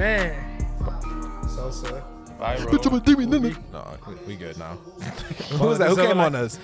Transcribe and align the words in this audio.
man. 0.00 1.48
Sosa. 1.48 2.02
Viral. 2.40 3.72
No, 3.72 3.98
we, 4.08 4.14
we 4.26 4.36
good 4.36 4.56
now. 4.58 4.72
Who 5.58 5.66
was 5.66 5.78
that? 5.78 5.88
Who 5.90 5.94
so 5.96 6.06
came 6.06 6.16
like- 6.16 6.26
on 6.26 6.34
us? 6.34 6.58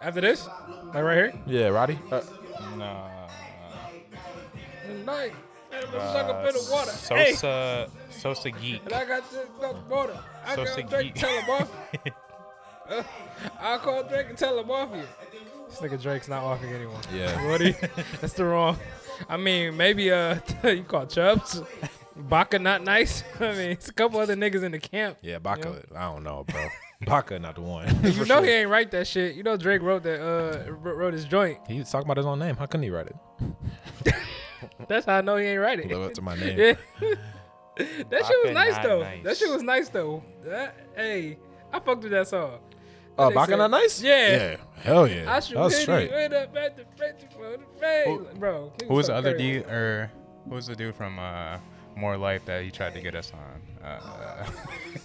After 0.00 0.20
this, 0.20 0.46
like 0.94 1.02
right 1.02 1.16
here. 1.16 1.32
Yeah, 1.46 1.68
Roddy. 1.68 1.98
Uh, 2.12 2.20
Nah. 2.76 3.08
Night. 5.04 5.32
I'm 5.72 5.94
Uh, 5.94 6.12
suck 6.12 6.28
up 6.28 6.46
in 6.46 6.54
the 6.54 6.68
water. 6.70 6.92
Hey, 7.14 7.32
Sosa. 7.32 7.90
Sosa 8.10 8.50
Geek. 8.50 8.82
and 8.84 8.92
I 8.94 9.04
got 9.04 9.30
this 9.30 9.46
got 9.60 9.88
water. 9.88 10.18
I 10.46 10.54
Sosa 10.54 10.82
got 10.82 10.90
Drake 10.90 11.14
geek. 11.14 11.24
tell. 11.44 11.68
Uh, 12.88 13.02
I'll 13.60 13.78
call 13.78 14.02
Drake 14.04 14.26
and 14.28 14.38
tell 14.38 14.58
him 14.58 14.70
off 14.70 14.90
you. 14.94 15.02
This 15.74 15.90
nigga 15.90 16.00
Drake's 16.00 16.28
not 16.28 16.44
offing 16.44 16.70
anyone. 16.70 17.00
Yeah. 17.12 17.48
What 17.48 17.58
do 17.58 17.66
you, 17.66 17.74
that's 18.20 18.34
the 18.34 18.44
wrong. 18.44 18.78
I 19.28 19.36
mean, 19.36 19.76
maybe 19.76 20.12
uh, 20.12 20.38
you 20.64 20.84
call 20.84 21.06
Chubbs. 21.06 21.60
Baka 22.14 22.60
not 22.60 22.84
nice. 22.84 23.24
I 23.40 23.52
mean, 23.52 23.70
it's 23.72 23.88
a 23.88 23.92
couple 23.92 24.20
other 24.20 24.36
niggas 24.36 24.62
in 24.62 24.70
the 24.70 24.78
camp. 24.78 25.18
yeah, 25.20 25.40
Baka. 25.40 25.82
I 25.96 26.02
don't 26.02 26.22
know, 26.22 26.44
bro. 26.46 26.68
Baka 27.04 27.40
not 27.40 27.56
the 27.56 27.62
one. 27.62 27.88
You 28.04 28.24
know 28.24 28.24
sure. 28.24 28.44
he 28.44 28.50
ain't 28.52 28.70
write 28.70 28.92
that 28.92 29.08
shit. 29.08 29.34
You 29.34 29.42
know 29.42 29.56
Drake 29.56 29.82
wrote 29.82 30.04
that. 30.04 30.22
Uh, 30.22 30.70
wrote 30.74 31.12
his 31.12 31.24
joint. 31.24 31.58
He 31.66 31.80
was 31.80 31.90
talking 31.90 32.06
about 32.06 32.18
his 32.18 32.26
own 32.26 32.38
name. 32.38 32.54
How 32.56 32.66
couldn't 32.66 32.84
he 32.84 32.90
write 32.90 33.08
it? 33.08 34.14
That's 34.88 35.06
how 35.06 35.18
I 35.18 35.20
know 35.22 35.36
he 35.36 35.46
ain't 35.46 35.60
write 35.60 35.80
it. 35.80 35.88
Live 35.88 36.02
up 36.02 36.14
to 36.14 36.22
my 36.22 36.36
name. 36.36 36.56
Yeah. 36.56 36.74
that 37.78 38.26
shit 38.26 38.44
was 38.44 38.54
nice 38.54 38.78
though. 38.78 39.00
nice. 39.00 39.24
That 39.24 39.36
shit 39.36 39.50
was 39.50 39.62
nice 39.64 39.88
though. 39.88 40.22
That, 40.44 40.76
hey, 40.94 41.36
I 41.72 41.80
fucked 41.80 42.04
with 42.04 42.12
that 42.12 42.28
song. 42.28 42.60
Oh, 43.16 43.28
They 43.28 43.34
Baka 43.34 43.50
said- 43.52 43.56
not 43.58 43.70
nice? 43.70 44.02
Yeah. 44.02 44.30
Yeah. 44.36 44.56
Hell 44.82 45.06
yeah. 45.06 45.32
I 45.32 45.40
should 45.40 45.56
was 45.56 45.72
hit 45.74 45.82
straight. 45.82 46.10
up 46.10 46.56
at 46.56 46.76
the 46.76 46.84
French 46.96 47.20
for 47.34 47.56
the 47.56 47.64
face. 47.80 48.38
Bro, 48.38 48.72
Who 48.88 48.94
was 48.94 49.06
the 49.06 49.14
other 49.14 49.32
crazy. 49.32 49.58
dude? 49.60 49.66
Or 49.70 50.10
who 50.48 50.54
was 50.54 50.66
the 50.66 50.76
dude 50.76 50.94
from 50.94 51.18
uh, 51.18 51.58
More 51.96 52.16
Life 52.16 52.44
that 52.46 52.62
he 52.64 52.70
tried 52.70 52.94
to 52.94 53.00
get 53.00 53.14
us 53.14 53.32
on? 53.32 53.86
Uh, 53.88 54.46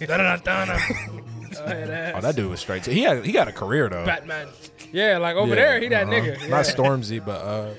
Oh, 0.00 1.62
Oh, 1.62 2.20
that 2.20 2.32
dude 2.36 2.50
was 2.50 2.60
straight. 2.60 2.86
He 2.86 3.02
had 3.02 3.24
he 3.24 3.32
got 3.32 3.48
a 3.48 3.52
career 3.52 3.88
though. 3.88 4.04
Batman. 4.04 4.48
Yeah, 4.92 5.18
like 5.18 5.36
over 5.36 5.48
Yeah, 5.50 5.54
there, 5.54 5.80
he 5.80 5.88
that 5.88 6.04
uh-huh. 6.04 6.12
nigga. 6.12 6.40
Yeah. 6.42 6.46
Not 6.48 6.64
Stormzy, 6.64 7.24
but 7.24 7.40
uh, 7.42 7.74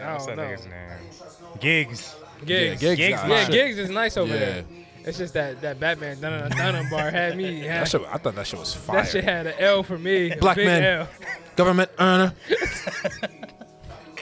I 0.00 0.12
what's 0.12 0.26
don't 0.26 0.36
that 0.36 0.42
know. 0.42 0.56
nigga's 0.56 0.66
name? 0.66 1.58
Giggs. 1.60 2.16
Giggs. 2.44 2.82
yeah, 2.82 2.88
Giggs. 2.94 2.96
Giggs 2.96 3.20
got 3.20 3.28
Yeah. 3.28 3.48
Giggs 3.50 3.78
is 3.78 3.90
nice 3.90 4.16
over 4.16 4.32
Yeah. 4.32 4.38
there. 4.38 4.64
It's 5.04 5.16
just 5.18 5.34
that 5.34 5.60
that 5.62 5.80
Batman 5.80 6.20
dun 6.20 6.50
dun 6.50 6.88
bar 6.90 7.10
had 7.10 7.36
me. 7.36 7.60
Had, 7.60 7.82
That 7.82 7.88
shit, 7.88 8.02
I 8.10 8.18
thought 8.18 8.34
that 8.34 8.46
shit 8.46 8.58
was 8.60 8.74
fire. 8.74 8.96
that 9.02 9.08
shit 9.10 9.24
had 9.24 9.46
an 9.46 9.54
L 9.58 9.82
for 9.82 9.98
me. 9.98 10.34
Black 10.36 10.56
man. 10.58 10.82
L. 11.00 11.08
Government 11.56 11.90
earner. 11.98 12.34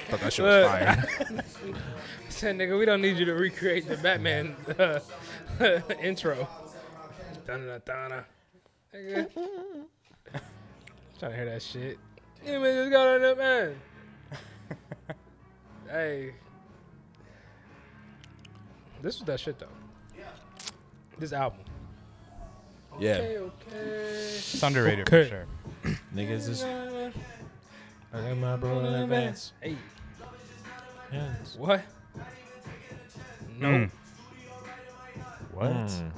thought 0.08 0.20
that 0.20 0.32
shit 0.32 0.44
was 0.44 0.62
Look. 0.64 0.70
fire. 0.70 1.04
Said 2.28 2.56
nigga, 2.56 2.78
we 2.78 2.84
don't 2.84 3.02
need 3.02 3.16
you 3.16 3.24
to 3.24 3.34
recreate 3.34 3.88
the 3.88 3.96
Batman 3.96 4.54
uh, 4.78 5.00
intro. 6.02 6.46
Dun 7.46 7.66
dun 7.66 7.82
dun 7.84 8.10
dun. 8.10 8.24
Nigga. 8.94 9.28
Trying 11.18 11.32
to 11.32 11.36
hear 11.36 11.44
that 11.46 11.62
shit. 11.62 11.98
You 12.46 12.60
man 12.60 12.74
just 12.76 12.92
got 12.92 13.06
on 13.08 13.22
that 13.22 13.38
man. 13.38 13.74
hey. 15.90 16.34
This 19.02 19.18
was 19.18 19.26
that 19.26 19.40
shit 19.40 19.58
though. 19.58 19.66
This 21.18 21.32
album. 21.32 21.60
Yeah. 23.00 23.14
Okay, 23.16 23.38
okay. 23.38 23.76
It's 23.76 24.62
underrated 24.62 25.08
Okay. 25.08 25.24
for 25.24 25.28
sure. 25.28 25.46
Niggas 26.14 26.48
is. 26.48 26.64
I 26.64 27.10
got 28.12 28.36
my 28.36 28.56
bro 28.56 28.80
in 28.80 28.86
advance. 28.94 29.52
Hey, 29.60 29.76
Yes. 31.12 31.56
what? 31.58 31.82
No. 33.58 33.68
Mm. 33.68 33.90
What? 35.52 35.70
Mm. 35.70 36.10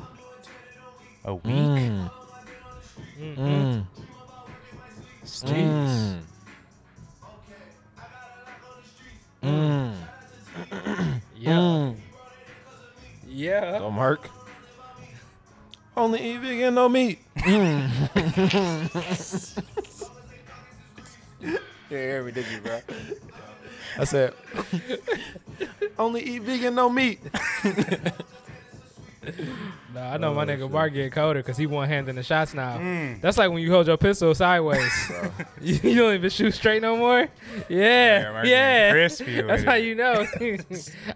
A 1.25 1.35
week? 1.35 1.45
Mm. 1.45 2.11
Mm. 3.19 3.37
Mm. 3.37 3.85
Jeez. 5.25 6.21
Mm. 9.43 9.95
Yeah. 11.37 11.53
Mm. 11.53 11.97
Yeah. 13.27 13.79
Go 13.79 13.91
Mark. 13.91 14.29
Only 16.01 16.33
eat 16.33 16.39
vegan, 16.39 16.75
no 16.75 16.89
meat. 16.89 17.19
Yeah, 21.91 21.97
hear 21.99 22.23
me, 22.23 22.31
did 22.31 22.47
you, 22.53 22.61
bro? 22.61 22.79
I 23.99 24.05
said, 24.05 24.33
only 25.99 26.23
eat 26.23 26.43
vegan, 26.43 26.75
no 26.75 26.89
meat. 26.89 27.21
Nah, 29.93 30.15
I 30.15 30.17
know 30.17 30.33
my 30.33 30.45
Oh, 30.45 30.47
nigga 30.47 30.61
shit. 30.61 30.73
Bart 30.73 30.95
get 30.95 31.13
colder 31.13 31.41
because 31.41 31.59
he 31.59 31.67
one 31.67 31.89
hand 31.89 32.09
in 32.09 32.17
the 32.17 32.23
shots 32.23 32.55
now. 32.55 32.79
Mm. 32.79 33.21
That's 33.21 33.37
like 33.37 33.51
when 33.51 33.61
you 33.63 33.71
hold 33.71 33.87
your 33.87 33.99
pistol 33.99 34.35
sideways. 34.35 34.91
you, 35.61 35.75
you 35.83 35.95
don't 35.97 36.15
even 36.15 36.31
shoot 36.31 36.53
straight 36.55 36.81
no 36.81 36.97
more. 36.97 37.29
Yeah, 37.69 38.31
Mark 38.33 38.47
yeah. 38.47 38.93
crispy 38.93 39.43
That's 39.43 39.63
how 39.65 39.75
it. 39.75 39.85
you 39.85 39.95
know. 39.97 40.25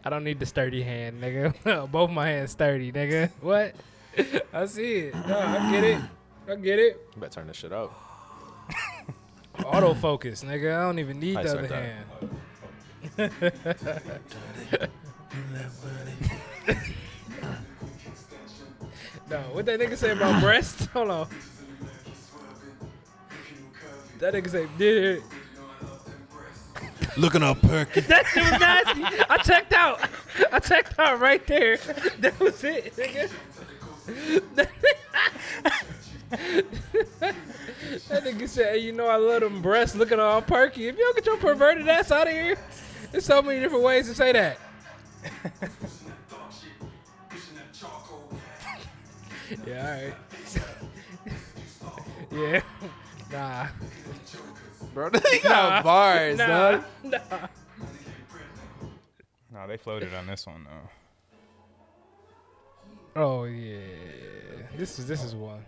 I 0.05 0.11
don't 0.11 0.23
need 0.25 0.39
the 0.39 0.45
sturdy 0.45 0.83
hand, 0.83 1.23
nigga. 1.23 1.91
Both 1.91 2.11
my 2.11 2.27
hands 2.29 2.51
sturdy, 2.51 2.93
nigga. 2.93 3.31
What? 3.41 3.75
I 4.53 4.67
see 4.67 4.95
it. 4.97 5.15
No, 5.27 5.39
I 5.39 5.71
get 5.71 5.85
it. 5.85 6.01
I 6.49 6.55
get 6.57 6.79
it. 6.79 7.09
You 7.15 7.21
better 7.21 7.33
turn 7.35 7.47
this 7.47 7.57
shit 7.57 7.73
up. 7.73 7.93
Autofocus, 9.59 10.45
nigga. 10.45 10.77
I 10.77 10.83
don't 10.83 10.99
even 10.99 11.21
need 11.21 11.37
I 11.37 11.43
the 11.45 11.51
other 11.59 11.67
that. 11.69 11.95
hand. 13.17 14.91
No, 19.31 19.39
what 19.53 19.65
that 19.67 19.81
nigga 19.81 19.97
say 19.97 20.11
about 20.11 20.41
breast? 20.43 20.87
Hold 20.87 21.11
on. 21.11 21.29
That 24.19 24.35
nigga 24.35 24.51
say, 24.51 24.67
dude, 24.79 25.23
Looking 27.17 27.43
up 27.43 27.61
perky. 27.63 28.01
that 28.01 28.27
shit 28.27 28.43
was 28.43 28.61
nasty. 28.61 29.25
I 29.31 29.37
checked 29.39 29.73
out. 29.73 30.01
I 30.53 30.59
checked 30.59 30.99
out 30.99 31.21
right 31.21 31.45
there. 31.47 31.77
That 32.19 32.39
was 32.41 32.63
it, 32.65 32.95
nigga. 32.97 33.31
That 34.07 34.71
nigga 38.25 38.49
said, 38.49 38.75
hey, 38.75 38.79
you 38.79 38.93
know 38.93 39.07
I 39.07 39.17
love 39.17 39.41
them 39.43 39.63
breasts 39.63 39.95
looking 39.97 40.19
all 40.21 40.43
perky. 40.43 40.89
If 40.89 40.97
you 40.99 41.05
don't 41.05 41.15
get 41.17 41.27
your 41.27 41.37
perverted 41.37 41.89
ass 41.89 42.11
out 42.11 42.27
of 42.27 42.33
here, 42.33 42.57
there's 43.13 43.25
so 43.25 43.41
many 43.43 43.61
different 43.61 43.85
ways 43.85 44.09
to 44.09 44.15
say 44.15 44.33
that. 44.33 44.59
yeah, 49.67 49.87
all 49.87 49.93
right. 50.03 50.15
yeah. 52.53 52.61
Nah. 53.33 53.67
Bro, 54.93 55.11
they 55.11 55.41
Nah. 55.45 55.83
bars, 55.83 56.39
Nah. 56.39 56.47
dog. 56.47 56.85
Nah. 57.03 57.19
No, 59.53 59.67
they 59.69 59.77
floated 59.77 60.13
on 60.15 60.27
this 60.27 60.47
one 60.47 60.65
though. 60.65 60.89
Oh 63.17 63.45
yeah, 63.45 63.79
this 64.77 64.99
is 64.99 65.07
this 65.07 65.23
is 65.23 65.35
one. 65.35 65.65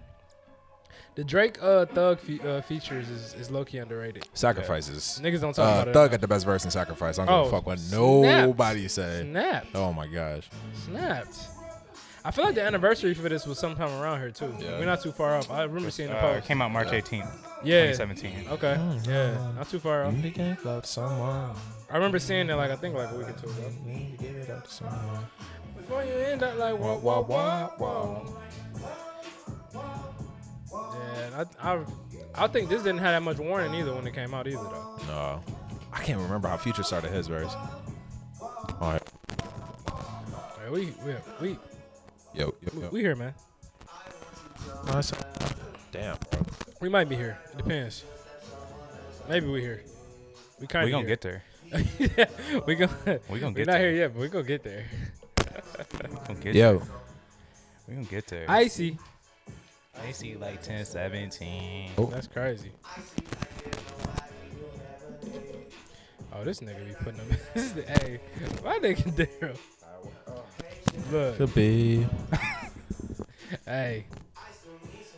The 1.14 1.24
Drake 1.24 1.56
uh 1.62 1.86
Thug 1.86 2.18
fe- 2.20 2.40
uh, 2.40 2.60
features 2.60 3.08
is, 3.08 3.32
is 3.34 3.50
low 3.50 3.64
key 3.64 3.78
underrated. 3.78 4.28
Sacrifices. 4.34 5.18
Niggas 5.22 5.40
don't 5.40 5.54
talk 5.54 5.64
Uh, 5.66 5.72
about 5.82 5.88
it. 5.88 5.94
Thug 5.94 6.10
got 6.10 6.20
the 6.20 6.28
best 6.28 6.44
verse 6.44 6.64
in 6.64 6.70
Sacrifice. 6.70 7.18
I 7.18 7.24
don't 7.24 7.44
give 7.44 7.52
Oh, 7.52 7.56
a 7.56 7.58
fuck 7.58 7.66
what 7.66 7.78
snapped. 7.78 8.46
nobody 8.48 8.86
say. 8.88 9.22
Snapped, 9.22 9.68
Oh 9.74 9.92
my 9.94 10.06
gosh. 10.08 10.48
snapped. 10.84 11.38
I 12.22 12.32
feel 12.32 12.44
like 12.44 12.56
the 12.56 12.62
anniversary 12.64 13.14
for 13.14 13.28
this 13.28 13.46
was 13.46 13.58
sometime 13.58 13.88
around 14.02 14.18
here 14.20 14.30
too. 14.32 14.52
Yeah. 14.58 14.78
We're 14.78 14.84
not 14.84 15.00
too 15.00 15.12
far 15.12 15.36
off. 15.36 15.48
I 15.50 15.62
remember 15.62 15.90
seeing 15.90 16.10
the 16.10 16.16
Uh, 16.16 16.34
post. 16.34 16.46
came 16.48 16.60
out 16.60 16.70
March 16.72 16.88
18th, 16.88 17.30
yeah. 17.64 17.92
2017. 17.92 18.48
Okay. 18.50 18.74
Mm, 18.76 19.06
Yeah. 19.06 19.52
Not 19.56 19.70
too 19.70 19.78
far 19.78 20.04
off. 20.04 20.12
Need 20.12 20.22
to 20.22 20.30
give 20.30 20.64
love 20.66 20.82
to 20.82 20.88
someone. 20.88 21.54
I 21.88 21.94
remember 21.94 22.18
seeing 22.18 22.50
it 22.50 22.54
like 22.56 22.70
I 22.72 22.76
think 22.76 22.94
like 22.96 23.10
a 23.12 23.16
week 23.16 23.28
or 23.28 23.32
two 23.32 23.46
ago. 23.48 23.70
Need 23.86 24.18
to 24.18 24.24
give 24.24 24.36
it 24.36 24.50
up 24.50 24.64
to 24.66 24.70
someone. 24.70 25.26
Before 25.86 26.02
you 26.04 26.12
end 26.14 26.42
up 26.42 26.58
like 26.58 26.76
wah 26.78 26.96
wah 26.96 27.20
wah 27.20 27.70
wah. 27.78 28.22
Yeah, 30.72 31.44
I, 31.62 31.72
I 31.72 31.84
I 32.34 32.46
think 32.48 32.68
this 32.68 32.82
didn't 32.82 32.98
have 32.98 33.14
that 33.14 33.22
much 33.22 33.38
warning 33.38 33.72
either 33.74 33.94
when 33.94 34.04
it 34.06 34.12
came 34.12 34.34
out 34.34 34.48
either 34.48 34.56
though. 34.56 34.98
No. 35.06 35.42
I 35.92 36.02
can't 36.02 36.20
remember 36.20 36.48
how 36.48 36.56
Future 36.56 36.82
started 36.82 37.12
his 37.12 37.28
verse. 37.28 37.54
All 38.42 38.92
right. 38.92 39.02
Hey, 40.64 40.70
we 40.70 40.92
we 41.04 41.14
we 41.40 41.58
Yo, 42.34 42.52
yo, 42.60 42.80
yo. 42.80 42.88
we 42.90 43.00
here, 43.00 43.14
man. 43.14 43.32
Nice. 44.86 45.12
Damn, 45.92 46.16
bro. 46.30 46.40
We 46.80 46.88
might 46.88 47.08
be 47.08 47.14
here. 47.16 47.38
It 47.52 47.58
depends. 47.58 48.04
Maybe 49.28 49.46
we 49.46 49.60
here. 49.60 49.82
We 50.60 50.66
kind 50.66 50.82
of 50.82 50.86
We 50.88 50.90
gonna 50.90 51.06
get 51.06 51.20
there. 51.20 51.44
yeah, 51.98 52.26
we 52.66 52.74
gonna 52.74 53.20
We 53.30 53.38
gonna 53.38 53.54
get. 53.54 53.54
We're 53.58 53.64
get 53.64 53.66
not 53.66 53.72
there. 53.78 53.80
here 53.80 53.92
yet, 53.92 54.12
but 54.14 54.20
we 54.20 54.28
gonna 54.28 54.44
get 54.44 54.64
there. 54.64 54.84
We 55.78 56.08
gonna 56.08 56.40
get 56.40 56.54
Yo. 56.54 56.78
there. 56.78 56.88
We 57.88 57.94
gonna 57.94 58.06
get 58.06 58.26
there. 58.26 58.50
Icy. 58.50 58.98
Icy 60.02 60.36
like 60.36 60.62
10, 60.62 60.84
17. 60.84 61.90
Oh. 61.98 62.06
That's 62.06 62.26
crazy. 62.26 62.70
Oh, 66.32 66.44
this 66.44 66.60
nigga 66.60 66.86
be 66.86 66.94
putting 66.94 67.16
them. 67.16 67.28
this 67.54 67.64
is 67.64 67.72
the, 67.74 67.82
A. 67.82 67.98
hey, 67.98 68.20
my 68.64 68.78
nigga 68.78 69.10
Daryl. 69.12 69.56
Look, 71.12 71.36
Could 71.36 71.54
be. 71.54 72.06
hey, 73.64 74.04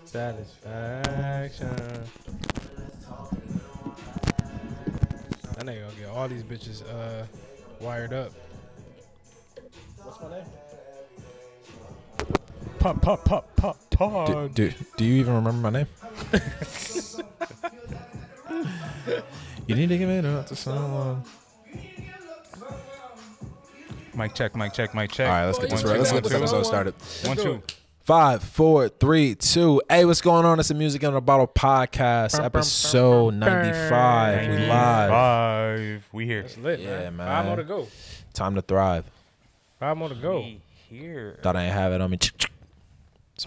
satisfaction. 0.04 1.68
That 5.56 5.66
nigga 5.66 5.80
gonna 5.82 5.94
get 5.98 6.08
all 6.08 6.28
these 6.28 6.42
bitches 6.44 6.82
uh 6.88 7.24
wired 7.80 8.12
up. 8.12 8.32
What's 10.08 10.22
my 10.22 10.30
name? 10.30 10.44
Pop, 12.78 13.02
pop, 13.02 13.24
pop, 13.26 13.56
pop, 13.90 14.26
Do, 14.26 14.48
do, 14.48 14.72
do 14.96 15.04
you 15.04 15.16
even 15.16 15.34
remember 15.34 15.70
my 15.70 15.80
name? 15.80 15.86
you 19.66 19.74
need 19.74 19.90
to 19.90 19.98
give 19.98 20.08
it 20.08 20.24
up 20.24 20.46
to 20.46 20.56
someone. 20.56 21.22
Mic 24.14 24.34
check, 24.34 24.56
mic 24.56 24.72
check, 24.72 24.94
mic 24.94 25.10
check. 25.10 25.28
All 25.28 25.34
right, 25.34 25.44
let's 25.44 25.58
get 25.58 25.68
this 25.68 25.82
One, 25.84 25.92
right. 25.92 25.98
Let's 25.98 26.12
get 26.12 26.22
this 26.24 26.32
one, 26.32 26.40
two. 26.40 26.44
episode 26.46 26.62
started. 26.62 26.94
One, 27.26 27.36
do 27.36 27.42
two. 27.42 27.52
it. 27.56 27.76
Five, 28.00 28.42
four, 28.42 28.88
three, 28.88 29.34
two. 29.34 29.82
Hey, 29.90 30.06
what's 30.06 30.22
going 30.22 30.46
on? 30.46 30.58
It's 30.58 30.68
the 30.68 30.74
Music 30.74 31.02
in 31.02 31.12
a 31.12 31.20
Bottle 31.20 31.46
podcast, 31.46 32.42
episode 32.42 33.34
95. 33.34 34.48
We 34.48 34.56
live. 34.56 35.10
Five. 35.10 36.08
We 36.12 36.24
here. 36.24 36.40
That's 36.42 36.56
lit, 36.56 36.80
Yeah, 36.80 37.10
man. 37.10 37.26
Five 37.26 37.44
more 37.44 37.56
to 37.56 37.64
go. 37.64 37.88
Time 38.32 38.54
to 38.54 38.62
thrive. 38.62 39.04
Five 39.78 39.96
more 39.96 40.08
to 40.08 40.14
go. 40.14 40.40
We 40.40 40.60
here. 40.88 41.38
Thought 41.42 41.56
I 41.56 41.64
ain't 41.64 41.74
have 41.74 41.92
it 41.92 42.00
on 42.00 42.10
me. 42.10 42.16
Boom, 42.18 42.30
boom. 42.38 42.48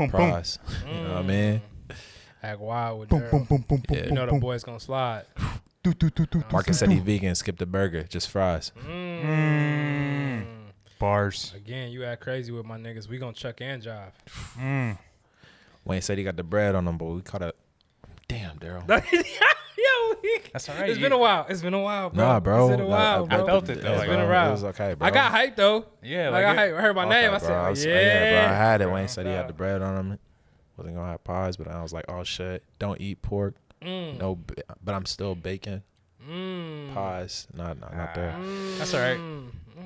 Surprise. 0.10 0.60
You 0.88 0.94
know 1.04 1.10
what 1.10 1.18
I 1.18 1.22
mean? 1.24 1.62
Act 2.44 2.60
wild 2.60 3.00
with 3.02 3.10
Boom, 3.10 3.22
Daryl. 3.22 3.32
boom, 3.32 3.44
boom, 3.46 3.66
boom, 3.68 3.84
boom, 3.88 3.98
Yeah. 3.98 4.06
You 4.06 4.12
know 4.12 4.26
the 4.26 4.32
boom, 4.32 4.40
boys 4.40 4.64
gonna 4.64 4.80
slide. 4.80 5.26
Do, 5.84 5.96
do, 5.96 6.12
do, 6.12 6.28
do, 6.28 6.44
Marcus 6.52 6.78
said 6.78 6.92
he 6.92 7.00
vegan, 7.00 7.34
skipped 7.34 7.58
the 7.58 7.66
burger, 7.66 8.04
just 8.04 8.30
fries. 8.30 8.72
Mm. 8.88 10.46
Bars. 11.00 11.54
Again, 11.56 11.90
you 11.90 12.06
act 12.06 12.22
crazy 12.22 12.52
with 12.52 12.68
my 12.68 12.78
niggas. 12.78 13.10
We 13.10 13.18
gonna 13.18 13.34
chuck 13.34 13.62
and 13.62 13.82
jive. 13.82 14.12
Mm. 14.60 15.00
Wayne 15.84 16.02
said 16.04 16.20
he 16.20 16.24
got 16.24 16.38
the 16.38 16.44
bread 16.44 16.76
on 16.76 16.88
him, 16.88 17.00
but 17.00 17.06
we 17.06 17.22
caught 17.22 17.42
a. 17.42 17.56
Damn, 18.28 18.60
Daryl. 18.60 18.86
Yo, 20.24 20.30
That's 20.54 20.70
all 20.70 20.76
right. 20.76 20.90
it's 20.90 20.98
You- 21.00 21.04
been 21.06 21.12
a 21.14 21.18
while. 21.18 21.46
It's 21.50 21.62
been 21.62 21.74
a 21.74 21.80
while, 21.82 22.10
bro. 22.10 22.24
Nah, 22.26 22.40
bro. 22.40 22.68
It's 22.70 22.78
been 22.78 22.86
a 22.86 22.90
while, 22.90 23.24
I- 23.24 23.28
bro. 23.28 23.44
I 23.44 23.48
felt 23.48 23.70
it, 23.70 23.82
though, 23.82 23.92
Yeah, 23.92 23.98
like, 23.98 24.08
bro. 24.08 24.18
been 24.18 24.26
around. 24.30 24.48
It 24.50 24.52
was 24.52 24.64
okay, 24.66 24.94
bro. 24.94 25.08
I 25.08 25.12
got 25.12 25.32
hyped 25.34 25.56
though. 25.56 25.86
Yeah, 26.04 26.30
Like, 26.30 26.46
like 26.46 26.58
I, 26.58 26.66
it- 26.66 26.72
hyped. 26.74 26.78
I 26.78 26.82
heard 26.82 26.96
my 26.96 27.06
Okay, 27.06 27.10
name. 27.22 27.26
I 27.34 27.38
bro. 27.40 27.48
said, 27.48 27.52
I 27.58 27.68
oh, 27.68 27.70
was- 27.72 27.86
yeah. 27.86 28.46
bro. 28.46 28.54
I 28.54 28.58
had 28.58 28.82
it. 28.82 28.84
bro. 28.86 28.94
Wayne 28.94 29.08
said 29.08 29.26
he 29.26 29.32
had 29.32 29.48
the 29.48 29.54
bread 29.54 29.82
on 29.82 29.98
him. 29.98 30.20
Wasn't 30.78 30.96
gonna 30.96 31.12
have 31.12 31.24
pies, 31.24 31.58
but 31.58 31.68
I 31.68 31.82
was 31.82 31.94
like, 31.94 32.06
oh 32.10 32.24
shit, 32.24 32.64
don't 32.80 33.00
eat 33.02 33.22
pork. 33.22 33.56
Mm. 33.82 34.20
No, 34.20 34.40
but 34.84 34.96
I'm 34.96 35.06
still 35.06 35.36
baking 35.36 35.82
Mm. 36.28 36.94
pies. 36.94 37.48
Not, 37.54 37.80
not, 37.80 37.96
not 37.96 38.14
there. 38.16 38.32
Mm. 38.38 38.78
That's 38.78 38.94
all 38.94 39.00
right. 39.02 39.20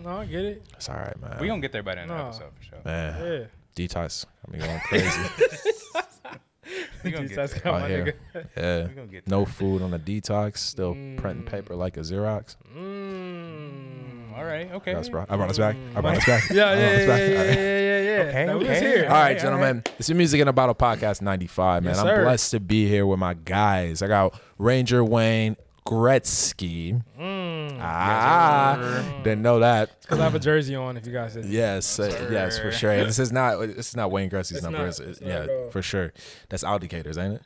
No, 0.04 0.18
I 0.20 0.26
get 0.26 0.44
it. 0.46 0.64
It's 0.74 0.90
all 0.90 0.96
right, 0.98 1.20
man. 1.22 1.38
We 1.40 1.48
gonna 1.48 1.62
get 1.62 1.72
there 1.72 1.82
by 1.84 1.96
the 1.96 2.02
end 2.02 2.12
of 2.12 2.18
the 2.18 2.24
Nah. 2.24 2.30
episode 2.30 2.52
for 2.58 2.64
sure. 2.64 2.80
man. 2.86 3.16
Yeah. 3.42 3.46
Detox. 3.88 4.26
I 4.48 4.52
mean, 4.52 4.62
going 4.62 4.80
crazy. 4.86 5.22
We 7.04 7.12
gonna 7.12 7.28
get 7.28 7.36
That's 7.36 7.54
there. 7.54 7.62
Oh, 7.74 7.80
my 7.80 7.88
yeah. 7.88 7.98
nigga. 7.98 8.14
yeah. 8.58 8.88
Gonna 8.96 9.08
get 9.08 9.28
No 9.28 9.46
food 9.46 9.82
on 9.82 9.94
a 9.94 10.00
detox. 10.00 10.58
Still 10.58 10.94
printing 11.18 11.44
Mm. 11.44 11.50
paper 11.50 11.76
like 11.76 11.98
a 11.98 12.02
Xerox. 12.02 12.56
Mm. 12.76 14.36
All 14.38 14.44
right. 14.44 14.72
Okay. 14.72 14.94
That's 14.94 15.10
bro. 15.10 15.26
I 15.30 15.36
brought 15.38 15.50
us 15.52 15.58
back. 15.58 15.76
I 15.96 16.02
brought 16.02 16.18
us 16.18 16.26
back. 16.26 16.50
Yeah, 16.52 16.74
yeah, 16.74 16.80
yeah, 17.00 17.08
back. 17.08 17.20
yeah, 17.20 17.28
yeah, 17.28 17.38
right. 17.40 17.58
yeah, 17.58 17.80
yeah, 17.80 18.00
yeah. 18.00 18.30
Okay, 18.30 18.46
Now 18.46 18.54
we 18.54 18.60
was 18.60 18.68
okay. 18.70 18.80
here. 18.80 19.04
All 19.06 19.12
right, 19.12 19.36
all 19.38 19.42
gentlemen. 19.44 19.84
It's 20.00 20.08
the 20.08 20.14
Music 20.14 20.42
in 20.42 20.48
a 20.48 20.54
Bottle 20.54 20.76
podcast 20.76 21.22
95, 21.22 21.84
man. 21.84 21.92
Yes, 21.94 22.00
I'm 22.00 22.08
sir. 22.08 22.24
blessed 22.24 22.52
to 22.52 22.60
be 22.60 22.88
here 22.88 23.06
with 23.06 23.20
my 23.20 23.34
guys. 23.34 24.02
I 24.02 24.08
got 24.08 24.40
Ranger 24.58 25.04
Wayne 25.04 25.56
Gretzky. 25.88 27.02
Mm. 27.20 27.35
Ah, 27.82 29.04
didn't 29.24 29.42
know 29.42 29.60
that. 29.60 30.06
Cause 30.08 30.20
I 30.20 30.24
have 30.24 30.36
a 30.36 30.40
jersey 30.40 30.76
on. 30.76 30.98
If 30.98 31.06
you 31.06 31.14
guys 31.14 31.34
said 31.34 31.46
Yes, 31.46 32.00
uh, 32.00 32.28
yes, 32.32 32.60
for 32.60 32.72
sure. 32.72 32.92
And 32.92 33.08
this 33.08 33.20
is 33.20 33.32
not 33.32 33.60
this 33.60 33.90
is 33.90 33.96
not 33.96 34.12
Wayne 34.12 34.30
Gretzky's 34.30 34.54
It's 34.54 34.64
number. 34.64 34.80
not. 34.80 34.88
It's, 34.88 35.00
It's 35.00 35.22
yeah, 35.22 35.46
not 35.46 35.72
for 35.72 35.82
sure. 35.82 36.14
That's 36.50 36.64
Aldicators, 36.64 37.18
ain't 37.18 37.36
it? 37.36 37.42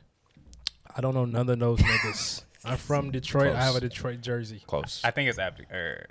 I 0.94 1.00
don't 1.00 1.14
know 1.14 1.24
none 1.24 1.48
of 1.48 1.58
those 1.58 1.78
niggas. 1.78 2.42
I'm 2.64 2.76
from 2.76 3.10
Detroit. 3.10 3.54
I 3.56 3.62
have 3.64 3.76
a 3.76 3.80
Detroit 3.80 4.20
jersey. 4.20 4.62
Close. 4.66 5.00
I 5.04 5.10
think 5.12 5.30
it's 5.30 5.38
Abdi. 5.38 5.64
Er, 5.72 6.06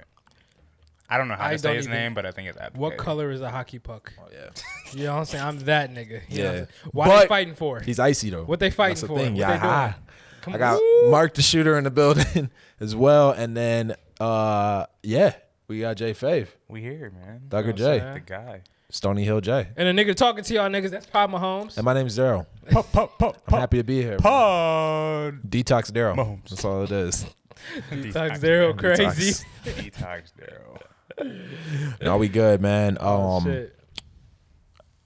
I 1.11 1.17
don't 1.17 1.27
know 1.27 1.35
how 1.35 1.47
I 1.47 1.51
to 1.53 1.59
say 1.59 1.75
his 1.75 1.85
even- 1.87 1.97
name, 1.97 2.13
but 2.13 2.25
I 2.25 2.31
think 2.31 2.49
it's 2.49 2.57
Abdi. 2.57 2.79
What 2.79 2.97
color 2.97 3.29
is 3.31 3.41
a 3.41 3.49
hockey 3.51 3.79
puck? 3.79 4.13
Oh, 4.19 4.27
yeah. 4.31 4.49
You 4.93 5.03
know 5.05 5.13
what 5.13 5.19
I'm 5.19 5.25
saying? 5.25 5.43
I'm 5.43 5.59
that 5.59 5.93
nigga. 5.93 6.21
You 6.29 6.43
know 6.43 6.45
what 6.45 6.51
I'm 6.55 6.59
Yeah. 6.61 6.65
Why 6.91 7.07
But 7.07 7.19
they 7.21 7.27
fighting 7.27 7.53
for? 7.55 7.79
He's 7.81 7.99
icy 7.99 8.31
though. 8.31 8.43
What 8.45 8.59
they 8.59 8.71
fighting 8.71 8.93
That's 8.95 9.01
the 9.01 9.07
for? 9.07 9.17
thing. 9.19 9.33
What 9.33 9.39
Yeah, 9.39 9.47
they 9.53 9.59
doing? 9.59 9.69
hi. 9.69 9.95
Come 10.41 10.55
I 10.55 10.57
got 10.57 10.79
Woo! 10.79 11.11
Mark 11.11 11.33
the 11.33 11.41
shooter 11.41 11.77
in 11.77 11.83
the 11.83 11.91
building 11.91 12.49
as 12.79 12.95
well, 12.95 13.31
and 13.31 13.55
then 13.55 13.95
uh 14.19 14.85
yeah, 15.03 15.33
we 15.67 15.79
got 15.81 15.97
Jay 15.97 16.13
Fave, 16.13 16.47
We 16.67 16.81
here, 16.81 17.11
man. 17.11 17.41
Dr. 17.47 17.67
You 17.67 17.73
know 17.73 17.77
J. 17.77 17.99
The 18.13 18.19
guy. 18.21 18.61
Stony 18.91 19.23
Hill 19.23 19.39
J, 19.39 19.67
And 19.77 19.87
a 19.87 19.93
nigga 20.03 20.15
talking 20.15 20.43
to 20.43 20.53
y'all 20.55 20.67
niggas, 20.67 20.89
that's 20.89 21.05
Pop 21.05 21.29
Mahomes. 21.29 21.77
and 21.77 21.85
my 21.85 21.93
name's 21.93 22.17
Daryl. 22.17 22.47
Pop, 22.71 22.91
pop, 22.91 23.19
pop, 23.19 23.37
I'm 23.47 23.59
happy 23.59 23.77
to 23.77 23.83
be 23.83 24.01
here. 24.01 24.17
Pod. 24.17 25.43
Detox 25.47 25.91
Daryl. 25.91 26.15
Mahomes. 26.15 26.49
That's 26.49 26.65
all 26.65 26.81
it 26.83 26.91
is. 26.91 27.23
Detox 27.91 28.39
Daryl 28.39 28.75
crazy. 28.75 29.45
Detox 29.63 30.31
Daryl. 30.39 30.81
No, 32.01 32.17
we 32.17 32.29
good, 32.29 32.61
man. 32.61 32.97
Oh, 32.99 33.37
Um, 33.37 33.43
shit. 33.43 33.75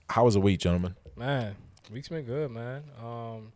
how 0.09 0.23
was 0.25 0.35
the 0.35 0.39
week, 0.41 0.59
gentlemen? 0.59 0.95
Man, 1.17 1.55
week's 1.91 2.07
been 2.07 2.23
good, 2.23 2.51
man. 2.51 2.83
Um, 3.03 3.51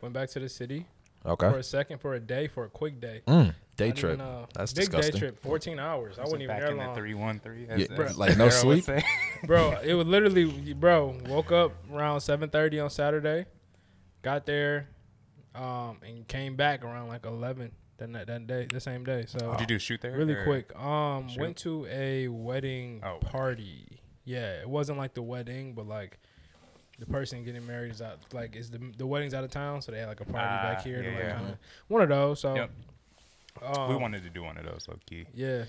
went 0.00 0.14
back 0.14 0.30
to 0.30 0.40
the 0.40 0.48
city 0.48 0.86
for 1.24 1.58
a 1.58 1.62
second, 1.62 2.00
for 2.00 2.14
a 2.14 2.20
day, 2.20 2.46
for 2.48 2.64
a 2.64 2.68
quick 2.68 3.00
day. 3.00 3.22
Mm, 3.26 3.54
day 3.76 3.88
Not 3.88 3.96
trip. 3.96 4.12
even, 4.14 4.20
uh, 4.26 4.46
That's 4.54 4.72
big 4.72 4.86
disgusting. 4.86 5.12
day 5.14 5.18
trip, 5.18 5.38
14 5.40 5.78
hours. 5.78 6.18
I 6.18 6.22
Was 6.22 6.26
wasn't 6.32 6.42
even 6.42 6.54
back 6.54 6.62
there 6.62 6.70
in 6.72 6.78
the 6.78 6.84
long, 6.84 6.94
three 6.94 7.14
one 7.14 7.38
three. 7.40 7.66
Yeah, 7.76 8.12
like 8.16 8.36
no 8.36 8.48
sleep? 8.50 8.84
bro. 9.46 9.78
It 9.82 9.94
was 9.94 10.06
literally, 10.06 10.74
bro. 10.74 11.16
Woke 11.28 11.50
up 11.52 11.72
around 11.92 12.20
7:30 12.20 12.84
on 12.84 12.90
Saturday, 12.90 13.46
got 14.22 14.44
there, 14.46 14.88
um, 15.54 15.98
and 16.06 16.26
came 16.28 16.56
back 16.56 16.84
around 16.84 17.08
like 17.08 17.24
11 17.26 17.70
that 17.96 18.12
that, 18.12 18.26
that 18.26 18.46
day, 18.46 18.66
the 18.70 18.80
same 18.80 19.04
day. 19.04 19.24
So 19.26 19.52
Did 19.52 19.60
you 19.60 19.66
do 19.66 19.78
shoot 19.78 20.00
there? 20.00 20.12
really 20.12 20.36
quick. 20.44 20.74
Um, 20.78 21.28
Shoot. 21.28 21.40
went 21.40 21.56
to 21.58 21.86
a 21.86 22.28
wedding 22.28 23.00
Oh. 23.04 23.18
party. 23.20 24.00
Yeah, 24.24 24.60
it 24.60 24.68
wasn't 24.68 24.98
like 24.98 25.14
the 25.14 25.22
wedding, 25.22 25.74
but 25.74 25.86
like 25.86 26.18
the 26.98 27.06
person 27.06 27.44
getting 27.44 27.66
married 27.66 27.90
is 27.92 28.00
out. 28.02 28.18
Like, 28.32 28.54
is 28.56 28.70
the 28.70 28.78
the 28.96 29.06
wedding's 29.06 29.34
out 29.34 29.44
of 29.44 29.50
town, 29.50 29.82
so 29.82 29.92
they 29.92 29.98
had 29.98 30.08
like 30.08 30.20
a 30.20 30.24
party 30.24 30.46
Ah, 30.48 30.62
back 30.74 30.82
here. 30.84 31.02
to 31.02 31.08
yeah, 31.08 31.14
like 31.16 31.24
yeah. 31.24 31.36
kinda, 31.38 31.58
one 31.88 32.02
of 32.02 32.08
those. 32.08 32.40
So, 32.40 32.54
Yep. 32.54 32.70
um, 33.62 33.88
We 33.90 33.96
wanted 33.96 34.22
to 34.24 34.30
do 34.30 34.42
one 34.42 34.56
of 34.58 34.64
those, 34.64 34.86
low 34.88 34.98
key. 35.06 35.26
Yeah, 35.34 35.58
What- 35.58 35.66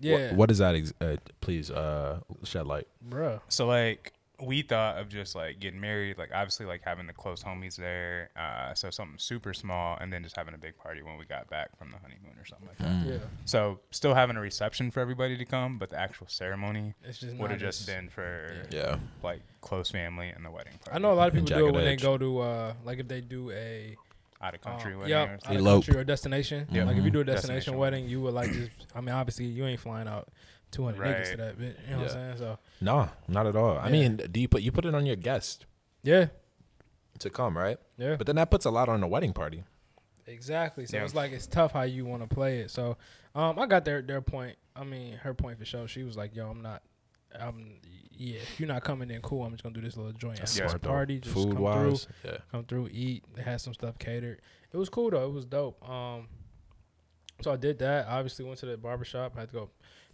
yeah, 0.00 0.34
what 0.34 0.50
is 0.50 0.58
that? 0.58 0.74
Ex- 0.74 0.92
uh, 1.00 1.16
please 1.40 1.70
uh, 1.70 2.20
shed 2.44 2.66
light. 2.66 2.86
bruh. 3.08 3.40
So 3.48 3.66
like 3.66 4.12
we 4.40 4.62
thought 4.62 4.98
of 4.98 5.08
just 5.08 5.34
like 5.34 5.58
getting 5.58 5.80
married, 5.80 6.16
like 6.16 6.30
obviously 6.32 6.64
like 6.64 6.82
having 6.84 7.06
the 7.08 7.12
close 7.12 7.42
homies 7.42 7.74
there, 7.76 8.30
uh, 8.36 8.72
so 8.74 8.88
something 8.90 9.18
super 9.18 9.52
small, 9.52 9.96
and 10.00 10.12
then 10.12 10.22
just 10.22 10.36
having 10.36 10.54
a 10.54 10.58
big 10.58 10.76
party 10.78 11.02
when 11.02 11.18
we 11.18 11.24
got 11.24 11.50
back 11.50 11.76
from 11.76 11.90
the 11.90 11.96
honeymoon 11.98 12.38
or 12.38 12.44
something 12.44 12.68
like 12.68 12.78
that. 12.78 12.86
Mm. 12.88 13.08
Yeah, 13.20 13.26
So 13.46 13.80
still 13.90 14.14
having 14.14 14.36
a 14.36 14.40
reception 14.40 14.90
for 14.92 15.00
everybody 15.00 15.36
to 15.36 15.44
come, 15.44 15.76
but 15.78 15.90
the 15.90 15.98
actual 15.98 16.28
ceremony 16.28 16.94
it's 17.04 17.22
would 17.22 17.50
have 17.50 17.50
not 17.50 17.58
just 17.58 17.86
been 17.86 18.08
for 18.08 18.52
Yeah. 18.70 18.98
like 19.24 19.40
close 19.60 19.90
family 19.90 20.28
and 20.28 20.44
the 20.44 20.50
wedding 20.52 20.74
party. 20.84 20.92
I 20.96 20.98
know 20.98 21.12
a 21.12 21.14
lot 21.14 21.28
of 21.28 21.34
people 21.34 21.48
do 21.48 21.54
it 21.54 21.58
jagged 21.64 21.74
when 21.74 21.84
they 21.84 21.96
go 21.96 22.16
to 22.16 22.38
uh 22.38 22.72
like 22.84 23.00
if 23.00 23.08
they 23.08 23.20
do 23.20 23.50
a 23.50 23.96
out 24.40 24.54
of 24.54 24.60
country 24.60 24.92
um, 24.92 25.00
wedding. 25.00 25.10
yep, 25.16 25.28
or 25.28 25.32
out 25.50 25.56
of 25.56 25.64
country 25.64 25.96
or 25.96 26.04
destination. 26.04 26.68
Yep. 26.70 26.86
Like 26.86 26.96
if 26.96 27.04
you 27.04 27.10
do 27.10 27.20
a 27.20 27.24
Mhm. 27.24 27.26
destination, 27.26 27.56
Destination 27.56 27.76
wedding, 27.78 28.08
you 28.08 28.20
would 28.20 28.34
like 28.34 28.52
just 28.52 28.70
I 28.94 29.00
mean 29.00 29.16
obviously 29.16 29.46
you 29.46 29.66
ain't 29.66 29.80
flying 29.80 30.06
out 30.06 30.28
200 30.70 31.06
niggas 31.06 31.30
to 31.32 31.36
that 31.38 31.58
bit. 31.58 31.78
You 31.86 31.92
know 31.96 32.02
what 32.02 32.10
I'm 32.10 32.12
saying? 32.14 32.36
So 32.38 32.58
No, 32.80 33.08
not 33.26 33.46
at 33.46 33.56
all. 33.56 33.78
I 33.78 33.90
mean, 33.90 34.16
do 34.30 34.40
you 34.40 34.48
put 34.48 34.62
you 34.62 34.72
put 34.72 34.84
it 34.84 34.94
on 34.94 35.06
your 35.06 35.16
guest 35.16 35.66
yeah, 36.02 36.26
to 37.20 37.30
come, 37.30 37.56
right? 37.56 37.78
yeah. 37.96 38.16
But 38.16 38.26
then 38.26 38.36
that 38.36 38.50
puts 38.50 38.64
a 38.64 38.70
lot 38.70 38.88
on 38.88 39.00
the 39.00 39.06
wedding 39.06 39.32
party. 39.32 39.64
Exactly. 40.26 40.86
So 40.86 40.96
Yeah. 40.98 41.04
it's 41.04 41.14
like 41.14 41.32
it's 41.32 41.46
tough 41.46 41.72
how 41.72 41.82
you 41.82 42.04
want 42.04 42.22
to 42.22 42.28
play 42.32 42.58
it. 42.60 42.70
So 42.70 42.96
um, 43.34 43.58
I 43.58 43.66
got 43.66 43.84
their 43.84 44.02
their 44.02 44.20
point. 44.20 44.56
I 44.76 44.84
mean, 44.84 45.14
her 45.14 45.34
point 45.34 45.58
for 45.58 45.64
sure. 45.64 45.88
She 45.88 46.02
was 46.02 46.16
like, 46.16 46.34
"Yo, 46.36 46.48
I'm 46.48 46.60
not. 46.62 46.82
I'm 47.38 47.76
yeah. 48.12 48.36
If 48.38 48.60
you're 48.60 48.68
not 48.68 48.84
coming 48.84 49.10
in, 49.10 49.20
cool. 49.22 49.44
I'm 49.44 49.52
just 49.52 49.62
gonna 49.62 49.74
do 49.74 49.80
this 49.80 49.96
little 49.96 50.12
joint 50.12 50.38
That's 50.38 50.56
after 50.58 50.68
smart 50.68 50.82
though. 50.82 50.88
party. 50.88 51.20
Just 51.20 51.34
Food 51.34 51.52
come 51.54 51.62
wise, 51.62 52.04
through, 52.22 52.30
yeah. 52.32 52.38
come 52.52 52.64
through, 52.64 52.88
eat. 52.92 53.24
They 53.34 53.42
had 53.42 53.60
some 53.60 53.74
stuff 53.74 53.98
catered. 53.98 54.40
It 54.72 54.76
was 54.76 54.88
cool 54.88 55.10
though. 55.10 55.24
It 55.26 55.32
was 55.32 55.44
dope. 55.46 55.88
Um, 55.88 56.28
so 57.40 57.52
I 57.52 57.56
did 57.56 57.78
that. 57.78 58.06
Obviously 58.08 58.44
went 58.44 58.58
to 58.60 58.66
the 58.66 58.76
barbershop. 58.76 59.32
I 59.36 59.40
had 59.40 59.48
to 59.50 59.54
go. 59.54 59.70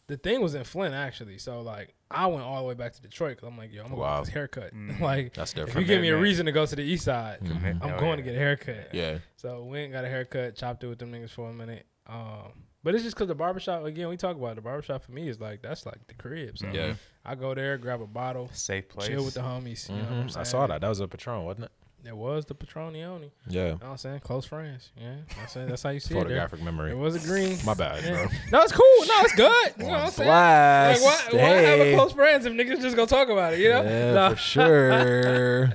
The 0.06 0.16
thing 0.18 0.42
was 0.42 0.54
in 0.54 0.64
Flint 0.64 0.94
actually. 0.94 1.38
So 1.38 1.62
like 1.62 1.94
I 2.11 2.26
went 2.26 2.42
all 2.42 2.61
the 2.62 2.68
way 2.68 2.75
back 2.75 2.92
to 2.92 3.00
Detroit 3.02 3.37
because 3.37 3.49
I'm 3.49 3.56
like, 3.56 3.73
yo, 3.73 3.82
I'm 3.82 3.88
gonna 3.88 4.00
Wow. 4.00 4.16
get 4.18 4.25
this 4.26 4.34
haircut. 4.34 4.75
Mm. 4.75 5.00
like 5.00 5.34
That's 5.34 5.54
if 5.56 5.75
you 5.75 5.84
give 5.84 6.02
me 6.02 6.11
a 6.11 6.16
reason 6.16 6.46
to 6.46 6.52
go 6.52 6.66
to 6.66 6.76
the 6.76 6.82
east 6.82 7.04
side, 7.06 7.40
Mhm. 7.40 7.80
I'm 7.82 7.88
Hell 7.88 7.99
going 8.00 8.11
yeah. 8.11 8.16
to 8.16 8.23
get 8.23 8.34
a 8.34 8.38
haircut. 8.38 8.88
Yeah. 8.94 9.18
So 9.37 9.64
went 9.64 9.92
got 9.92 10.04
a 10.04 10.08
haircut, 10.08 10.56
chopped 10.56 10.84
it 10.84 10.88
with 10.88 10.99
them 10.99 11.11
niggas 11.12 11.30
for 11.30 11.49
a 11.49 11.52
minute. 11.54 11.87
Um, 12.06 12.52
but 12.82 12.94
it's 12.94 13.02
just 13.02 13.16
cause 13.16 13.28
the 13.28 13.34
barbershop 13.34 13.84
again. 13.87 14.08
We 14.11 14.18
talk 14.18 14.37
about 14.37 14.52
it, 14.52 14.54
the 14.56 14.61
barbershop 14.61 15.02
for 15.04 15.12
me 15.12 15.26
is 15.28 15.40
like 15.40 15.62
that's 15.62 15.87
like 15.87 16.06
the 16.06 16.14
crib. 16.14 16.58
So 16.58 16.66
Yeah. 16.68 16.94
I 17.25 17.34
go 17.34 17.54
there, 17.54 17.78
grab 17.78 18.02
a 18.02 18.06
bottle, 18.06 18.50
Safe 18.52 18.87
place. 18.88 19.08
chill 19.08 19.25
with 19.25 19.32
the 19.34 19.40
homies. 19.40 19.88
You 19.88 19.96
know 19.96 20.02
what 20.02 20.12
I'm 20.12 20.28
Mhm. 20.28 20.37
I 20.37 20.42
saw 20.42 20.66
that. 20.66 20.82
That 20.82 20.88
was 20.88 21.00
a 21.00 21.08
Patron, 21.08 21.44
wasn't 21.44 21.64
it? 21.66 21.73
It 22.06 22.14
was 22.14 22.44
the 22.44 22.54
Patronioni. 22.54 23.30
Yeah. 23.49 23.62
You 23.62 23.68
know 23.68 23.75
what 23.76 23.84
I'm 23.92 23.96
saying? 23.96 24.20
Close 24.20 24.44
friends. 24.44 24.90
Yeah. 25.00 25.14
That's 25.38 25.56
it. 25.56 25.68
That's 25.68 25.82
how 25.82 25.88
you 25.90 26.00
see 26.00 26.14
it. 26.14 26.18
Photographic 26.18 26.61
memory. 26.62 26.90
It 26.90 26.99
was 26.99 27.14
a 27.16 27.26
green. 27.26 27.56
My 27.64 27.73
bad, 27.73 28.04
Yeah. 28.04 28.11
bro. 28.11 28.26
No, 28.52 28.61
it's 28.62 28.73
cool. 28.73 29.06
No, 29.06 29.20
it's 29.23 29.34
good. 29.34 29.73
You 29.78 29.84
know 29.84 29.90
what 29.92 30.00
I'm 30.00 30.11
saying? 30.11 30.28
Like, 30.28 31.00
Blast. 31.00 31.32
why, 31.32 31.38
why 31.40 31.49
have 31.49 31.80
a 31.80 31.94
close 31.94 32.12
friends 32.12 32.44
if 32.44 32.52
niggas 32.52 32.82
just 32.82 32.94
gonna 32.94 33.06
talk 33.08 33.30
about 33.30 33.54
it? 33.54 33.61
You 33.61 33.70
know? 33.70 33.82
Yeah, 33.82 34.12
Nah. 34.12 34.28
for 34.30 34.37
sure. 34.37 35.66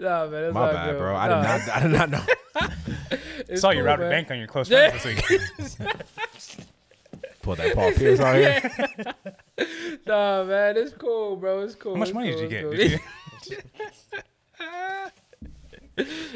Nah, 0.00 0.26
man. 0.28 0.44
It's 0.44 0.54
My 0.54 0.66
all 0.68 0.72
bad, 0.72 0.90
good. 0.92 0.98
bro. 0.98 1.14
I 1.16 1.28
Nah, 1.28 1.42
did 1.42 1.48
not. 1.66 1.76
I 1.76 1.80
did 1.82 1.90
not 1.92 2.10
know. 2.10 2.24
it's 3.48 3.60
Saw 3.62 3.70
you 3.70 3.78
cool, 3.80 3.86
robbed 3.86 4.02
a 4.02 4.08
bank 4.10 4.30
on 4.30 4.38
your 4.38 4.46
close 4.48 4.68
Yeah. 4.70 4.90
friends 4.96 5.20
this 5.58 5.78
week. 5.78 5.88
Pull 7.42 7.54
that 7.56 7.74
Paul 7.74 7.92
Pierce 7.92 8.20
out 8.20 8.36
here. 8.36 8.70
Nah, 10.06 10.44
man. 10.44 10.76
It's 10.78 10.92
cool, 10.94 11.36
bro. 11.36 11.60
It's 11.60 11.74
cool. 11.74 11.92
How 11.94 11.98
much 12.00 12.08
It's 12.08 12.14
money 12.14 12.30
cool, 12.32 12.40
did 12.40 12.44
you 12.44 12.50
get? 12.50 12.62
cool. 12.62 12.72
Did 12.72 12.90
you- 12.92 12.98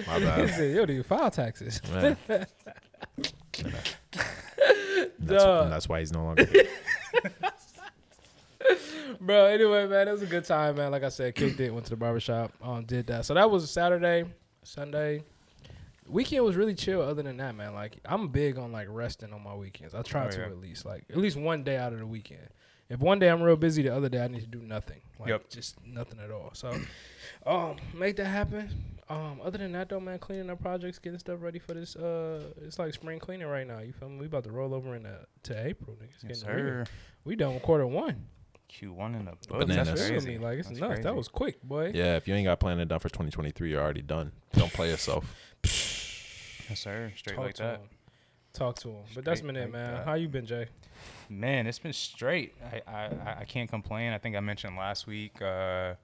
My 0.06 0.18
He 0.18 0.25
bad. 0.25 0.50
said, 0.50 0.75
"Yo, 0.75 0.87
do 0.87 0.92
you 0.92 1.02
file 1.02 1.30
taxes?" 1.30 1.80
Man. 1.92 2.16
That's, 5.18 5.42
Duh. 5.44 5.68
that's 5.68 5.88
why 5.88 6.00
he's 6.00 6.12
no 6.12 6.25
longer 6.25 6.44
here. 6.44 6.68
Bro, 9.21 9.47
anyway, 9.47 9.87
man, 9.87 10.09
it 10.09 10.12
was 10.12 10.23
a 10.23 10.26
good 10.26 10.44
time, 10.44 10.76
man. 10.76 10.90
Like 10.90 11.02
I 11.04 11.09
said, 11.09 11.35
kicked 11.35 11.61
it, 11.61 11.73
went 11.73 11.87
to 11.87 11.90
the 11.90 11.97
barbershop, 11.97 12.52
um, 12.62 12.85
did 12.85 13.06
that. 13.09 13.25
So 13.25 13.35
that 13.35 13.50
was 13.50 13.71
Saturday, 13.71 14.25
Sunday. 14.62 15.23
Weekend 16.06 16.44
was 16.44 16.56
really 16.56 16.75
chill. 16.75 17.00
Other 17.00 17.23
than 17.23 17.37
that, 17.38 17.54
man, 17.54 17.75
like 17.75 17.99
I'm 18.04 18.28
big 18.28 18.59
on 18.59 18.73
like 18.73 18.88
resting 18.90 19.33
on 19.33 19.42
my 19.42 19.54
weekends. 19.54 19.94
I 19.94 20.02
try 20.02 20.26
Oh, 20.26 20.30
to 20.30 20.38
yeah. 20.40 20.47
at 20.47 20.59
least, 20.59 20.85
like 20.85 21.04
at 21.11 21.16
least 21.16 21.37
one 21.37 21.62
day 21.64 21.76
out 21.76 21.92
of 21.94 21.99
the 22.00 22.06
weekend. 22.06 22.49
If 22.88 23.00
one 23.00 23.19
day 23.19 23.29
I'm 23.29 23.43
real 23.43 23.57
busy, 23.57 23.83
the 23.83 23.95
other 23.95 24.09
day 24.09 24.23
I 24.23 24.29
need 24.29 24.41
to 24.41 24.47
do 24.47 24.61
nothing. 24.61 25.00
Like 25.19 25.29
Yep. 25.31 25.49
just 25.50 25.85
nothing 25.87 26.19
at 26.21 26.31
all. 26.31 26.50
So, 26.55 26.75
um, 27.47 27.76
make 27.95 28.17
that 28.17 28.26
happen. 28.26 28.69
Um, 29.09 29.41
other 29.43 29.59
than 29.59 29.73
that 29.73 29.88
though, 29.88 30.00
man, 30.00 30.19
cleaning 30.19 30.50
up 30.50 30.61
projects, 30.61 30.99
getting 30.99 31.19
stuff 31.19 31.38
ready 31.43 31.59
for 31.59 31.75
this. 31.75 31.95
Uh, 31.97 32.43
it's 32.62 32.79
like 32.79 32.93
spring 32.95 33.19
cleaning 33.19 33.47
right 33.47 33.67
now. 33.67 33.79
You 33.81 33.93
feel 33.93 34.09
me? 34.09 34.19
We 34.21 34.26
about 34.26 34.45
to 34.45 34.50
roll 34.53 34.75
over 34.75 34.95
into 34.95 35.14
to 35.45 35.67
April, 35.67 35.97
niggas. 35.97 36.23
Yes, 36.29 36.43
getting 36.43 36.57
weird. 36.57 36.87
sir. 36.88 36.93
We 37.25 37.37
done 37.37 37.55
with 37.55 37.62
quarter 37.62 37.87
one. 37.87 38.26
Q1 38.71 39.14
in 39.14 39.25
the 39.26 39.31
books. 39.33 39.47
Bananas. 39.47 39.76
That's 39.76 39.88
That's 39.88 40.00
crazy. 40.09 40.26
crazy. 40.26 40.38
Like 40.38 40.59
it's 40.59 40.69
That's 40.69 40.81
nuts. 40.81 40.88
crazy. 40.95 41.03
That 41.05 41.14
was 41.14 41.29
quick, 41.29 41.62
boy. 41.62 41.93
Yeah, 41.95 42.17
if 42.17 42.26
you 42.26 42.35
ain't 42.35 42.45
got 42.47 42.59
planning 42.61 42.88
done 42.88 42.99
for 42.99 43.09
2023, 43.09 43.71
you're 43.71 43.81
already 43.83 44.03
done. 44.03 44.33
Don't 44.55 44.73
play 44.73 44.91
yourself. 44.91 45.25
Yes, 46.69 46.81
sir. 46.81 47.12
Straight 47.17 47.37
Talk 47.37 47.45
like 47.45 47.57
that. 47.57 47.81
him. 47.81 47.88
Talk 48.54 48.76
to 48.76 48.88
him. 48.90 49.02
But 49.16 49.25
that's 49.25 49.40
been 49.40 49.56
it, 49.56 49.70
man. 49.73 49.94
that. 49.94 50.04
How 50.06 50.14
you 50.14 50.28
been, 50.28 50.46
Jay? 50.46 50.68
Man, 51.28 51.66
it's 51.66 51.80
been 51.80 51.92
straight. 51.92 52.54
I, 52.64 52.90
I, 52.90 53.37
I- 53.40 53.44
can't 53.44 53.68
complain. 53.68 54.12
I 54.12 54.18
think 54.18 54.37
I 54.37 54.40
mentioned 54.40 54.76
last 54.76 55.08
week 55.08 55.42
uh, 55.42 55.94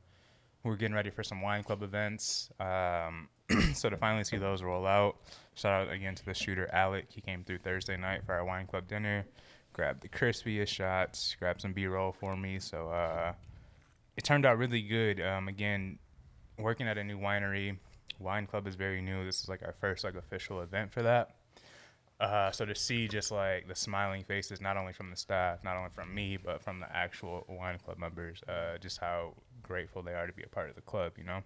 we're 0.64 0.74
getting 0.74 0.94
ready 0.94 1.10
for 1.10 1.22
some 1.22 1.40
wine 1.42 1.62
club 1.62 1.82
events. 1.84 2.50
Um, 2.58 3.28
so 3.74 3.88
to 3.88 3.96
finally 3.96 4.24
see 4.24 4.36
those 4.36 4.64
roll 4.64 4.84
out, 4.84 5.16
shout 5.54 5.86
out 5.86 5.92
again 5.94 6.16
to 6.16 6.24
the 6.24 6.34
shooter 6.34 6.68
Alec. 6.72 7.06
He 7.08 7.20
came 7.20 7.44
through 7.44 7.58
Thursday 7.58 7.96
night 7.96 8.22
for 8.26 8.34
our 8.34 8.44
wine 8.44 8.66
club 8.66 8.88
dinner, 8.88 9.26
grabbed 9.72 10.02
the 10.02 10.08
crispiest 10.08 10.68
shots, 10.68 11.36
grabbed 11.38 11.60
some 11.60 11.72
B-roll 11.72 12.12
for 12.12 12.36
me. 12.36 12.58
So 12.58 12.88
uh, 12.88 13.32
it 14.16 14.24
turned 14.24 14.44
out 14.44 14.58
really 14.58 14.82
good. 14.82 15.20
Um, 15.20 15.46
again, 15.46 16.00
working 16.58 16.88
at 16.88 16.98
a 16.98 17.04
new 17.04 17.18
winery, 17.18 17.76
wine 18.18 18.48
club 18.48 18.66
is 18.66 18.74
very 18.74 19.00
new. 19.00 19.24
This 19.24 19.40
is 19.40 19.48
like 19.48 19.62
our 19.62 19.74
first 19.80 20.02
like 20.02 20.16
official 20.16 20.60
event 20.62 20.92
for 20.92 21.02
that. 21.02 21.36
Uh, 22.20 22.50
so 22.50 22.66
to 22.66 22.74
see 22.74 23.08
just 23.08 23.30
like 23.30 23.66
the 23.66 23.74
smiling 23.74 24.22
faces, 24.24 24.60
not 24.60 24.76
only 24.76 24.92
from 24.92 25.10
the 25.10 25.16
staff, 25.16 25.64
not 25.64 25.76
only 25.76 25.88
from 25.90 26.14
me, 26.14 26.36
but 26.36 26.62
from 26.62 26.78
the 26.80 26.94
actual 26.94 27.44
wine 27.48 27.78
club 27.78 27.98
members, 27.98 28.42
uh, 28.48 28.76
just 28.78 28.98
how 28.98 29.32
grateful 29.62 30.02
they 30.02 30.12
are 30.12 30.26
to 30.26 30.32
be 30.32 30.42
a 30.42 30.48
part 30.48 30.68
of 30.68 30.74
the 30.74 30.82
club, 30.82 31.12
you 31.16 31.24
know. 31.24 31.42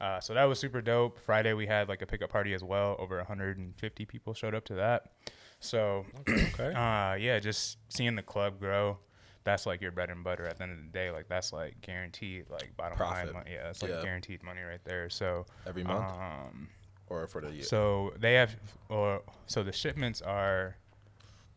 Uh, 0.00 0.18
so 0.20 0.34
that 0.34 0.44
was 0.44 0.58
super 0.58 0.80
dope. 0.80 1.18
Friday 1.20 1.52
we 1.52 1.66
had 1.66 1.88
like 1.88 2.02
a 2.02 2.06
pickup 2.06 2.30
party 2.30 2.52
as 2.52 2.64
well. 2.64 2.96
Over 2.98 3.18
150 3.18 4.04
people 4.06 4.34
showed 4.34 4.54
up 4.54 4.64
to 4.66 4.74
that. 4.74 5.12
So 5.60 6.04
Okay. 6.28 6.72
uh, 6.74 7.14
yeah, 7.14 7.38
just 7.40 7.78
seeing 7.88 8.14
the 8.16 8.22
club 8.22 8.58
grow. 8.58 8.98
That's 9.44 9.66
like 9.66 9.80
your 9.80 9.92
bread 9.92 10.10
and 10.10 10.22
butter 10.24 10.46
at 10.46 10.58
the 10.58 10.64
end 10.64 10.72
of 10.72 10.78
the 10.78 10.90
day. 10.92 11.10
Like 11.10 11.28
that's 11.28 11.52
like 11.52 11.80
guaranteed, 11.80 12.46
like 12.50 12.76
bottom 12.76 12.96
Profit. 12.98 13.26
line. 13.26 13.34
Money. 13.34 13.50
Yeah, 13.54 13.62
that's 13.64 13.82
like 13.82 13.92
Yeah. 13.92 14.02
guaranteed 14.02 14.42
money 14.42 14.62
right 14.62 14.84
there. 14.84 15.08
So 15.10 15.46
Every 15.66 15.84
month 15.84 16.10
um, 16.12 16.68
or 17.10 17.26
for 17.26 17.40
the 17.40 17.50
year? 17.50 17.62
so 17.64 18.12
they 18.18 18.34
have, 18.34 18.56
or 18.88 19.22
so 19.46 19.62
the 19.62 19.72
shipments 19.72 20.20
are 20.22 20.76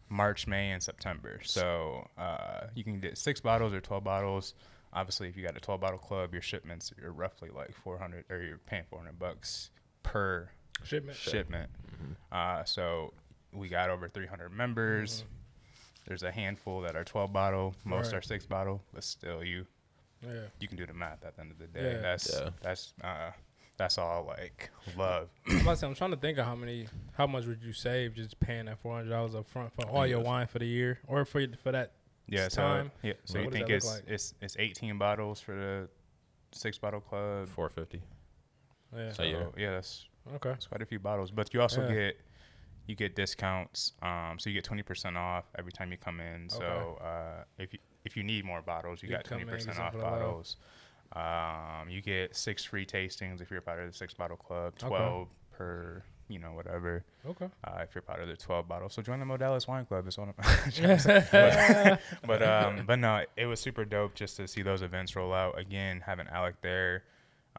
March, 0.10 0.48
May, 0.48 0.72
and 0.72 0.82
September. 0.84 1.40
So 1.44 2.08
uh, 2.18 2.68
you 2.76 2.84
can 2.84 3.00
get 3.00 3.18
six 3.18 3.40
bottles 3.42 3.74
or 3.74 3.80
twelve 3.82 4.04
bottles. 4.04 4.54
Obviously, 4.94 5.30
if 5.30 5.38
you 5.38 5.44
got 5.44 5.56
a 5.56 5.60
twelve 5.62 5.80
bottle 5.82 6.00
club, 6.00 6.34
your 6.34 6.42
shipments 6.42 6.92
are 7.04 7.12
roughly 7.12 7.50
like 7.56 7.74
four 7.74 7.98
hundred, 7.98 8.26
or 8.30 8.42
you're 8.42 8.58
paying 8.58 8.84
four 8.90 9.00
hundred 9.00 9.18
bucks 9.20 9.70
per 10.04 10.50
Shipment. 10.84 11.16
shipment. 11.16 11.70
Uh, 12.32 12.64
so 12.64 13.14
we 13.54 13.70
got 13.70 13.90
over 13.90 14.10
three 14.10 14.26
hundred 14.28 14.50
members. 14.52 15.24
There's 16.08 16.24
a 16.24 16.32
handful 16.32 16.82
that 16.82 16.96
are 16.96 17.04
twelve 17.04 17.32
bottle, 17.32 17.76
most 17.86 18.08
Right. 18.12 18.16
are 18.18 18.22
six 18.22 18.46
bottle, 18.46 18.82
but 18.94 19.04
still, 19.04 19.44
you 19.44 19.66
Yeah. 20.26 20.48
you 20.60 20.68
can 20.68 20.76
do 20.78 20.86
the 20.86 20.94
math 20.94 21.24
at 21.24 21.36
the 21.36 21.42
end 21.42 21.52
of 21.52 21.60
the 21.60 21.68
day. 21.68 21.94
Yeah. 21.94 22.02
That's 22.02 22.34
Yeah. 22.34 22.50
that's 22.62 22.94
uh, 23.04 23.32
that's 23.78 23.98
all 23.98 24.26
like 24.26 24.70
love. 24.98 25.30
I'm, 25.48 25.62
about 25.62 25.72
to 25.72 25.78
say, 25.78 25.88
I'm 25.88 25.96
trying 25.96 26.12
to 26.12 26.18
think 26.18 26.38
of 26.38 26.46
how 26.46 26.56
many, 26.56 26.88
how 27.14 27.26
much 27.28 27.46
would 27.46 27.64
you 27.64 27.74
save 27.74 28.14
just 28.16 28.40
paying 28.40 28.66
that 28.66 28.80
four 28.80 28.96
hundred 28.96 29.10
dollars 29.10 29.36
up 29.36 29.48
front 29.48 29.74
for 29.74 29.86
all 29.88 30.06
your 30.06 30.20
wine 30.20 30.48
for 30.48 30.60
the 30.60 30.68
year, 30.68 31.00
or 31.08 31.26
for 31.26 31.46
for 31.64 31.72
that? 31.72 31.94
Yeah, 32.28 32.46
It's 32.46 32.56
so 32.56 32.62
time. 32.62 32.92
yeah, 33.04 33.14
so 33.26 33.40
What 33.40 33.46
you 33.46 33.52
think 33.52 33.70
it's 33.70 33.86
like? 33.86 34.04
it's 34.08 34.34
it's 34.42 34.56
18 34.58 34.98
bottles 34.98 35.42
for 35.42 35.54
the 35.56 35.90
six 36.58 36.78
bottle 36.78 37.02
club. 37.02 37.50
450. 37.50 38.02
Yeah. 38.96 39.12
So 39.12 39.24
yeah. 39.24 39.46
yeah, 39.58 39.72
that's, 39.72 40.08
Okay. 40.36 40.50
that's 40.50 40.68
quite 40.68 40.82
a 40.82 40.86
few 40.86 41.00
bottles. 41.00 41.32
But 41.32 41.54
you 41.54 41.62
also 41.62 41.82
Yeah. 41.88 41.94
get 41.94 42.20
you 42.88 42.96
get 42.96 43.16
discounts. 43.16 43.94
Um, 44.02 44.38
so 44.40 44.50
you 44.50 44.54
get 44.62 44.66
20% 44.66 45.18
off 45.18 45.46
every 45.58 45.72
time 45.72 45.92
you 45.92 45.98
come 45.98 46.20
in. 46.20 46.50
So 46.50 47.00
uh, 47.02 47.44
if 47.58 47.74
you 47.74 47.80
if 48.06 48.16
you 48.16 48.24
need 48.24 48.46
more 48.46 48.62
bottles, 48.62 49.02
you, 49.04 49.10
You 49.10 49.16
got 49.16 49.26
20% 49.26 49.80
off 49.80 49.94
bottles. 49.94 50.00
for 50.00 50.08
low. 50.10 50.44
Um, 51.14 51.90
you 51.90 52.02
get 52.02 52.36
six 52.36 52.64
free 52.64 52.86
tastings 52.86 53.42
if 53.42 53.52
you're 53.52 53.62
part 53.62 53.80
of 53.80 53.92
the 53.92 53.98
six 53.98 54.14
bottle 54.14 54.38
club. 54.38 54.74
Okay. 54.82 54.88
12 54.88 55.28
per 55.52 56.04
you 56.32 56.40
know 56.40 56.54
whatever. 56.54 57.04
Okay. 57.28 57.50
Uh, 57.64 57.80
if 57.82 57.94
you're 57.94 58.02
part 58.02 58.22
of 58.22 58.28
the 58.28 58.38
12 58.38 58.68
bottles. 58.68 58.94
So 58.94 59.02
join 59.02 59.20
the 59.20 59.26
Modalis 59.26 59.68
Wine 59.68 59.86
Club. 59.86 60.08
It's 60.08 60.18
one 60.18 60.30
of 60.30 60.38
but, 61.32 62.00
but 62.26 62.44
um 62.44 62.84
but 62.88 63.00
no, 63.00 63.24
it 63.36 63.46
was 63.46 63.60
super 63.60 63.84
dope 63.84 64.16
just 64.16 64.38
to 64.38 64.48
see 64.48 64.62
those 64.62 64.82
events 64.82 65.16
roll 65.16 65.34
out. 65.34 65.60
Again, 65.60 66.02
having 66.06 66.28
Alec 66.28 66.56
there, 66.62 67.04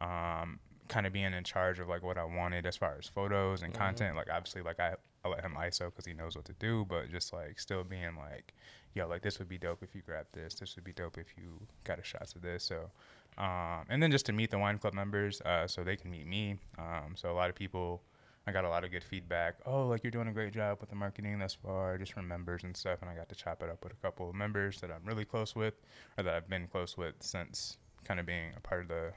um, 0.00 0.58
kind 0.88 1.06
of 1.06 1.12
being 1.12 1.32
in 1.32 1.44
charge 1.44 1.78
of 1.78 1.88
like 1.88 2.02
what 2.02 2.18
I 2.18 2.24
wanted 2.24 2.66
as 2.66 2.76
far 2.76 2.96
as 2.98 3.06
photos 3.06 3.62
and 3.62 3.74
content. 3.74 4.16
Like 4.16 4.28
obviously, 4.30 4.62
like 4.62 4.80
I, 4.80 4.94
I 5.24 5.28
let 5.28 5.42
him 5.42 5.54
ISO 5.58 5.86
because 5.86 6.06
he 6.06 6.14
knows 6.14 6.34
what 6.34 6.44
to 6.46 6.54
do, 6.54 6.86
but 6.88 7.10
just 7.10 7.32
like 7.32 7.60
still 7.60 7.84
being 7.84 8.16
like, 8.16 8.54
yo, 8.94 9.06
like 9.06 9.22
this 9.22 9.38
would 9.38 9.48
be 9.48 9.58
dope 9.58 9.82
if 9.82 9.94
you 9.94 10.02
grab 10.04 10.26
this. 10.32 10.54
This 10.54 10.76
would 10.76 10.84
be 10.84 10.92
dope 10.92 11.18
if 11.18 11.26
you 11.36 11.66
got 11.84 11.98
a 11.98 12.02
shots 12.02 12.34
of 12.34 12.42
this. 12.42 12.64
So, 12.64 12.90
um, 13.38 13.86
and 13.88 14.02
then 14.02 14.10
just 14.10 14.26
to 14.26 14.32
meet 14.32 14.50
the 14.50 14.58
wine 14.58 14.78
club 14.78 14.94
members, 14.94 15.40
uh, 15.42 15.66
so 15.66 15.84
they 15.84 15.96
can 15.96 16.10
meet 16.10 16.26
me. 16.26 16.56
Um, 16.78 17.14
so 17.14 17.30
a 17.30 17.34
lot 17.34 17.48
of 17.48 17.54
people. 17.54 18.02
I 18.44 18.50
got 18.50 18.64
a 18.64 18.68
lot 18.68 18.82
of 18.82 18.90
good 18.90 19.04
feedback. 19.04 19.58
Oh, 19.66 19.86
like 19.86 20.02
you're 20.02 20.10
doing 20.10 20.26
a 20.26 20.32
great 20.32 20.52
job 20.52 20.78
with 20.80 20.90
the 20.90 20.96
marketing 20.96 21.38
thus 21.38 21.54
far, 21.54 21.96
just 21.96 22.12
from 22.12 22.26
members 22.26 22.64
and 22.64 22.76
stuff. 22.76 22.98
And 23.00 23.08
I 23.08 23.14
got 23.14 23.28
to 23.28 23.36
chop 23.36 23.62
it 23.62 23.70
up 23.70 23.84
with 23.84 23.92
a 23.92 23.96
couple 23.96 24.28
of 24.28 24.34
members 24.34 24.80
that 24.80 24.90
I'm 24.90 25.04
really 25.04 25.24
close 25.24 25.54
with, 25.54 25.74
or 26.18 26.24
that 26.24 26.34
I've 26.34 26.48
been 26.48 26.66
close 26.66 26.96
with 26.96 27.14
since 27.20 27.78
kind 28.02 28.18
of 28.18 28.26
being 28.26 28.50
a 28.56 28.60
part 28.60 28.82
of 28.82 28.88
the 28.88 29.12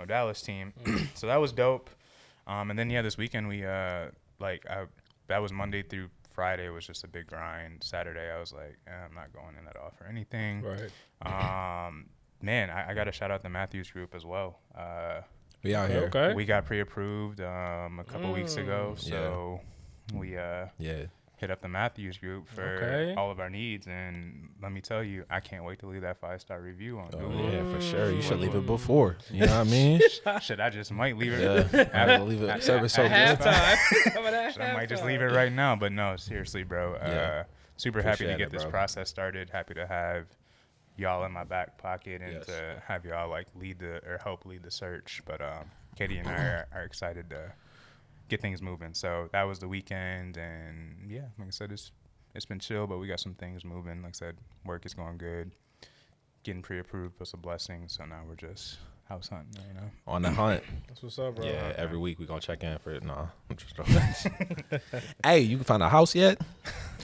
Modalis 0.00 0.42
team. 0.42 0.72
so 1.14 1.26
that 1.26 1.36
was 1.36 1.52
dope. 1.52 1.90
Um, 2.46 2.70
and 2.70 2.78
then 2.78 2.88
yeah, 2.88 3.02
this 3.02 3.18
weekend 3.18 3.46
we 3.46 3.64
uh 3.64 4.06
like 4.38 4.64
I, 4.68 4.86
that 5.28 5.42
was 5.42 5.52
Monday 5.52 5.82
through 5.82 6.08
Friday 6.30 6.68
was 6.70 6.86
just 6.86 7.04
a 7.04 7.08
big 7.08 7.26
grind. 7.26 7.82
Saturday 7.82 8.30
I 8.30 8.40
was 8.40 8.52
like, 8.52 8.78
eh, 8.86 9.04
I'm 9.04 9.14
not 9.14 9.32
going 9.32 9.56
in 9.58 9.64
that 9.66 9.76
off 9.76 10.00
or 10.00 10.06
anything. 10.06 10.62
Right. 10.62 11.86
Um, 11.86 12.06
man, 12.42 12.70
I, 12.70 12.90
I 12.90 12.94
got 12.94 13.04
to 13.04 13.12
shout 13.12 13.30
out 13.30 13.42
the 13.42 13.48
Matthews 13.48 13.90
group 13.90 14.14
as 14.14 14.24
well. 14.24 14.58
Uh, 14.76 15.20
We 15.62 15.74
out 15.74 15.90
here. 15.90 16.04
okay. 16.04 16.32
we 16.34 16.44
got 16.44 16.64
pre-approved 16.66 17.40
um, 17.40 17.98
a 18.00 18.04
couple 18.04 18.32
weeks 18.32 18.56
ago, 18.56 18.94
Mm. 18.96 19.04
Yeah. 19.04 19.10
so 19.10 19.60
we 20.14 20.36
uh, 20.36 20.66
Yeah. 20.78 21.04
hit 21.36 21.50
up 21.50 21.60
the 21.62 21.68
Matthews 21.68 22.18
group 22.18 22.48
for 22.48 22.62
Okay. 22.82 23.14
all 23.14 23.30
of 23.30 23.40
our 23.40 23.48
needs. 23.50 23.86
And 23.86 24.48
let 24.62 24.72
me 24.72 24.80
tell 24.80 25.02
you, 25.02 25.24
I 25.30 25.40
can't 25.40 25.64
wait 25.64 25.78
to 25.80 25.86
leave 25.86 26.02
that 26.02 26.18
five-star 26.18 26.60
review 26.60 26.98
on 26.98 27.10
Oh, 27.14 27.18
Google. 27.18 27.50
yeah, 27.52 27.64
for 27.74 27.80
sure. 27.80 28.10
You 28.10 28.20
should 28.22 28.40
leave 28.40 28.54
it 28.54 28.62
Mm. 28.62 28.66
before. 28.78 29.16
You 29.30 29.46
know 29.46 29.58
what 29.58 29.66
I 29.66 29.70
mean? 29.70 30.00
Shit, 30.42 30.60
I 30.60 30.70
just 30.70 30.92
might 30.92 31.16
leave 31.16 31.32
it. 31.32 31.68
Yeah. 31.72 31.80
I 31.94 31.98
After- 32.12 32.24
leave 32.24 32.42
it. 32.42 32.62
Service 32.62 32.92
so 32.94 33.02
good. 33.02 33.12
halftime. 33.12 34.12
Coming 34.14 34.34
I 34.34 34.72
might 34.74 34.88
just 34.88 35.04
leave 35.04 35.20
it 35.22 35.30
right 35.32 35.52
now. 35.52 35.76
But 35.76 35.92
no, 35.92 36.16
seriously, 36.16 36.62
bro. 36.64 36.94
Uh, 36.94 37.06
Yeah. 37.06 37.44
super 37.76 38.02
happy 38.02 38.24
to 38.26 38.32
get 38.36 38.48
it, 38.48 38.50
this 38.50 38.64
process 38.64 39.08
started. 39.08 39.50
Happy 39.50 39.74
to 39.74 39.86
have 39.86 40.26
y'all 41.00 41.24
in 41.24 41.32
my 41.32 41.44
back 41.44 41.78
pocket 41.78 42.20
and 42.22 42.34
Yes. 42.34 42.46
to 42.46 42.82
have 42.86 43.04
y'all 43.04 43.30
like 43.30 43.46
lead 43.54 43.78
the 43.78 43.96
or 44.06 44.20
help 44.22 44.44
lead 44.44 44.62
the 44.62 44.70
search. 44.70 45.22
But 45.24 45.40
um, 45.40 45.70
Katie 45.96 46.18
and 46.18 46.28
I 46.28 46.34
are, 46.36 46.66
are 46.74 46.82
excited 46.82 47.30
to 47.30 47.52
get 48.28 48.40
things 48.40 48.60
moving. 48.62 48.92
So 48.94 49.28
that 49.32 49.44
was 49.44 49.58
the 49.58 49.68
weekend, 49.68 50.36
and 50.36 51.10
yeah, 51.10 51.26
like 51.38 51.48
I 51.48 51.50
said, 51.50 51.72
it's 51.72 51.90
it's 52.34 52.44
been 52.46 52.60
chill, 52.60 52.86
but 52.86 52.98
we 52.98 53.06
got 53.08 53.18
some 53.18 53.34
things 53.34 53.64
moving. 53.64 54.02
Like 54.02 54.10
I 54.14 54.18
said, 54.18 54.36
work 54.64 54.86
is 54.86 54.94
going 54.94 55.16
good. 55.18 55.50
Getting 56.44 56.62
pre-approved 56.62 57.18
was 57.18 57.32
a 57.32 57.36
blessing. 57.36 57.84
So 57.88 58.04
now 58.04 58.20
we're 58.26 58.36
just 58.36 58.78
house 59.10 59.28
hunting, 59.28 59.60
you 59.66 59.74
know. 59.74 59.90
On 60.06 60.22
the 60.22 60.30
hunt. 60.30 60.62
That's 60.88 61.02
what's 61.02 61.18
up, 61.18 61.34
bro. 61.34 61.44
Yeah, 61.44 61.72
every 61.76 61.98
week 61.98 62.20
we 62.20 62.26
gonna 62.26 62.40
check 62.40 62.62
in 62.62 62.78
for 62.78 62.92
it. 62.92 63.02
No, 63.02 63.28
I'm 63.50 63.56
just 63.56 63.76
joking. 63.76 63.96
hey, 65.24 65.40
you 65.40 65.56
can 65.56 65.64
find 65.64 65.82
a 65.82 65.88
house 65.88 66.14
yet, 66.14 66.40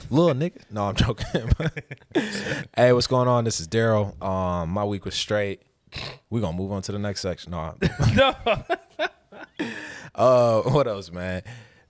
little 0.09 0.33
nigga? 0.33 0.61
No, 0.71 0.85
I'm 0.85 0.95
joking. 0.95 1.49
hey, 2.75 2.93
what's 2.93 3.07
going 3.07 3.27
on? 3.27 3.43
This 3.43 3.59
is 3.59 3.67
Daryl. 3.67 4.19
Um, 4.23 4.69
my 4.69 4.85
week 4.85 5.03
was 5.03 5.15
straight. 5.15 5.61
We 6.29 6.39
gonna 6.39 6.57
move 6.57 6.71
on 6.71 6.81
to 6.83 6.93
the 6.93 6.99
next 6.99 7.21
section. 7.21 7.51
No, 7.51 7.75
no. 8.15 8.33
uh, 10.15 10.61
what 10.61 10.87
else, 10.87 11.11
man? 11.11 11.43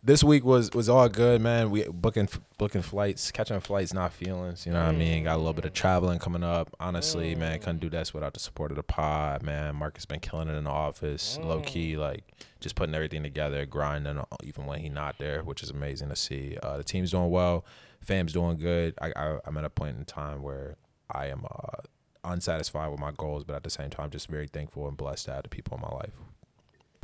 This 0.04 0.24
week 0.24 0.46
was 0.46 0.72
was 0.72 0.88
all 0.88 1.10
good, 1.10 1.42
man. 1.42 1.70
We 1.70 1.84
booking 1.84 2.30
booking 2.58 2.82
flights, 2.84 3.32
catching 3.32 3.60
flights, 3.60 3.94
not 3.94 4.14
feelings. 4.14 4.66
You 4.66 4.72
know 4.72 4.80
what 4.80 4.90
I 4.90 4.98
mean? 4.98 5.24
Got 5.26 5.36
a 5.36 5.38
little 5.38 5.54
bit 5.54 5.66
of 5.66 5.74
traveling 5.74 6.20
coming 6.20 6.44
up. 6.44 6.74
Honestly, 6.80 7.36
man, 7.36 7.60
couldn't 7.60 7.80
do 7.80 7.90
this 7.90 8.14
without 8.14 8.34
the 8.34 8.40
support 8.40 8.72
of 8.72 8.78
the 8.78 8.84
pod, 8.84 9.42
man. 9.44 9.76
Marcus 9.76 10.06
been 10.06 10.20
killing 10.20 10.48
it 10.48 10.54
in 10.54 10.64
the 10.66 10.70
office, 10.70 11.38
low 11.42 11.62
key, 11.62 11.98
like 11.98 12.24
just 12.60 12.76
putting 12.76 12.96
everything 12.96 13.24
together, 13.24 13.66
grinding 13.66 14.24
even 14.44 14.66
when 14.66 14.80
he 14.80 14.88
not 14.88 15.18
there, 15.18 15.44
which 15.44 15.62
is 15.64 15.72
amazing 15.72 16.10
to 16.10 16.16
see. 16.16 16.58
Uh, 16.62 16.78
the 16.78 16.84
team's 16.84 17.12
doing 17.12 17.30
well, 17.30 17.66
fam's 18.00 18.34
doing 18.34 18.58
good. 18.58 18.94
I, 19.02 19.12
I 19.16 19.40
I'm 19.46 19.58
at 19.58 19.66
a 19.66 19.70
point 19.70 19.98
in 19.98 20.06
time 20.06 20.42
where 20.42 20.78
I 21.12 21.28
am 21.28 21.44
uh, 21.44 21.82
unsatisfied 22.24 22.92
with 22.92 23.00
my 23.00 23.12
goals, 23.12 23.44
but 23.44 23.56
at 23.56 23.64
the 23.64 23.70
same 23.70 23.90
time, 23.90 24.12
just 24.12 24.28
very 24.28 24.48
thankful 24.48 24.88
and 24.88 24.96
blessed 24.96 25.26
to 25.26 25.34
have 25.34 25.44
the 25.44 25.50
people 25.50 25.76
in 25.76 25.82
my 25.82 25.96
life. 25.96 26.14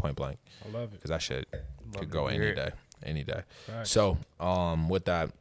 Point 0.04 0.18
blank 0.18 0.38
I 0.66 0.70
love 0.78 0.90
it. 0.90 0.92
because 0.96 1.12
that 1.12 1.22
shit 1.22 1.48
Love 1.54 1.96
could 1.96 2.10
go 2.10 2.28
any 2.28 2.54
day, 2.54 2.72
any 3.04 3.24
day. 3.24 3.44
Facts. 3.66 3.90
So, 3.90 4.18
um, 4.38 4.90
with 4.90 5.06
that, 5.06 5.32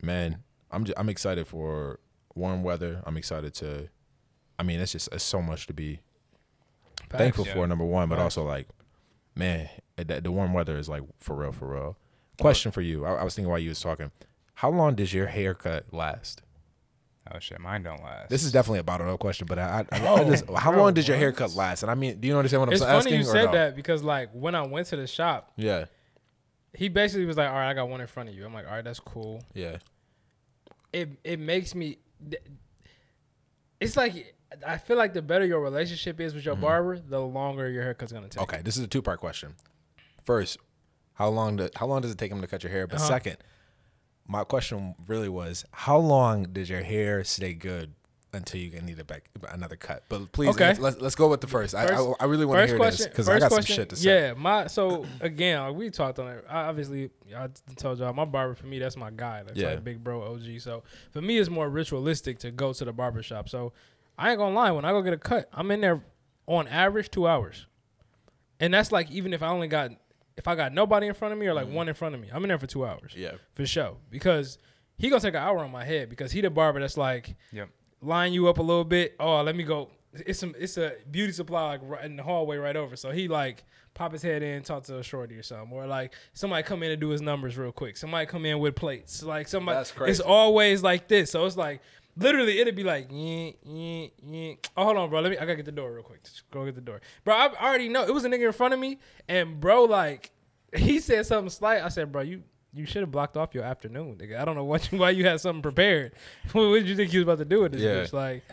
man, 0.00 0.38
I'm 0.70 0.86
just, 0.86 0.98
I'm 0.98 1.10
excited 1.10 1.46
for 1.46 2.00
warm 2.34 2.62
weather. 2.62 3.02
I'm 3.04 3.18
excited 3.18 3.52
to. 3.56 3.90
I 4.58 4.62
mean, 4.62 4.80
it's 4.80 4.92
just 4.92 5.10
it's 5.12 5.22
so 5.22 5.42
much 5.42 5.66
to 5.66 5.74
be 5.74 6.00
thankful 7.10 7.46
yeah. 7.46 7.52
for. 7.52 7.66
Number 7.66 7.84
one, 7.84 8.08
but 8.08 8.14
Facts. 8.14 8.38
also 8.38 8.44
like, 8.44 8.68
man, 9.34 9.68
the, 9.96 10.22
the 10.22 10.32
warm 10.32 10.54
weather 10.54 10.78
is 10.78 10.88
like 10.88 11.02
for 11.18 11.36
real, 11.36 11.52
for 11.52 11.68
real. 11.68 11.98
Question 12.40 12.72
for 12.72 12.80
you. 12.80 13.04
I, 13.04 13.16
I 13.16 13.24
was 13.24 13.34
thinking 13.34 13.50
while 13.50 13.58
you 13.58 13.68
was 13.68 13.80
talking. 13.80 14.12
How 14.54 14.70
long 14.70 14.94
does 14.94 15.12
your 15.12 15.26
haircut 15.26 15.92
last? 15.92 16.40
Oh 17.32 17.38
shit, 17.38 17.60
mine 17.60 17.82
don't 17.82 18.02
last. 18.02 18.28
This 18.30 18.42
is 18.42 18.50
definitely 18.52 18.80
a 18.80 18.82
bottled 18.84 19.08
up 19.08 19.20
question, 19.20 19.46
but 19.46 19.58
I, 19.58 19.86
I, 19.92 19.96
I 19.98 20.08
Oh, 20.08 20.24
just, 20.28 20.44
how 20.50 20.72
bro, 20.72 20.82
long 20.82 20.94
does 20.94 21.06
your 21.06 21.16
what? 21.16 21.20
haircut 21.22 21.54
last? 21.54 21.82
And 21.82 21.90
I 21.90 21.94
mean, 21.94 22.18
do 22.20 22.26
you 22.28 22.36
understand 22.36 22.60
what 22.60 22.68
I'm 22.70 22.72
It's 22.74 22.82
asking? 22.82 23.12
funny 23.12 23.16
you 23.18 23.24
said 23.24 23.44
no? 23.46 23.52
that 23.52 23.76
because 23.76 24.02
like 24.02 24.30
when 24.32 24.54
I 24.54 24.62
went 24.62 24.88
to 24.88 24.96
the 24.96 25.06
shop, 25.06 25.52
Yeah, 25.56 25.84
he 26.74 26.88
basically 26.88 27.26
was 27.26 27.36
like, 27.36 27.48
"All 27.48 27.54
right, 27.54 27.70
I 27.70 27.74
got 27.74 27.88
one 27.88 28.00
in 28.00 28.06
front 28.06 28.28
of 28.28 28.34
you." 28.34 28.44
I'm 28.44 28.52
like, 28.54 28.66
"All 28.66 28.72
right, 28.72 28.84
that's 28.84 29.00
cool." 29.00 29.44
yeah. 29.54 29.76
It 30.92 31.10
it 31.22 31.38
makes 31.38 31.74
me. 31.74 31.98
It's 33.78 33.96
like 33.96 34.34
I 34.66 34.76
feel 34.78 34.96
like 34.96 35.12
the 35.14 35.22
better 35.22 35.44
your 35.44 35.60
relationship 35.60 36.20
is 36.20 36.34
with 36.34 36.44
your 36.44 36.56
barber, 36.56 36.98
the 36.98 37.20
longer 37.20 37.68
your 37.70 37.82
haircut's 37.84 38.12
gonna 38.12 38.28
take. 38.28 38.42
Mm-hmm. 38.42 38.54
Okay, 38.54 38.62
this 38.62 38.76
is 38.76 38.82
a 38.82 38.88
two 38.88 39.02
part 39.02 39.20
question. 39.20 39.54
First, 40.24 40.58
how 41.14 41.28
long 41.28 41.56
do, 41.56 41.68
how 41.76 41.86
long 41.86 42.02
does 42.02 42.10
it 42.10 42.18
take 42.18 42.30
him 42.32 42.40
to 42.40 42.46
cut 42.46 42.62
your 42.62 42.72
hair? 42.72 42.86
But 42.86 42.96
Uh-huh. 42.96 43.06
second, 43.08 43.36
my 44.30 44.44
question 44.44 44.94
really 45.08 45.28
was 45.28 45.64
how 45.72 45.98
long 45.98 46.44
does 46.44 46.70
your 46.70 46.82
hair 46.82 47.24
stay 47.24 47.52
good 47.52 47.92
until 48.32 48.60
you 48.60 48.70
need 48.80 48.96
a 49.00 49.04
back 49.04 49.24
another 49.50 49.74
cut? 49.74 50.04
But 50.08 50.30
please, 50.30 50.50
Okay. 50.50 50.68
let's, 50.68 50.78
let's 50.78 51.00
let's 51.00 51.14
go 51.16 51.28
with 51.28 51.40
the 51.40 51.48
first. 51.48 51.74
I, 51.74 51.86
I, 51.86 52.12
I 52.20 52.24
really 52.26 52.46
want 52.46 52.60
to 52.60 52.66
hear 52.68 52.76
question, 52.76 52.98
this 53.06 53.06
because 53.08 53.28
I 53.28 53.32
first 53.32 53.40
got 53.42 53.48
question, 53.48 53.66
some 53.74 53.82
shit 53.82 53.88
to 53.88 53.96
say. 53.96 54.28
Yeah, 54.28 54.34
my 54.34 54.68
so 54.68 55.04
again, 55.20 55.60
like, 55.60 55.74
we 55.74 55.90
talked 55.90 56.20
on 56.20 56.28
it. 56.28 56.44
I, 56.48 56.66
obviously, 56.66 57.10
I 57.36 57.48
told 57.74 57.98
y'all 57.98 58.12
my 58.12 58.24
barber 58.24 58.54
for 58.54 58.66
me 58.66 58.78
that's 58.78 58.96
my 58.96 59.10
guy. 59.10 59.42
That's 59.42 59.58
Yeah. 59.58 59.70
like 59.70 59.82
big 59.82 60.04
bro 60.04 60.22
OG. 60.22 60.60
So 60.60 60.84
for 61.10 61.20
me, 61.20 61.38
it's 61.38 61.50
more 61.50 61.68
ritualistic 61.68 62.38
to 62.40 62.52
go 62.52 62.72
to 62.72 62.84
the 62.84 62.92
barber 62.92 63.24
shop. 63.24 63.48
So 63.48 63.72
I 64.16 64.30
ain't 64.30 64.38
gonna 64.38 64.54
lie, 64.54 64.70
when 64.70 64.84
I 64.84 64.92
go 64.92 65.02
get 65.02 65.12
a 65.12 65.18
cut, 65.18 65.48
I'm 65.52 65.68
in 65.72 65.80
there 65.80 66.04
on 66.46 66.68
average 66.68 67.10
two 67.10 67.26
hours, 67.26 67.66
and 68.60 68.72
that's 68.72 68.92
like 68.92 69.10
even 69.10 69.32
if 69.32 69.42
I 69.42 69.48
only 69.48 69.66
got 69.66 69.90
if 70.40 70.48
I 70.48 70.54
got 70.54 70.72
nobody 70.72 71.06
in 71.06 71.14
front 71.14 71.32
of 71.32 71.38
me 71.38 71.46
or 71.46 71.54
like 71.54 71.68
one 71.68 71.86
in 71.88 71.94
front 71.94 72.14
of 72.14 72.20
me, 72.20 72.28
I'm 72.32 72.42
in 72.42 72.48
there 72.48 72.58
for 72.58 72.66
two 72.66 72.84
hours 72.86 73.12
Mm-hmm. 73.12 73.20
Yeah, 73.20 73.32
for 73.54 73.66
sure 73.66 73.96
because 74.10 74.58
he 74.96 75.08
gonna 75.10 75.20
take 75.20 75.34
an 75.34 75.42
hour 75.42 75.58
on 75.60 75.70
my 75.70 75.84
head 75.84 76.08
because 76.08 76.32
he 76.32 76.40
the 76.40 76.50
barber 76.50 76.80
that's 76.80 76.96
like 76.96 77.36
Yep. 77.52 77.68
line 78.00 78.32
you 78.32 78.48
up 78.48 78.58
a 78.58 78.62
little 78.62 78.84
bit. 78.84 79.14
Oh, 79.20 79.42
let 79.42 79.54
me 79.54 79.64
go. 79.64 79.90
It's 80.12 80.40
some. 80.40 80.54
It's 80.58 80.76
a 80.76 80.94
beauty 81.10 81.32
supply 81.32 81.62
like 81.68 81.80
right 81.84 82.04
in 82.04 82.16
the 82.16 82.22
hallway 82.24 82.56
right 82.56 82.74
over. 82.74 82.96
So 82.96 83.10
he 83.12 83.28
like 83.28 83.62
pop 83.94 84.12
his 84.12 84.22
head 84.22 84.42
in, 84.42 84.62
talk 84.62 84.82
to 84.84 84.98
a 84.98 85.02
shorty 85.04 85.36
or 85.36 85.42
something, 85.44 85.70
or 85.72 85.86
like 85.86 86.14
somebody 86.32 86.62
come 86.64 86.82
in 86.82 86.90
and 86.90 87.00
do 87.00 87.10
his 87.10 87.20
numbers 87.20 87.56
real 87.56 87.70
quick. 87.70 87.96
Somebody 87.96 88.26
come 88.26 88.44
in 88.44 88.58
with 88.58 88.74
plates. 88.74 89.22
Like 89.22 89.46
somebody. 89.46 89.76
That's 89.76 89.92
crazy. 89.92 90.10
It's 90.10 90.20
always 90.20 90.82
like 90.82 91.06
this. 91.06 91.30
So 91.30 91.46
it's 91.46 91.56
like 91.56 91.80
literally 92.20 92.58
it'd 92.60 92.76
be 92.76 92.84
like 92.84 93.08
yeah, 93.10 93.50
yeah, 93.64 94.06
yeah. 94.24 94.52
Oh, 94.76 94.84
hold 94.84 94.96
on, 94.96 95.10
bro. 95.10 95.20
Let 95.20 95.30
me. 95.30 95.36
I 95.38 95.40
gotta 95.40 95.56
get 95.56 95.64
the 95.64 95.72
door 95.72 95.92
real 95.92 96.02
quick. 96.04 96.22
Just 96.22 96.48
go 96.50 96.64
get 96.64 96.74
the 96.76 96.80
door, 96.80 97.00
bro. 97.24 97.34
I 97.34 97.48
already 97.60 97.88
know 97.88 98.04
it 98.04 98.14
was 98.14 98.24
a 98.24 98.28
nigga 98.28 98.46
in 98.46 98.52
front 98.52 98.72
of 98.74 98.78
me, 98.80 98.98
and 99.28 99.58
bro, 99.60 99.84
like 99.84 100.30
he 100.76 101.00
said 101.00 101.26
something 101.26 101.50
slight. 101.50 101.82
I 101.82 101.88
said, 101.88 102.12
bro, 102.12 102.22
you. 102.22 102.42
You 102.72 102.86
should 102.86 103.00
have 103.02 103.10
blocked 103.10 103.36
off 103.36 103.52
your 103.52 103.64
afternoon, 103.64 104.14
nigga. 104.16 104.38
I 104.38 104.44
don't 104.44 104.54
know 104.54 104.62
what 104.62 104.92
you, 104.92 104.98
why 105.00 105.10
you 105.10 105.24
had 105.26 105.40
something 105.40 105.60
prepared. 105.60 106.12
what 106.52 106.74
did 106.74 106.86
you 106.86 106.94
think 106.94 107.12
you 107.12 107.18
was 107.18 107.24
about 107.24 107.38
to 107.38 107.44
do 107.44 107.62
with 107.62 107.72
this 107.72 107.80
Yeah. 107.82 107.94
bitch? 108.04 108.12
Like, 108.12 108.44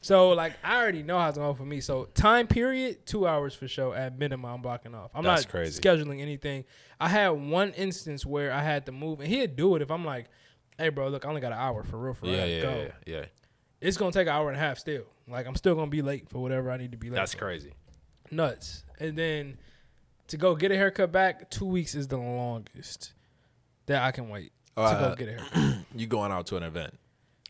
so 0.00 0.30
like 0.30 0.54
I 0.64 0.82
already 0.82 1.04
know 1.04 1.16
how 1.16 1.28
it's 1.28 1.38
going 1.38 1.48
to 1.48 1.52
go 1.54 1.56
for 1.58 1.64
me. 1.64 1.80
So 1.80 2.06
time 2.12 2.48
period, 2.48 3.06
two 3.06 3.24
hours 3.24 3.54
for 3.54 3.68
sure 3.68 3.94
at 3.94 4.18
minimum. 4.18 4.50
I'm 4.52 4.62
blocking 4.62 4.96
off. 4.96 5.12
I'm 5.14 5.22
That's 5.22 5.44
not 5.44 5.50
crazy. 5.52 5.80
scheduling 5.80 6.20
anything. 6.20 6.64
I 6.98 7.08
had 7.08 7.28
one 7.28 7.72
instance 7.74 8.26
where 8.26 8.52
I 8.52 8.62
had 8.64 8.84
to 8.86 8.90
move, 8.92 9.20
and 9.20 9.28
he'd 9.28 9.54
do 9.54 9.76
it 9.76 9.82
if 9.82 9.92
I'm 9.92 10.04
like, 10.04 10.26
"Hey, 10.78 10.88
bro, 10.88 11.08
look, 11.08 11.24
I 11.24 11.28
only 11.28 11.40
got 11.40 11.52
an 11.52 11.58
hour 11.58 11.82
for 11.82 11.98
real, 11.98 12.14
for 12.14 12.26
real. 12.26 12.34
yeah, 12.36 12.44
yeah, 12.44 12.62
Go." 12.62 12.70
yeah, 13.06 13.14
yeah. 13.18 13.24
It's 13.80 13.96
gonna 13.96 14.12
take 14.12 14.26
an 14.28 14.32
hour 14.32 14.48
and 14.48 14.56
a 14.56 14.60
half 14.60 14.78
still. 14.78 15.04
Like 15.28 15.46
I'm 15.46 15.56
still 15.56 15.74
gonna 15.74 15.90
be 15.90 16.02
late 16.02 16.28
for 16.28 16.38
whatever 16.40 16.70
I 16.70 16.76
need 16.76 16.92
to 16.92 16.98
be 16.98 17.10
late. 17.10 17.16
That's 17.16 17.32
for. 17.32 17.38
crazy. 17.38 17.72
Nuts. 18.30 18.84
And 18.98 19.16
then 19.18 19.58
to 20.28 20.36
go 20.36 20.54
get 20.54 20.70
a 20.72 20.76
haircut 20.76 21.12
back, 21.12 21.50
two 21.50 21.66
weeks 21.66 21.94
is 21.94 22.08
the 22.08 22.16
longest 22.16 23.12
that 23.86 24.02
I 24.02 24.10
can 24.12 24.28
wait 24.28 24.52
to 24.76 24.82
Uh, 24.82 25.08
go 25.10 25.16
get 25.16 25.28
a 25.28 25.32
haircut. 25.32 25.84
You 25.94 26.06
going 26.06 26.32
out 26.32 26.46
to 26.46 26.56
an 26.56 26.62
event? 26.62 26.98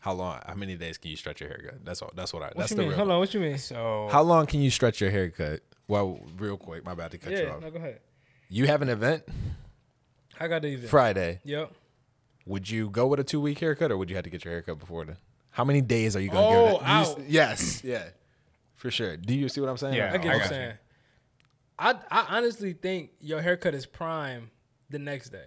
How 0.01 0.11
long? 0.13 0.39
How 0.45 0.55
many 0.55 0.75
days 0.75 0.97
can 0.97 1.11
you 1.11 1.15
stretch 1.17 1.39
your 1.39 1.49
haircut? 1.49 1.85
That's 1.85 2.01
all. 2.01 2.11
That's 2.13 2.33
what 2.33 2.43
I. 2.43 2.47
What 2.47 2.57
that's 2.57 2.71
you 2.71 2.75
the 2.77 2.81
mean? 2.81 2.89
real. 2.89 2.97
Hold 2.97 3.11
on. 3.11 3.19
What 3.19 3.33
you 3.33 3.39
mean? 3.39 3.57
So 3.57 4.09
How 4.11 4.21
long 4.21 4.45
can 4.47 4.59
you 4.59 4.69
stretch 4.69 4.99
your 4.99 5.11
haircut? 5.11 5.61
Well, 5.87 6.19
real 6.37 6.57
quick. 6.57 6.83
My 6.83 6.93
bad 6.95 7.11
to 7.11 7.17
cut 7.17 7.31
you 7.31 7.39
Yeah. 7.39 7.53
off. 7.53 7.61
No, 7.61 7.69
go 7.71 7.77
ahead. 7.77 7.99
You 8.49 8.67
have 8.67 8.81
an 8.81 8.89
event 8.89 9.23
I 10.39 10.47
got 10.47 10.61
the 10.63 10.69
event. 10.69 10.89
Friday. 10.89 11.39
Yep. 11.45 11.71
Would 12.45 12.69
you 12.69 12.89
go 12.89 13.07
with 13.07 13.19
a 13.19 13.23
two 13.23 13.39
week 13.39 13.59
haircut 13.59 13.91
or 13.91 13.97
would 13.97 14.09
you 14.09 14.15
have 14.15 14.23
to 14.25 14.29
get 14.29 14.43
your 14.43 14.53
haircut 14.53 14.79
before 14.79 15.05
then? 15.05 15.17
How 15.51 15.63
many 15.63 15.81
days 15.81 16.15
are 16.15 16.19
you 16.19 16.29
gonna 16.29 16.47
Oh, 16.47 16.51
give 16.51 16.81
it? 16.81 16.81
You 16.81 16.87
out. 16.87 17.19
yes, 17.29 17.83
yeah, 17.83 18.03
for 18.75 18.89
sure. 18.91 19.15
Do 19.17 19.33
you 19.35 19.47
see 19.49 19.61
what 19.61 19.69
I'm 19.69 19.77
saying? 19.77 19.93
Yeah, 19.95 20.11
I 20.13 20.17
get 20.17 20.25
I 20.25 20.25
what 20.25 20.25
you're 20.25 20.37
got 20.39 20.43
you. 20.43 20.49
saying. 20.49 20.73
I 21.79 21.95
I 22.11 22.37
honestly 22.37 22.73
think 22.73 23.11
your 23.21 23.41
haircut 23.41 23.73
is 23.73 23.85
prime 23.85 24.51
the 24.89 24.99
next 24.99 25.29
day. 25.29 25.45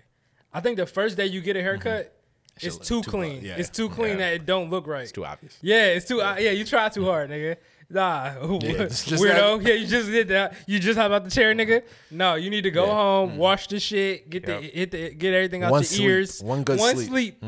I 0.52 0.60
think 0.60 0.76
the 0.78 0.86
first 0.86 1.16
day 1.16 1.26
you 1.26 1.40
get 1.40 1.56
a 1.56 1.62
haircut, 1.62 2.15
it's 2.60 2.78
too 2.78 3.02
too 3.02 3.10
clean. 3.10 3.44
yeah. 3.44 3.56
It's 3.56 3.68
too 3.70 3.88
clean 3.88 4.12
Yeah. 4.12 4.16
that 4.30 4.32
it 4.34 4.46
don't 4.46 4.70
look 4.70 4.86
right. 4.86 5.02
It's 5.02 5.12
too 5.12 5.24
obvious. 5.26 5.58
yeah, 5.62 5.86
it's 5.86 6.06
too. 6.06 6.20
Uh, 6.22 6.36
yeah, 6.38 6.50
you 6.52 6.64
try 6.64 6.88
too 6.88 7.04
hard, 7.04 7.30
nigga. 7.30 7.56
Nah, 7.88 8.34
it's 8.42 9.04
just 9.10 9.22
weirdo. 9.22 9.64
Yeah, 9.66 9.74
you 9.74 9.86
just 9.86 10.10
did 10.10 10.28
that. 10.28 10.54
You 10.66 10.80
just 10.80 10.98
hop 10.98 11.12
out 11.12 11.22
the 11.24 11.30
chair, 11.30 11.54
nigga. 11.54 11.82
No, 12.10 12.34
you 12.34 12.50
need 12.50 12.62
to 12.62 12.70
go 12.70 12.86
Yeah. 12.86 12.92
home, 12.94 13.36
wash 13.36 13.68
the 13.68 13.78
shit, 13.78 14.28
get 14.30 14.48
Yep. 14.48 14.60
the 14.60 14.66
hit 14.68 14.90
the 14.90 15.14
get 15.14 15.34
everything 15.34 15.62
out 15.62 15.70
One 15.70 15.80
your 15.82 15.84
sleep. 15.84 16.08
ears. 16.08 16.42
One 16.42 16.64
good 16.64 16.78
one 16.80 16.96
sleep. 16.96 17.08
sleep 17.40 17.44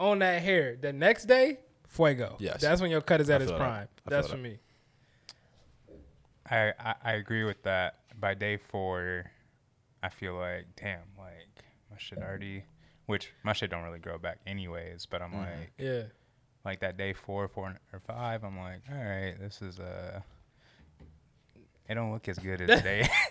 on 0.00 0.18
that 0.20 0.40
hair. 0.42 0.76
The 0.80 0.92
next 0.92 1.24
day, 1.26 1.58
fuego. 1.88 2.36
Yes. 2.38 2.60
that's 2.62 2.80
when 2.80 2.90
your 2.90 3.02
cut 3.02 3.20
is 3.20 3.28
at 3.28 3.42
its 3.42 3.50
feel 3.50 3.58
that. 3.58 3.64
prime. 3.64 3.88
I 4.06 4.10
feel 4.10 4.16
That's 4.16 4.28
that. 4.28 4.32
for 4.36 4.40
me. 4.40 4.58
I, 6.50 6.72
I 6.78 6.94
I 7.04 7.12
agree 7.14 7.44
with 7.44 7.62
that. 7.64 7.96
By 8.18 8.34
day 8.34 8.56
four, 8.56 9.30
I 10.02 10.08
feel 10.08 10.34
like 10.34 10.66
damn, 10.76 11.00
like 11.18 11.64
my 11.90 11.96
shit 11.98 12.18
already. 12.18 12.64
Which 13.12 13.30
my 13.42 13.52
shit 13.52 13.70
don't 13.70 13.84
really 13.84 13.98
grow 13.98 14.16
back 14.18 14.38
anyways. 14.46 15.04
But 15.06 15.20
I'm 15.20 15.34
like, 15.36 15.72
Yeah. 15.78 16.04
like 16.64 16.80
that 16.80 16.96
day 16.96 17.12
four, 17.12 17.46
four 17.46 17.76
or 17.92 18.00
five. 18.00 18.42
I'm 18.42 18.58
like, 18.58 18.80
all 18.90 18.96
right, 18.96 19.34
this 19.38 19.60
is 19.60 19.78
Uh, 19.78 20.20
it 21.88 21.94
don't 21.94 22.10
look 22.12 22.26
as 22.28 22.38
good 22.38 22.60
as 22.62 22.82
day 22.82 23.06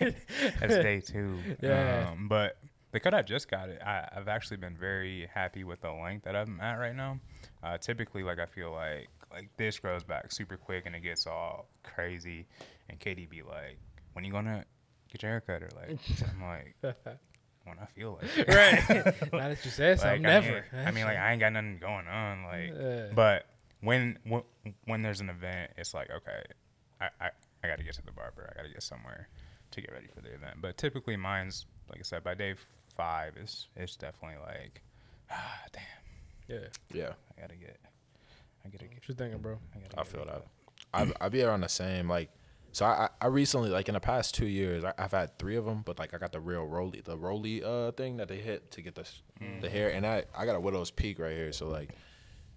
as 0.60 0.70
day 0.70 1.00
two. 1.00 1.36
Yeah. 1.60 2.10
Um, 2.12 2.28
but 2.28 2.58
the 2.92 3.00
cut 3.00 3.12
I 3.14 3.22
just 3.22 3.50
got 3.50 3.70
it, 3.70 3.82
I, 3.82 4.08
I've 4.14 4.28
actually 4.28 4.58
been 4.58 4.76
very 4.76 5.28
happy 5.34 5.64
with 5.64 5.80
the 5.80 5.90
length 5.90 6.24
that 6.26 6.36
I'm 6.36 6.60
at 6.60 6.74
right 6.74 6.94
now. 6.94 7.18
Uh, 7.62 7.78
typically, 7.78 8.22
like 8.22 8.38
I 8.38 8.46
feel 8.46 8.70
like 8.70 9.08
like 9.32 9.48
this 9.56 9.78
grows 9.78 10.04
back 10.04 10.30
super 10.30 10.56
quick 10.56 10.84
and 10.86 10.94
it 10.94 11.00
gets 11.00 11.26
all 11.26 11.66
crazy, 11.82 12.46
and 12.88 13.00
Katie 13.00 13.26
be 13.26 13.42
like, 13.42 13.78
"When 14.12 14.24
you 14.24 14.30
gonna 14.30 14.64
get 15.10 15.22
your 15.22 15.30
haircut?" 15.32 15.62
Or 15.62 15.70
like, 15.74 15.98
I'm 16.30 16.42
like, 16.42 16.76
"When 17.64 17.78
I 17.78 17.86
feel 17.86 18.18
like." 18.20 18.36
it." 18.36 18.48
right. 18.48 19.32
now 19.32 19.48
that 19.48 19.64
you 19.64 19.70
said 19.70 19.98
Like, 19.98 20.00
something, 20.00 20.26
I 20.26 20.28
never. 20.40 20.64
Mean, 20.72 20.86
I 20.86 20.90
mean, 20.90 21.04
like 21.04 21.18
I 21.18 21.32
ain't 21.32 21.40
got 21.40 21.52
nothing 21.52 21.78
going 21.78 22.06
on. 22.08 22.44
Like, 22.44 22.72
Yeah. 22.74 23.06
but 23.14 23.46
when, 23.80 24.18
when 24.24 24.42
when 24.84 25.02
there's 25.02 25.20
an 25.20 25.28
event, 25.30 25.72
it's 25.76 25.94
like 25.94 26.10
okay, 26.10 26.42
I, 27.00 27.08
I 27.20 27.30
I 27.64 27.68
got 27.68 27.78
to 27.78 27.84
get 27.84 27.94
to 27.94 28.02
the 28.02 28.12
barber. 28.12 28.48
I 28.52 28.56
got 28.56 28.66
to 28.66 28.72
get 28.72 28.82
somewhere 28.82 29.28
to 29.70 29.80
get 29.80 29.92
ready 29.92 30.06
for 30.08 30.20
the 30.20 30.28
event. 30.34 30.56
But 30.60 30.76
typically, 30.76 31.16
mine's 31.16 31.66
like 31.88 31.98
I 32.00 32.02
said, 32.02 32.22
by 32.24 32.34
day 32.34 32.54
five, 32.88 33.34
it's 33.36 33.68
it's 33.76 33.96
definitely 33.96 34.38
like, 34.46 34.82
ah, 35.30 35.60
damn, 35.72 35.82
yeah. 36.48 36.66
Yeah, 36.92 37.12
I 37.36 37.40
gotta 37.40 37.56
get, 37.56 37.78
I 38.64 38.68
gotta 38.68 38.84
get. 38.84 38.94
What 38.94 39.08
you 39.08 39.14
thinking, 39.14 39.40
bro? 39.40 39.58
I, 39.74 39.78
gotta 39.78 40.00
I 40.00 40.04
feel 40.04 40.24
that. 40.24 40.34
up. 40.34 40.46
I 40.94 41.12
I 41.20 41.28
be 41.28 41.42
around 41.42 41.60
the 41.62 41.68
same. 41.68 42.08
Like 42.08 42.30
So 42.72 42.86
I, 42.86 43.04
I 43.04 43.08
I 43.22 43.26
recently, 43.26 43.68
like 43.70 43.88
in 43.88 43.94
the 43.94 44.00
past 44.00 44.34
two 44.34 44.46
years, 44.46 44.82
I, 44.84 44.92
I've 44.98 45.12
had 45.12 45.38
three 45.38 45.56
of 45.56 45.64
them, 45.64 45.82
but 45.84 45.98
like 45.98 46.14
I 46.14 46.18
got 46.18 46.32
the 46.32 46.40
real 46.40 46.64
roly, 46.64 47.00
the 47.02 47.16
roly 47.18 47.62
uh 47.62 47.92
thing 47.92 48.16
that 48.16 48.28
they 48.28 48.38
hit 48.38 48.70
to 48.72 48.82
get 48.82 48.94
the 48.94 49.02
s- 49.02 49.22
the 49.60 49.68
hair, 49.68 49.90
and 49.92 50.06
I 50.06 50.24
I 50.36 50.46
got 50.46 50.56
a 50.56 50.60
widow's 50.60 50.90
peak 50.90 51.18
right 51.18 51.32
here, 51.36 51.52
so 51.52 51.68
like 51.68 51.90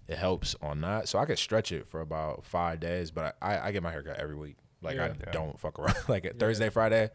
it 0.08 0.16
helps 0.18 0.54
on 0.62 0.80
that. 0.82 1.08
So 1.08 1.18
I 1.18 1.24
could 1.26 1.38
stretch 1.38 1.70
it 1.72 1.86
for 1.88 2.00
about 2.00 2.44
five 2.46 2.80
days, 2.80 3.10
but 3.10 3.36
I 3.42 3.56
I, 3.56 3.66
I 3.66 3.72
get 3.72 3.82
my 3.82 3.90
haircut 3.90 4.16
every 4.18 4.36
week. 4.36 4.56
Like 4.82 4.98
I 4.98 5.08
Yeah. 5.08 5.30
don't 5.32 5.58
fuck 5.60 5.78
around. 5.78 5.96
like 6.08 6.38
Thursday, 6.38 6.70
Friday, 6.70 7.10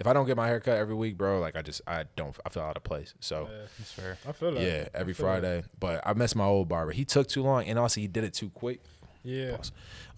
if 0.00 0.06
I 0.06 0.12
don't 0.12 0.26
get 0.26 0.36
my 0.36 0.48
haircut 0.48 0.76
every 0.76 0.94
week, 0.94 1.16
bro, 1.16 1.38
like 1.40 1.56
I 1.56 1.62
just 1.62 1.80
I 1.86 2.04
don't 2.16 2.36
I 2.44 2.48
feel 2.50 2.64
out 2.64 2.76
of 2.76 2.82
place. 2.84 3.14
So. 3.20 3.48
Yeah, 3.50 3.58
That's 3.78 3.92
fair. 3.92 4.18
I 4.28 4.32
feel 4.32 4.52
that. 4.52 4.62
Yeah, 4.62 4.88
every 4.92 5.14
feel 5.14 5.26
that. 5.26 5.40
Friday. 5.40 5.64
But 5.80 6.06
I 6.06 6.12
missed 6.14 6.34
my 6.36 6.44
old 6.44 6.68
barber. 6.68 6.92
He 6.92 7.04
took 7.04 7.28
too 7.28 7.42
long, 7.42 7.64
and 7.64 7.78
also 7.78 8.00
he 8.00 8.08
did 8.08 8.24
it 8.24 8.34
too 8.34 8.50
quick. 8.50 8.80
Yeah. 9.24 9.56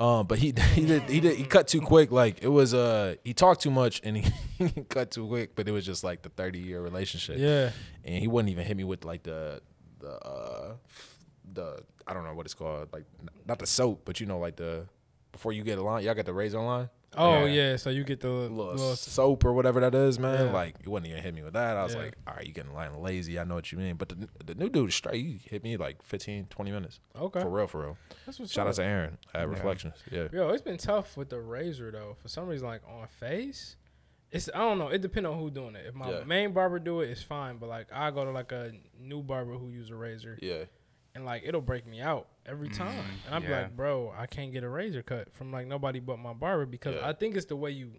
Um, 0.01 0.27
but 0.27 0.39
he 0.39 0.55
he 0.75 0.87
did 0.87 1.03
he 1.03 1.21
did 1.21 1.37
he 1.37 1.45
cut 1.45 1.69
too 1.69 1.81
quick. 1.81 2.11
Like 2.11 2.43
it 2.43 2.49
was 2.49 2.75
uh 2.75 3.17
he 3.25 3.35
talked 3.35 3.61
too 3.61 3.71
much 3.71 4.01
and 4.05 4.17
he 4.17 4.71
cut 4.89 5.11
too 5.11 5.27
quick. 5.27 5.55
But 5.55 5.69
it 5.69 5.73
was 5.73 5.85
just 5.85 6.05
like 6.05 6.23
the 6.23 6.31
thirty 6.31 6.59
year 6.59 6.81
relationship. 6.81 7.37
Yeah. 7.39 7.71
and 8.05 8.17
he 8.17 8.29
wouldn't 8.29 8.51
even 8.51 8.65
hit 8.65 8.77
me 8.77 8.85
with 8.85 9.05
like 9.05 9.23
the 9.23 9.61
the 10.01 10.11
uh 10.27 10.75
the 11.53 11.79
I 12.07 12.15
don't 12.15 12.25
know 12.25 12.35
what 12.35 12.47
it's 12.47 12.55
called 12.55 12.89
like 12.93 13.05
not 13.47 13.59
the 13.59 13.67
soap, 13.67 14.03
but 14.05 14.21
you 14.21 14.27
know 14.27 14.39
like 14.39 14.57
the 14.57 14.87
before 15.33 15.53
you 15.53 15.63
get 15.65 15.79
a 15.79 15.83
line, 15.83 16.05
y'all 16.05 16.15
got 16.15 16.27
the 16.27 16.33
razor 16.33 16.61
line, 16.61 16.89
Oh 17.17 17.45
Yeah. 17.45 17.71
yeah. 17.71 17.77
So 17.77 17.91
you 17.91 18.05
get 18.05 18.21
the 18.21 18.29
little, 18.29 18.57
little, 18.57 18.97
soap 18.97 19.45
or 19.45 19.53
whatever 19.53 19.81
that 19.81 19.95
is, 19.95 20.19
man. 20.19 20.47
Yeah. 20.47 20.53
Like 20.53 20.77
you 20.85 20.91
wouldn't 20.91 21.11
even 21.11 21.23
hit 21.23 21.35
me 21.35 21.43
with 21.43 21.55
that. 21.55 21.77
I 21.77 21.83
was 21.85 21.95
Yeah. 21.95 22.03
like, 22.03 22.15
all 22.27 22.35
right, 22.35 22.47
you 22.47 22.53
getting 22.53 22.73
line 22.75 22.95
lazy. 23.01 23.39
I 23.39 23.45
know 23.45 23.55
what 23.55 23.71
you 23.73 23.79
mean. 23.79 23.97
But 23.97 24.09
the 24.11 24.29
the 24.45 24.55
new 24.55 24.69
dude 24.69 24.93
straight, 24.93 25.17
he 25.25 25.41
hit 25.45 25.63
me 25.65 25.77
like 25.77 26.03
15, 26.03 26.47
20 26.51 26.71
minutes 26.71 27.01
okay. 27.19 27.41
for 27.41 27.49
real, 27.51 27.67
for 27.67 27.81
real. 27.83 27.97
That's 28.27 28.39
what's 28.39 28.53
Shout 28.53 28.67
out 28.67 28.71
up. 28.71 28.77
to 28.77 28.85
Aaron 28.85 29.19
at 29.35 29.41
Yeah. 29.41 29.47
Reflections. 29.47 29.95
Yeah. 30.11 30.29
Yo, 30.33 30.49
it's 30.51 30.63
been 30.63 30.79
tough 30.79 31.17
with 31.17 31.31
the 31.31 31.41
razor 31.41 31.91
though. 31.91 32.17
For 32.21 32.29
some 32.29 32.47
reason, 32.49 32.67
like 32.67 32.83
on 32.89 33.07
face, 33.09 33.77
it's 34.31 34.49
I 34.55 34.59
don't 34.59 34.79
know. 34.79 34.89
It 34.89 35.01
depends 35.01 35.29
on 35.29 35.39
who 35.39 35.51
doing 35.51 35.77
it. 35.77 35.87
If 35.87 35.95
my 35.95 36.11
Yeah. 36.11 36.25
main 36.25 36.53
barber 36.53 36.79
do 36.79 37.01
it, 37.03 37.11
it's 37.11 37.23
fine. 37.23 37.59
But 37.59 37.69
like 37.69 37.87
I 37.93 38.11
go 38.11 38.25
to 38.25 38.31
like 38.33 38.51
a 38.53 38.73
new 38.99 39.23
barber 39.23 39.53
who 39.55 39.69
use 39.71 39.91
a 39.91 39.95
razor, 39.97 40.39
Yeah. 40.43 40.65
And 41.15 41.25
like 41.25 41.43
it'll 41.45 41.61
break 41.61 41.87
me 41.87 42.01
out 42.01 42.29
every 42.47 42.69
Mm, 42.69 42.77
time. 42.79 43.05
And 43.27 43.35
I'm 43.35 43.45
yeah. 43.45 43.63
like, 43.63 43.77
bro, 43.77 44.13
I 44.17 44.27
can't 44.27 44.53
get 44.53 44.65
a 44.65 44.69
razor 44.69 45.03
cut 45.03 45.33
from 45.35 45.53
like 45.53 45.67
nobody 45.67 46.01
but 46.01 46.19
my 46.19 46.33
barber 46.33 46.67
because 46.67 46.97
Yeah. 46.97 47.09
I 47.09 47.13
think 47.13 47.37
it's 47.37 47.47
the 47.47 47.57
way 47.57 47.71
you 47.71 47.93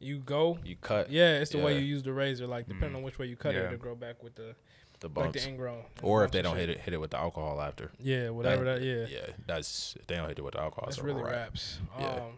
you 0.00 0.18
go. 0.20 0.58
You 0.64 0.76
cut 0.76 1.10
Yeah, 1.10 1.38
it's 1.40 1.50
the 1.50 1.58
way 1.58 1.74
you 1.78 1.84
use 1.84 2.02
the 2.04 2.12
razor. 2.12 2.46
Like 2.46 2.68
depending 2.68 2.92
Mm. 2.92 2.96
on 2.98 3.02
which 3.02 3.18
way 3.18 3.26
you 3.26 3.36
cut 3.36 3.54
it, 3.54 3.58
Yeah. 3.58 3.64
it'll 3.66 3.78
grow 3.78 3.94
back 3.96 4.22
with 4.22 4.34
the 4.36 4.54
the 5.00 5.08
like 5.14 5.32
the 5.32 5.46
ingrown. 5.48 5.84
or 6.02 6.24
if 6.24 6.32
they 6.32 6.42
don't 6.42 6.56
hit 6.56 6.68
it 6.70 6.80
hit 6.80 6.92
it 6.94 6.98
with 7.00 7.10
the 7.12 7.18
alcohol 7.18 7.60
after. 7.60 7.90
Yeah, 8.00 8.30
whatever 8.30 8.64
that. 8.64 8.82
yeah. 8.82 9.06
Yeah. 9.08 9.26
That's 9.46 9.96
if 9.98 10.06
they 10.06 10.16
don't 10.16 10.28
hit 10.28 10.38
it 10.38 10.42
with 10.42 10.54
the 10.54 10.60
alcohol. 10.60 10.86
That's 10.86 10.96
it's 10.98 11.04
really 11.04 11.22
raps. 11.22 11.78
Yeah. 11.98 12.06
Um, 12.14 12.32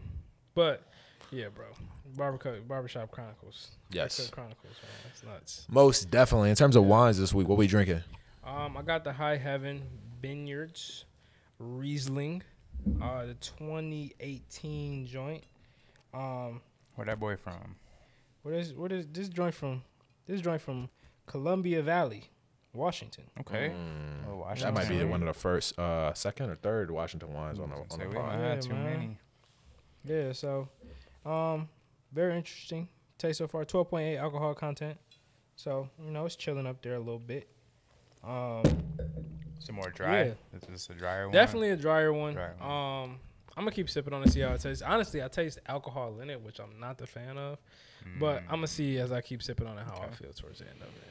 but 0.53 0.83
yeah, 1.31 1.47
bro, 1.49 1.65
barber 2.15 2.37
cut 2.37 2.67
barbershop 2.67 3.09
chronicles. 3.11 3.71
Yes. 3.91 4.29
Chronicles. 4.29 4.75
Man. 4.83 4.91
That's 5.05 5.23
nuts. 5.23 5.65
Most 5.69 6.11
definitely. 6.11 6.49
In 6.51 6.55
terms 6.55 6.75
of 6.75 6.83
wines 6.85 7.17
this 7.19 7.33
week, 7.33 7.47
what 7.47 7.57
we 7.57 7.67
drinking? 7.67 8.01
Um, 8.43 8.75
I 8.77 8.81
got 8.81 9.03
the 9.03 9.13
High 9.13 9.37
Heaven 9.37 9.83
Vineyards 10.21 11.05
Riesling, 11.59 12.41
uh, 13.01 13.25
the 13.27 13.33
2018 13.35 15.05
joint. 15.05 15.43
Um, 16.13 16.61
Where 16.95 17.05
that 17.05 17.19
boy 17.19 17.35
from? 17.37 17.75
what 18.43 18.53
is 18.55 18.73
what 18.73 18.91
is 18.91 19.05
this 19.11 19.29
joint 19.29 19.53
from? 19.53 19.83
This 20.25 20.41
joint 20.41 20.61
from 20.61 20.89
Columbia 21.27 21.81
Valley, 21.83 22.29
Washington. 22.73 23.25
Okay. 23.41 23.69
Mm. 23.69 24.27
Oh, 24.27 24.47
That 24.59 24.73
might 24.73 24.89
be 24.89 25.03
one 25.03 25.21
of 25.21 25.27
the 25.27 25.39
first, 25.39 25.77
uh, 25.77 26.13
second 26.13 26.49
or 26.49 26.55
third 26.55 26.89
Washington 26.89 27.33
wines 27.33 27.59
on 27.59 27.69
the 27.69 27.75
Say 27.95 28.03
on 28.05 28.09
the 28.09 28.15
pod. 28.15 28.39
Yeah, 28.39 28.55
too 28.59 28.69
man. 28.73 28.83
many. 28.83 29.17
Yeah, 30.03 30.33
so 30.33 30.67
um 31.25 31.69
very 32.11 32.35
interesting 32.35 32.87
taste 33.19 33.37
so 33.37 33.47
far. 33.47 33.63
12.8 33.65 34.17
alcohol 34.17 34.55
content. 34.55 34.97
So, 35.55 35.87
you 36.03 36.09
know, 36.09 36.25
it's 36.25 36.35
chilling 36.35 36.65
up 36.65 36.81
there 36.81 36.95
a 36.95 36.99
little 36.99 37.19
bit. 37.19 37.47
Um 38.23 38.63
Some 39.59 39.75
more 39.75 39.89
dry. 39.89 40.23
Yeah. 40.23 40.33
This 40.53 40.81
is 40.83 40.89
a 40.89 40.93
drier 40.93 41.27
one. 41.27 41.33
definitely 41.33 41.69
a 41.71 41.77
drier 41.77 42.13
one. 42.13 42.33
Drier 42.33 42.55
one. 42.59 42.69
Um 42.69 43.19
I'm 43.57 43.63
gonna 43.65 43.71
keep 43.75 43.89
sipping 43.89 44.13
on 44.13 44.23
it, 44.23 44.31
see 44.31 44.39
how 44.39 44.53
it 44.53 44.61
tastes. 44.61 44.81
Honestly, 44.81 45.21
I 45.21 45.27
taste 45.27 45.59
alcohol 45.67 46.19
in 46.21 46.29
it, 46.29 46.41
which 46.41 46.59
I'm 46.59 46.79
not 46.79 46.97
the 46.97 47.07
fan 47.07 47.37
of. 47.37 47.57
But 48.19 48.41
Mm, 48.41 48.45
I'm 48.45 48.55
gonna 48.55 48.67
see 48.67 48.97
as 48.97 49.11
I 49.11 49.21
keep 49.21 49.43
sipping 49.43 49.67
on 49.67 49.77
it 49.77 49.85
how 49.85 49.97
I 50.01 50.09
feel 50.15 50.31
towards 50.33 50.59
the 50.59 50.69
end 50.69 50.81
of 50.81 50.87
it. 50.87 51.03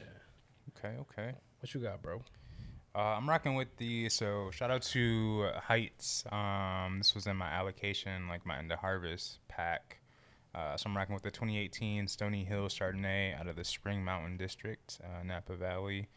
Yeah. 0.83 0.89
Okay. 0.89 0.97
Okay. 1.01 1.37
What 1.59 1.73
you 1.73 1.79
got, 1.81 2.01
bro? 2.01 2.21
Uh, 2.93 2.97
I'm 2.99 3.29
rocking 3.29 3.55
with 3.55 3.77
the 3.77 4.09
so 4.09 4.49
shout 4.51 4.69
out 4.71 4.81
to 4.81 5.51
Heitz. 5.69 6.25
Um, 6.33 6.97
this 6.97 7.13
was 7.15 7.25
in 7.27 7.37
my 7.37 7.47
allocation, 7.47 8.27
like 8.27 8.45
my 8.45 8.57
end 8.57 8.71
of 8.71 8.79
harvest 8.79 9.39
pack. 9.47 9.99
Uh, 10.53 10.75
so 10.75 10.89
I'm 10.89 10.97
rocking 10.97 11.13
with 11.13 11.23
the 11.23 11.31
2018 11.31 12.09
Stony 12.09 12.43
Hill 12.43 12.67
Chardonnay 12.67 13.39
out 13.39 13.47
of 13.47 13.55
the 13.55 13.63
Spring 13.63 14.03
Mountain 14.03 14.35
District, 14.35 14.99
uh, 15.01 15.23
Napa 15.23 15.55
Valley. 15.55 16.09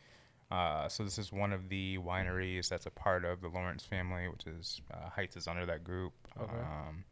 Uh, 0.55 0.89
so 0.89 1.03
this 1.03 1.19
is 1.19 1.33
one 1.33 1.53
of 1.53 1.69
the 1.69 1.99
wineries 1.99 2.69
that's 2.69 2.87
a 2.87 2.91
part 2.91 3.25
of 3.25 3.41
the 3.41 3.49
Lawrence 3.49 3.83
family, 3.85 4.29
which 4.29 4.47
is 4.47 4.81
uh, 4.93 5.09
Heitz 5.17 5.37
is 5.37 5.49
under 5.49 5.67
that 5.67 5.83
group. 5.83 6.13
Okay. 6.41 6.53
Um, 6.53 7.05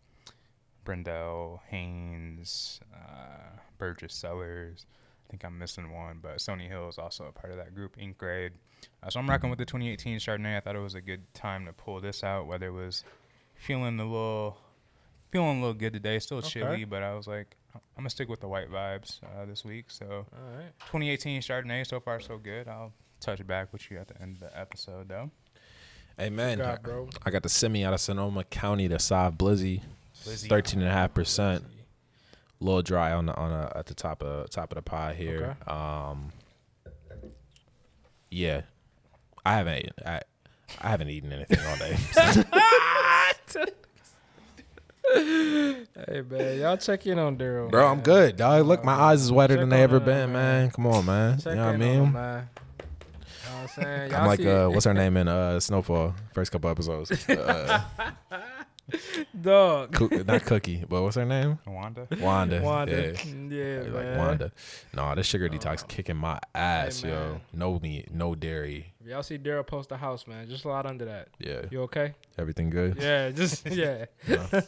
Brendel, 0.84 1.60
Haynes, 1.68 2.80
uh, 2.94 3.58
Burgess 3.78 4.14
Cellars. 4.14 4.86
I 5.26 5.30
think 5.30 5.44
I'm 5.44 5.58
missing 5.58 5.90
one, 5.92 6.18
but 6.22 6.40
Stony 6.40 6.68
Hill 6.68 6.88
is 6.88 6.98
also 6.98 7.24
a 7.24 7.32
part 7.32 7.50
of 7.52 7.56
that 7.58 7.74
group. 7.74 7.96
Ink 7.98 8.18
Grade. 8.18 8.52
Uh, 9.02 9.10
so 9.10 9.18
I'm 9.20 9.28
rocking 9.28 9.50
with 9.50 9.58
the 9.58 9.64
2018 9.64 10.18
Chardonnay. 10.18 10.56
I 10.56 10.60
thought 10.60 10.76
it 10.76 10.80
was 10.80 10.94
a 10.94 11.00
good 11.00 11.32
time 11.34 11.66
to 11.66 11.72
pull 11.72 12.00
this 12.00 12.22
out. 12.22 12.46
Whether 12.46 12.66
it 12.66 12.72
was 12.72 13.02
feeling 13.54 13.98
a 13.98 14.04
little, 14.04 14.56
feeling 15.30 15.58
a 15.58 15.60
little 15.60 15.74
good 15.74 15.92
today, 15.94 16.18
still 16.18 16.38
Okay. 16.38 16.48
chilly, 16.48 16.84
but 16.84 17.02
I 17.02 17.14
was 17.14 17.26
like, 17.26 17.56
I'm 17.74 17.80
gonna 17.96 18.10
stick 18.10 18.28
with 18.28 18.40
the 18.40 18.48
white 18.48 18.70
vibes 18.70 19.20
uh, 19.24 19.46
this 19.46 19.64
week. 19.64 19.86
So 19.88 20.26
All 20.32 20.56
right. 20.58 20.72
2018 20.86 21.40
Chardonnay, 21.42 21.86
so 21.86 21.98
far 22.00 22.20
so 22.20 22.38
good. 22.38 22.68
I'll 22.68 22.92
touch 23.22 23.46
back 23.46 23.72
with 23.72 23.90
you 23.90 23.98
at 23.98 24.08
the 24.08 24.20
end 24.20 24.34
of 24.36 24.40
the 24.40 24.58
episode, 24.58 25.08
though. 25.08 25.30
Hey 26.18 26.28
man, 26.30 26.58
got, 26.58 26.82
bro. 26.82 27.08
I 27.24 27.30
got 27.30 27.42
the 27.42 27.48
semi 27.48 27.84
out 27.84 27.94
of 27.94 28.00
Sonoma 28.00 28.44
County, 28.44 28.86
the 28.86 28.96
Sauv 28.96 29.36
Blizzy, 29.36 29.80
Blizzy. 30.24 30.48
thirteen 30.48 30.80
and 30.80 30.88
a 30.88 30.92
half 30.92 31.14
percent. 31.14 31.64
A 32.60 32.64
little 32.64 32.82
dry 32.82 33.12
on 33.12 33.26
the 33.26 33.34
on 33.34 33.50
a, 33.50 33.72
at 33.74 33.86
the 33.86 33.94
top 33.94 34.22
of 34.22 34.50
top 34.50 34.70
of 34.72 34.76
the 34.76 34.82
pie 34.82 35.14
here. 35.14 35.56
Um, 35.66 36.30
yeah, 38.30 38.62
I 39.44 39.54
haven't 39.54 39.78
eaten, 39.78 39.92
I 40.04 40.20
I 40.80 40.88
haven't 40.90 41.08
eaten 41.08 41.32
anything 41.32 41.58
all 41.66 41.76
day. 41.78 41.96
Hey 45.14 46.22
man, 46.30 46.58
y'all 46.60 46.76
check 46.76 47.06
in 47.06 47.18
on 47.18 47.36
Daryl. 47.36 47.70
Bro, 47.70 47.86
I'm 47.86 48.00
good, 48.00 48.36
dog. 48.36 48.66
Look, 48.66 48.82
my 48.84 48.94
eyes 48.94 49.20
is 49.22 49.30
wetter 49.32 49.54
Check 49.54 49.60
than 49.60 49.68
they 49.68 49.82
ever 49.82 49.96
him, 49.98 50.04
been, 50.04 50.32
man. 50.32 50.62
man. 50.62 50.70
Come 50.70 50.86
on, 50.86 51.04
man. 51.04 51.38
Check 51.38 51.50
you 51.52 51.56
know 51.56 51.66
what 51.66 51.70
I 51.72 51.74
in 51.74 51.82
on 51.82 51.88
mean? 51.88 52.02
him, 52.04 52.12
man. 52.12 52.48
You 53.44 53.50
know 53.50 53.51
what 53.51 53.51
I'm 53.62 53.68
saying? 53.68 54.10
Y'all 54.10 54.20
I'm 54.20 54.26
like, 54.26 54.40
see- 54.40 54.50
uh, 54.50 54.68
what's 54.70 54.84
her 54.84 54.94
name 54.94 55.16
in 55.16 55.28
uh, 55.28 55.60
Snowfall? 55.60 56.14
First 56.34 56.52
couple 56.52 56.70
episodes. 56.70 57.10
Uh, 57.28 57.80
dog. 59.40 59.92
Coo- 59.92 60.24
not 60.26 60.44
Cookie, 60.44 60.84
but 60.88 61.02
what's 61.02 61.16
her 61.16 61.24
name? 61.24 61.58
Wanda. 61.66 62.06
Wanda. 62.20 62.60
Wanda. 62.62 62.92
Yeah. 62.92 63.22
Yeah, 63.24 63.36
Yeah, 63.48 63.80
man. 63.82 63.92
like 63.94 64.18
Wanda. 64.18 64.52
No, 64.94 65.14
this 65.14 65.26
sugar 65.26 65.48
detox 65.48 65.86
kicking 65.86 66.16
my 66.16 66.38
ass, 66.54 67.02
yo. 67.02 67.40
No 67.52 67.78
meat, 67.78 68.12
no 68.12 68.34
dairy. 68.34 68.92
If 69.00 69.08
y'all 69.08 69.22
see 69.22 69.38
Daryl 69.38 69.66
post 69.66 69.90
a 69.92 69.96
house, 69.96 70.26
man, 70.26 70.48
just 70.48 70.64
a 70.64 70.68
lot 70.68 70.86
under 70.86 71.04
that. 71.06 71.28
Yeah. 71.38 71.62
You 71.70 71.82
okay? 71.82 72.14
Everything 72.38 72.70
good? 72.70 72.96
Yeah, 73.00 73.30
just 73.30 73.66
yeah. 73.70 74.06
No. 74.28 74.46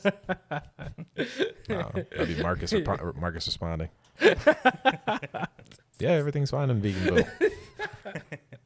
No, 1.68 1.90
that'd 1.94 2.28
be 2.36 2.42
Marcus. 2.42 2.72
repo- 2.72 3.14
Marcus 3.16 3.46
responding. 3.46 3.88
yeah, 4.20 4.36
everything's 6.00 6.50
fine 6.50 6.68
in 6.70 6.80
Veganville. 6.82 7.26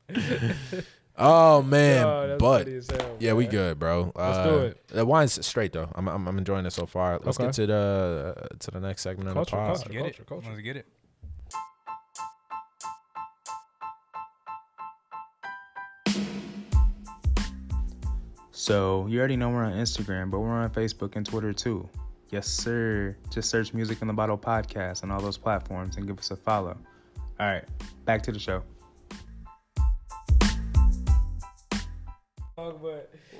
oh 1.18 1.62
man, 1.62 2.04
Oh, 2.06 2.36
but 2.38 2.66
hell, 2.66 3.16
yeah, 3.18 3.32
we 3.34 3.46
good, 3.46 3.78
bro. 3.78 4.04
Let's 4.14 4.38
Uh, 4.38 4.44
do 4.50 4.58
it. 4.60 4.88
The 4.88 5.04
wine's 5.04 5.44
straight 5.46 5.72
though. 5.72 5.88
I'm, 5.94 6.08
I'm 6.08 6.26
I'm 6.28 6.38
enjoying 6.38 6.64
it 6.66 6.72
so 6.72 6.86
far. 6.86 7.18
Let's 7.22 7.38
Okay. 7.38 7.46
get 7.48 7.54
to 7.54 7.66
the 7.66 8.34
uh, 8.36 8.46
to 8.60 8.70
the 8.70 8.80
next 8.80 9.02
segment 9.02 9.34
Culture, 9.34 9.56
of 9.56 9.78
the 9.78 9.84
pod. 9.84 9.92
culture. 9.92 9.92
Get 9.92 10.06
it. 10.20 10.26
culture. 10.26 10.48
Let's 10.50 10.62
get 10.62 10.76
it. 10.76 10.86
So, 18.50 19.06
you 19.06 19.18
already 19.18 19.36
know 19.36 19.50
we're 19.50 19.64
on 19.64 19.72
Instagram, 19.72 20.30
but 20.30 20.40
we're 20.40 20.48
on 20.50 20.70
Facebook 20.70 21.16
and 21.16 21.24
Twitter 21.24 21.52
too. 21.52 21.88
Yes, 22.30 22.46
sir. 22.48 23.16
Just 23.30 23.50
search 23.50 23.72
Music 23.72 24.02
in 24.02 24.08
the 24.08 24.14
Bottle 24.14 24.36
podcast 24.36 25.02
on 25.04 25.10
all 25.10 25.20
those 25.20 25.38
platforms 25.38 25.96
and 25.96 26.06
give 26.06 26.18
us 26.18 26.30
a 26.30 26.36
follow. 26.36 26.76
All 27.40 27.46
right, 27.46 27.64
back 28.04 28.22
to 28.24 28.32
the 28.32 28.38
show. 28.38 28.62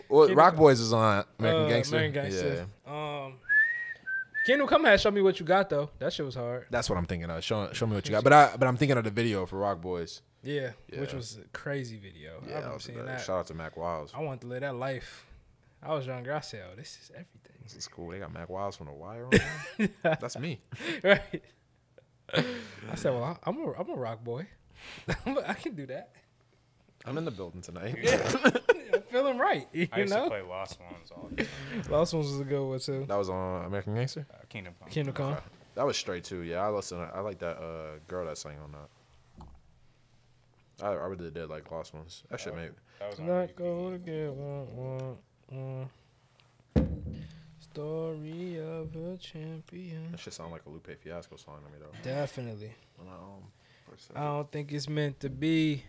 Well, 0.09 0.35
Roc 0.35 0.57
Boys 0.57 0.81
is 0.81 0.93
on 0.93 1.25
American 1.39 1.65
uh, 1.65 1.69
Gangster. 1.69 1.97
American 1.97 2.23
Gangster. 2.23 2.67
Yeah, 2.87 3.25
Um, 3.25 3.35
Kendall, 4.47 4.67
come 4.67 4.85
here. 4.87 4.97
Show 4.97 5.11
me 5.11 5.21
what 5.21 5.39
you 5.39 5.45
got 5.47 5.69
though. 5.69 5.91
That 5.99 6.13
shit 6.13 6.25
was 6.25 6.35
hard. 6.35 6.67
that's 6.71 6.89
what 6.89 6.97
I'm 6.99 7.05
thinking 7.07 7.31
of. 7.31 7.45
Show 7.45 7.71
show 7.73 7.87
me 7.87 7.95
what 7.95 8.07
you 8.07 8.13
got. 8.13 8.25
But 8.25 8.33
I 8.33 8.57
but 8.57 8.67
I'm 8.67 8.77
thinking 8.77 8.97
of 8.97 9.05
the 9.05 9.11
video 9.11 9.45
for 9.47 9.59
Roc 9.59 9.81
Boys. 9.81 10.23
Yeah, 10.43 10.71
which 10.97 11.13
was 11.13 11.37
a 11.45 11.49
crazy 11.49 11.99
video. 11.99 12.35
Yeah, 12.43 12.47
that 12.47 12.55
remember 12.55 12.75
was 12.75 12.85
seeing 12.85 13.05
that. 13.05 13.21
Shout 13.21 13.41
out 13.41 13.47
to 13.49 13.55
Mac 13.55 13.77
Wiles. 13.77 14.13
I 14.15 14.21
want 14.23 14.41
to 14.43 14.47
live 14.47 14.61
that 14.63 14.77
life. 14.77 15.27
I 15.83 15.93
was 15.95 16.07
younger. 16.07 16.33
I 16.35 16.41
said, 16.41 16.63
"Oh, 16.73 16.77
this 16.77 16.97
is 17.03 17.11
everything." 17.11 17.57
This 17.65 17.75
is 17.75 17.87
cool. 17.89 18.09
They 18.11 18.19
got 18.21 18.33
Mac 18.33 18.49
Wiles 18.49 18.77
from 18.77 18.87
the 18.87 18.93
Wire 18.95 19.27
on. 19.27 19.89
That's 20.03 20.39
me. 20.39 20.61
right. 21.05 21.43
I 22.35 22.95
said, 22.95 23.13
"Well, 23.13 23.25
I- 23.25 23.39
I'm 23.51 23.59
a 23.59 23.73
I'm 23.73 23.91
a 23.91 23.95
rock 23.97 24.25
boy. 24.25 24.47
I 25.27 25.55
can 25.55 25.75
do 25.75 25.87
that. 25.87 26.13
I'm 27.05 27.19
in 27.19 27.25
the 27.25 27.31
building 27.31 27.61
tonight. 27.61 27.97
I'm 29.09 29.13
feeling 29.13 29.39
right. 29.39 29.67
You 29.73 29.89
I 29.93 30.01
used 30.01 30.13
to 30.13 30.19
know, 30.21 30.29
play 30.29 30.43
Lost 30.43 30.79
Ones 30.81 31.11
all 31.15 31.29
the 31.31 31.37
time. 31.83 31.91
Lost 31.91 32.15
Ones 32.15 32.27
was 32.31 32.41
a 32.41 32.45
good 32.45 32.63
one 32.69 32.79
too. 32.79 33.05
that 33.09 33.17
was 33.17 33.29
on 33.31 33.65
American 33.65 33.95
Gangster. 33.95 34.27
Uh, 34.33 34.37
Kingdom 34.49 34.75
Come. 34.81 34.89
Kingdom 34.91 35.15
Come. 35.15 35.37
That 35.75 35.87
was 35.87 35.97
straight 35.97 36.25
too. 36.25 36.43
Yeah, 36.43 36.67
I 36.67 36.71
listen. 36.71 36.99
I 37.15 37.21
like 37.21 37.39
that 37.39 37.57
uh, 37.59 37.99
girl 38.07 38.27
that 38.27 38.37
sang 38.39 38.59
on 38.63 38.73
that. 38.73 38.89
I, 40.85 40.91
I 40.91 41.07
really 41.07 41.31
did 41.31 41.49
like 41.49 41.71
Lost 41.71 41.95
Ones. 41.95 42.25
That 42.31 42.41
shit 42.41 42.55
made. 42.55 42.71
That 43.01 43.11
was 43.11 43.19
on 43.21 43.27
Not 43.27 43.35
repeat. 43.41 43.57
gonna 43.57 43.99
get 43.99 44.33
one, 44.33 44.77
one, 44.77 45.17
one. 45.51 45.91
Story 47.61 48.59
of 48.61 48.95
a 48.97 49.17
champion. 49.19 50.11
That 50.11 50.21
shit 50.21 50.33
sound 50.35 50.51
like 50.53 50.63
a 50.67 50.69
Lupe 50.69 50.89
Fiasco 51.01 51.37
song 51.37 51.59
to 51.65 51.73
me 51.73 51.79
though. 51.81 51.93
Definitely. 52.03 52.73
When 52.97 53.09
I, 53.09 53.13
um, 53.13 53.43
I 54.17 54.21
don't 54.25 54.51
think 54.51 54.73
it's 54.73 54.89
meant 54.89 55.21
to 55.21 55.29
be. 55.31 55.85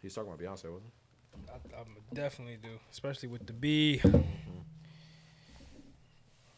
He's 0.00 0.14
talking 0.14 0.32
about 0.32 0.40
Beyonce, 0.42 0.64
wasn't 0.72 0.90
I, 1.52 1.56
I 1.80 1.84
definitely 2.14 2.58
do, 2.62 2.78
especially 2.90 3.28
with 3.28 3.46
the 3.46 3.52
B. 3.52 4.00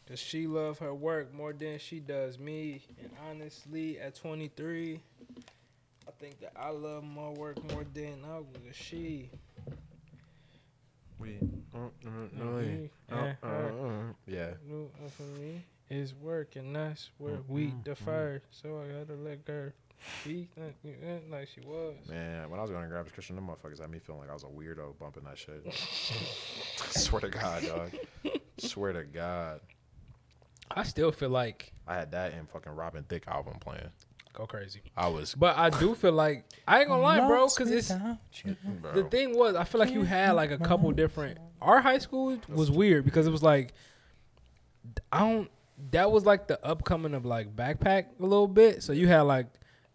Does 0.07 0.20
she 0.20 0.46
love 0.46 0.78
her 0.80 0.94
work 0.94 1.33
more 1.33 1.52
than 1.52 1.78
she 1.78 1.98
does 1.98 2.38
me? 2.38 2.83
And 3.02 3.11
honestly, 3.30 3.98
at 3.98 4.14
23, 4.14 5.00
I 6.07 6.11
think 6.20 6.40
that 6.40 6.52
I 6.54 6.70
love 6.70 7.02
my 7.04 7.30
work 7.30 7.57
more 7.72 7.85
than 7.94 8.18
I 8.30 8.38
was 8.38 8.74
she. 8.74 9.30
We. 11.18 11.38
Uh, 11.74 11.78
uh, 12.07 12.09
uh, 12.40 12.61
me. 12.61 12.90
Yeah. 14.26 14.52
For 15.16 15.22
me 15.40 15.62
is 15.90 16.14
work, 16.14 16.57
and 16.57 16.74
that's 16.74 17.11
where 17.18 17.35
mm, 17.35 17.48
we 17.48 17.66
mm, 17.66 17.72
mm. 17.72 17.85
defer. 17.85 18.42
So 18.50 18.80
I 18.80 18.92
gotta 18.92 19.18
let 19.20 19.40
her 19.46 19.74
be 20.24 20.48
like, 20.56 20.74
uh, 20.84 21.08
like 21.30 21.48
she 21.54 21.60
was. 21.60 21.94
Man, 22.08 22.50
when 22.50 22.58
I 22.58 22.62
was 22.62 22.70
going 22.70 22.82
to 22.82 22.88
grab 22.88 23.10
Christian, 23.12 23.36
them 23.36 23.48
motherfuckers 23.48 23.80
had 23.80 23.90
me 23.90 23.98
feeling 23.98 24.20
like 24.20 24.30
I 24.30 24.34
was 24.34 24.44
a 24.44 24.46
weirdo 24.46 24.98
bumping 24.98 25.24
that 25.24 25.38
shit. 25.38 25.62
Swear 26.90 27.20
to 27.20 27.28
God, 27.28 27.62
dog. 27.66 27.90
Swear 28.58 28.92
to 28.92 29.04
God. 29.04 29.60
I 30.70 30.82
still 30.82 31.12
feel 31.12 31.28
like 31.30 31.72
I 31.86 31.94
had 31.94 32.12
that 32.12 32.32
and 32.32 32.48
fucking 32.48 32.72
Robin 32.72 33.04
Thicke 33.04 33.28
album 33.28 33.54
playing. 33.60 33.90
go 34.32 34.46
crazy, 34.46 34.80
I 34.96 35.08
was, 35.08 35.34
but 35.34 35.56
I 35.58 35.70
do 35.70 35.94
feel 35.94 36.12
like 36.12 36.46
I 36.66 36.80
ain't 36.80 36.88
gonna 36.88 37.02
lie, 37.02 37.26
bro, 37.26 37.48
because 37.48 37.70
it's 37.70 37.92
bro. 37.92 38.92
the 38.94 39.04
thing 39.04 39.36
was 39.36 39.54
I 39.56 39.64
feel 39.64 39.78
like 39.78 39.92
you 39.92 40.02
had 40.02 40.32
like 40.32 40.50
a 40.50 40.58
couple 40.58 40.90
different. 40.92 41.38
Our 41.60 41.80
high 41.80 41.98
school 41.98 42.38
was 42.48 42.70
weird 42.70 43.04
because 43.04 43.26
it 43.26 43.30
was 43.30 43.42
like 43.42 43.72
I 45.12 45.20
don't. 45.20 45.50
That 45.90 46.10
was 46.10 46.24
like 46.24 46.46
the 46.46 46.64
upcoming 46.64 47.14
of 47.14 47.24
like 47.24 47.54
backpack 47.54 48.06
a 48.18 48.22
little 48.22 48.48
bit. 48.48 48.82
So 48.82 48.92
you 48.92 49.08
had 49.08 49.22
like 49.22 49.48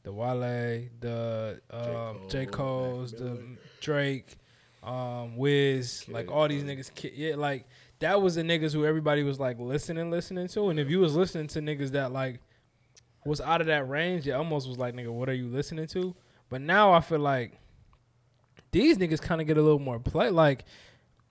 the 0.04 0.12
Wale, 0.12 0.88
the 1.00 1.62
um, 1.72 2.20
J. 2.30 2.46
Cole, 2.46 2.96
Cole's, 2.96 3.12
Mac 3.12 3.20
the 3.20 3.26
Miller. 3.26 3.58
Drake, 3.82 4.38
um, 4.84 5.36
Wiz, 5.36 6.06
like 6.08 6.32
all 6.32 6.48
these 6.48 6.64
niggas. 6.64 6.94
Kid, 6.94 7.14
yeah, 7.16 7.36
like 7.36 7.66
that 8.00 8.22
was 8.22 8.36
the 8.36 8.42
niggas 8.44 8.74
who 8.74 8.86
everybody 8.86 9.24
was 9.24 9.40
like 9.40 9.60
listening, 9.60 10.10
listening 10.10 10.48
to. 10.50 10.70
And 10.70 10.80
if 10.80 10.90
you 10.90 11.00
was 11.00 11.16
listening 11.16 11.48
to 11.48 11.60
niggas 11.60 11.92
that 11.92 12.12
like 12.12 12.40
was 13.26 13.42
out 13.42 13.62
of 13.62 13.68
that 13.68 13.88
range, 13.90 14.28
it 14.28 14.32
almost 14.32 14.68
was 14.68 14.78
like, 14.78 14.96
nigga, 14.96 15.12
what 15.12 15.30
are 15.30 15.34
you 15.34 15.48
listening 15.48 15.88
to? 15.88 16.16
But 16.50 16.62
now 16.62 16.94
I 16.94 17.02
feel 17.02 17.20
like 17.20 17.60
these 18.72 18.98
niggas 18.98 19.22
kind 19.22 19.42
of 19.42 19.48
get 19.48 19.58
a 19.58 19.62
little 19.62 19.80
more 19.80 20.00
play. 20.00 20.30
Like, 20.30 20.66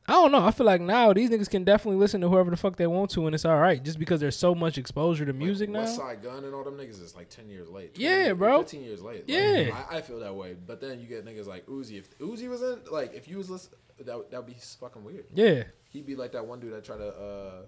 I 0.09 0.13
don't 0.13 0.33
know. 0.33 0.43
I 0.43 0.51
feel 0.53 0.65
like 0.65 0.81
now 0.81 1.13
these 1.13 1.29
niggas 1.29 1.51
can 1.51 1.65
definitely 1.65 1.99
listen 2.01 2.23
to 2.23 2.29
whoever 2.31 2.51
the 2.51 2.57
fuck 2.57 2.77
they 2.77 2.87
want 2.87 3.11
to, 3.11 3.27
and 3.27 3.35
it's 3.35 3.45
all 3.45 3.59
right, 3.61 3.83
just 3.83 3.99
because 3.99 4.21
there's 4.21 4.37
so 4.37 4.55
much 4.55 4.79
exposure 4.79 5.27
to 5.27 5.35
music 5.35 5.69
now. 5.69 5.81
West 5.81 5.97
Side 5.97 6.23
Gun 6.23 6.45
and 6.45 6.55
all 6.55 6.65
them 6.65 6.79
niggas 6.79 7.03
is 7.03 7.15
like 7.15 7.29
10 7.29 7.51
years 7.51 7.69
late. 7.69 7.99
Yeah, 7.99 8.33
bro. 8.33 8.61
15 8.63 8.83
years 8.83 9.03
late. 9.03 9.29
Like, 9.29 9.37
Yeah. 9.37 9.85
I, 9.91 9.99
I 9.99 10.01
feel 10.01 10.19
that 10.21 10.35
way. 10.35 10.55
But 10.55 10.81
then 10.81 10.99
you 10.99 11.07
get 11.07 11.27
niggas 11.27 11.47
like 11.47 11.67
Uzi. 11.67 11.99
If 11.99 12.19
Uzi 12.19 12.49
was 12.49 12.63
in, 12.63 12.81
like, 12.91 13.15
if 13.15 13.29
you 13.29 13.37
was 13.37 13.51
listening, 13.51 13.79
that 14.07 14.17
would 14.17 14.31
that'd 14.31 14.47
be 14.47 14.57
fucking 14.81 15.05
weird. 15.05 15.27
Yeah, 15.35 15.65
He'd 15.91 16.07
be 16.07 16.17
like 16.17 16.33
that 16.33 16.47
one 16.47 16.59
dude 16.61 16.73
that 16.73 16.85
tried 16.85 16.99
to, 16.99 17.09
uh, 17.09 17.63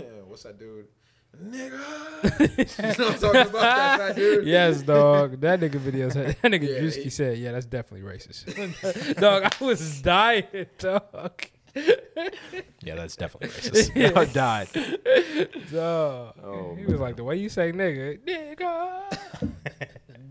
what's 0.26 0.44
that 0.44 0.58
dude? 0.58 0.86
Nigga. 1.42 1.78
you 2.98 3.04
know 3.04 3.04
what 3.06 3.14
I'm 3.14 3.20
talking 3.20 3.40
about? 3.40 3.52
That 3.52 3.98
fat 3.98 4.16
dude? 4.16 4.46
yes, 4.46 4.82
dog. 4.82 5.40
That 5.40 5.60
nigga 5.60 5.76
video 5.76 6.08
said 6.10 6.36
that 6.40 6.50
nigga 6.52 6.62
Yeah, 6.68 6.80
Drewski 6.80 7.02
he- 7.04 7.10
said, 7.10 7.38
yeah, 7.38 7.52
that's 7.52 7.66
definitely 7.66 8.08
racist. 8.08 9.16
dog, 9.20 9.44
I 9.60 9.64
was 9.64 10.00
dying, 10.02 10.44
dog. 10.78 11.44
Yeah, 12.82 12.94
that's 12.94 13.16
definitely 13.16 13.48
racist. 13.56 14.16
I 14.16 14.24
died. 14.26 14.68
Dog. 15.72 16.34
Oh, 16.42 16.74
he 16.76 16.86
was 16.86 17.00
like, 17.00 17.16
the 17.16 17.24
way 17.24 17.36
you 17.36 17.48
say 17.48 17.72
nigga, 17.72 18.18
nigga. 18.20 19.52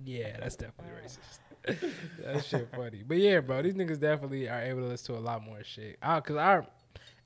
yeah, 0.06 0.38
that's 0.39 0.56
definitely 0.56 0.94
racist. 1.04 1.39
that 2.24 2.44
shit 2.46 2.70
funny. 2.76 3.04
But 3.08 3.18
yeah, 3.18 3.39
bro, 3.42 3.62
these 3.62 3.74
niggas 3.74 4.00
definitely 4.00 4.48
are 4.50 4.62
able 4.62 4.82
to 4.82 4.88
listen 4.88 5.16
to 5.16 5.20
a 5.20 5.24
lot 5.24 5.44
more 5.44 5.63
shit. 5.63 5.98
I, 6.02 6.20
Cause 6.22 6.38
I, 6.38 6.66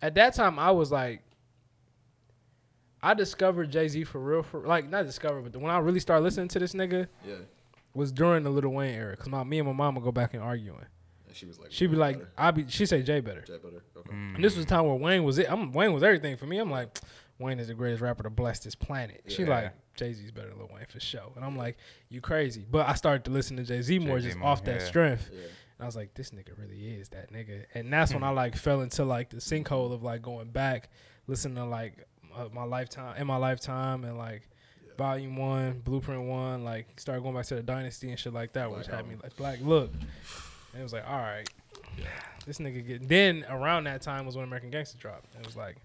at 0.02 0.16
that 0.16 0.34
time, 0.34 0.60
I 0.60 0.72
was 0.72 0.92
like, 0.92 1.22
I 3.08 3.14
discovered 3.14 3.72
Jay 3.72 3.88
Z 3.88 4.04
for 4.04 4.20
real, 4.20 4.44
for 4.44 4.68
like 4.68 4.90
not 4.90 5.06
discovered, 5.06 5.44
but 5.44 5.54
the, 5.54 5.60
when 5.60 5.72
I 5.72 5.78
really 5.78 6.02
started 6.02 6.24
listening 6.24 6.50
to 6.50 6.60
this 6.60 6.74
nigga 6.74 7.08
Yeah. 7.26 7.36
was 7.94 8.12
during 8.12 8.44
the 8.44 8.50
Little 8.50 8.74
Wayne 8.74 8.94
era. 8.94 9.16
Cause 9.16 9.30
my 9.30 9.46
me 9.46 9.60
and 9.60 9.68
my 9.68 9.74
mom 9.74 9.96
would 9.96 10.04
go 10.04 10.12
back 10.12 10.34
and 10.34 10.44
arguing. 10.44 10.86
And 11.26 11.34
she 11.34 11.46
was 11.46 11.58
like, 11.58 11.72
She'd 11.72 11.90
be 11.90 11.96
like, 11.96 12.20
I 12.38 12.52
be, 12.52 12.66
she 12.68 12.86
say 12.86 13.02
Jay 13.04 13.22
better. 13.22 13.44
Jay 13.44 13.60
better. 13.64 13.82
Okay. 13.96 14.12
Mm. 14.12 14.36
And 14.36 14.44
this 14.44 14.58
was 14.58 14.66
a 14.66 14.68
time 14.68 14.86
where 14.86 14.96
Wayne 14.96 15.24
was 15.24 15.38
it. 15.38 15.50
I'm 15.50 15.72
Wayne 15.72 15.94
was 15.94 16.04
everything 16.04 16.36
for 16.36 16.48
me. 16.48 16.58
I'm 16.58 16.70
like, 16.70 17.00
Wayne 17.40 17.60
is 17.60 17.70
the 17.70 17.76
greatest 17.76 18.02
rapper 18.02 18.24
to 18.24 18.30
bless 18.30 18.60
this 18.60 18.76
planet. 18.76 19.24
She 19.28 19.46
like 19.46 19.72
Jay 19.96 20.12
Z's 20.12 20.32
better 20.32 20.50
than 20.50 20.58
Lil 20.58 20.70
Wayne 20.74 20.88
for 20.90 21.00
sure. 21.00 21.32
And 21.38 21.46
I'm 21.46 21.56
like, 21.56 21.78
you 22.10 22.20
crazy. 22.20 22.66
But 22.70 22.90
I 22.90 22.96
started 22.96 23.24
to 23.26 23.32
listen 23.32 23.56
to 23.56 23.64
Jay 23.64 23.82
Z 23.82 24.00
more 24.00 24.18
Jay-Z 24.18 24.28
just 24.28 24.40
more, 24.40 24.50
off 24.50 24.66
that 24.66 24.82
yeah. 24.82 24.86
strength. 24.86 25.30
Yeah. 25.32 25.40
And 25.40 25.84
I 25.84 25.86
was 25.86 25.96
like, 25.96 26.14
this 26.14 26.32
nigga 26.32 26.58
really 26.58 26.96
is 26.96 27.08
that 27.10 27.32
nigga. 27.32 27.64
And 27.74 27.94
that's 27.94 28.12
when 28.12 28.22
hmm. 28.22 28.28
I 28.28 28.32
like 28.32 28.58
fell 28.58 28.82
into 28.82 29.06
like 29.06 29.30
the 29.30 29.38
sinkhole 29.38 29.94
of 29.94 30.04
like 30.04 30.22
going 30.22 30.50
back, 30.50 30.90
listening 31.28 31.56
to 31.56 31.66
like 31.66 32.06
uh, 32.38 32.48
my 32.54 32.64
lifetime 32.64 33.16
in 33.18 33.28
my 33.28 33.38
lifetime 33.38 34.04
and 34.04 34.18
like 34.18 34.48
volume 34.98 35.36
one, 35.36 35.80
blueprint 35.84 36.24
one, 36.24 36.64
like 36.64 37.00
started 37.00 37.22
going 37.22 37.36
back 37.36 37.46
to 37.48 37.56
the 37.56 37.64
dynasty 37.64 38.10
and 38.10 38.20
shit 38.20 38.34
like 38.34 38.54
that, 38.54 38.72
which 38.72 38.88
Black 38.88 38.98
had 38.98 39.08
me 39.08 39.16
like 39.22 39.36
black 39.38 39.60
look. 39.62 39.92
And 39.94 40.80
it 40.80 40.84
was 40.84 40.94
like, 40.94 41.08
all 41.08 41.18
right, 41.18 41.50
this 42.46 42.60
nigga 42.60 42.86
get. 42.86 43.08
Then 43.08 43.46
around 43.50 43.86
that 43.86 44.02
time 44.02 44.26
was 44.26 44.36
when 44.36 44.46
American 44.46 44.70
Gangster 44.70 44.98
dropped. 44.98 45.34
And 45.34 45.44
it 45.44 45.48
was 45.48 45.56
like, 45.56 45.78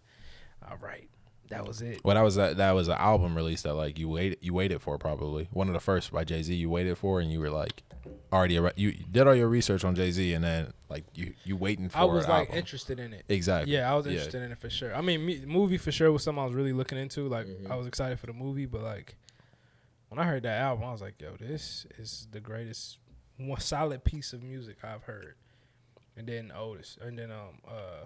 all 0.69 0.77
right, 0.79 1.09
that 1.53 1.67
was 1.67 1.81
it. 1.83 2.01
Well, 2.05 2.15
that 2.17 2.23
was 2.23 2.37
a, 2.39 2.55
that 2.55 2.73
was 2.73 2.89
an 2.89 2.97
album 2.99 3.35
release 3.37 3.63
that 3.63 3.75
like 3.75 3.99
you 3.99 4.09
waited 4.09 4.39
you 4.41 4.53
waited 4.55 4.83
for 4.83 4.99
probably 4.99 5.49
one 5.53 5.69
of 5.69 5.75
the 5.75 5.81
first 5.81 6.13
by 6.13 6.25
Jay 6.25 6.43
Z 6.43 6.55
you 6.55 6.69
waited 6.71 6.99
for 6.99 7.21
and 7.21 7.31
you 7.33 7.41
were 7.41 7.51
like 7.51 7.83
already 8.33 8.59
you 8.77 8.93
did 9.11 9.27
all 9.27 9.35
your 9.35 9.49
research 9.49 9.85
on 9.85 9.95
Jay 9.95 10.11
Z 10.11 10.33
and 10.33 10.43
then 10.45 10.73
like 10.89 11.05
you 11.15 11.35
you 11.45 11.57
waiting 11.57 11.89
for 11.89 11.99
I 11.99 12.05
was 12.05 12.27
like 12.27 12.49
album. 12.49 12.59
interested 12.59 12.99
in 12.99 13.13
it. 13.13 13.25
exactly 13.29 13.73
Yeah, 13.73 13.91
I 13.93 13.95
was 13.95 14.07
interested 14.07 14.43
in 14.43 14.51
it 14.53 14.59
for 14.59 14.71
sure. 14.71 14.95
I 14.95 15.01
mean, 15.01 15.25
me, 15.25 15.43
movie 15.47 15.79
for 15.79 15.93
sure 15.93 16.11
was 16.11 16.23
something 16.25 16.43
I 16.43 16.47
was 16.47 16.55
really 16.55 16.73
looking 16.73 16.99
into. 16.99 17.29
Like, 17.29 17.47
Mm-hmm. 17.47 17.71
I 17.71 17.77
was 17.77 17.87
excited 17.87 18.19
for 18.19 18.27
the 18.27 18.33
movie, 18.33 18.67
but 18.67 18.83
like, 18.83 19.17
when 20.09 20.19
I 20.19 20.25
heard 20.25 20.43
that 20.45 20.61
album, 20.61 20.85
I 20.85 20.93
was 20.93 21.01
like, 21.01 21.21
"Yo, 21.21 21.37
this 21.39 21.87
is 21.99 22.29
the 22.33 22.41
greatest, 22.41 22.99
one 23.39 23.61
solid 23.61 24.05
piece 24.05 24.33
of 24.33 24.43
music 24.43 24.77
I've 24.83 25.05
heard." 25.05 25.35
And 26.17 26.27
then 26.27 26.53
Otis, 26.55 26.99
and 27.01 27.19
then 27.19 27.31
um, 27.31 27.59
uh, 27.67 28.05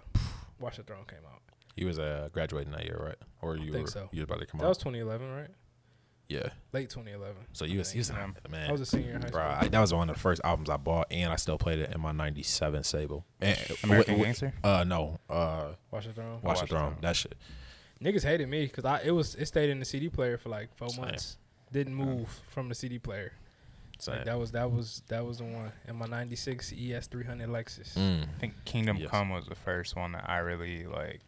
Watch 0.59 0.77
the 0.77 0.83
Throne 0.83 1.03
came 1.07 1.19
out. 1.31 1.41
He 1.77 1.85
was 1.85 1.99
uh, 1.99 2.27
graduating 2.33 2.71
that 2.73 2.83
year, 2.85 2.99
right? 3.01 3.15
Or 3.41 3.55
you 3.55 3.71
think 3.71 3.85
were 3.85 3.91
so. 3.91 4.09
you 4.11 4.19
was 4.21 4.23
about 4.25 4.39
to 4.39 4.45
come 4.45 4.57
That 4.59 4.65
out? 4.65 4.67
That 4.67 4.69
was 4.69 4.77
2011, 4.79 5.31
right? 5.31 5.49
yeah. 6.29 6.49
Late 6.73 6.89
2011. 6.89 7.35
So 7.53 7.63
you 7.65 7.77
was 7.79 7.93
you 7.95 7.99
was 7.99 8.09
Yeah. 8.09 8.31
man. 8.49 8.67
I 8.69 8.71
was 8.73 8.81
a 8.81 8.85
senior 8.85 9.11
in 9.13 9.21
high 9.21 9.29
Bro, 9.29 9.43
school. 9.43 9.57
I, 9.61 9.67
that 9.69 9.79
was 9.79 9.93
one 9.93 10.09
of 10.09 10.15
the 10.15 10.19
first 10.21 10.41
albums 10.43 10.69
I 10.69 10.75
bought, 10.77 11.07
and 11.11 11.31
I 11.31 11.35
still 11.37 11.57
played 11.57 11.79
it 11.79 11.93
in 11.95 12.01
my 12.01 12.11
'97 12.11 12.83
Sable. 12.83 13.25
And, 13.39 13.57
American 13.83 14.15
wi- 14.15 14.23
wi- 14.23 14.23
Gangster? 14.25 14.53
Uh, 14.63 14.83
no. 14.85 15.19
Uh, 15.29 15.73
Watch 15.91 16.07
the 16.07 16.13
Throne. 16.13 16.33
Watch, 16.41 16.43
Watch 16.43 16.59
the 16.59 16.65
the 16.65 16.69
Throne. 16.69 16.89
Throne. 16.91 16.97
That 17.01 17.15
shit. 17.15 17.35
Niggas 18.03 18.23
hated 18.23 18.47
me 18.49 18.65
because 18.65 18.83
I 18.85 19.01
it 19.03 19.11
was 19.11 19.35
it 19.35 19.45
stayed 19.45 19.69
in 19.69 19.79
the 19.79 19.85
CD 19.85 20.09
player 20.09 20.37
for 20.37 20.49
like 20.49 20.75
four 20.75 20.89
Same. 20.89 21.01
months. 21.05 21.37
Didn't 21.71 21.95
move 21.95 22.29
from 22.49 22.67
the 22.69 22.75
CD 22.75 22.99
player. 22.99 23.31
Like, 24.07 24.25
that 24.25 24.37
was 24.37 24.51
that 24.51 24.71
was 24.71 25.01
that 25.07 25.25
was 25.25 25.39
the 25.39 25.45
one 25.45 25.71
in 25.87 25.95
my 25.95 26.05
'96 26.05 26.71
ES 26.71 27.07
300 27.07 27.49
Lexus. 27.49 27.93
Mm. 27.95 28.23
I 28.23 28.39
think 28.39 28.53
Kingdom 28.65 28.97
Yes. 28.97 29.09
Come 29.09 29.29
was 29.29 29.47
the 29.47 29.55
first 29.55 29.95
one 29.95 30.11
that 30.11 30.29
I 30.29 30.37
really 30.39 30.85
like 30.85 31.21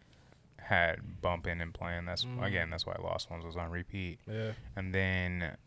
had 0.70 1.22
bumping 1.22 1.62
and 1.62 1.74
playing. 1.74 2.06
That's 2.06 2.26
Mm. 2.26 2.44
again, 2.46 2.70
that's 2.70 2.86
why 2.86 2.96
Lost 3.02 3.30
Ones 3.32 3.44
was 3.44 3.58
on 3.58 3.72
repeat. 3.72 4.20
Yeah. 4.28 4.52
And 4.76 4.94
then 4.94 5.58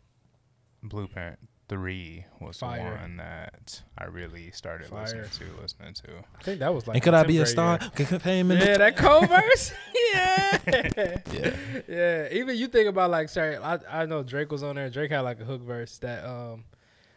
Blueprint 0.81 1.39
Three 1.69 2.25
was 2.39 2.57
Fire. 2.59 2.91
the 2.91 2.97
one 2.97 3.17
that 3.17 3.81
I 3.97 4.05
really 4.05 4.51
started 4.51 4.87
Fire. 4.87 5.01
listening 5.01 5.29
to, 5.55 5.61
listening 5.61 5.93
to. 5.95 6.09
I 6.39 6.43
think 6.43 6.59
that 6.59 6.73
was 6.73 6.85
like. 6.87 6.95
and 6.95 7.03
could 7.03 7.13
I 7.13 7.23
be 7.23 7.37
a 7.39 7.45
star? 7.45 7.77
grade 7.79 7.95
Could- 7.95 8.07
could 8.07 8.21
fame 8.21 8.51
in 8.51 8.57
year. 8.59 8.67
Yeah, 8.71 8.77
that 8.77 8.97
co-verse. 8.97 9.73
yeah. 10.13 10.59
Yeah. 11.31 11.55
Yeah. 11.87 12.27
Even 12.31 12.57
you 12.57 12.67
think 12.67 12.89
about 12.89 13.11
like, 13.11 13.29
sorry, 13.29 13.57
I 13.57 13.79
I 13.89 14.05
know 14.05 14.23
Drake 14.23 14.51
was 14.51 14.61
on 14.63 14.75
there. 14.75 14.89
Drake 14.89 15.11
had 15.11 15.21
like 15.21 15.39
a 15.39 15.45
hook 15.45 15.61
verse 15.63 15.97
that 15.99 16.25
um, 16.25 16.65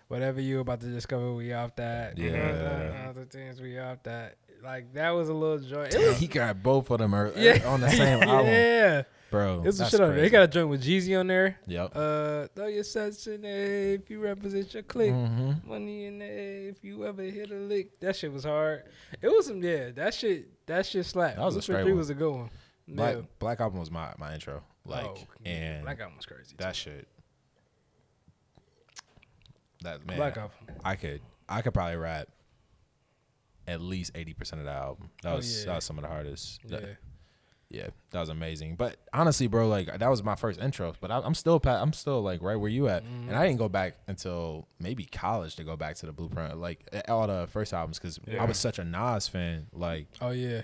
whatever 0.09 0.41
you 0.41 0.61
about 0.61 0.81
to 0.81 0.87
discover, 0.87 1.33
we 1.35 1.53
off 1.53 1.75
that. 1.77 2.17
Yeah. 2.17 3.09
Uh, 3.09 3.13
the 3.13 3.25
things 3.27 3.61
we 3.61 3.79
off 3.79 4.03
that. 4.05 4.37
Like 4.63 4.93
that 4.95 5.11
was 5.11 5.29
a 5.29 5.35
little 5.35 5.59
joint. 5.59 5.95
Was, 5.97 6.19
he 6.19 6.27
got 6.27 6.63
both 6.63 6.91
of 6.91 6.99
them 6.99 7.15
er- 7.15 7.33
Yeah. 7.37 7.63
on 7.67 7.81
the 7.81 7.89
same 7.91 8.23
album, 8.29 8.47
yeah. 8.47 9.03
bro. 9.31 9.61
It 9.61 9.67
was 9.67 9.77
some 9.79 9.89
shit 9.89 10.01
on 10.01 10.15
there. 10.15 10.25
He 10.25 10.31
got 10.31 10.43
a 10.45 10.49
joint 10.49 10.69
with 10.69 10.83
Jeezy 10.85 11.19
on 11.19 11.27
there. 11.29 11.59
Yep. 11.67 11.93
Uh, 11.95 12.47
throw 12.55 12.67
your 12.67 12.83
sets 12.85 13.27
in 13.29 13.43
there 13.43 13.95
if 13.95 14.11
you 14.11 14.21
represent 14.21 14.73
your 14.75 14.83
clique. 14.83 15.13
hmm 15.13 15.53
Money 15.65 16.07
in 16.07 16.19
there 16.19 16.69
if 16.69 16.83
you 16.83 17.07
ever 17.07 17.23
hit 17.23 17.51
a 17.51 17.55
lick. 17.55 18.01
That 18.01 18.17
shit 18.17 18.33
was 18.33 18.45
hard. 18.45 18.83
It 19.23 19.29
was 19.29 19.47
some 19.47 19.63
yeah. 19.63 19.91
That 19.91 20.15
shit. 20.15 20.67
That 20.67 20.85
shit 20.87 21.07
slapped. 21.07 21.37
That 21.37 21.45
was 21.45 21.57
a 21.57 21.63
straight 21.63 21.83
Three 21.83 21.93
one. 21.93 21.99
was 21.99 22.11
a 22.11 22.15
good 22.15 22.33
one. 22.33 22.51
Black 22.89 23.17
Yeah. 23.17 23.23
Black 23.39 23.61
album 23.61 23.79
was 23.81 23.91
my 23.91 24.13
my 24.19 24.35
intro. 24.35 24.63
Like 24.85 25.05
Oh, 25.05 25.17
and 25.45 25.85
Black 25.85 26.01
album 26.01 26.17
was 26.17 26.27
crazy. 26.27 26.55
that 26.59 26.75
shit. 26.77 27.07
That 29.83 30.07
man, 30.07 30.17
Black 30.17 30.37
album. 30.37 30.57
I 30.85 30.97
could 30.97 31.21
I 31.49 31.63
could 31.63 31.75
probably 31.75 31.97
rap 31.97 32.29
at 33.67 33.81
least 33.81 34.13
eighty 34.15 34.33
percent 34.35 34.61
of 34.61 34.67
the 34.67 34.73
album. 34.73 35.11
That 35.23 35.33
Oh, 35.33 35.37
was 35.37 35.61
yeah. 35.61 35.67
that 35.71 35.75
was 35.77 35.85
some 35.85 35.99
of 35.99 36.03
the 36.03 36.09
hardest. 36.09 36.61
Yeah. 36.65 36.81
That- 36.81 36.97
yeah, 37.69 37.89
that 38.13 38.21
was 38.21 38.29
amazing. 38.29 38.77
But 38.77 38.97
honestly, 39.13 39.49
bro, 39.49 39.67
like 39.67 39.99
that 39.99 40.09
was 40.09 40.23
my 40.23 40.37
first 40.37 40.61
intro. 40.61 40.95
But 41.01 41.11
I, 41.11 41.19
I'm 41.19 41.35
still 41.35 41.61
I'm 41.65 41.93
still 41.93 42.23
like 42.23 42.41
right 42.41 42.55
where 42.55 42.71
you 42.71 42.87
at, 42.89 43.03
Mm-hmm. 43.05 43.29
and 43.29 43.37
I 43.37 43.45
didn't 43.45 43.59
go 43.59 43.69
back 43.69 43.97
until 44.07 44.69
maybe 44.79 45.05
college 45.05 45.57
to 45.57 45.65
go 45.65 45.77
back 45.77 45.97
to 45.97 46.07
the 46.07 46.13
Blueprint, 46.13 46.59
like 46.59 46.89
all 47.09 47.27
the 47.27 47.49
first 47.51 47.75
albums, 47.75 47.99
because 47.99 48.21
Yeah. 48.25 48.41
I 48.41 48.47
was 48.47 48.57
such 48.57 48.79
a 48.79 48.85
Nas 48.85 49.27
fan. 49.27 49.67
Like, 49.73 50.07
Oh 50.21 50.31
yeah. 50.31 50.63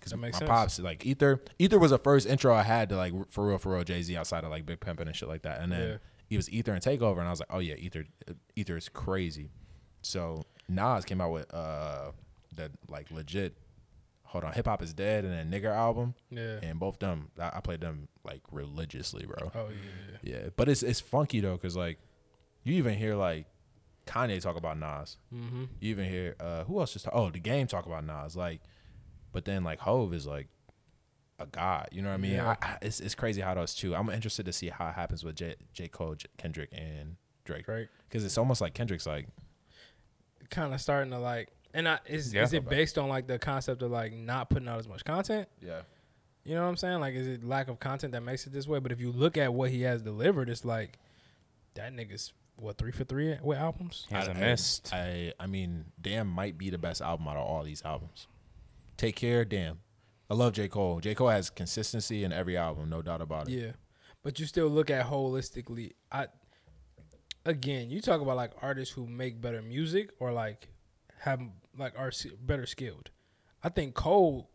because 0.00 0.12
my 0.16 0.32
sense. 0.32 0.48
pops 0.48 0.80
like 0.80 1.06
Ether, 1.06 1.40
Ether 1.60 1.78
was 1.78 1.92
the 1.92 1.98
first 2.00 2.26
intro 2.26 2.52
I 2.52 2.64
had 2.64 2.88
to 2.88 2.96
like 2.96 3.12
for 3.30 3.46
real, 3.46 3.58
for 3.58 3.74
real 3.74 3.84
Jay 3.84 4.02
Z 4.02 4.16
outside 4.16 4.42
of 4.42 4.50
like 4.50 4.66
Big 4.66 4.80
Pimpin' 4.80 5.02
and 5.06 5.14
shit 5.14 5.28
like 5.28 5.42
that, 5.42 5.60
and 5.60 5.70
then 5.70 5.88
Yeah. 5.88 5.96
it 6.30 6.36
was 6.36 6.50
Ether 6.50 6.72
and 6.72 6.82
Takeover, 6.82 7.18
and 7.18 7.28
I 7.28 7.30
was 7.30 7.38
like, 7.38 7.50
oh 7.52 7.60
yeah, 7.60 7.76
Ether, 7.76 8.06
Ether 8.56 8.76
is 8.76 8.88
crazy. 8.88 9.50
So 10.02 10.42
Nas 10.68 11.04
came 11.04 11.20
out 11.20 11.30
with 11.30 11.54
uh 11.54 12.10
the 12.54 12.70
like 12.88 13.10
legit, 13.10 13.56
hold 14.24 14.44
on, 14.44 14.52
Hip 14.52 14.66
Hop 14.66 14.82
is 14.82 14.92
Dead 14.92 15.24
and 15.24 15.32
then 15.32 15.50
Nigger 15.62 15.74
album, 15.74 16.14
Yeah. 16.30 16.58
and 16.62 16.78
both 16.78 16.98
them 16.98 17.30
I, 17.38 17.50
I 17.54 17.60
played 17.60 17.80
them 17.80 18.08
like 18.24 18.42
religiously, 18.50 19.26
bro. 19.26 19.50
Oh 19.54 19.68
yeah. 20.22 20.34
Yeah, 20.34 20.48
but 20.56 20.68
it's 20.68 20.82
it's 20.82 21.00
funky 21.00 21.40
though, 21.40 21.56
cause 21.58 21.76
like 21.76 21.98
you 22.64 22.74
even 22.74 22.94
hear 22.94 23.14
like 23.16 23.46
Kanye 24.06 24.40
talk 24.42 24.56
about 24.56 24.78
Nas. 24.78 25.16
Mm-hmm. 25.34 25.64
You 25.80 25.90
even 25.90 26.04
hear 26.08 26.36
uh 26.40 26.64
who 26.64 26.80
else 26.80 26.92
just 26.92 27.04
talk, 27.04 27.14
oh 27.14 27.30
the 27.30 27.38
game 27.38 27.66
talk 27.66 27.86
about 27.86 28.04
Nas 28.04 28.36
like, 28.36 28.60
but 29.32 29.44
then 29.44 29.62
like 29.64 29.78
Hove 29.80 30.12
is 30.14 30.26
like 30.26 30.48
a 31.38 31.46
god. 31.46 31.88
You 31.92 32.02
know 32.02 32.08
what 32.08 32.14
I 32.14 32.18
mean? 32.18 32.32
Yeah. 32.32 32.56
I, 32.60 32.66
I, 32.66 32.78
it's 32.82 33.00
it's 33.00 33.14
crazy 33.14 33.40
how 33.40 33.54
those 33.54 33.74
two. 33.74 33.94
I'm 33.94 34.10
interested 34.10 34.44
to 34.46 34.52
see 34.52 34.68
how 34.68 34.88
it 34.88 34.94
happens 34.94 35.24
with 35.24 35.36
J, 35.36 35.54
J 35.72 35.88
Cole, 35.88 36.14
J, 36.16 36.26
Kendrick, 36.36 36.68
and 36.72 37.16
Drake 37.44 37.66
Right. 37.66 37.88
because 38.08 38.24
it's 38.24 38.36
almost 38.36 38.60
like 38.60 38.74
Kendrick's 38.74 39.06
like 39.06 39.26
Kind 40.50 40.74
of 40.74 40.80
starting 40.80 41.12
to 41.12 41.18
like, 41.18 41.48
and 41.74 41.88
I 41.88 41.98
is 42.06 42.32
Yeah. 42.34 42.42
is 42.42 42.52
it 42.52 42.68
based 42.68 42.98
on 42.98 43.08
like 43.08 43.26
the 43.26 43.38
concept 43.38 43.82
of 43.82 43.90
like 43.90 44.12
not 44.12 44.50
putting 44.50 44.68
out 44.68 44.78
as 44.78 44.88
much 44.88 45.04
content? 45.04 45.48
yeah 45.60 45.82
You 46.44 46.54
know 46.54 46.62
what 46.62 46.68
I'm 46.68 46.76
saying? 46.76 47.00
Like, 47.00 47.14
is 47.14 47.26
it 47.26 47.44
lack 47.44 47.68
of 47.68 47.78
content 47.78 48.12
that 48.12 48.22
makes 48.22 48.46
it 48.46 48.52
this 48.52 48.66
way? 48.66 48.78
But 48.78 48.92
if 48.92 49.00
you 49.00 49.12
look 49.12 49.36
at 49.36 49.52
what 49.52 49.70
he 49.70 49.82
has 49.82 50.02
delivered, 50.02 50.48
it's 50.48 50.64
like 50.64 50.98
that 51.74 51.92
nigga's 51.94 52.32
what 52.56 52.76
three 52.78 52.92
for 52.92 53.04
three 53.04 53.36
with 53.42 53.58
albums. 53.58 54.06
He 54.08 54.14
hasn't 54.14 54.36
I, 54.36 54.40
missed. 54.40 54.90
I 54.92 55.32
I 55.38 55.46
mean, 55.46 55.86
Damn 56.00 56.26
might 56.28 56.58
be 56.58 56.70
the 56.70 56.78
best 56.78 57.00
album 57.00 57.28
out 57.28 57.36
of 57.36 57.46
all 57.46 57.62
these 57.62 57.82
albums. 57.84 58.26
Take 58.96 59.16
care, 59.16 59.44
Damn. 59.44 59.78
I 60.28 60.34
love 60.34 60.52
J 60.52 60.68
Cole. 60.68 61.00
J 61.00 61.14
Cole 61.14 61.28
has 61.30 61.50
consistency 61.50 62.22
in 62.22 62.32
every 62.32 62.56
album, 62.56 62.88
no 62.88 63.02
doubt 63.02 63.20
about 63.20 63.48
it. 63.48 63.52
Yeah, 63.54 63.72
but 64.22 64.38
you 64.38 64.46
still 64.46 64.68
look 64.68 64.88
at 64.90 65.06
holistically. 65.06 65.92
I 66.12 66.26
again, 67.46 67.90
you 67.90 68.00
talk 68.00 68.20
about 68.20 68.36
like 68.36 68.52
artists 68.62 68.94
who 68.94 69.06
make 69.06 69.40
better 69.40 69.62
music 69.62 70.10
or 70.20 70.32
like 70.32 70.68
have 71.20 71.40
like 71.78 71.98
are 71.98 72.12
better 72.42 72.66
skilled. 72.66 73.10
I 73.62 73.68
think 73.68 73.94
Cole, 73.94 74.50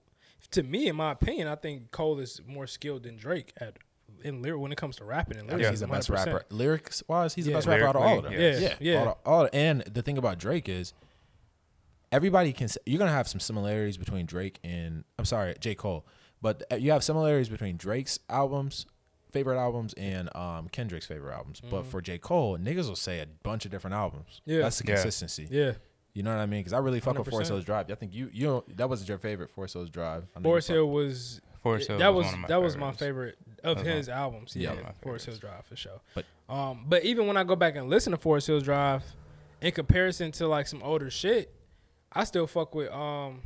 to 0.52 0.64
me, 0.64 0.88
in 0.88 0.96
my 0.96 1.12
opinion, 1.12 1.48
I 1.48 1.56
think 1.56 1.92
Cole 1.92 2.20
is 2.20 2.42
more 2.46 2.68
skilled 2.68 3.04
than 3.04 3.16
Drake 3.18 3.54
at 3.60 3.78
in 4.24 4.42
lyric 4.42 4.60
when 4.62 4.72
it 4.72 4.78
comes 4.78 4.96
to 4.96 5.06
rapping 5.06 5.38
and 5.38 5.48
I 5.48 5.52
think 5.52 5.62
lyrics. 5.62 5.70
he's 5.72 5.80
the 5.82 5.88
best 5.88 6.10
100%. 6.10 6.26
rapper. 6.34 6.46
Lyrics 6.50 7.04
wise, 7.08 7.34
he's 7.36 7.46
the 7.46 7.52
Yeah. 7.52 7.58
best 7.58 7.68
rapper 7.68 7.88
out 7.88 7.96
of 7.96 8.02
all 8.02 8.18
of 8.18 8.24
them. 8.24 8.34
Lyrically, 8.34 8.62
yes. 8.64 8.78
Yeah, 8.82 8.94
yeah. 8.94 9.06
All, 9.06 9.20
all 9.44 9.50
and 9.54 9.82
the 9.84 10.02
thing 10.02 10.18
about 10.18 10.40
Drake 10.40 10.68
is 10.70 10.94
everybody 12.12 12.54
can 12.54 12.66
s- 12.66 12.78
you're 12.86 13.00
gonna 13.00 13.12
have 13.12 13.28
some 13.28 13.40
similarities 13.40 13.98
between 13.98 14.26
Drake 14.26 14.60
and 14.64 15.04
I'm 15.20 15.26
sorry, 15.26 15.56
J. 15.60 15.76
Cole. 15.76 16.06
But 16.42 16.64
uh, 16.72 16.76
you 16.76 16.92
have 16.92 17.04
similarities 17.04 17.50
between 17.50 17.78
Drake's 17.78 18.20
albums, 18.30 18.86
favorite 19.32 19.58
albums, 19.60 19.94
and 19.94 20.34
um, 20.36 20.70
Kendrick's 20.70 21.06
favorite 21.08 21.34
albums. 21.34 21.62
But 21.70 21.86
for 21.86 22.02
J. 22.02 22.18
Cole, 22.18 22.58
niggas 22.58 22.88
will 22.88 22.96
say 22.96 23.20
a 23.20 23.26
bunch 23.44 23.66
of 23.66 23.72
different 23.72 23.96
albums. 23.96 24.42
Yeah. 24.46 24.60
That's 24.62 24.78
the 24.78 24.84
consistency. 24.84 25.48
Yeah, 25.50 25.74
You 26.16 26.24
know 26.24 26.32
what 26.32 26.40
I 26.42 26.46
mean? 26.48 26.62
Because 26.62 26.74
I 26.74 26.80
really 26.80 27.00
fuck 27.02 27.18
with 27.20 27.28
100%. 27.28 27.30
Forest 27.32 27.50
Hills 27.52 27.66
Drive. 27.66 27.92
I 27.92 27.96
think 27.96 28.14
you 28.16 28.30
you 28.34 28.64
that 28.78 28.90
wasn't 28.90 29.10
your 29.10 29.18
favorite 29.20 29.52
Forest 29.52 29.74
Hills 29.76 29.90
Drive. 29.92 30.24
I 30.36 30.40
know 30.40 30.42
you 30.42 30.44
Forest 30.52 30.68
Hill 30.70 30.90
was 30.90 31.42
Forest 31.62 31.88
Hill 31.90 31.98
that 32.00 32.14
was 32.14 32.26
one 32.26 32.34
of 32.36 32.40
my 32.42 32.48
that 32.48 32.62
was 32.62 32.78
my 32.78 32.92
favorite 32.94 33.38
of 33.64 33.78
That 33.78 33.86
was 33.86 33.96
his 33.98 34.10
albums. 34.10 34.56
Yeah, 34.56 34.74
yeah, 34.74 34.82
my 34.82 34.92
Forest. 35.04 35.26
Hills 35.28 35.40
Drive 35.40 35.66
for 35.66 35.76
sure. 35.76 36.00
But- 36.16 36.26
um, 36.48 36.86
but 36.88 37.04
even 37.04 37.28
when 37.28 37.38
I 37.38 37.44
go 37.44 37.56
back 37.56 37.76
and 37.76 37.90
listen 37.90 38.12
to 38.12 38.18
Forest 38.18 38.48
Hills 38.48 38.64
Drive, 38.64 39.04
in 39.62 39.72
comparison 39.72 40.32
to 40.34 40.48
like 40.48 40.68
some 40.68 40.82
older 40.84 41.10
shit, 41.10 41.52
I 42.14 42.24
still 42.24 42.48
fuck 42.48 42.74
with 42.76 42.90
um 42.92 43.42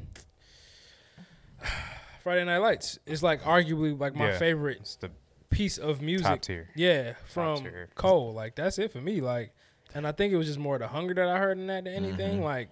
Friday 2.23 2.43
Night 2.45 2.58
Lights. 2.60 2.99
It's 3.05 3.23
like 3.23 3.41
arguably 3.43 3.97
like 3.99 4.15
my 4.15 4.29
Yeah. 4.32 4.38
favorite 4.38 4.97
the 4.99 5.10
piece 5.49 5.77
of 5.77 6.01
music. 6.01 6.27
top 6.27 6.41
tier. 6.41 6.69
Yeah, 6.75 7.13
from 7.25 7.63
tier. 7.63 7.89
Cole. 7.95 8.34
Like 8.34 8.55
that's 8.55 8.77
it 8.79 8.91
for 8.91 9.01
me. 9.01 9.21
Like, 9.21 9.53
and 9.93 10.06
I 10.08 10.12
think 10.12 10.34
it 10.34 10.38
was 10.38 10.47
just 10.47 10.60
more 10.60 10.78
the 10.78 10.88
hunger 10.88 11.13
that 11.15 11.28
I 11.28 11.38
heard 11.38 11.58
in 11.58 11.67
that 11.67 11.84
than 11.86 11.93
Mm-hmm. 11.93 12.06
anything. 12.06 12.43
Like, 12.43 12.69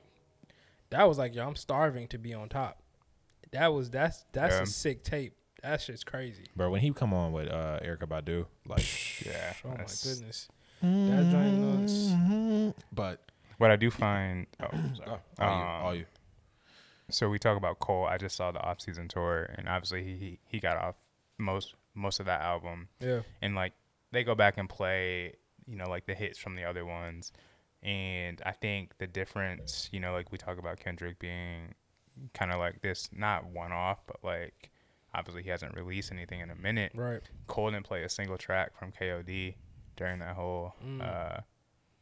that 0.90 1.08
was 1.08 1.18
like, 1.18 1.36
yo, 1.36 1.48
I'm 1.48 1.56
starving 1.56 2.08
to 2.10 2.18
be 2.18 2.34
on 2.34 2.50
top. 2.50 2.82
That 3.52 3.74
was 3.74 3.90
that's 3.90 4.26
that's 4.34 4.56
Yeah. 4.56 4.62
a 4.64 4.66
sick 4.66 5.04
tape. 5.04 5.34
That 5.64 5.82
shit's 5.82 6.04
crazy. 6.04 6.46
Bro, 6.56 6.70
when 6.72 6.82
he 6.82 6.92
come 6.94 7.14
on 7.14 7.32
with 7.32 7.48
uh, 7.50 7.80
Erykah 7.84 8.08
Badu, 8.08 8.46
like, 8.68 9.26
Yeah. 9.26 9.54
Oh 9.66 9.70
my 9.70 9.78
that's- 9.78 10.04
goodness, 10.04 10.48
that 10.82 11.30
joint 11.32 11.60
was. 11.60 12.74
but 12.92 13.22
What 13.58 13.72
I 13.72 13.76
do 13.76 13.90
find, 13.90 14.46
oh, 14.60 14.68
oh, 14.74 14.92
sorry. 14.96 15.10
all 15.10 15.20
you, 15.40 15.46
Um, 15.54 15.86
all 15.86 15.96
you. 15.96 16.06
so 17.10 17.30
we 17.30 17.40
talk 17.40 17.58
about 17.58 17.80
Cole. 17.80 18.06
I 18.06 18.18
just 18.18 18.36
saw 18.36 18.52
the 18.52 18.60
off 18.62 18.82
season 18.82 19.08
tour, 19.08 19.50
and 19.58 19.68
obviously 19.68 20.04
he, 20.04 20.14
he 20.18 20.40
he 20.48 20.60
got 20.60 20.78
off 20.78 20.96
most 21.38 21.74
most 21.96 22.20
of 22.20 22.26
that 22.28 22.42
album, 22.42 22.90
Yeah, 23.00 23.22
and 23.42 23.56
like 23.56 23.74
they 24.12 24.24
go 24.24 24.36
back 24.36 24.58
and 24.58 24.70
play, 24.70 25.34
you 25.68 25.76
know, 25.76 25.90
like 25.90 26.06
the 26.06 26.14
hits 26.16 26.38
from 26.40 26.56
the 26.56 26.64
other 26.64 26.86
ones, 26.86 27.32
and 27.84 28.42
I 28.46 28.52
think 28.52 28.98
the 28.98 29.08
difference, 29.08 29.90
you 29.92 30.00
know, 30.00 30.14
like 30.14 30.32
we 30.32 30.38
talk 30.38 30.58
about 30.58 30.80
Kendrick 30.80 31.20
being 31.20 31.76
kind 32.34 32.52
of 32.52 32.60
like 32.60 32.82
this, 32.82 33.10
not 33.16 33.46
one 33.46 33.72
off, 33.72 34.00
but 34.08 34.18
like 34.24 34.72
obviously 35.14 35.44
he 35.44 35.50
hasn't 35.50 35.76
released 35.76 36.12
anything 36.12 36.40
in 36.42 36.50
a 36.50 36.56
minute. 36.56 36.92
right. 36.96 37.22
Cole 37.48 37.72
didn't 37.72 37.86
play 37.86 38.04
a 38.04 38.10
single 38.10 38.38
track 38.38 38.78
from 38.78 38.92
KOD 38.92 39.56
during 39.96 40.20
that 40.20 40.36
whole 40.36 40.74
Mm. 40.86 41.02
uh, 41.02 41.42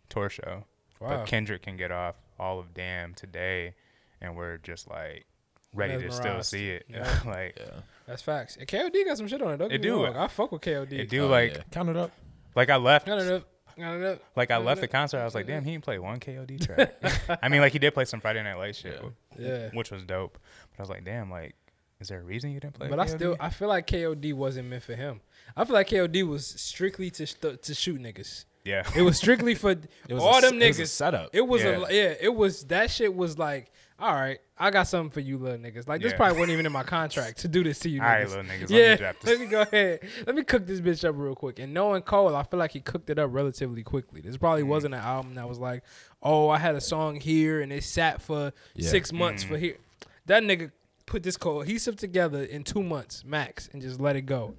tour 0.10 0.30
show. 0.30 0.66
Wow. 1.00 1.10
But 1.10 1.26
Kendrick 1.28 1.62
can 1.64 1.76
get 1.78 1.92
off 1.92 2.16
all 2.40 2.60
of 2.60 2.74
Damn 2.74 3.14
today, 3.14 3.74
and 4.22 4.36
we're 4.36 4.58
just 4.58 4.90
like 4.90 5.26
ready 5.74 6.02
to 6.02 6.12
still 6.12 6.42
see 6.44 6.70
it. 6.70 6.86
Yeah. 6.90 7.20
like 7.26 7.58
Yeah. 7.60 7.82
That's 8.08 8.22
facts. 8.22 8.56
And 8.58 8.68
KOD 8.68 9.04
got 9.06 9.18
some 9.18 9.28
shit 9.28 9.42
on 9.42 9.54
it. 9.54 9.58
Don't 9.58 9.72
It 9.72 9.82
do. 9.82 10.04
wrong. 10.06 10.16
I 10.16 10.28
fuck 10.28 10.52
with 10.52 10.62
KOD. 10.62 10.94
it 10.94 11.10
do 11.10 11.26
Oh, 11.26 11.28
like 11.28 11.56
yeah. 11.56 11.64
count 11.72 11.90
it 11.90 11.98
up. 11.98 12.12
like 12.56 12.70
I 12.70 12.78
left 12.78 13.06
Got 13.08 13.20
it 13.20 13.32
up. 13.32 13.48
Got 13.78 13.96
it 13.98 14.04
up. 14.06 14.22
like 14.36 14.52
I 14.52 14.58
left 14.58 14.82
the 14.82 14.88
concert. 14.88 15.20
I 15.20 15.26
was 15.26 15.36
like, 15.36 15.48
damn, 15.48 15.64
he 15.66 15.72
didn't 15.72 15.84
play 15.84 16.00
one 16.00 16.20
KOD 16.20 16.66
track. 16.66 17.40
I 17.44 17.50
mean, 17.50 17.62
like 17.62 17.74
he 17.74 17.80
did 17.80 17.94
play 17.94 18.06
some 18.06 18.22
Friday 18.22 18.42
Night 18.44 18.56
Lights 18.56 18.78
shit, 18.80 19.02
Yeah. 19.38 19.48
Yeah. 19.48 19.70
which 19.74 19.92
was 19.92 20.04
dope. 20.04 20.38
But 20.72 20.80
I 20.80 20.82
was 20.82 20.90
like, 20.90 21.04
damn, 21.04 21.30
like, 21.30 21.56
is 22.00 22.08
there 22.10 22.20
a 22.20 22.24
reason 22.24 22.52
you 22.52 22.60
didn't 22.60 22.76
play? 22.76 22.88
But 22.90 23.00
I 23.00 23.06
still, 23.06 23.36
I 23.40 23.50
feel 23.50 23.68
like 23.68 23.88
KOD 23.88 24.34
wasn't 24.34 24.70
meant 24.70 24.84
for 24.84 24.96
him. 24.96 25.22
I 25.56 25.66
feel 25.66 25.74
like 25.74 25.90
KOD 25.90 26.28
was 26.28 26.46
strictly 26.46 27.10
to 27.12 27.26
st- 27.28 27.62
to 27.64 27.74
shoot 27.74 28.02
niggas. 28.02 28.46
yeah, 28.64 28.84
It 28.96 29.02
was 29.02 29.18
strictly 29.18 29.56
for 29.56 29.72
It 30.10 30.14
was 30.14 30.22
all 30.24 30.38
a, 30.38 30.42
them 30.42 30.62
it 30.62 30.68
was 30.68 30.80
a 30.80 30.84
niggas. 30.84 30.88
setup. 30.90 31.30
It 31.34 31.48
was 31.48 31.64
Yeah. 31.64 31.70
a 31.88 31.94
yeah. 31.94 32.14
It 32.20 32.34
was 32.36 32.64
that 32.66 32.92
shit 32.92 33.14
was 33.16 33.38
like, 33.38 33.72
all 33.98 34.14
right, 34.14 34.40
I 34.58 34.72
got 34.72 34.88
something 34.88 35.10
for 35.10 35.22
you, 35.22 35.38
little 35.38 35.58
niggas. 35.58 35.88
Like 35.88 36.02
this 36.02 36.12
Yeah. 36.12 36.18
probably 36.18 36.38
wasn't 36.38 36.52
even 36.54 36.66
in 36.66 36.72
my 36.74 36.84
contract 36.84 37.38
to 37.40 37.48
do 37.48 37.64
this 37.64 37.80
to 37.80 37.90
you, 37.90 38.02
all 38.04 38.08
right, 38.08 38.26
niggas. 38.26 38.30
little 38.30 38.44
niggas. 38.44 38.62
Let 38.62 38.70
yeah, 38.72 38.92
me 38.92 38.98
drop 38.98 39.16
let 39.24 39.40
me 39.40 39.46
go 39.46 39.62
ahead. 39.62 40.00
Let 40.26 40.36
me 40.36 40.44
cook 40.44 40.66
this 40.68 40.82
bitch 40.82 41.08
up 41.08 41.16
real 41.18 41.36
quick. 41.36 41.60
And 41.60 41.74
knowing 41.74 42.02
Cole, 42.02 42.36
I 42.36 42.44
feel 42.44 42.60
like 42.60 42.72
he 42.72 42.82
cooked 42.82 43.10
it 43.10 43.18
up 43.20 43.30
relatively 43.34 43.84
quickly. 43.84 44.20
This 44.22 44.36
probably 44.38 44.64
Mm. 44.64 44.68
wasn't 44.68 44.94
an 44.96 45.00
album 45.02 45.36
that 45.36 45.48
was 45.48 45.60
like, 45.60 45.84
oh, 46.22 46.50
I 46.50 46.58
had 46.58 46.76
a 46.76 46.82
song 46.82 47.20
here 47.22 47.62
and 47.62 47.72
it 47.72 47.84
sat 47.86 48.22
for 48.22 48.52
Yeah. 48.76 48.90
six 48.90 49.14
months 49.14 49.44
Mm. 49.46 49.48
for 49.48 49.58
here. 49.58 49.78
That 50.26 50.44
nigga 50.44 50.72
put 51.06 51.24
this 51.24 51.38
cohesive 51.38 51.96
together 51.96 52.44
in 52.44 52.64
two 52.64 52.84
months 52.84 53.24
max 53.24 53.70
and 53.72 53.82
just 53.82 54.00
let 54.02 54.16
it 54.16 54.24
go. 54.24 54.56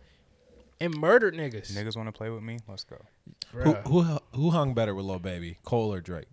And 0.81 0.95
murdered 0.97 1.35
niggas. 1.35 1.73
Niggas 1.73 1.97
want 1.97 2.07
to 2.09 2.13
play 2.13 2.31
with 2.31 2.43
me? 2.43 2.59
Let's 2.69 2.85
go. 2.85 3.05
Who, 3.53 3.73
who 3.75 4.19
who 4.35 4.51
hung 4.51 4.73
better 4.75 4.95
with 4.95 5.05
Lil 5.07 5.19
Baby, 5.19 5.59
Cole 5.65 5.93
or 5.93 6.01
Drake? 6.01 6.29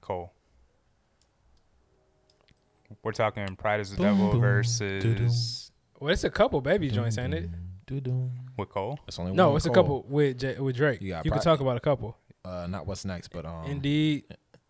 Cole. 0.00 0.32
We're 3.08 3.12
talking 3.12 3.56
Pride 3.56 3.80
is 3.80 3.90
the 3.92 3.96
Boom, 3.96 4.04
Devil 4.18 4.32
boom, 4.32 4.40
versus 4.42 5.70
Well, 5.98 6.12
it's 6.12 6.24
a 6.24 6.28
couple 6.30 6.60
baby 6.60 6.90
joints, 6.90 7.16
ain't 7.16 7.32
it? 7.32 7.48
Doo-doo. 7.86 8.30
with 8.58 8.68
Cole. 8.68 8.98
It's 9.08 9.18
only 9.18 9.32
No, 9.32 9.48
one 9.48 9.56
it's 9.56 9.64
a 9.64 9.70
couple 9.70 10.04
with 10.06 10.38
J- 10.40 10.58
with 10.58 10.76
Drake. 10.76 11.00
You 11.00 11.16
You, 11.24 11.30
can 11.30 11.40
talk 11.40 11.60
about 11.60 11.78
a 11.78 11.80
couple. 11.80 12.18
Uh, 12.44 12.66
not 12.68 12.86
what's 12.86 13.06
next, 13.06 13.28
but 13.28 13.46
um, 13.46 13.64
Indeed. 13.64 14.24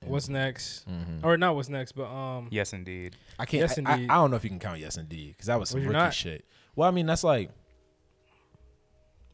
What's 0.07 0.28
next? 0.28 0.89
Mhm. 0.89 1.24
Or 1.24 1.36
not 1.36 1.57
what's 1.57 1.68
next, 1.68 1.93
but 1.97 2.05
um, 2.07 2.47
Yes, 2.53 2.72
indeed. 2.72 3.16
I 3.41 3.45
can't. 3.45 3.61
Yes, 3.62 3.76
I, 3.76 3.82
I, 3.91 3.95
indeed. 3.97 4.11
I 4.11 4.14
don't 4.14 4.30
know 4.30 4.36
if 4.36 4.45
you 4.45 4.51
can 4.51 4.61
count 4.61 4.78
yes 4.78 4.97
indeed 4.97 5.32
because 5.32 5.47
that 5.47 5.59
was 5.59 5.70
some 5.70 5.80
Was 5.80 5.86
rookie 5.89 5.99
not? 5.99 6.14
shit. 6.14 6.45
Well, 6.76 6.86
I 6.86 6.93
mean 6.93 7.07
that's 7.07 7.24
like, 7.24 7.51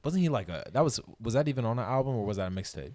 wasn't 0.02 0.22
he 0.22 0.30
like 0.30 0.48
a? 0.48 0.64
That 0.72 0.82
was 0.82 0.98
was 1.20 1.34
that 1.34 1.46
even 1.48 1.66
on 1.66 1.78
an 1.78 1.84
album 1.84 2.14
or 2.14 2.24
was 2.24 2.38
that 2.38 2.48
a 2.48 2.50
mixtape? 2.50 2.94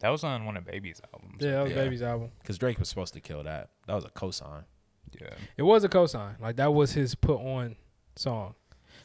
That 0.00 0.08
was 0.08 0.24
on 0.24 0.44
one 0.44 0.56
of 0.56 0.64
Baby's 0.64 1.00
albums. 1.14 1.36
yeah, 1.40 1.52
that 1.52 1.62
was 1.62 1.70
Yeah. 1.72 1.84
Baby's 1.84 2.02
album. 2.02 2.30
Because 2.40 2.58
Drake 2.58 2.80
was 2.80 2.88
supposed 2.88 3.14
to 3.14 3.20
kill 3.20 3.44
that. 3.44 3.70
That 3.86 3.94
was 3.94 4.04
a 4.04 4.08
cosign. 4.10 4.64
Yeah. 5.20 5.28
It 5.56 5.62
was 5.62 5.84
a 5.84 5.88
cosign. 5.88 6.38
Like 6.40 6.56
that 6.56 6.72
was 6.74 6.92
his 6.92 7.14
put 7.14 7.38
on 7.40 7.76
song. 8.16 8.54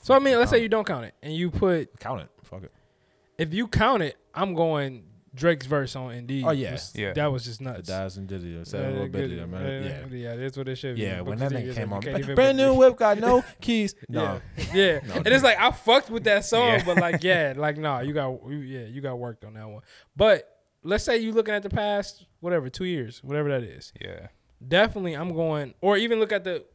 So 0.02 0.14
I 0.14 0.20
mean, 0.20 0.38
let's 0.38 0.52
say 0.52 0.62
you 0.62 0.70
don't 0.70 0.86
count 0.86 1.06
it, 1.06 1.16
and 1.24 1.34
you 1.34 1.50
put 1.50 2.00
Count 2.00 2.22
it. 2.22 2.30
Fuck 2.44 2.64
it. 2.64 2.72
if 3.38 3.54
you 3.54 3.68
count 3.68 4.04
it, 4.04 4.18
I'm 4.34 4.54
going 4.54 5.04
Drake's 5.34 5.66
verse 5.66 5.96
on 5.98 6.14
Indeed. 6.14 6.46
Oh, 6.48 6.52
yeah. 6.52 6.74
was- 6.74 6.94
Yeah. 6.96 7.12
that 7.14 7.26
was 7.32 7.44
just 7.44 7.60
A 7.60 7.64
nuts. 7.66 7.90
thousand 7.90 8.28
did 8.28 8.44
it. 8.44 8.48
Yeah, 8.58 8.64
Said 8.64 8.86
a 8.86 8.90
little 8.92 9.08
bit. 9.10 9.30
good. 9.30 9.40
of 9.40 9.52
Yeah. 9.52 9.80
Yeah. 9.80 10.06
yeah, 10.12 10.36
that's 10.38 10.56
what 10.56 10.70
it 10.70 10.76
should 10.76 10.96
be. 10.96 11.02
Yeah, 11.02 11.22
when 11.22 11.38
Because 11.40 11.52
that 11.52 11.60
he 11.60 11.66
nigga 11.66 11.70
is 11.72 11.76
came 11.76 11.90
like, 11.92 11.98
on, 11.98 12.02
you 12.04 12.10
can't 12.12 12.20
even 12.24 12.36
brand 12.36 12.58
new 12.58 12.70
this- 12.70 12.78
whip 12.78 12.98
got 12.98 13.18
no 13.20 13.44
keys. 13.62 13.96
No, 14.08 14.40
Yeah, 14.58 14.74
yeah. 14.74 15.00
No, 15.08 15.14
and 15.16 15.28
it's 15.28 15.44
like 15.44 15.60
I 15.60 15.72
fucked 15.72 16.10
with 16.10 16.24
that 16.26 16.46
song, 16.46 16.68
Yeah. 16.68 16.84
but 16.86 16.98
like, 16.98 17.24
yeah, 17.24 17.54
like, 17.58 17.78
nah, 17.78 18.00
you 18.00 18.14
got, 18.14 18.40
you- 18.48 18.58
yeah, 18.60 18.86
you 18.86 19.02
got 19.02 19.18
worked 19.20 19.44
on 19.44 19.56
that 19.56 19.68
one. 19.68 19.82
But 20.16 20.50
let's 20.84 21.04
say 21.04 21.18
you 21.18 21.34
looking 21.34 21.54
at 21.54 21.64
the 21.64 21.70
past, 21.70 22.26
whatever, 22.40 22.70
two 22.70 22.86
years, 22.86 23.22
whatever 23.24 23.50
that 23.50 23.64
is. 23.64 23.92
Yeah. 24.00 24.28
Definitely, 24.68 25.14
I'm 25.14 25.34
going, 25.34 25.74
or 25.82 25.98
even 25.98 26.20
look 26.20 26.32
at 26.32 26.44
the, 26.44 26.66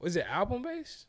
was 0.00 0.16
it 0.16 0.26
album 0.28 0.62
based? 0.62 1.06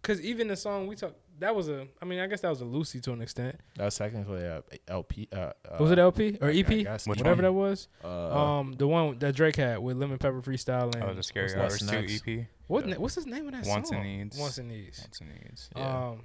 Because 0.00 0.20
even 0.20 0.48
the 0.48 0.56
song 0.56 0.86
we 0.88 0.96
talked, 0.96 1.14
that 1.38 1.54
was 1.54 1.68
a, 1.68 1.86
I 2.00 2.04
mean, 2.04 2.18
I 2.18 2.26
guess 2.26 2.40
that 2.40 2.48
was 2.50 2.60
a 2.60 2.64
Lucy 2.64 3.00
to 3.02 3.12
an 3.12 3.22
extent. 3.22 3.56
that 3.76 3.84
was 3.84 3.96
technically 3.96 4.42
a 4.42 4.62
LP. 4.88 5.28
Uh, 5.32 5.36
uh, 5.36 5.52
Was 5.80 5.90
it 5.92 5.98
LP 5.98 6.38
or 6.40 6.48
I 6.48 6.54
EP? 6.54 6.66
guess. 6.66 7.06
Which 7.06 7.18
Whatever 7.18 7.36
one? 7.36 7.44
that 7.44 7.52
was. 7.52 7.88
Uh, 8.04 8.36
Um, 8.58 8.72
the 8.72 8.86
one 8.88 9.18
that 9.20 9.34
Drake 9.36 9.56
had 9.56 9.78
with 9.78 9.96
Lemon 9.96 10.18
Pepper 10.18 10.42
Freestyle 10.42 10.92
and 10.94 11.04
Oh, 11.04 11.14
the 11.14 11.22
Scary 11.22 11.44
what's 11.56 11.80
Hours 11.80 11.90
next? 11.90 12.22
2 12.24 12.32
EP. 12.40 12.46
what? 12.66 12.88
Yeah. 12.88 12.96
What's 12.96 13.14
his 13.14 13.26
name 13.26 13.46
of 13.46 13.52
that 13.52 13.64
Wants 13.66 13.90
song? 13.90 13.98
and 14.00 14.06
Needs. 14.18 14.38
Wants 14.38 14.58
and 14.58 14.68
Needs. 14.68 14.98
Wants 15.00 15.20
and 15.20 15.30
Needs. 15.30 15.70
Yeah. 15.76 16.08
Um, 16.08 16.24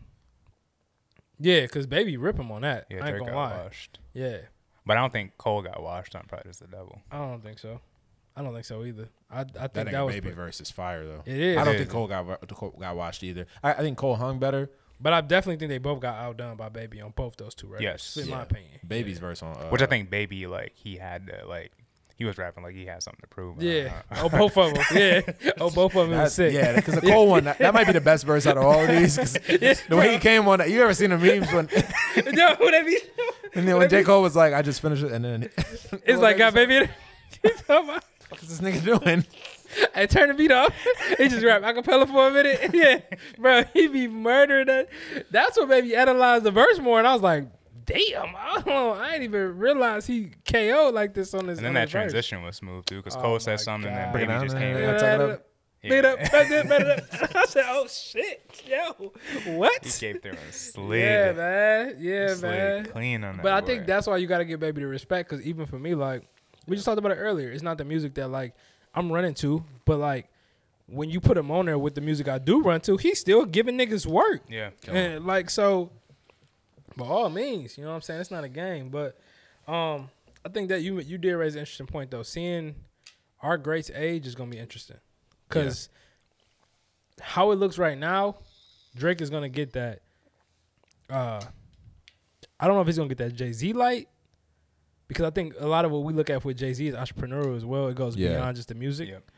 yeah, 1.40 1.68
cause 1.68 1.86
baby 1.86 2.18
rip 2.18 2.38
him 2.40 2.52
on 2.52 2.64
that. 2.64 2.88
Yeah, 2.90 2.98
I 2.98 3.00
ain't 3.00 3.10
Drake 3.10 3.20
gonna 3.22 3.32
got 3.32 3.38
lie. 3.38 3.64
washed. 3.64 4.00
Yeah, 4.14 4.38
But 4.88 4.98
I 4.98 5.02
don't 5.02 5.14
think 5.14 5.38
Cole 5.38 5.62
got 5.62 5.82
washed 5.84 6.16
on 6.16 6.24
Pride 6.28 6.48
is 6.50 6.58
the 6.60 6.68
Devil. 6.68 7.00
I 7.12 7.20
don't 7.20 7.44
think 7.44 7.60
so. 7.60 7.80
I 8.38 8.44
don't 8.44 8.54
think 8.54 8.66
so 8.66 8.84
either. 8.86 9.10
I 9.32 9.40
I 9.42 9.44
think 9.44 9.74
that 9.74 9.92
that, 9.92 10.02
was 10.06 10.14
baby 10.16 10.30
versus 10.30 10.70
fire 10.72 11.06
though. 11.06 11.24
it 11.26 11.36
is. 11.38 11.58
I 11.58 11.64
don't 11.64 11.74
It 11.76 11.80
think. 11.80 11.90
Cole 11.90 12.08
got 12.08 12.48
Cole 12.50 12.76
got 12.80 12.96
watched 12.96 13.24
either. 13.24 13.48
I, 13.64 13.74
I 13.74 13.78
think 13.78 13.98
Cole 13.98 14.16
hung 14.16 14.38
better. 14.40 14.70
but 15.02 15.12
I 15.12 15.22
definitely 15.22 15.58
think 15.58 15.70
they 15.70 15.80
both 15.80 16.00
got 16.00 16.16
outdone 16.20 16.56
by 16.56 16.70
Baby 16.70 17.02
on 17.02 17.12
both 17.16 17.36
those 17.38 17.56
two 17.56 17.68
records. 17.68 17.84
Yes. 17.84 18.18
in 18.18 18.30
my 18.30 18.38
Yeah. 18.38 18.44
opinion. 18.44 18.80
Baby's 18.88 19.16
yeah. 19.18 19.22
verse 19.22 19.42
on 19.44 19.58
uh, 19.58 19.70
Which 19.70 19.82
I 19.82 19.88
think 19.88 20.10
Baby, 20.12 20.46
like, 20.48 20.74
he 20.76 20.98
had 20.98 21.28
to, 21.28 21.48
like, 21.48 21.72
he 22.16 22.26
was 22.26 22.38
rapping 22.40 22.64
like 22.64 22.74
he 22.74 22.86
had 22.88 23.04
something 23.04 23.22
to 23.22 23.28
prove. 23.28 23.62
Yeah. 23.62 24.02
Uh, 24.12 24.22
oh, 24.24 24.30
both 24.30 24.58
of 24.58 24.74
them. 24.74 24.84
Yeah. 24.96 25.22
Oh, 25.60 25.70
both 25.72 25.96
of 25.96 26.10
them 26.10 26.18
was 26.20 26.34
sick. 26.34 26.54
yeah, 26.54 26.76
because 26.76 26.96
the 26.96 27.02
Cole 27.02 27.28
one 27.28 27.44
that, 27.46 27.58
that 27.60 27.74
might 27.74 27.86
be 27.88 27.94
the 27.94 28.02
best 28.02 28.24
verse 28.26 28.46
out 28.48 28.58
of 28.58 28.64
all 28.66 28.80
of 28.84 28.88
these. 28.88 29.18
'cause 29.18 29.34
the 29.90 29.96
way 29.98 30.14
he 30.14 30.20
came 30.20 30.48
on, 30.48 30.60
that, 30.60 30.70
you 30.70 30.82
ever 30.84 30.94
seen 30.96 31.10
the 31.12 31.18
memes 31.18 31.52
when 31.54 31.68
Yo, 32.36 32.48
what 32.56 32.72
that 32.72 32.84
mean? 32.86 32.98
and 33.56 33.68
then 33.68 33.78
when 33.78 33.90
J 33.90 34.04
Cole 34.04 34.22
was 34.24 34.36
like, 34.36 34.54
"I 34.54 34.62
just 34.64 34.82
finished 34.82 35.04
it," 35.04 35.12
and 35.12 35.24
then 35.26 35.50
It's 36.06 36.22
like 36.22 36.38
got 36.38 36.54
baby. 36.56 36.88
In 38.32 38.36
it. 38.36 38.42
what 38.42 38.44
is 38.44 38.60
this 38.60 38.62
nigga 38.62 39.02
doing? 39.04 39.26
I 39.96 40.06
turn 40.06 40.30
the 40.30 40.34
beat 40.34 40.52
off. 40.52 40.74
He 41.18 41.28
just 41.28 41.44
rap 41.44 41.62
acapella 41.62 42.08
for 42.08 42.28
a 42.28 42.32
minute. 42.32 42.70
Yeah, 42.74 43.00
bro, 43.38 43.64
he 43.74 43.88
be 43.88 44.08
murdering 44.08 44.68
that. 44.68 44.90
That's 45.32 45.58
what 45.58 45.68
made 45.70 45.84
me 45.86 45.96
analyze 45.96 46.44
the 46.44 46.52
verse 46.52 46.80
more, 46.80 47.00
and 47.00 47.08
I 47.08 47.14
was 47.14 47.22
like, 47.22 47.48
damn, 47.86 48.36
I 48.36 48.54
don't 48.56 48.68
know. 48.68 48.94
I 48.94 49.12
didn't 49.12 49.24
even 49.24 49.58
realize 49.58 50.06
he 50.08 50.32
KO 50.50 50.92
like 50.94 51.14
this 51.14 51.34
on 51.34 51.48
this. 51.48 51.58
and 51.58 51.66
then 51.66 51.74
that 51.74 51.82
his 51.84 51.92
verse. 51.92 52.02
transition 52.12 52.44
was 52.44 52.56
smooth, 52.58 52.86
too, 52.86 52.98
because 52.98 53.16
Oh 53.16 53.22
Cole 53.22 53.40
said 53.40 53.60
something 53.60 53.90
and 53.90 53.98
then 53.98 54.12
Bring 54.12 54.28
Baby 54.28 54.46
just 54.46 54.58
came 54.58 54.78
Yeah, 54.78 54.90
in. 54.90 55.22
it 55.22 55.22
up. 55.32 55.44
Beat 55.84 56.04
up, 56.06 56.20
beat 56.20 56.34
up, 56.34 56.68
beat 56.68 56.72
up. 56.88 57.00
I 57.36 57.46
said, 57.46 57.64
"Oh 57.68 57.88
shit, 57.88 58.64
yo, 58.68 59.14
what?" 59.56 59.86
He 59.86 59.92
came 59.92 60.20
through 60.20 60.32
and 60.32 60.54
slid. 60.54 61.00
Yeah, 61.00 61.32
man. 61.34 61.96
Yeah, 62.00 62.34
slid 62.34 62.42
man. 62.52 62.86
clean 62.88 63.24
on 63.24 63.38
that. 63.38 63.44
But 63.44 63.54
I 63.54 63.62
boy. 63.62 63.68
think 63.68 63.86
that's 63.86 64.08
why 64.08 64.18
you 64.18 64.28
got 64.28 64.40
to 64.40 64.46
give 64.46 64.60
baby 64.60 64.82
the 64.82 64.88
respect, 64.88 65.30
because 65.30 65.46
even 65.46 65.66
for 65.66 65.78
me, 65.80 65.94
like 65.96 66.24
we 66.68 66.76
just 66.76 66.86
talked 66.86 66.98
about 67.00 67.12
it 67.12 67.16
earlier, 67.16 67.50
it's 67.52 67.64
not 67.64 67.78
the 67.78 67.86
music 67.86 68.14
that 68.16 68.28
like 68.30 68.54
I'm 68.94 69.12
running 69.12 69.34
to, 69.36 69.64
but 69.86 69.98
like 69.98 70.30
when 70.88 71.10
you 71.10 71.20
put 71.20 71.38
him 71.38 71.52
on 71.52 71.66
there 71.66 71.78
with 71.78 71.96
the 71.96 72.02
music 72.02 72.28
I 72.28 72.38
do 72.38 72.62
run 72.62 72.80
to, 72.82 72.98
he's 72.98 73.20
still 73.20 73.46
giving 73.46 73.78
niggas 73.78 74.06
work, 74.06 74.42
Yeah. 74.50 74.70
and 74.88 75.26
like 75.26 75.50
so. 75.50 75.92
By 76.96 77.06
all 77.06 77.30
means, 77.30 77.78
you 77.78 77.84
know 77.84 77.92
what 77.92 77.96
I'm 77.98 78.02
saying. 78.02 78.22
It's 78.22 78.32
not 78.32 78.44
a 78.44 78.50
game, 78.50 78.90
but 78.90 79.20
um, 79.68 80.10
I 80.44 80.50
think 80.50 80.70
that 80.70 80.82
you 80.82 81.00
you 81.00 81.20
did 81.20 81.34
raise 81.36 81.54
an 81.54 81.60
interesting 81.60 81.86
point 81.86 82.10
though. 82.10 82.24
Seeing 82.24 82.74
our 83.44 83.56
greats 83.58 83.92
age 83.94 84.26
is 84.26 84.34
gonna 84.34 84.50
be 84.50 84.58
interesting, 84.58 84.98
because 85.48 85.90
how 87.22 87.52
it 87.52 87.56
looks 87.58 87.78
right 87.78 87.98
now, 87.98 88.38
Drake 88.96 89.22
is 89.22 89.30
gonna 89.30 89.48
get 89.50 89.74
that. 89.74 90.02
Uh, 91.08 91.40
I 92.60 92.66
don't 92.66 92.76
know 92.76 92.82
if 92.82 92.88
he's 92.88 92.98
gonna 92.98 93.10
get 93.10 93.20
that 93.20 93.36
Jay 93.36 93.52
Z 93.52 93.74
light, 93.74 94.08
because 95.08 95.26
I 95.26 95.30
think 95.32 95.54
a 95.60 95.68
lot 95.68 95.86
of 95.86 95.92
what 95.92 96.04
we 96.04 96.14
look 96.14 96.30
at 96.30 96.44
with 96.44 96.58
Jay 96.58 96.74
Z 96.74 96.88
is 96.88 96.96
entrepreneurial 96.96 97.56
as 97.56 97.66
well. 97.66 97.88
It 97.88 97.96
goes 97.96 98.16
Yeah. 98.16 98.30
beyond 98.36 98.56
just 98.58 98.68
the 98.70 98.76
music, 98.76 99.10
Yep. 99.10 99.32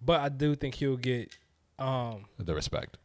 but 0.00 0.20
I 0.20 0.28
do 0.28 0.54
think 0.54 0.74
he'll 0.76 0.96
get 0.96 1.34
um 1.78 2.24
The 2.38 2.54
respect. 2.54 2.96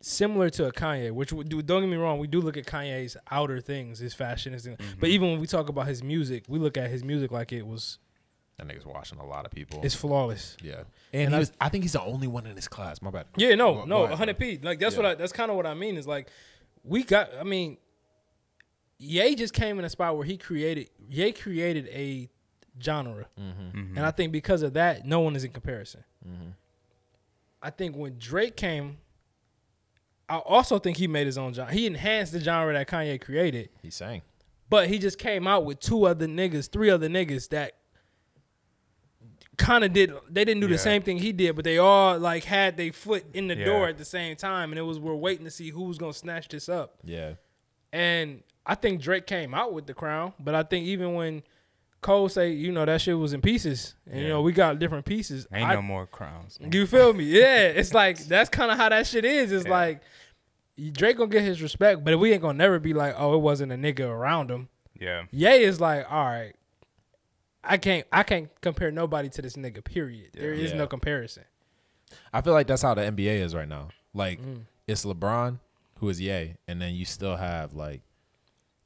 similar 0.00 0.50
to 0.50 0.66
a 0.66 0.72
Kanye, 0.72 1.10
which 1.12 1.30
do. 1.30 1.62
Don't 1.62 1.82
get 1.82 1.88
me 1.90 1.96
wrong, 1.96 2.18
we 2.18 2.26
do 2.26 2.40
look 2.40 2.56
at 2.56 2.66
Kanye's 2.66 3.16
outer 3.30 3.60
things, 3.60 3.98
his 3.98 4.14
fashion, 4.14 4.52
his 4.52 4.64
thing. 4.64 4.76
But 5.00 5.10
even 5.10 5.30
when 5.30 5.40
we 5.40 5.46
talk 5.46 5.68
about 5.68 5.86
his 5.86 6.02
music, 6.02 6.44
we 6.48 6.58
look 6.58 6.76
at 6.76 6.90
his 6.90 7.02
music 7.04 7.30
like 7.32 7.52
it 7.52 7.66
was 7.66 7.98
That 8.58 8.68
nigga's 8.68 8.86
washing 8.86 9.18
a 9.18 9.26
lot 9.26 9.44
of 9.46 9.50
people. 9.50 9.80
it's 9.82 9.94
flawless. 9.94 10.56
yeah, 10.62 10.84
And 11.12 11.22
and, 11.22 11.28
he 11.30 11.34
I- 11.36 11.38
was, 11.40 11.52
I 11.60 11.68
think 11.70 11.84
he's 11.84 11.92
the 11.94 12.02
only 12.02 12.28
one 12.28 12.46
in 12.46 12.54
his 12.56 12.68
class. 12.68 13.02
My 13.02 13.10
bad. 13.10 13.26
Yeah, 13.36 13.54
no, 13.56 13.74
Go- 13.74 13.84
no, 13.84 13.96
go 14.06 14.10
100 14.12 14.38
p. 14.38 14.58
Like 14.62 14.78
that's 14.78 14.94
Yeah. 14.94 15.02
what 15.02 15.06
I. 15.10 15.14
That's 15.16 15.32
kind 15.32 15.50
of 15.50 15.56
what 15.56 15.66
I 15.66 15.74
mean. 15.74 15.96
Is 15.96 16.06
like 16.06 16.28
we 16.84 17.02
got. 17.02 17.30
I 17.38 17.42
mean, 17.42 17.78
Ye 18.98 19.34
just 19.34 19.52
came 19.54 19.78
in 19.78 19.84
a 19.84 19.90
spot 19.90 20.16
where 20.16 20.24
he 20.26 20.36
created. 20.36 20.90
Ye 21.08 21.32
created 21.32 21.88
a 21.88 22.30
genre, 22.82 23.26
Mhm. 23.38 23.96
and 23.96 24.00
I 24.00 24.10
think 24.10 24.32
because 24.32 24.62
of 24.62 24.72
that, 24.74 25.04
no 25.06 25.20
one 25.20 25.36
is 25.36 25.44
in 25.44 25.52
comparison. 25.52 26.04
Mm-hmm. 26.26 26.50
I 27.62 27.70
think 27.70 27.96
when 27.96 28.16
Drake 28.18 28.56
came, 28.56 28.98
I 30.28 30.36
also 30.38 30.78
think 30.78 30.96
he 30.96 31.06
made 31.06 31.26
his 31.26 31.36
own 31.38 31.52
genre. 31.54 31.72
He 31.72 31.86
enhanced 31.86 32.32
the 32.32 32.40
genre 32.40 32.72
that 32.72 32.88
Kanye 32.88 33.20
created. 33.20 33.68
He 33.82 33.90
sang. 33.90 34.22
But 34.70 34.88
he 34.88 34.98
just 34.98 35.18
came 35.18 35.46
out 35.46 35.64
with 35.64 35.80
two 35.80 36.04
other 36.04 36.26
niggas, 36.26 36.70
three 36.70 36.90
other 36.90 37.08
niggas 37.08 37.48
that 37.50 37.74
kind 39.56 39.84
of 39.84 39.92
did. 39.92 40.12
They 40.28 40.44
didn't 40.44 40.60
do 40.62 40.66
the 40.68 40.78
same 40.78 41.02
thing 41.02 41.18
he 41.18 41.32
did, 41.32 41.54
but 41.54 41.64
they 41.64 41.78
all 41.78 42.18
like 42.18 42.44
had 42.44 42.76
their 42.76 42.92
foot 42.92 43.24
in 43.34 43.46
the 43.48 43.56
Yeah. 43.56 43.64
door 43.66 43.88
at 43.88 43.98
the 43.98 44.04
same 44.04 44.34
time, 44.36 44.72
and 44.72 44.78
it 44.78 44.82
was 44.82 44.98
we're 44.98 45.14
waiting 45.14 45.44
to 45.44 45.50
see 45.50 45.70
who's 45.70 45.98
gonna 45.98 46.12
snatch 46.12 46.48
this 46.48 46.68
up. 46.68 46.98
Yeah, 47.04 47.34
And 47.92 48.42
I 48.66 48.74
think 48.74 49.00
Drake 49.00 49.26
came 49.26 49.54
out 49.54 49.72
with 49.72 49.86
the 49.86 49.94
crown, 49.94 50.32
but 50.38 50.54
I 50.54 50.62
think 50.62 50.86
even 50.86 51.14
when 51.14 51.42
Cole 52.00 52.28
say, 52.28 52.50
you 52.50 52.72
know, 52.72 52.84
that 52.84 53.00
shit 53.00 53.18
was 53.18 53.32
in 53.32 53.40
pieces, 53.40 53.94
and 54.10 54.20
you 54.22 54.28
know 54.28 54.42
we 54.42 54.52
got 54.52 54.78
different 54.78 55.04
pieces. 55.06 55.46
Ain't 55.52 55.68
I- 55.68 55.74
no 55.74 55.82
more 55.82 56.06
crowns. 56.06 56.58
you 56.60 56.86
feel 56.86 57.12
me? 57.12 57.24
Yeah, 57.24 57.68
it's 57.68 57.92
like 57.94 58.18
that's 58.26 58.48
kind 58.50 58.70
of 58.70 58.76
how 58.76 58.88
that 58.88 59.06
shit 59.06 59.24
is. 59.24 59.52
It's 59.52 59.64
Yeah. 59.66 59.70
like 59.70 60.02
Drake 60.92 61.16
gonna 61.18 61.30
get 61.30 61.42
his 61.42 61.62
respect, 61.62 62.04
but 62.04 62.18
we 62.18 62.32
ain't 62.32 62.42
gonna 62.42 62.58
never 62.58 62.78
be 62.78 62.92
like, 62.94 63.14
oh, 63.18 63.34
it 63.34 63.38
wasn't 63.40 63.72
a 63.72 63.76
nigga 63.76 64.08
around 64.08 64.50
him. 64.50 64.68
Yeah. 64.98 65.24
Ye 65.30 65.62
is 65.62 65.80
like, 65.80 66.10
all 66.10 66.24
right, 66.24 66.54
I 67.62 67.76
can't, 67.78 68.06
I 68.12 68.22
can't 68.22 68.48
compare 68.60 68.90
nobody 68.90 69.28
to 69.30 69.42
this 69.42 69.54
nigga. 69.56 69.82
Period. 69.84 70.30
There 70.34 70.52
is 70.52 70.70
Yeah. 70.72 70.78
no 70.78 70.86
comparison. 70.86 71.44
I 72.32 72.40
feel 72.42 72.52
like 72.52 72.66
that's 72.66 72.82
how 72.82 72.94
the 72.94 73.02
NBA 73.02 73.40
is 73.40 73.54
right 73.54 73.68
now. 73.68 73.88
Like 74.12 74.40
Mm. 74.40 74.62
it's 74.86 75.04
LeBron 75.04 75.58
who 75.98 76.08
is 76.08 76.20
Ye, 76.20 76.56
and 76.68 76.80
then 76.82 76.94
you 76.94 77.04
still 77.04 77.36
have 77.36 77.72
like 77.72 78.02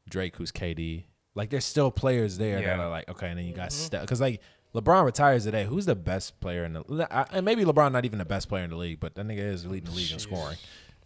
Drake 0.09 0.37
who's 0.37 0.51
KD. 0.53 1.05
Like 1.35 1.51
there's 1.51 1.65
still 1.65 1.91
players 1.91 2.39
there 2.39 2.61
that 2.61 2.79
are 2.81 2.89
like 2.91 3.09
okay, 3.11 3.29
and 3.29 3.39
then 3.39 3.47
you 3.47 3.53
got 3.55 3.71
Mm-hmm. 3.71 3.85
Steph 3.87 4.01
because 4.03 4.21
like 4.21 4.41
LeBron 4.75 5.05
retires 5.05 5.45
today. 5.45 5.65
Who's 5.65 5.87
the 5.87 5.95
best 5.95 6.41
player 6.41 6.65
in 6.65 6.73
the? 6.75 7.07
I- 7.11 7.27
And 7.33 7.45
maybe 7.45 7.65
LeBron 7.65 7.93
not 7.93 8.05
even 8.05 8.19
the 8.19 8.25
best 8.25 8.49
player 8.49 8.65
in 8.65 8.71
the 8.71 8.77
league, 8.77 9.01
but 9.01 9.15
that 9.15 9.27
nigga 9.27 9.39
is 9.39 9.65
leading 9.67 9.91
the 9.91 9.97
league 9.97 10.13
in 10.13 10.19
scoring. 10.19 10.57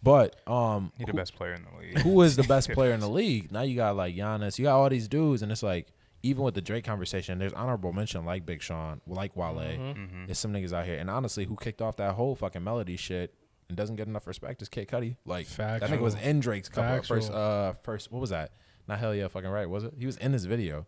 But 0.02 0.36
um, 0.50 0.92
He 0.98 1.04
the 1.04 1.12
who- 1.12 1.16
best 1.16 1.34
player 1.36 1.52
in 1.54 1.64
the 1.64 1.78
league. 1.78 1.98
who 1.98 2.20
is 2.22 2.34
the 2.36 2.42
best 2.42 2.70
player 2.72 2.92
in 2.92 3.00
the 3.00 3.08
league? 3.08 3.52
Now 3.52 3.62
you 3.62 3.76
got 3.76 3.94
like 3.96 4.16
Giannis, 4.16 4.58
you 4.58 4.64
got 4.64 4.76
all 4.78 4.88
these 4.88 5.06
dudes, 5.08 5.42
and 5.42 5.52
it's 5.52 5.62
like 5.62 5.86
even 6.24 6.42
with 6.44 6.54
the 6.54 6.60
Drake 6.60 6.84
conversation, 6.84 7.38
there's 7.38 7.52
honorable 7.52 7.92
mention 7.92 8.24
like 8.24 8.44
Big 8.46 8.62
Sean, 8.62 9.00
like 9.06 9.36
Wale. 9.36 9.54
Mhm. 9.56 10.26
There's 10.26 10.38
some 10.38 10.52
niggas 10.52 10.72
out 10.72 10.86
here, 10.86 10.96
and 10.98 11.08
honestly, 11.10 11.44
who 11.44 11.56
kicked 11.56 11.82
off 11.82 11.96
that 11.96 12.14
whole 12.14 12.34
fucking 12.34 12.64
melody 12.64 12.96
shit 12.96 13.34
and 13.68 13.76
doesn't 13.76 13.96
get 13.96 14.06
enough 14.08 14.26
respect 14.26 14.60
is 14.62 14.68
Kid 14.68 14.88
Cudi. 14.88 15.16
Like 15.24 15.46
that 15.56 15.82
nigga 15.82 16.00
was 16.00 16.14
Factual. 16.14 16.30
in 16.30 16.40
Drake's 16.40 16.68
couple 16.68 16.98
of 16.98 17.06
first, 17.06 17.30
uh, 17.30 17.74
first 17.84 18.10
what 18.10 18.20
was 18.20 18.30
that? 18.30 18.52
Not 18.88 18.98
hell 18.98 19.14
yeah, 19.14 19.28
fucking 19.28 19.48
right, 19.50 19.68
was 19.68 19.84
it? 19.84 19.94
He 19.98 20.06
was 20.06 20.16
in 20.16 20.32
this 20.32 20.44
video. 20.44 20.78
Or 20.80 20.86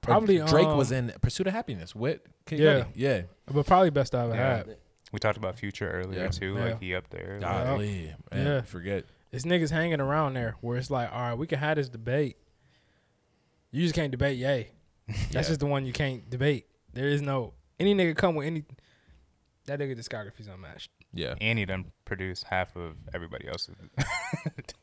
Probably, 0.00 0.38
Drake 0.38 0.66
was 0.68 0.90
um, 0.92 0.98
in 1.10 1.12
Pursuit 1.20 1.46
of 1.46 1.52
Happiness 1.52 1.94
with 1.94 2.20
Kid 2.46 2.58
Yeah. 2.60 2.80
Cudi. 2.80 2.86
Yeah, 2.94 3.22
But 3.52 3.66
probably 3.66 3.90
best 3.90 4.14
I 4.14 4.24
ever 4.24 4.34
Yeah. 4.34 4.56
had. 4.58 4.76
We 5.12 5.18
talked 5.18 5.36
about 5.36 5.58
Future 5.58 5.88
earlier 5.90 6.22
Yeah. 6.22 6.28
too. 6.28 6.54
Yeah. 6.54 6.64
Like 6.64 6.80
he 6.80 6.94
up 6.94 7.08
there. 7.10 7.38
like- 7.40 7.64
Golly, 7.64 8.14
man, 8.32 8.46
Yeah. 8.46 8.60
forget. 8.62 9.04
It's 9.30 9.44
niggas 9.44 9.70
hanging 9.70 10.00
around 10.00 10.34
there 10.34 10.56
where 10.60 10.76
it's 10.78 10.90
like, 10.90 11.10
all 11.12 11.20
right, 11.20 11.34
we 11.34 11.46
can 11.46 11.58
have 11.58 11.76
this 11.76 11.88
debate. 11.88 12.36
You 13.70 13.82
just 13.82 13.94
can't 13.94 14.10
debate 14.10 14.38
Ye. 14.38 14.68
That's 15.08 15.32
Yeah. 15.34 15.42
just 15.42 15.60
the 15.60 15.66
one 15.66 15.86
you 15.86 15.92
can't 15.92 16.28
debate. 16.28 16.66
There 16.92 17.08
is 17.08 17.22
no 17.22 17.54
any 17.78 17.94
nigga 17.94 18.16
come 18.16 18.34
with 18.34 18.46
any. 18.46 18.64
That 19.66 19.78
nigga 19.78 19.96
discography's 19.96 20.48
unmatched. 20.48 20.90
Yeah. 21.14 21.34
And 21.40 21.58
he 21.58 21.64
done 21.64 21.92
produced 22.04 22.44
half 22.44 22.74
of 22.76 22.96
everybody 23.14 23.46
else's. 23.48 23.74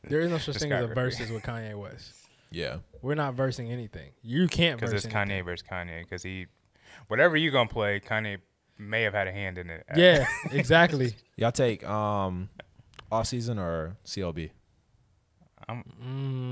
There 0.04 0.20
is 0.20 0.30
no 0.30 0.38
such 0.38 0.56
thing 0.56 0.72
as 0.72 0.84
a 0.84 0.88
Discography. 0.88 0.94
versus 0.94 1.30
with 1.30 1.42
Kanye 1.42 1.78
West. 1.78 2.12
Yeah. 2.50 2.78
We're 3.02 3.14
not 3.14 3.34
versing 3.34 3.70
anything. 3.70 4.12
You 4.22 4.46
can't 4.48 4.78
Because 4.78 4.92
verse 4.92 5.04
it's 5.04 5.14
anything. 5.14 5.42
Kanye 5.42 5.44
versus 5.44 5.66
Kanye. 5.68 6.02
Because 6.02 6.22
he, 6.22 6.46
whatever 7.08 7.36
you 7.36 7.50
gonna 7.50 7.68
play, 7.68 8.00
Kanye 8.00 8.38
may 8.78 9.02
have 9.02 9.14
had 9.14 9.28
a 9.28 9.32
hand 9.32 9.58
in 9.58 9.70
it. 9.70 9.84
Yeah, 9.96 10.26
exactly. 10.52 11.14
Y'all 11.36 11.52
take 11.52 11.86
um 11.86 12.48
off 13.10 13.26
season 13.26 13.58
or 13.58 13.96
CLB? 14.04 14.50
I'm, 15.68 15.84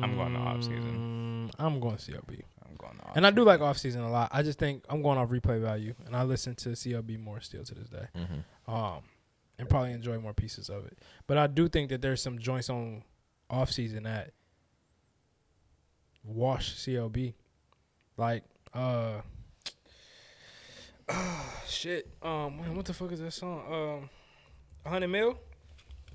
I'm 0.04 0.16
going 0.16 0.34
to 0.34 0.38
off 0.38 0.62
season. 0.62 1.50
Mm, 1.50 1.54
I'm 1.58 1.80
going 1.80 1.96
CLB. 1.96 2.42
I'm 2.64 2.76
going 2.76 2.96
to. 2.98 3.16
And 3.16 3.26
I 3.26 3.30
do 3.30 3.42
like 3.42 3.60
off 3.60 3.78
season 3.78 4.02
a 4.02 4.10
lot. 4.10 4.28
I 4.32 4.42
just 4.42 4.60
think 4.60 4.84
I'm 4.88 5.02
going 5.02 5.18
off 5.18 5.30
replay 5.30 5.60
value, 5.60 5.94
and 6.06 6.14
I 6.14 6.22
listen 6.22 6.54
to 6.56 6.70
CLB 6.70 7.18
more 7.18 7.40
still 7.40 7.64
to 7.64 7.74
this 7.74 7.88
day. 7.88 8.06
Mm-hmm. 8.16 8.72
Um, 8.72 9.00
and 9.58 9.68
probably 9.68 9.92
enjoy 9.92 10.18
more 10.18 10.34
pieces 10.34 10.68
of 10.68 10.86
it. 10.86 10.98
But 11.26 11.36
I 11.36 11.48
do 11.48 11.68
think 11.68 11.88
that 11.88 12.00
there's 12.00 12.22
some 12.22 12.38
joints 12.38 12.70
on 12.70 13.02
off 13.50 13.72
season 13.72 14.04
that 14.04 14.30
wash 16.28 16.74
CLB, 16.76 17.34
like 18.16 18.44
uh, 18.74 19.20
oh, 21.08 21.54
shit. 21.66 22.08
Um, 22.22 22.58
man, 22.58 22.76
what 22.76 22.84
the 22.86 22.94
fuck 22.94 23.12
is 23.12 23.20
that 23.20 23.32
song? 23.32 23.62
Um, 23.66 24.10
100 24.82 25.08
mil. 25.08 25.38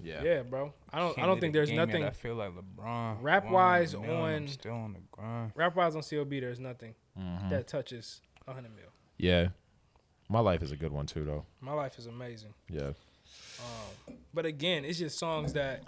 Yeah. 0.01 0.23
Yeah, 0.23 0.41
bro. 0.43 0.73
I 0.91 0.99
don't. 0.99 1.17
I 1.19 1.25
don't 1.25 1.39
think 1.39 1.53
there's 1.53 1.71
nothing. 1.71 2.03
I 2.03 2.09
feel 2.09 2.35
like 2.35 2.51
LeBron. 2.51 3.17
Rap-wise 3.21 3.95
One 3.95 4.07
mil, 4.07 4.15
I'm 4.23 4.41
on- 4.43 4.47
still 4.47 4.73
on 4.73 4.93
the 4.93 4.99
grind. 5.11 5.51
Rap 5.55 5.75
wise 5.75 5.95
on 5.95 6.01
CLB, 6.01 6.41
there's 6.41 6.59
nothing 6.59 6.95
Mhm. 7.17 7.49
that 7.49 7.67
touches 7.67 8.21
100 8.45 8.75
mil. 8.75 8.85
Yeah. 9.17 9.49
My 10.29 10.39
life 10.39 10.63
is 10.63 10.71
a 10.71 10.75
good 10.77 10.91
one 10.91 11.05
too, 11.05 11.23
though. 11.23 11.45
My 11.61 11.73
life 11.73 11.97
is 11.99 12.07
amazing. 12.07 12.53
Yeah. 12.69 12.91
Um, 13.59 14.15
but 14.33 14.45
again, 14.45 14.83
it's 14.83 14.97
just 14.99 15.17
songs 15.19 15.53
that 15.53 15.83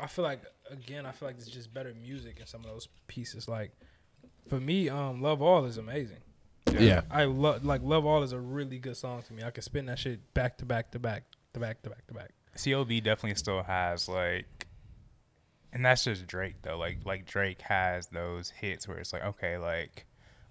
I 0.00 0.06
feel 0.06 0.24
like. 0.24 0.42
Again, 0.70 1.06
I 1.06 1.12
feel 1.12 1.28
like 1.28 1.36
it's 1.38 1.48
just 1.48 1.72
better 1.72 1.94
music 1.94 2.40
in 2.40 2.46
some 2.46 2.60
of 2.60 2.66
those 2.66 2.88
pieces. 3.06 3.48
Like 3.48 3.72
for 4.48 4.60
me, 4.60 4.88
um, 4.88 5.22
"Love 5.22 5.40
All" 5.40 5.64
is 5.64 5.78
amazing. 5.78 6.18
Yeah. 6.78 7.02
I 7.10 7.24
love 7.24 7.64
like 7.64 7.80
"Love 7.82 8.04
All" 8.04 8.22
is 8.22 8.32
a 8.32 8.38
really 8.38 8.78
good 8.78 8.96
song 8.96 9.22
to 9.22 9.32
me. 9.32 9.42
I 9.42 9.50
can 9.50 9.62
spin 9.62 9.86
that 9.86 9.98
shit 9.98 10.34
back 10.34 10.58
to 10.58 10.66
back 10.66 10.90
to 10.92 10.98
back 10.98 11.24
to 11.54 11.60
back 11.60 11.82
to 11.82 11.90
back 11.90 12.06
to 12.08 12.14
back. 12.14 12.30
CLB 12.56 13.02
definitely 13.02 13.36
still 13.36 13.62
has 13.62 14.08
like, 14.08 14.66
and 15.72 15.84
that's 15.84 16.04
just 16.04 16.26
Drake 16.26 16.56
though. 16.62 16.78
Like 16.78 16.98
like 17.04 17.24
Drake 17.24 17.62
has 17.62 18.08
those 18.08 18.50
hits 18.50 18.86
where 18.86 18.98
it's 18.98 19.12
like 19.12 19.24
okay, 19.24 19.58
like 19.58 20.06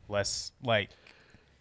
let's 0.07 0.51
like 0.63 0.89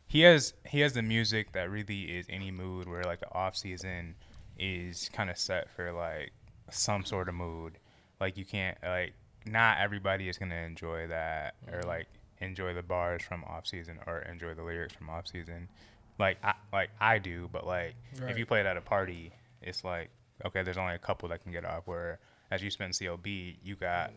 he 0.06 0.20
has 0.22 0.54
he 0.66 0.80
has 0.80 0.92
the 0.92 1.02
music 1.02 1.52
that 1.52 1.70
really 1.70 2.04
is 2.04 2.26
any 2.28 2.50
mood 2.50 2.88
where 2.88 3.02
like 3.02 3.20
the 3.20 3.32
off 3.34 3.56
season 3.56 4.14
is 4.58 5.10
kind 5.12 5.28
of 5.28 5.36
set 5.36 5.68
for 5.70 5.92
like 5.92 6.32
some 6.70 7.04
sort 7.04 7.28
of 7.28 7.34
mood. 7.34 7.78
Like 8.20 8.36
you 8.36 8.44
can't 8.44 8.76
like 8.82 9.14
not 9.44 9.78
everybody 9.78 10.28
is 10.28 10.38
gonna 10.38 10.54
enjoy 10.56 11.06
that 11.08 11.54
or 11.72 11.82
like 11.82 12.06
enjoy 12.40 12.74
the 12.74 12.82
bars 12.82 13.22
from 13.22 13.44
off 13.44 13.66
season 13.66 13.98
or 14.06 14.20
enjoy 14.20 14.54
the 14.54 14.62
lyrics 14.62 14.94
from 14.94 15.08
off 15.10 15.28
season. 15.28 15.68
Like 16.18 16.38
I 16.42 16.54
like 16.72 16.90
I 17.00 17.18
do, 17.18 17.48
but 17.52 17.66
like 17.66 17.94
Right. 18.20 18.30
if 18.30 18.38
you 18.38 18.46
play 18.46 18.60
it 18.60 18.66
at 18.66 18.76
a 18.76 18.80
party, 18.80 19.32
it's 19.62 19.84
like 19.84 20.10
okay, 20.44 20.62
there's 20.62 20.76
only 20.78 20.94
a 20.94 20.98
couple 20.98 21.28
that 21.30 21.42
can 21.42 21.52
get 21.52 21.64
off. 21.64 21.86
Where 21.86 22.18
as 22.50 22.62
you 22.62 22.70
spend 22.70 22.92
CLB, 22.94 23.56
you 23.62 23.76
got 23.76 24.12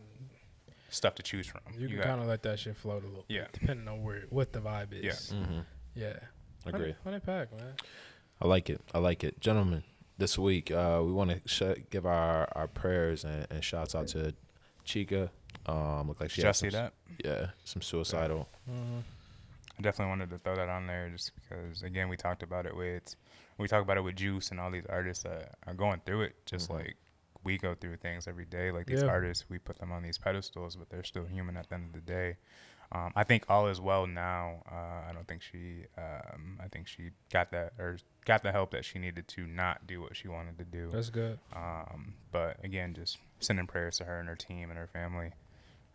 stuff 0.88 1.14
to 1.16 1.22
choose 1.22 1.46
from. 1.46 1.60
You, 1.78 1.88
can 1.88 1.96
got, 1.98 2.06
kind 2.06 2.20
of 2.20 2.26
let 2.28 2.42
that 2.42 2.58
shit 2.58 2.76
float 2.76 3.04
a 3.04 3.06
little. 3.06 3.24
Yeah. 3.28 3.42
bit, 3.42 3.52
depending 3.60 3.88
on 3.88 4.02
where 4.02 4.24
what 4.30 4.52
the 4.52 4.60
vibe 4.60 4.92
is. 4.92 5.32
Yeah. 5.32 5.38
Mm-hmm. 5.38 5.60
Yeah. 5.94 6.18
Agree. 6.66 6.94
Hundred 7.04 7.24
pack, 7.24 7.52
man. 7.56 7.74
I 8.40 8.46
like 8.46 8.70
it. 8.70 8.80
I 8.94 8.98
like 8.98 9.24
it, 9.24 9.40
gentlemen. 9.40 9.82
This 10.20 10.38
week, 10.38 10.70
uh, 10.70 11.00
we 11.02 11.12
want 11.12 11.30
to 11.30 11.40
sh- 11.48 11.80
give 11.88 12.04
our, 12.04 12.46
our 12.52 12.68
prayers 12.68 13.24
and, 13.24 13.46
and 13.50 13.64
shouts 13.64 13.94
out 13.94 14.06
to 14.08 14.34
Chika. 14.86 15.30
Um, 15.64 16.08
look 16.08 16.20
like 16.20 16.30
she 16.30 16.42
had 16.42 16.48
just 16.48 16.60
see 16.60 16.68
some, 16.70 16.78
that. 16.82 16.92
Yeah, 17.24 17.46
some 17.64 17.80
suicidal. 17.80 18.46
Mm-hmm. 18.70 18.98
I 19.78 19.82
definitely 19.82 20.10
wanted 20.10 20.28
to 20.28 20.38
throw 20.38 20.56
that 20.56 20.68
on 20.68 20.86
there 20.86 21.08
just 21.08 21.32
because 21.36 21.80
again 21.82 22.10
we 22.10 22.18
talked 22.18 22.42
about 22.42 22.66
it 22.66 22.76
with 22.76 23.16
we 23.56 23.66
talk 23.66 23.80
about 23.82 23.96
it 23.96 24.02
with 24.04 24.14
Juice 24.16 24.50
and 24.50 24.60
all 24.60 24.70
these 24.70 24.84
artists 24.90 25.24
that 25.24 25.54
are 25.66 25.72
going 25.72 26.02
through 26.04 26.20
it 26.20 26.36
just 26.44 26.68
Mhm. 26.68 26.74
like 26.74 26.96
we 27.44 27.56
go 27.56 27.74
through 27.74 27.96
things 27.96 28.28
every 28.28 28.44
day 28.44 28.70
like 28.70 28.84
these 28.84 29.02
Yeah. 29.02 29.08
artists 29.08 29.46
we 29.48 29.56
put 29.58 29.78
them 29.78 29.90
on 29.90 30.02
these 30.02 30.18
pedestals 30.18 30.76
but 30.76 30.90
they're 30.90 31.02
still 31.02 31.24
human 31.24 31.56
at 31.56 31.70
the 31.70 31.76
end 31.76 31.86
of 31.86 31.92
the 31.94 32.00
day 32.12 32.36
um, 32.92 33.12
I 33.14 33.22
think 33.24 33.44
all 33.48 33.68
is 33.68 33.80
well 33.80 34.06
now 34.06 34.62
uh, 34.70 35.08
I 35.08 35.12
don't 35.12 35.26
think 35.28 35.42
she 35.42 35.84
um, 35.96 36.58
I 36.62 36.68
think 36.68 36.88
she 36.88 37.10
got 37.32 37.50
that 37.52 37.72
or 37.78 37.98
got 38.24 38.42
the 38.42 38.50
help 38.52 38.72
that 38.72 38.84
she 38.84 38.98
needed 38.98 39.28
to 39.28 39.46
not 39.46 39.86
do 39.86 40.00
what 40.00 40.16
she 40.16 40.28
wanted 40.28 40.58
to 40.58 40.64
do 40.64 40.90
That's 40.92 41.10
good. 41.10 41.38
um, 41.54 42.14
but 42.32 42.56
again 42.64 42.94
just 42.94 43.18
sending 43.38 43.66
prayers 43.66 43.98
to 43.98 44.04
her 44.04 44.18
and 44.18 44.28
her 44.28 44.36
team 44.36 44.70
and 44.70 44.78
her 44.78 44.88
family 44.88 45.30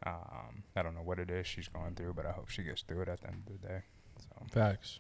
um, 0.06 0.64
I 0.76 0.84
don't 0.84 0.96
know 0.96 1.02
what 1.02 1.20
it 1.20 1.30
is 1.30 1.46
she's 1.48 1.68
going 1.68 1.96
through 1.96 2.14
but 2.14 2.26
I 2.26 2.32
hope 2.32 2.50
she 2.50 2.64
gets 2.64 2.82
through 2.82 3.02
it 3.02 3.10
at 3.10 3.22
the 3.22 3.28
end 3.28 3.44
of 3.48 3.62
the 3.62 3.68
day 3.68 3.82
so 4.20 4.46
Facts. 4.52 5.00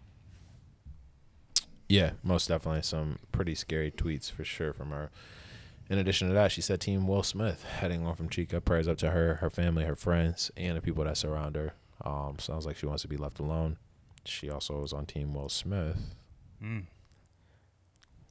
Yeah, 1.87 2.11
most 2.23 2.47
definitely 2.47 2.81
some 2.81 3.19
pretty 3.31 3.53
scary 3.55 3.91
tweets 3.91 4.31
for 4.31 4.43
sure 4.43 4.73
from 4.73 4.89
her. 4.89 5.11
In 5.87 5.99
addition 5.99 6.27
to 6.27 6.33
that, 6.33 6.51
she 6.51 6.61
said 6.61 6.81
Team 6.81 7.05
Will 7.07 7.21
Smith 7.21 7.63
heading 7.63 8.03
on 8.07 8.15
from 8.15 8.27
Chika. 8.27 8.63
Prayers 8.63 8.87
up 8.87 8.97
to 8.99 9.11
her, 9.11 9.35
her 9.35 9.51
family, 9.51 9.85
her 9.85 9.95
friends, 9.95 10.49
and 10.57 10.75
the 10.75 10.81
people 10.81 11.03
that 11.03 11.15
surround 11.15 11.55
her. 11.55 11.73
Um, 12.03 12.35
sounds 12.39 12.65
like 12.65 12.75
she 12.77 12.85
wants 12.85 13.01
to 13.03 13.07
be 13.07 13.17
left 13.17 13.39
alone. 13.39 13.77
She 14.25 14.49
also 14.49 14.81
was 14.81 14.91
on 14.93 15.05
Team 15.05 15.33
Will 15.33 15.49
Smith. 15.49 15.97
Mm. 16.63 16.83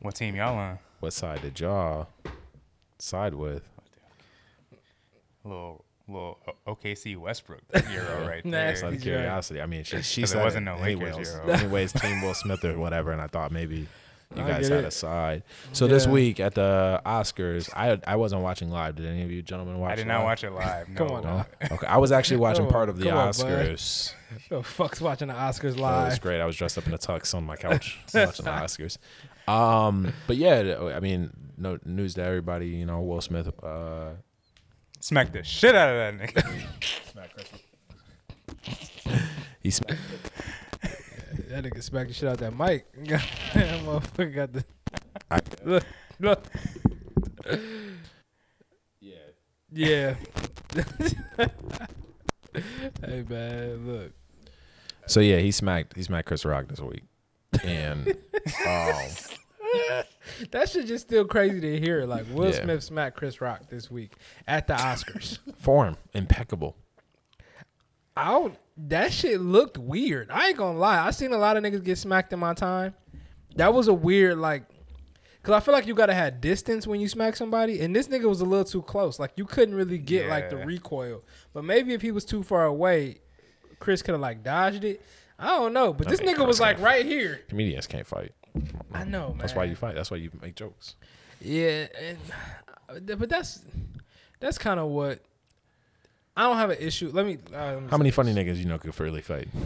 What 0.01 0.15
team 0.17 0.35
y'all 0.37 0.57
on? 0.59 0.79
What 1.01 1.13
side 1.13 1.43
did 1.43 1.59
y'all 1.61 2.09
side 2.99 3.35
with? 3.35 3.63
little 5.45 5.85
little 6.09 6.39
OKC 6.67 7.17
Westbrook 7.17 7.63
euro 7.93 8.27
right 8.27 8.43
there. 8.43 8.51
Nasty. 8.53 8.73
Just 8.73 8.85
out 8.85 8.93
of 8.95 9.01
curiosity. 9.03 9.61
I 9.61 9.67
mean, 9.67 9.85
she, 9.85 10.03
she 10.03 10.23
'Cause 10.23 10.35
it 10.35 10.39
wasn't 10.43 10.65
no 10.67 10.77
anyways. 10.77 11.17
Lakers, 11.17 11.35
yo. 11.47 11.53
anyways, 11.53 11.93
Team 11.93 12.23
Will 12.23 12.35
Smith 12.35 12.65
or 12.65 12.77
whatever, 12.79 13.13
and 13.13 13.21
I 13.21 13.27
thought 13.27 13.53
maybe 13.53 13.87
you 14.37 14.43
I 14.45 14.49
guys 14.49 14.69
had 14.69 14.81
it. 14.81 14.85
a 14.87 14.91
side. 14.91 15.43
So 15.73 15.87
this 15.87 16.07
week 16.07 16.41
at 16.41 16.55
the 16.55 17.01
Oscars, 17.07 17.69
I 17.75 17.99
I 18.07 18.17
wasn't 18.17 18.43
watching 18.43 18.71
live. 18.71 18.97
Did 18.97 19.07
any 19.07 19.23
of 19.23 19.31
you 19.31 19.43
gentlemen 19.43 19.79
watch? 19.79 19.93
I 19.93 19.97
did 19.97 20.07
not 20.07 20.19
live? 20.19 20.25
watch 20.25 20.45
it 20.45 20.51
live. 20.53 20.89
No. 20.89 20.95
Come 20.97 21.11
on 21.17 21.23
No? 21.23 21.45
Okay, 21.73 21.87
I 21.87 21.99
was 21.99 22.13
actually 22.13 22.39
watching 22.39 22.67
part 22.69 22.89
of 22.89 22.99
the 22.99 23.07
come 23.07 23.19
on, 23.19 23.27
bud. 23.29 23.35
Oscars. 23.35 24.15
The 24.49 24.63
fuck's 24.65 25.01
watching 25.01 25.29
the 25.29 25.35
Oscars 25.35 25.79
live? 25.79 26.07
it 26.07 26.11
was 26.11 26.19
great. 26.19 26.41
I 26.41 26.47
was 26.47 26.57
dressed 26.57 26.77
up 26.77 26.87
in 26.89 26.93
a 26.95 26.99
tux 26.99 27.35
on 27.37 27.45
my 27.45 27.55
couch 27.57 27.99
watching 28.15 28.45
the 28.45 28.51
Oscars. 28.51 28.99
Um, 29.49 30.13
but 30.27 30.37
yeah, 30.37 30.91
I 30.95 30.99
mean, 30.99 31.31
no 31.57 31.79
news 31.85 32.15
to 32.15 32.25
everybody. 32.25 32.67
You 32.69 32.85
know, 32.87 33.01
Will 33.01 33.21
Smith. 33.21 33.49
Uh, 33.63 34.11
Smack 34.99 35.33
the 35.33 35.45
shit 35.45 35.75
out 35.77 35.91
of 35.91 36.19
that 36.19 36.35
nigga. 36.35 36.63
he 39.63 39.71
smacked. 39.71 39.99
That 41.49 41.65
nigga 41.65 41.83
smacked 41.83 42.09
the 42.09 42.15
shit 42.15 42.29
out 42.29 42.39
that 42.39 42.57
mic. 42.57 42.91
that 43.07 43.81
motherfucker 43.85 44.35
got 44.35 44.53
the. 44.53 44.65
I- 45.31 45.41
look, 45.65 45.85
look. 46.21 46.45
Yeah. 49.01 49.15
Yeah. 49.77 50.15
hey 53.03 53.25
man, 53.29 53.87
look. 53.89 54.13
So 55.07 55.19
yeah, 55.19 55.39
he 55.39 55.51
smacked. 55.51 55.97
He 55.97 56.03
smacked 56.05 56.29
Chris 56.29 56.45
Rock 56.45 56.69
this 56.69 56.79
week, 56.79 57.03
and 57.65 58.07
um, 58.09 58.15
That 60.53 60.69
shit 60.69 60.87
just 60.87 61.07
still 61.07 61.25
crazy 61.25 61.61
to 61.61 61.81
hear. 61.81 62.05
Like 62.07 62.25
Will 62.31 62.51
Yeah. 62.55 62.63
Smith 62.63 62.85
smacked 62.85 63.17
Chris 63.17 63.41
Rock 63.41 63.69
this 63.69 63.91
week 63.91 64.13
at 64.47 64.69
the 64.69 64.75
Oscars. 64.75 65.41
form 65.59 65.97
impeccable. 66.13 66.77
I 68.17 68.31
don't. 68.31 68.57
That 68.77 69.13
shit 69.13 69.41
looked 69.41 69.79
weird. 69.79 70.31
I 70.31 70.49
ain't 70.49 70.57
gonna 70.57 70.79
lie. 70.79 71.07
I 71.07 71.11
seen 71.13 71.33
a 71.33 71.39
lot 71.39 71.57
of 71.57 71.63
niggas 71.63 71.85
get 71.85 71.97
smacked 71.99 72.33
in 72.33 72.39
my 72.39 72.55
time. 72.55 72.95
That 73.57 73.73
was 73.73 73.89
a 73.89 73.95
weird 73.95 74.39
like. 74.39 74.65
Cause 75.43 75.53
I 75.55 75.61
feel 75.61 75.75
like 75.75 75.87
you 75.87 75.95
gotta 75.95 76.15
have 76.15 76.41
distance 76.41 76.87
when 76.87 77.01
you 77.01 77.09
smack 77.09 77.37
somebody, 77.37 77.81
and 77.81 77.95
this 77.95 78.09
nigga 78.09 78.25
was 78.25 78.41
a 78.41 78.47
little 78.47 78.65
too 78.65 78.81
close. 78.81 79.19
Like 79.19 79.33
you 79.37 79.45
couldn't 79.45 79.75
really 79.75 79.99
get 79.99 80.29
like 80.29 80.49
the 80.49 80.57
recoil. 80.57 81.23
But 81.53 81.65
maybe 81.65 81.93
if 81.93 82.01
he 82.01 82.13
was 82.13 82.25
too 82.25 82.43
far 82.43 82.65
away, 82.65 83.19
Chris 83.79 84.01
could 84.01 84.13
have 84.13 84.23
like 84.23 84.43
dodged 84.43 84.85
it. 84.85 85.03
I 85.39 85.49
don't 85.49 85.73
know. 85.75 85.93
But 85.93 86.07
I 86.07 86.11
this 86.11 86.23
mean, 86.23 86.35
nigga 86.35 86.47
was 86.47 86.61
like 86.61 86.81
right 86.81 87.05
here. 87.05 87.43
Comedians 87.49 87.87
can't 87.87 88.07
fight. 88.07 88.33
I 88.93 89.05
know, 89.05 89.29
man. 89.31 89.39
That's 89.39 89.55
why 89.55 89.65
you 89.65 89.77
fight. 89.77 89.95
That's 89.95 90.11
why 90.11 90.17
you 90.17 90.31
make 90.41 90.55
jokes. 90.55 90.95
Yeah, 91.41 91.89
and 92.01 92.19
uh, 92.89 93.17
but 93.17 93.29
that's 93.29 93.61
that's 94.41 94.57
kind 94.59 94.81
of 94.81 94.89
what 94.89 95.21
I 96.37 96.43
don't 96.43 96.57
have 96.57 96.71
an 96.71 96.79
issue. 96.81 97.11
Let 97.13 97.27
me. 97.27 97.39
Uh, 97.53 97.75
let 97.75 97.83
me 97.83 97.89
How 97.91 97.97
many 97.99 98.11
this. 98.11 98.17
funny 98.17 98.35
niggas 98.35 98.57
you 98.57 98.65
know 98.67 98.79
could 98.79 98.95
fairly 98.95 99.23
fight? 99.23 99.49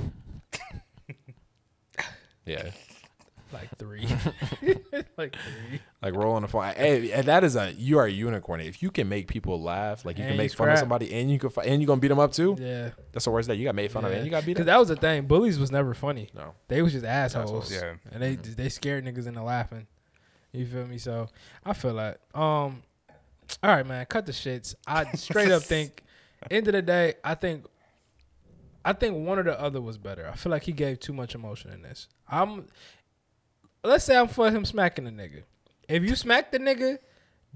yeah. 2.46 2.70
like 3.52 3.68
three, 3.78 4.06
like 5.16 5.34
three. 5.34 5.80
Like 6.02 6.14
rolling 6.14 6.42
the 6.42 6.48
phone. 6.48 6.72
Hey, 6.76 7.12
and 7.12 7.26
that 7.26 7.44
is 7.44 7.56
a 7.56 7.72
you 7.72 7.98
are 7.98 8.04
a 8.06 8.10
unicorn. 8.10 8.60
If 8.60 8.82
you 8.82 8.90
can 8.90 9.08
make 9.08 9.26
people 9.28 9.60
laugh, 9.62 10.04
like 10.04 10.18
you 10.18 10.24
And 10.24 10.30
can 10.32 10.36
you 10.36 10.42
make 10.44 10.52
fun 10.54 10.68
of 10.68 10.72
scrap. 10.72 10.78
somebody, 10.80 11.12
and 11.14 11.30
you 11.30 11.38
can 11.38 11.48
fi- 11.50 11.64
and 11.64 11.80
you 11.80 11.86
gonna 11.86 12.00
beat 12.00 12.08
them 12.08 12.18
up 12.18 12.32
too. 12.32 12.56
Yeah, 12.58 12.90
That's 13.12 13.24
the 13.24 13.30
worst 13.30 13.48
that 13.48 13.56
you 13.56 13.64
got 13.64 13.74
made 13.74 13.90
fun 13.90 14.04
of, 14.04 14.12
and 14.12 14.24
you 14.24 14.30
got 14.30 14.44
beat 14.44 14.52
because 14.54 14.62
up. 14.62 14.66
that 14.66 14.78
was 14.78 14.88
the 14.88 14.96
thing. 14.96 15.26
Bullies 15.26 15.58
was 15.58 15.72
never 15.72 15.94
funny. 15.94 16.28
No, 16.34 16.54
They 16.68 16.82
was 16.82 16.92
just 16.92 17.04
assholes. 17.06 17.70
Assholes. 17.70 17.72
Yeah. 17.72 17.94
and 18.12 18.22
they 18.22 18.34
they 18.36 18.68
scared 18.68 19.04
niggas 19.06 19.26
into 19.26 19.42
laughing. 19.42 19.86
You 20.52 20.66
feel 20.66 20.86
me? 20.86 20.98
So 20.98 21.28
I 21.64 21.72
feel 21.72 21.94
like 21.94 22.18
um, 22.34 22.82
all 23.62 23.74
right, 23.74 23.86
man, 23.86 24.04
cut 24.06 24.26
the 24.26 24.32
shits. 24.32 24.74
I 24.86 25.10
straight 25.12 25.50
up 25.50 25.62
think, 25.62 26.02
end 26.50 26.66
of 26.68 26.72
the 26.72 26.82
day, 26.82 27.14
I 27.24 27.34
think, 27.34 27.66
I 28.84 28.92
think 28.92 29.26
one 29.26 29.38
or 29.38 29.42
the 29.42 29.60
other 29.60 29.80
was 29.80 29.98
better. 29.98 30.28
I 30.28 30.36
feel 30.36 30.50
like 30.50 30.64
he 30.64 30.72
gave 30.72 31.00
too 31.00 31.12
much 31.12 31.34
emotion 31.34 31.70
in 31.72 31.82
this. 31.82 32.08
I'm, 32.28 32.66
let's 33.84 34.04
say 34.04 34.16
I'm 34.16 34.28
for 34.28 34.50
him 34.50 34.64
smacking 34.64 35.04
the 35.04 35.10
nigga. 35.10 35.42
If 35.88 36.02
you 36.04 36.14
smack 36.16 36.52
the 36.52 36.58
nigga. 36.58 36.98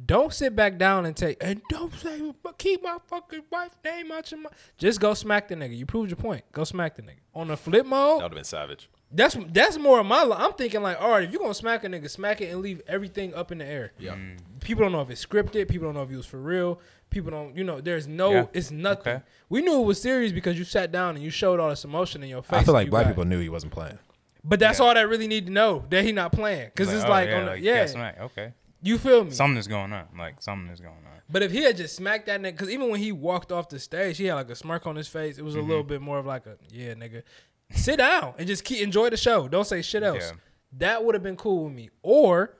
Don't 0.06 0.32
sit 0.32 0.56
back 0.56 0.78
down 0.78 1.04
and 1.04 1.14
take 1.14 1.36
and 1.42 1.60
don't 1.68 1.92
say 1.92 2.32
but 2.42 2.56
keep 2.56 2.82
my 2.82 2.96
fucking 3.08 3.42
wife 3.52 3.76
name 3.84 4.10
out 4.10 4.30
your 4.30 4.40
mouth. 4.40 4.52
Just 4.78 5.00
go 5.00 5.12
smack 5.12 5.48
the 5.48 5.54
nigga. 5.54 5.76
You 5.76 5.84
proved 5.84 6.08
your 6.08 6.16
point. 6.16 6.42
Go 6.50 6.64
smack 6.64 6.96
the 6.96 7.02
nigga. 7.02 7.18
On 7.34 7.48
the 7.48 7.58
flip 7.58 7.84
mode, 7.84 8.20
that 8.20 8.24
would 8.24 8.32
have 8.32 8.32
been 8.32 8.44
savage. 8.44 8.88
that's 9.12 9.36
that's 9.52 9.76
more 9.76 10.00
of 10.00 10.06
my. 10.06 10.22
I'm 10.34 10.54
thinking 10.54 10.80
like, 10.82 10.98
all 10.98 11.10
right, 11.10 11.24
if 11.24 11.30
you're 11.30 11.42
gonna 11.42 11.52
smack 11.52 11.84
a 11.84 11.88
nigga, 11.88 12.08
smack 12.08 12.40
it 12.40 12.46
and 12.46 12.62
leave 12.62 12.80
everything 12.88 13.34
up 13.34 13.52
in 13.52 13.58
the 13.58 13.66
air. 13.66 13.92
Yeah. 13.98 14.16
People 14.60 14.82
don't 14.82 14.92
know 14.92 15.02
if 15.02 15.10
it's 15.10 15.24
scripted. 15.24 15.68
People 15.68 15.88
don't 15.88 15.94
know 15.94 16.02
if 16.02 16.10
it 16.10 16.16
was 16.16 16.26
for 16.26 16.40
real. 16.40 16.80
People 17.12 17.30
don't, 17.30 17.54
you 17.56 17.62
know, 17.62 17.80
there's 17.80 18.08
no, 18.08 18.32
Yeah. 18.32 18.46
it's 18.54 18.70
nothing. 18.70 19.12
Okay. 19.14 19.22
We 19.50 19.60
knew 19.62 19.80
it 19.80 19.84
was 19.84 20.00
serious 20.00 20.32
because 20.32 20.58
you 20.58 20.64
sat 20.64 20.90
down 20.90 21.14
and 21.14 21.22
you 21.24 21.30
showed 21.30 21.60
all 21.60 21.68
this 21.68 21.84
emotion 21.84 22.22
in 22.22 22.28
your 22.30 22.42
face. 22.42 22.58
I 22.60 22.64
feel 22.64 22.72
like 22.74 22.88
black 22.90 23.04
got- 23.04 23.10
people 23.10 23.24
knew 23.26 23.38
he 23.38 23.48
wasn't 23.50 23.72
playing. 23.72 23.98
but 24.42 24.58
that's 24.58 24.80
Yeah. 24.80 24.86
all 24.86 24.94
that 24.94 25.08
really 25.08 25.28
need 25.28 25.46
to 25.46 25.52
know 25.52 25.84
that 25.90 26.04
he 26.04 26.10
not 26.10 26.32
playing 26.32 26.70
because 26.74 26.92
it's 26.92 27.04
oh, 27.04 27.08
like, 27.08 27.28
yeah, 27.28 27.36
on 27.38 27.44
the, 27.44 27.50
like, 27.52 27.62
yeah, 27.62 27.86
smack. 27.86 28.18
Okay. 28.20 28.52
you 28.82 28.98
feel 28.98 29.24
me? 29.24 29.30
Something 29.30 29.58
is 29.58 29.68
going 29.68 29.92
on. 29.92 30.06
Like 30.18 30.42
something 30.42 30.68
is 30.72 30.80
going 30.80 30.94
on. 30.96 31.20
But 31.30 31.42
if 31.44 31.52
he 31.52 31.62
had 31.62 31.76
just 31.76 31.94
smacked 31.94 32.26
that 32.26 32.40
nigga, 32.40 32.52
because 32.52 32.68
even 32.70 32.90
when 32.90 32.98
he 32.98 33.12
walked 33.12 33.52
off 33.52 33.68
the 33.68 33.78
stage, 33.78 34.16
he 34.18 34.24
had 34.24 34.34
like 34.34 34.50
a 34.50 34.56
smirk 34.56 34.86
on 34.86 34.96
his 34.96 35.06
face. 35.06 35.38
It 35.38 35.42
was 35.44 35.54
a 35.54 35.58
Mm-hmm. 35.58 35.68
little 35.68 35.84
bit 35.84 36.00
more 36.00 36.18
of 36.18 36.26
like 36.26 36.46
a, 36.46 36.56
yeah, 36.72 36.94
nigga, 36.94 37.22
sit 37.70 37.98
down 37.98 38.34
and 38.38 38.46
just 38.48 38.64
keep 38.64 38.82
enjoy 38.82 39.08
the 39.10 39.16
show. 39.16 39.46
Don't 39.48 39.66
say 39.66 39.80
shit 39.82 40.02
else. 40.02 40.24
Yeah. 40.32 40.36
That 40.78 41.04
would 41.04 41.14
have 41.14 41.22
been 41.22 41.36
cool 41.36 41.64
with 41.64 41.74
me. 41.74 41.90
Or 42.02 42.56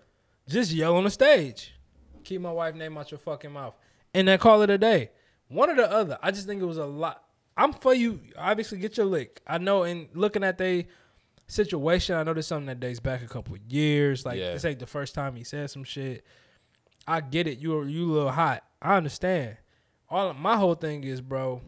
just 0.49 0.71
yell 0.73 0.97
on 0.97 1.05
the 1.05 1.11
stage, 1.11 1.73
keep 2.23 2.41
my 2.41 2.53
wife 2.53 2.75
name 2.77 2.97
out 2.99 3.11
your 3.11 3.19
fucking 3.19 3.51
mouth, 3.53 3.75
and 4.15 4.29
then 4.29 4.39
call 4.39 4.63
it 4.63 4.71
a 4.71 4.79
day. 4.79 5.11
One 5.49 5.71
or 5.71 5.77
the 5.77 5.91
other. 5.91 6.19
I 6.23 6.31
just 6.31 6.47
think 6.47 6.63
it 6.63 6.67
was 6.67 6.79
a 6.79 6.87
lot. 6.87 7.23
I'm 7.57 7.73
for 7.73 7.95
you. 7.95 8.21
Obviously, 8.37 8.79
get 8.79 8.97
your 8.97 9.07
lick. 9.07 9.41
I 9.47 9.59
know. 9.59 9.83
In 9.85 10.09
looking 10.15 10.43
at 10.45 10.59
they 10.59 10.87
situation, 11.47 12.17
I 12.17 12.23
know 12.23 12.33
there's 12.33 12.47
something 12.47 12.67
that 12.67 12.81
dates 12.81 13.01
back 13.01 13.23
a 13.23 13.29
couple 13.29 13.55
of 13.55 13.61
years. 13.71 14.25
Like 14.25 14.39
Yeah. 14.39 14.53
this 14.53 14.65
ain't 14.65 14.79
the 14.79 14.87
first 14.87 15.15
time 15.15 15.37
he 15.37 15.45
said 15.45 15.71
some 15.71 15.85
shit. 15.85 16.25
I 17.07 17.21
get 17.21 17.47
it. 17.47 17.59
You 17.59 17.83
you 17.85 18.11
a 18.11 18.13
little 18.13 18.31
hot. 18.31 18.65
I 18.81 18.97
understand. 18.97 19.59
All 20.09 20.33
my 20.35 20.57
whole 20.57 20.75
thing 20.75 21.05
is, 21.05 21.21
bro. 21.21 21.61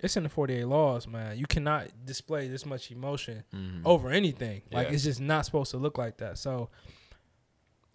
It's 0.00 0.16
in 0.16 0.22
the 0.22 0.28
48 0.28 0.64
laws, 0.64 1.08
man. 1.08 1.36
You 1.36 1.46
cannot 1.46 1.88
display 2.04 2.46
this 2.46 2.64
much 2.64 2.92
emotion 2.92 3.42
mm-hmm. 3.52 3.84
over 3.84 4.10
anything. 4.10 4.62
Like 4.70 4.88
Yeah. 4.88 4.94
it's 4.94 5.02
just 5.04 5.20
not 5.20 5.44
supposed 5.44 5.72
to 5.72 5.76
look 5.76 5.98
like 5.98 6.18
that. 6.18 6.38
So 6.38 6.70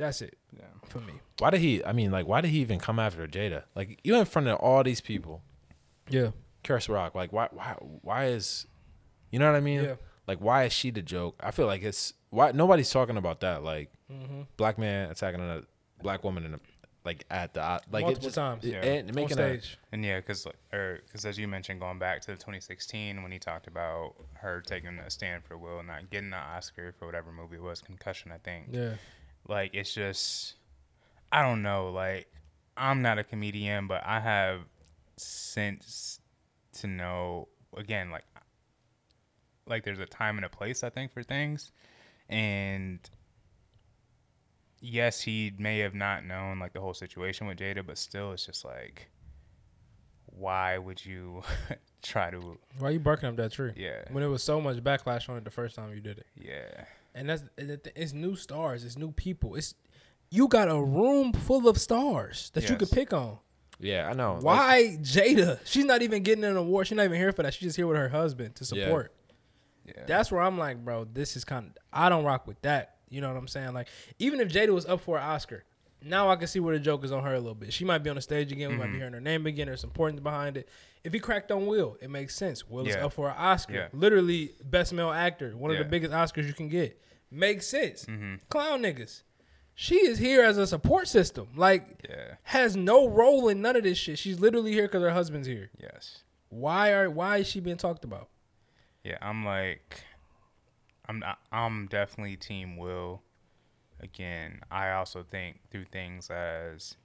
that's 0.03 0.21
it 0.21 0.37
Yeah. 0.57 0.65
for 0.87 0.99
me. 0.99 1.13
Why 1.39 1.49
did 1.49 1.61
he? 1.61 1.83
I 1.83 1.91
mean, 1.93 2.11
like, 2.11 2.27
why 2.27 2.41
did 2.41 2.51
he 2.51 2.59
even 2.59 2.79
come 2.79 2.99
after 2.99 3.27
Jada? 3.27 3.63
Like, 3.75 3.99
you 4.03 4.15
in 4.15 4.25
front 4.25 4.47
of 4.47 4.57
all 4.59 4.83
these 4.83 5.01
people, 5.01 5.41
Yeah. 6.09 6.31
Chris 6.63 6.87
Rock. 6.89 7.15
Like, 7.15 7.33
why? 7.33 7.47
Why? 7.51 7.75
Why 8.01 8.25
is? 8.27 8.67
You 9.31 9.39
know 9.39 9.51
what 9.51 9.57
I 9.57 9.61
mean? 9.61 9.83
Yeah. 9.83 9.95
Like, 10.27 10.39
why 10.39 10.63
is 10.65 10.73
she 10.73 10.91
the 10.91 11.01
joke? 11.01 11.35
I 11.43 11.51
feel 11.51 11.65
like 11.65 11.81
it's 11.83 12.13
why 12.29 12.51
nobody's 12.51 12.89
talking 12.91 13.17
about 13.17 13.39
that. 13.41 13.63
Like, 13.63 13.91
Mm-hmm. 14.11 14.41
black 14.57 14.77
man 14.77 15.09
attacking 15.09 15.39
a 15.41 15.63
black 16.03 16.23
woman 16.23 16.45
in 16.45 16.53
a 16.53 16.59
like 17.03 17.25
at 17.31 17.53
the 17.53 17.59
like 17.91 18.03
Multiple 18.05 18.21
just, 18.21 18.35
times. 18.35 18.63
it- 18.63 18.73
Yeah. 18.73 18.85
and 18.85 19.09
On 19.09 19.15
making 19.15 19.39
a. 19.39 19.59
And 19.91 20.05
yeah, 20.05 20.19
because 20.19 20.45
or 20.71 20.99
because 21.05 21.25
as 21.25 21.37
you 21.37 21.47
mentioned, 21.47 21.79
going 21.81 21.99
back 21.99 22.21
to 22.21 22.27
2016 22.33 23.23
when 23.23 23.31
he 23.31 23.39
talked 23.39 23.65
about 23.67 24.13
her 24.35 24.61
taking 24.61 24.99
a 24.99 25.09
stand 25.09 25.43
for 25.43 25.57
Will, 25.57 25.81
not 25.83 26.09
getting 26.11 26.29
the 26.29 26.37
Oscar 26.37 26.93
for 26.97 27.05
whatever 27.07 27.31
movie 27.31 27.55
it 27.55 27.61
was, 27.61 27.81
Concussion, 27.81 28.31
I 28.31 28.37
think. 28.37 28.67
Yeah. 28.71 28.93
Like 29.47 29.73
it's 29.73 29.93
just, 29.93 30.55
I 31.31 31.41
don't 31.41 31.61
know. 31.61 31.89
Like 31.91 32.27
I'm 32.77 33.01
not 33.01 33.19
a 33.19 33.23
comedian, 33.23 33.87
but 33.87 34.01
I 34.05 34.19
have 34.19 34.61
sense 35.17 36.19
to 36.79 36.87
know 36.87 37.47
again, 37.77 38.09
like 38.11 38.23
like 39.65 39.83
there's 39.83 39.99
a 39.99 40.05
time 40.05 40.37
and 40.37 40.45
a 40.45 40.49
place 40.49 40.83
I 40.83 40.89
think 40.89 41.11
for 41.11 41.23
things, 41.23 41.71
and 42.29 42.99
yes, 44.81 45.21
he 45.21 45.53
may 45.57 45.79
have 45.79 45.93
not 45.95 46.25
known 46.25 46.59
like 46.59 46.73
the 46.73 46.81
whole 46.81 46.93
situation 46.93 47.47
with 47.47 47.57
Jada, 47.59 47.85
but 47.85 47.97
still, 47.97 48.31
it's 48.33 48.45
just 48.45 48.65
like, 48.65 49.09
why 50.25 50.77
would 50.77 51.05
you 51.05 51.43
try 52.01 52.29
to? 52.31 52.57
Why 52.79 52.89
are 52.89 52.91
you 52.91 52.99
barking 52.99 53.29
up 53.29 53.35
that 53.37 53.51
tree? 53.53 53.71
Yeah, 53.75 54.03
When 54.11 54.23
it 54.23 54.27
was 54.27 54.43
so 54.43 54.59
much 54.59 54.77
backlash 54.83 55.29
on 55.29 55.37
it 55.37 55.43
the 55.45 55.51
first 55.51 55.75
time 55.75 55.93
you 55.93 56.01
did 56.01 56.17
it. 56.19 56.25
yeah, 56.35 56.85
And 57.15 57.29
that's 57.29 57.43
it's 57.57 58.13
new 58.13 58.35
stars, 58.35 58.83
it's 58.83 58.97
new 58.97 59.11
people. 59.11 59.55
It's 59.55 59.75
you 60.31 60.47
got 60.47 60.67
a 60.69 60.81
room 60.81 61.31
full 61.33 61.67
of 61.67 61.77
stars 61.77 62.49
that 62.55 62.67
you 62.69 62.75
could 62.75 62.89
pick 62.89 63.13
on. 63.13 63.37
yeah. 63.79 64.09
I 64.09 64.13
know. 64.13 64.33
Like, 64.35 64.43
Why 64.43 64.97
Jada? 65.01 65.59
She's 65.65 65.85
not 65.85 66.01
even 66.01 66.23
getting 66.23 66.43
an 66.43 66.57
award. 66.57 66.87
She's 66.87 66.95
not 66.95 67.03
even 67.05 67.17
here 67.19 67.31
for 67.31 67.43
that. 67.43 67.53
She's 67.53 67.61
just 67.67 67.75
here 67.75 67.85
with 67.85 67.97
her 67.97 68.09
husband 68.09 68.55
to 68.55 68.63
Yeah. 68.75 68.85
support. 68.85 69.13
yeah. 69.85 70.03
That's 70.07 70.31
where 70.31 70.41
I'm 70.41 70.57
like, 70.57 70.83
bro, 70.83 71.05
this 71.05 71.35
is 71.37 71.43
kind 71.45 71.67
of 71.67 71.73
I 71.91 72.09
don't 72.09 72.23
rock 72.23 72.47
with 72.47 72.59
that. 72.63 72.95
You 73.09 73.21
know 73.21 73.27
what 73.31 73.37
I'm 73.37 73.47
saying? 73.47 73.73
Like, 73.73 73.89
even 74.17 74.39
if 74.39 74.47
Jada 74.47 74.69
was 74.69 74.87
up 74.87 75.01
for 75.01 75.17
an 75.17 75.23
Oscar, 75.23 75.65
now 76.05 76.29
I 76.29 76.35
can 76.35 76.47
see 76.47 76.59
where 76.59 76.77
the 76.77 76.83
joke 76.83 77.03
is 77.03 77.11
on 77.11 77.23
her 77.23 77.33
a 77.33 77.39
little 77.39 77.55
bit. 77.55 77.71
She 77.73 77.85
might 77.85 77.99
be 77.99 78.09
on 78.09 78.15
the 78.17 78.21
stage 78.21 78.51
again. 78.51 78.69
We 78.71 78.75
might 78.77 78.85
Mm-hmm. 78.85 78.93
be 78.93 78.97
hearing 78.99 79.13
her 79.13 79.21
name 79.21 79.45
again. 79.45 79.67
There's 79.67 79.83
importance 79.83 80.19
behind 80.21 80.57
it. 80.57 80.67
If 81.03 81.13
he 81.13 81.19
cracked 81.19 81.51
on 81.51 81.65
Will, 81.65 81.97
it 82.01 82.09
makes 82.09 82.35
sense. 82.35 82.67
Will 82.69 82.87
is 82.87 82.95
up 82.95 83.13
for 83.13 83.29
an 83.29 83.35
Oscar. 83.37 83.73
Yeah. 83.73 83.87
Literally, 83.93 84.53
best 84.63 84.93
male 84.93 85.11
actor, 85.11 85.55
one 85.57 85.71
of 85.71 85.77
the 85.77 85.83
biggest 85.85 86.11
Oscars 86.13 86.47
you 86.47 86.53
can 86.53 86.69
get. 86.69 86.99
Makes 87.31 87.65
sense. 87.67 88.05
Mhm. 88.05 88.39
Clown 88.49 88.81
niggas. 88.83 89.23
She 89.75 89.95
is 89.95 90.19
here 90.19 90.43
as 90.43 90.57
a 90.59 90.67
support 90.67 91.07
system. 91.07 91.47
Like, 91.55 92.05
yeah, 92.07 92.35
has 92.43 92.75
no 92.77 93.07
role 93.07 93.47
in 93.49 93.61
none 93.61 93.75
of 93.75 93.81
this 93.83 93.97
shit. 93.97 94.19
She's 94.19 94.39
literally 94.39 94.71
here 94.71 94.83
because 94.83 95.01
her 95.01 95.09
husband's 95.11 95.47
here. 95.47 95.71
yes. 95.81 96.23
Why 96.49 96.91
are 96.93 97.09
why 97.09 97.37
is 97.37 97.47
she 97.47 97.59
being 97.59 97.77
talked 97.77 98.03
about? 98.03 98.29
Yeah, 99.03 99.17
I'm 99.19 99.43
like, 99.43 100.03
I'm 101.09 101.17
not, 101.19 101.39
I'm 101.51 101.87
definitely 101.87 102.37
Team 102.37 102.77
Will. 102.77 103.23
Again, 104.03 104.59
I 104.69 104.91
also 104.91 105.23
think 105.23 105.59
through 105.71 105.85
things 105.85 106.29
as, 106.29 106.95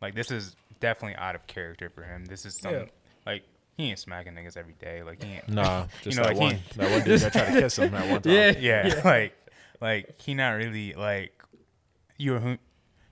like, 0.00 0.14
this 0.14 0.30
is 0.30 0.56
definitely 0.80 1.16
out 1.16 1.34
of 1.34 1.46
character 1.46 1.88
for 1.88 2.02
him. 2.02 2.24
This 2.24 2.44
is 2.44 2.56
some 2.56 2.74
Yeah. 2.74 2.84
like 3.24 3.44
he 3.76 3.88
ain't 3.90 3.98
smacking 3.98 4.34
niggas 4.34 4.56
every 4.56 4.74
day. 4.74 5.02
Like 5.02 5.22
he 5.22 5.34
ain't. 5.34 5.48
Nah, 5.48 5.86
just 6.02 6.16
know, 6.16 6.24
that 6.24 6.30
like, 6.32 6.40
one. 6.40 6.54
he- 6.56 6.78
That 6.78 6.90
one 6.90 7.04
dude 7.04 7.20
that 7.20 7.32
tried 7.32 7.54
to 7.54 7.60
kiss 7.60 7.78
him 7.78 7.92
that 7.92 8.10
one 8.10 8.20
time. 8.22 8.32
Yeah. 8.32 8.54
yeah, 8.58 9.00
like 9.04 9.34
like 9.80 10.20
he 10.20 10.34
not 10.34 10.50
really 10.50 10.92
like 10.94 11.32
you're 12.18 12.36
a 12.36 12.40
hu- 12.40 12.58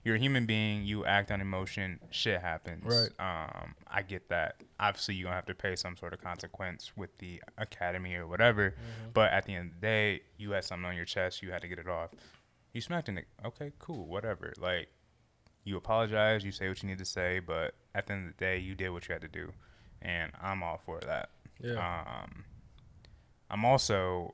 you're 0.03 0.15
a 0.15 0.19
human 0.19 0.45
being. 0.45 0.83
You 0.83 1.05
act 1.05 1.31
on 1.31 1.41
emotion. 1.41 1.99
Shit 2.09 2.41
happens. 2.41 2.83
Right. 2.85 3.09
Um, 3.19 3.75
I 3.87 4.01
get 4.01 4.29
that. 4.29 4.55
Obviously, 4.79 5.15
you're 5.15 5.25
gonna 5.25 5.35
have 5.35 5.45
to 5.45 5.53
pay 5.55 5.75
some 5.75 5.95
sort 5.95 6.13
of 6.13 6.21
consequence 6.21 6.91
with 6.97 7.17
the 7.19 7.41
academy 7.57 8.15
or 8.15 8.27
whatever. 8.27 8.75
But 9.13 9.31
at 9.31 9.45
the 9.45 9.53
end 9.55 9.69
of 9.69 9.75
the 9.75 9.81
day, 9.87 10.21
you 10.37 10.51
had 10.51 10.63
something 10.65 10.85
on 10.85 10.95
your 10.95 11.05
chest. 11.05 11.41
You 11.41 11.51
had 11.51 11.61
to 11.61 11.67
get 11.67 11.79
it 11.79 11.87
off. 11.87 12.09
You 12.73 12.81
smacked 12.81 13.09
a 13.09 13.11
nigga. 13.11 13.25
Okay, 13.45 13.71
cool, 13.79 14.05
whatever. 14.05 14.53
Like 14.59 14.89
you 15.63 15.77
apologize. 15.77 16.43
You 16.43 16.51
say 16.51 16.67
what 16.69 16.81
you 16.81 16.89
need 16.89 16.97
to 16.99 17.05
say. 17.05 17.39
But 17.39 17.73
at 17.93 18.07
the 18.07 18.13
end 18.13 18.27
of 18.29 18.37
the 18.37 18.39
day, 18.45 18.57
you 18.59 18.75
did 18.75 18.89
what 18.91 19.07
you 19.07 19.13
had 19.13 19.21
to 19.21 19.27
do, 19.27 19.51
and 20.01 20.31
I'm 20.41 20.63
all 20.63 20.79
for 20.85 20.99
that. 21.01 21.29
Yeah. 21.61 21.73
Um, 22.23 22.45
I'm 23.49 23.65
also 23.65 24.33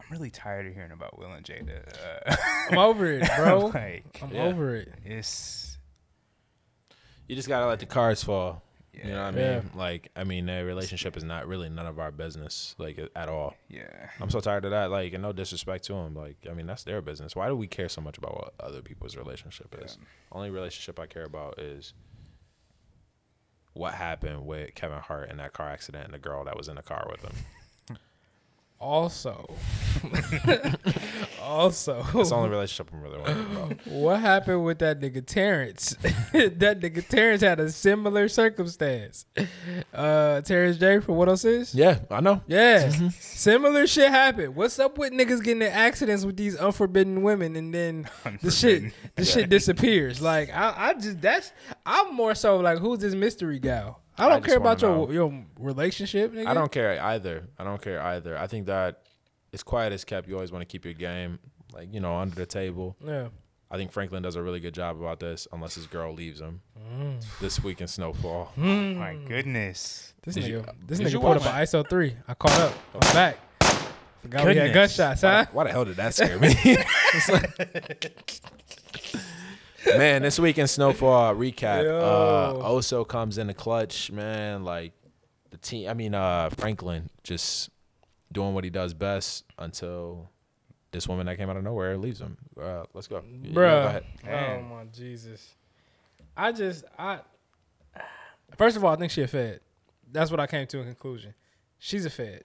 I'm 0.00 0.06
really 0.10 0.30
tired 0.30 0.66
of 0.66 0.74
hearing 0.74 0.92
about 0.92 1.18
Will 1.18 1.32
and 1.32 1.44
Jada. 1.44 1.82
Uh, 2.26 2.36
I'm 2.70 2.78
over 2.78 3.06
it, 3.06 3.28
bro. 3.36 3.66
like 3.66 4.20
I'm 4.22 4.32
Yeah. 4.32 4.44
over 4.44 4.76
it. 4.76 4.92
it's 5.04 5.76
You 7.26 7.36
just 7.36 7.48
gotta 7.48 7.66
let 7.66 7.80
the 7.80 7.86
cards 7.86 8.22
fall. 8.24 8.62
Yeah, 8.92 9.06
You 9.06 9.12
know 9.12 9.24
what 9.26 9.34
I 9.34 9.38
Yeah. 9.38 9.60
mean? 9.60 9.70
Like, 9.74 10.10
I 10.16 10.24
mean, 10.24 10.46
their 10.46 10.64
relationship 10.64 11.16
is 11.16 11.24
not 11.24 11.46
really 11.46 11.68
none 11.68 11.86
of 11.86 11.98
our 11.98 12.10
business, 12.10 12.74
like 12.78 12.98
at 13.14 13.28
all. 13.28 13.54
yeah, 13.68 14.10
I'm 14.20 14.30
so 14.30 14.40
tired 14.40 14.64
of 14.64 14.70
that. 14.72 14.90
Like, 14.90 15.12
and 15.12 15.22
no 15.22 15.32
disrespect 15.32 15.84
to 15.84 15.92
them. 15.94 16.14
Like, 16.14 16.36
I 16.50 16.54
mean, 16.54 16.66
that's 16.66 16.82
their 16.84 17.00
business. 17.00 17.36
Why 17.36 17.48
do 17.48 17.56
we 17.56 17.66
care 17.66 17.88
so 17.88 18.00
much 18.00 18.18
about 18.18 18.34
what 18.34 18.54
other 18.60 18.82
people's 18.82 19.16
relationship 19.16 19.74
is? 19.82 19.96
Only 20.32 20.50
relationship 20.50 20.98
I 20.98 21.06
care 21.06 21.24
about 21.24 21.58
is 21.58 21.94
what 23.72 23.94
happened 23.94 24.44
with 24.46 24.74
Kevin 24.74 24.98
Hart 24.98 25.30
in 25.30 25.36
that 25.36 25.52
car 25.52 25.68
accident 25.68 26.04
and 26.04 26.12
the 26.14 26.18
girl 26.18 26.44
that 26.44 26.56
was 26.56 26.66
in 26.68 26.74
the 26.76 26.82
car 26.82 27.06
with 27.10 27.22
him. 27.22 27.32
Also, 28.80 29.46
also, 31.42 32.04
It's 32.14 32.30
the 32.30 32.34
only 32.34 32.48
relationship 32.48 32.90
I'm 32.94 33.02
really 33.02 33.18
worried 33.18 33.36
about. 33.52 33.86
what 33.88 34.20
happened 34.20 34.64
with 34.64 34.78
that 34.78 35.00
nigga 35.00 35.24
Terrence? 35.24 35.90
that 36.32 36.80
nigga 36.80 37.06
Terrence 37.06 37.42
had 37.42 37.60
a 37.60 37.70
similar 37.70 38.28
circumstance. 38.28 39.26
Uh, 39.92 40.40
Terrence 40.40 40.78
J 40.78 41.00
from 41.00 41.16
106. 41.16 41.74
Yeah, 41.74 41.98
I 42.10 42.20
know. 42.20 42.40
Yeah, 42.46 42.88
similar 43.10 43.86
shit 43.86 44.08
happened. 44.10 44.54
What's 44.56 44.78
up 44.78 44.96
with 44.96 45.12
niggas 45.12 45.42
getting 45.44 45.62
in 45.62 45.68
accidents 45.72 46.24
with 46.24 46.36
these 46.38 46.56
unforbidden 46.56 47.22
women, 47.22 47.56
and 47.56 47.74
then 47.74 48.08
the 48.42 48.50
shit, 48.50 48.82
Unforbidden. 48.84 49.10
the 49.16 49.24
shit 49.26 49.48
disappears? 49.50 50.22
Like 50.22 50.50
I, 50.54 50.74
I 50.90 50.94
just 50.94 51.20
that's 51.20 51.52
I'm 51.84 52.14
more 52.14 52.34
so 52.34 52.56
like, 52.58 52.78
who's 52.78 53.00
this 53.00 53.14
mystery 53.14 53.58
gal? 53.58 53.99
I 54.18 54.28
don't 54.28 54.38
just 54.42 54.46
care 54.48 54.58
about 54.58 54.82
your 54.82 54.96
know. 55.06 55.10
your 55.10 55.44
relationship. 55.58 56.32
Nigga. 56.32 56.46
I 56.46 56.54
don't 56.54 56.70
care 56.70 57.00
either. 57.02 57.48
I 57.58 57.64
don't 57.64 57.80
care 57.80 58.00
either. 58.02 58.36
I 58.38 58.46
think 58.46 58.66
that 58.66 59.02
it's 59.52 59.62
quiet 59.62 59.92
as 59.92 60.04
kept. 60.04 60.28
You 60.28 60.34
always 60.34 60.52
want 60.52 60.62
to 60.62 60.66
keep 60.66 60.84
your 60.84 60.94
game, 60.94 61.38
like 61.72 61.92
you 61.92 62.00
know, 62.00 62.16
under 62.16 62.34
the 62.34 62.46
table. 62.46 62.96
Yeah. 63.04 63.28
I 63.72 63.76
think 63.76 63.92
Franklin 63.92 64.22
does 64.22 64.34
a 64.34 64.42
really 64.42 64.58
good 64.58 64.74
job 64.74 65.00
about 65.00 65.20
this, 65.20 65.46
unless 65.52 65.76
his 65.76 65.86
girl 65.86 66.12
leaves 66.12 66.40
him 66.40 66.60
Mm. 66.92 67.24
this 67.40 67.62
week 67.62 67.80
in 67.80 67.86
Snowfall. 67.86 68.52
My 68.56 69.16
goodness. 69.28 70.12
This 70.22 70.34
Did 70.34 70.44
nigga, 70.44 70.48
you- 70.48 70.64
this 70.86 70.98
nigga 70.98 71.20
pulled 71.20 71.36
up 71.36 71.44
watch 71.44 71.54
an 71.54 71.62
ISO 71.62 71.88
three. 71.88 72.16
I 72.26 72.34
caught 72.34 72.58
up. 72.60 72.74
I'm 72.94 73.00
back. 73.14 73.36
Forgot 74.22 74.44
we 74.44 74.56
had 74.56 74.72
Goodness. 74.72 74.96
gunshots, 74.96 75.22
Why, 75.22 75.30
huh? 75.44 75.46
why 75.52 75.64
the 75.64 75.70
hell 75.70 75.84
did 75.86 75.96
that 75.96 76.14
scare 76.14 76.38
me? 76.38 76.48
It's 76.52 77.28
like- 77.30 78.12
man, 79.86 80.22
this 80.22 80.38
week 80.38 80.58
in 80.58 80.66
Snowfall 80.66 81.34
recap, 81.34 81.84
uh, 81.88 82.52
Oso 82.68 83.06
comes 83.06 83.38
in 83.38 83.46
the 83.46 83.54
clutch. 83.54 84.10
Man, 84.10 84.64
like 84.64 84.92
the 85.50 85.56
team. 85.56 85.88
I 85.88 85.94
mean, 85.94 86.14
uh, 86.14 86.50
Franklin 86.50 87.08
just 87.22 87.70
doing 88.32 88.54
what 88.54 88.64
he 88.64 88.70
does 88.70 88.94
best 88.94 89.44
until 89.58 90.30
this 90.92 91.06
woman 91.08 91.26
that 91.26 91.36
came 91.36 91.48
out 91.50 91.56
of 91.56 91.64
nowhere 91.64 91.96
leaves 91.96 92.20
him. 92.20 92.36
Uh, 92.60 92.84
let's 92.94 93.06
go, 93.06 93.22
Yeah, 93.42 93.52
go 93.52 93.60
Bruh. 93.60 93.86
ahead. 93.86 94.04
Oh 94.28 94.62
my 94.62 94.84
Jesus. 94.92 95.54
I 96.36 96.52
just 96.52 96.84
I 96.98 97.20
first 98.56 98.76
of 98.76 98.84
all, 98.84 98.92
I 98.92 98.96
think 98.96 99.10
she 99.12 99.22
a 99.22 99.28
fed. 99.28 99.60
That's 100.12 100.30
what 100.30 100.40
I 100.40 100.46
came 100.46 100.66
to 100.68 100.80
a 100.80 100.84
conclusion. 100.84 101.34
She's 101.78 102.04
a 102.04 102.10
fed. 102.10 102.44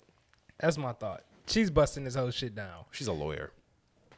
That's 0.59 0.77
my 0.77 0.93
thought. 0.93 1.23
She's 1.47 1.69
busting 1.69 2.03
this 2.03 2.15
whole 2.15 2.31
shit 2.31 2.55
down. 2.55 2.85
She's 2.91 3.07
a 3.07 3.13
lawyer. 3.13 3.51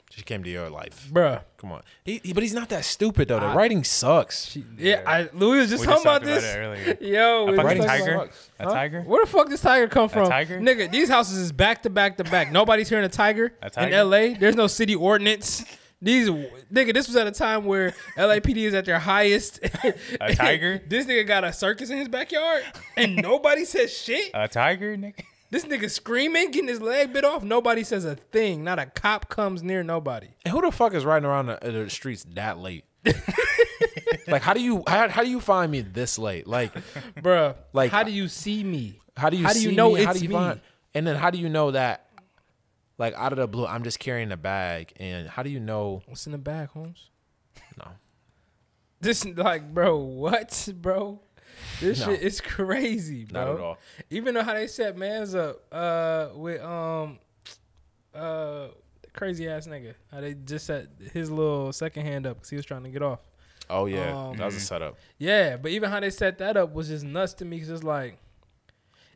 She 0.10 0.22
came 0.24 0.44
to 0.44 0.50
your 0.50 0.70
life. 0.70 1.10
Bruh. 1.12 1.42
Come 1.58 1.72
on, 1.74 1.82
he, 2.04 2.20
he- 2.24 2.34
but 2.34 2.42
he's 2.42 2.54
not 2.54 2.70
that 2.70 2.86
stupid 2.86 3.28
though. 3.28 3.40
The 3.40 3.48
I- 3.48 3.56
writing 3.56 3.84
sucks. 3.84 4.46
She, 4.46 4.64
yeah, 4.78 5.02
Yeah. 5.02 5.10
I 5.10 5.30
Louis 5.34 5.60
was 5.60 5.70
just 5.70 5.82
We 5.82 5.88
talking 5.88 6.04
just 6.04 6.06
about 6.06 6.14
talked 6.14 6.26
about 6.26 6.36
this. 6.42 6.44
it 6.44 6.58
earlier. 6.58 6.98
Yo, 7.02 7.46
we 7.46 7.52
A 7.54 7.56
was 7.56 7.62
fucking 7.66 7.84
tiger? 7.84 8.14
about- 8.14 8.30
A 8.60 8.64
Huh? 8.64 8.74
tiger? 8.74 9.02
Where 9.02 9.26
the 9.26 9.30
fuck 9.32 9.50
does 9.50 9.62
tiger 9.62 9.88
come 9.88 10.10
from? 10.10 10.30
tiger? 10.30 10.60
Nigga, 10.60 10.90
these 10.92 11.10
houses 11.10 11.38
is 11.38 11.52
back 11.52 11.84
to 11.84 11.90
back 11.90 12.18
to 12.18 12.24
back. 12.24 12.52
Nobody's 12.52 12.90
hearing 12.90 13.06
a 13.06 13.10
tiger, 13.10 13.54
A 13.62 13.84
in? 13.86 14.10
LA. 14.10 14.34
There's 14.40 14.56
no 14.56 14.68
city 14.68 14.96
ordinance. 14.96 15.64
These 16.02 16.30
nigga, 16.30 16.94
this 16.94 17.08
was 17.08 17.16
at 17.16 17.26
a 17.28 17.32
time 17.32 17.66
where 17.66 17.92
LAPD 18.18 18.58
is 18.58 18.74
at 18.76 18.86
their 18.86 19.00
highest. 19.00 19.60
A 20.22 20.36
tiger? 20.36 20.80
this 20.88 21.06
nigga 21.08 21.26
got 21.28 21.44
a 21.44 21.52
circus 21.52 21.90
in 21.90 21.98
his 21.98 22.08
backyard, 22.08 22.64
and 22.96 23.16
nobody 23.18 23.66
says 23.66 23.92
shit. 23.98 24.30
A 24.34 24.48
tiger, 24.48 24.96
nigga? 24.96 25.24
This 25.50 25.64
nigga 25.66 25.90
screaming, 25.90 26.52
getting 26.52 26.68
his 26.68 26.82
leg 26.82 27.14
bit 27.14 27.24
off. 27.24 27.44
Nobody 27.44 27.84
says 27.84 28.04
a 28.04 28.16
thing. 28.16 28.64
Not 28.64 28.80
a 28.80 28.86
cop 28.86 29.30
comes 29.30 29.64
near 29.64 29.82
nobody. 29.84 30.28
And 30.44 30.52
who 30.54 30.62
the 30.62 30.72
fuck 30.72 30.94
is 30.94 31.06
riding 31.06 31.26
around 31.28 31.46
the, 31.46 31.66
uh, 31.66 31.72
the 31.84 31.90
streets 31.90 32.26
that 32.34 32.58
late? 32.58 32.84
like, 34.28 34.42
how 34.42 34.54
do 34.54 34.62
you 34.62 34.84
how, 34.88 35.08
how 35.08 35.24
do 35.24 35.30
you 35.30 35.40
find 35.40 35.72
me 35.72 35.82
this 35.82 36.20
late? 36.20 36.48
Like, 36.48 36.74
Bruh, 37.22 37.56
Like- 37.74 37.92
how 37.92 38.04
do 38.04 38.12
you 38.12 38.28
see 38.28 38.64
me? 38.64 39.00
how 39.16 39.30
do 39.30 39.38
you 39.38 39.48
see 39.48 39.48
me? 39.48 39.48
How 39.48 39.54
do 39.54 39.60
you 39.62 39.72
know 39.76 39.94
me? 39.94 40.04
how 40.04 40.12
it's 40.12 40.20
do 40.20 40.26
you 40.26 40.30
me? 40.30 40.36
Find, 40.36 40.62
and 40.94 41.08
then 41.08 41.16
how 41.16 41.30
do 41.32 41.38
you 41.38 41.50
know 41.50 41.72
that? 41.72 42.04
Like 42.98 43.14
out 43.14 43.32
of 43.32 43.38
the 43.38 43.48
blue, 43.48 43.66
I'm 43.66 43.84
just 43.84 44.00
carrying 44.00 44.32
a 44.32 44.38
bag, 44.38 44.92
and 44.98 45.28
how 45.30 45.44
do 45.44 45.50
you 45.50 45.60
know? 45.60 46.02
What's 46.08 46.26
in 46.26 46.32
the 46.32 46.38
bag, 46.40 46.70
Holmes? 46.70 47.10
No, 47.78 47.92
This 49.00 49.24
like, 49.24 49.72
bro, 49.74 49.98
what, 49.98 50.70
bro? 50.76 51.20
This 51.80 52.00
No. 52.00 52.06
shit 52.08 52.22
is 52.22 52.42
crazy, 52.42 53.26
bro. 53.26 53.46
not 53.46 53.54
at 53.56 53.60
all. 53.62 53.78
Even 54.10 54.34
though 54.34 54.44
how 54.44 54.54
they 54.54 54.68
set 54.68 54.98
man's 54.98 55.36
up 55.36 55.62
uh 55.72 56.30
with 56.36 56.62
um 56.62 57.20
uh 58.14 58.68
crazy 59.14 59.48
ass 59.50 59.68
nigga. 59.68 59.94
How 60.12 60.22
they 60.22 60.34
just 60.34 60.66
set 60.68 60.88
his 61.14 61.30
little 61.32 61.74
second 61.74 62.04
hand 62.06 62.26
up 62.26 62.38
because 62.38 62.50
he 62.50 62.56
was 62.56 62.66
trying 62.66 62.84
to 62.84 62.90
get 62.90 63.02
off. 63.02 63.20
Oh 63.70 63.86
yeah, 63.86 64.16
Um, 64.30 64.38
that 64.38 64.46
was 64.46 64.56
a 64.56 64.60
setup. 64.62 64.98
Yeah, 65.18 65.58
but 65.58 65.72
even 65.72 65.90
how 65.90 66.00
they 66.00 66.10
set 66.10 66.38
that 66.38 66.56
up 66.56 66.74
was 66.74 66.88
just 66.88 67.04
nuts 67.04 67.34
to 67.36 67.46
me 67.46 67.58
because 67.58 67.70
it's 67.70 67.84
like 67.84 68.18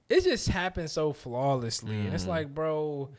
it 0.10 0.24
just 0.26 0.50
happened 0.50 0.92
so 0.92 1.14
flawlessly, 1.14 1.96
and 1.96 2.14
it's 2.14 2.26
Mhm. 2.26 2.30
like, 2.30 2.54
bro. 2.54 3.10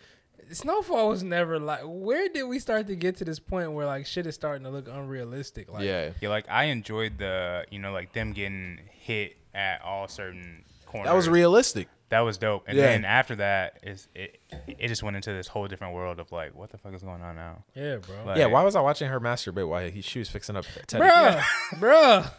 Snowfall 0.53 1.09
was 1.09 1.23
never 1.23 1.59
like. 1.59 1.81
Where 1.85 2.29
did 2.29 2.45
we 2.45 2.59
start 2.59 2.87
to 2.89 2.97
get 2.97 3.17
to 3.17 3.25
this 3.25 3.39
point 3.39 3.73
where 3.73 3.87
like 3.87 4.07
shit 4.07 4.27
is 4.27 4.35
starting 4.35 4.65
to 4.65 4.71
look 4.71 4.89
unrealistic? 4.89 5.71
Like, 5.73 5.85
yeah, 5.85 6.11
Yeah, 6.21 6.29
like 6.29 6.47
I 6.49 6.65
enjoyed 6.65 7.19
the, 7.19 7.65
you 7.71 7.79
know, 7.79 7.93
like 7.93 8.13
them 8.13 8.33
getting 8.33 8.81
hit 8.91 9.37
at 9.55 9.83
all 9.83 10.09
certain 10.09 10.65
corners. 10.87 11.09
that 11.09 11.15
was 11.17 11.29
realistic. 11.29 11.89
That 12.11 12.21
was 12.21 12.37
dope. 12.37 12.65
And 12.67 12.77
Yeah. 12.77 12.89
then 12.89 13.05
after 13.07 13.37
that, 13.37 13.79
is 13.83 14.07
it 14.15 14.39
it 14.67 14.89
just 14.89 15.03
went 15.03 15.17
into 15.17 15.33
this 15.33 15.49
whole 15.49 15.67
different 15.67 15.95
world 15.95 16.21
of 16.21 16.31
like, 16.31 16.55
what 16.55 16.71
the 16.71 16.77
fuck 16.79 16.93
is 16.95 17.03
going 17.03 17.23
on 17.23 17.37
now? 17.37 17.65
yeah, 17.75 17.97
bro. 17.97 18.17
Like, 18.27 18.37
yeah, 18.37 18.47
why 18.47 18.63
was 18.63 18.77
I 18.77 18.81
watching 18.83 19.09
her 19.09 19.19
masturbate 19.19 19.67
while 19.67 19.89
he, 19.91 20.03
she 20.03 20.19
was 20.19 20.29
fixing 20.29 20.57
up 20.57 20.67
Teddy? 20.87 21.03
bruh, 21.05 21.41
bruh. 21.79 22.31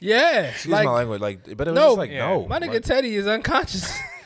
Yeah, 0.00 0.42
Excuse 0.50 0.72
like 0.72 0.84
my 0.84 0.92
language, 0.92 1.20
like, 1.22 1.42
but 1.56 1.66
it 1.66 1.70
was 1.72 1.74
No, 1.76 1.86
just 1.88 1.98
like 1.98 2.10
yeah. 2.10 2.18
no. 2.28 2.46
my 2.46 2.60
nigga 2.60 2.74
like, 2.74 2.82
Teddy 2.84 3.14
is 3.16 3.26
unconscious. 3.26 3.90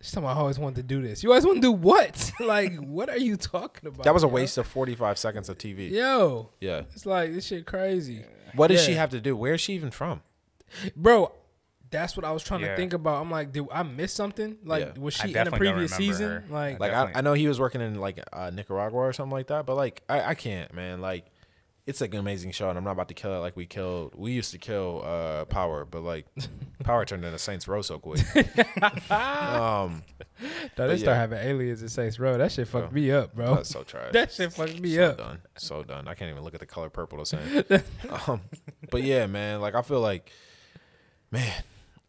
She's 0.00 0.12
talking 0.12 0.24
about 0.24 0.36
I 0.36 0.40
always 0.40 0.58
wanted 0.58 0.76
to 0.76 0.82
do 0.82 1.02
this. 1.02 1.22
You 1.22 1.30
always 1.30 1.44
want 1.44 1.56
to 1.58 1.60
do 1.62 1.72
what? 1.72 2.32
like, 2.40 2.74
what 2.76 3.10
are 3.10 3.18
you 3.18 3.36
talking 3.36 3.88
about? 3.88 4.04
that 4.04 4.14
was 4.14 4.24
a 4.24 4.26
yo? 4.26 4.32
waste 4.32 4.56
of 4.58 4.66
45 4.66 5.18
seconds 5.18 5.48
of 5.48 5.58
TV. 5.58 5.90
Yo, 5.90 6.50
Yeah. 6.60 6.82
it's 6.94 7.04
like 7.06 7.32
this 7.34 7.46
shit 7.46 7.66
crazy, 7.66 8.24
What 8.54 8.68
does 8.68 8.80
Yeah. 8.80 8.86
she 8.86 8.92
have 8.94 9.10
to 9.10 9.20
do? 9.20 9.36
Where 9.36 9.54
is 9.54 9.60
she 9.60 9.74
even 9.74 9.90
from? 9.90 10.22
bro. 10.96 11.32
That's 11.90 12.16
what 12.16 12.24
I 12.24 12.30
was 12.30 12.44
trying 12.44 12.60
to 12.60 12.76
think 12.76 12.92
about. 12.92 13.20
I'm 13.20 13.32
like, 13.32 13.50
did 13.50 13.66
I 13.72 13.82
miss 13.82 14.12
something? 14.12 14.58
Like, 14.64 14.92
Yeah. 14.94 15.02
was 15.02 15.12
she 15.12 15.34
in 15.34 15.44
the 15.44 15.50
previous 15.50 15.92
season? 15.92 16.28
her. 16.28 16.44
Like, 16.48 16.78
Like 16.78 16.92
I, 16.92 17.10
I 17.16 17.20
know 17.20 17.32
he 17.32 17.48
was 17.48 17.58
working 17.58 17.80
in 17.80 17.96
like 18.00 18.20
uh, 18.32 18.50
Nicaragua 18.50 19.00
or 19.00 19.12
something 19.12 19.32
like 19.32 19.48
that, 19.48 19.66
but 19.66 19.74
like 19.74 20.02
I, 20.08 20.22
I 20.22 20.34
can't, 20.34 20.72
man. 20.72 21.00
Like 21.00 21.26
it's 21.86 22.00
like 22.00 22.12
an 22.12 22.20
amazing 22.20 22.52
show, 22.52 22.68
and 22.68 22.78
I'm 22.78 22.84
not 22.84 22.92
about 22.92 23.08
to 23.08 23.14
kill 23.14 23.34
it 23.34 23.38
like 23.38 23.56
we 23.56 23.66
killed. 23.66 24.12
We 24.14 24.32
used 24.32 24.52
to 24.52 24.58
kill 24.58 25.02
uh, 25.04 25.44
Power, 25.46 25.84
but 25.84 26.02
like 26.02 26.26
Power 26.84 27.04
turned 27.04 27.24
into 27.24 27.38
Saints 27.38 27.66
Row 27.66 27.82
so 27.82 27.98
quick. 27.98 28.20
um, 29.10 30.02
no, 30.78 30.86
they 30.86 30.94
but 30.94 30.98
start 30.98 31.02
yeah. 31.02 31.14
having 31.14 31.38
aliens 31.38 31.82
in 31.82 31.88
Saints 31.88 32.18
Row. 32.18 32.36
That 32.36 32.52
shit 32.52 32.68
fucked 32.68 32.92
Bro. 32.92 33.00
me 33.00 33.10
up, 33.10 33.34
bro. 33.34 33.56
that's 33.56 33.70
so 33.70 33.82
trash. 33.82 34.12
That 34.12 34.30
shit 34.30 34.52
fucked 34.52 34.78
me 34.78 34.96
so 34.96 35.04
up. 35.06 35.18
done, 35.18 35.38
so 35.56 35.82
done. 35.82 36.06
I 36.06 36.14
can't 36.14 36.30
even 36.30 36.44
look 36.44 36.54
at 36.54 36.60
the 36.60 36.66
color 36.66 36.90
purple 36.90 37.18
the 37.18 37.26
same. 37.26 37.64
um, 38.26 38.40
but 38.90 39.02
yeah, 39.02 39.26
man. 39.26 39.60
Like 39.60 39.74
I 39.74 39.82
feel 39.82 40.00
like, 40.00 40.30
man, 41.30 41.62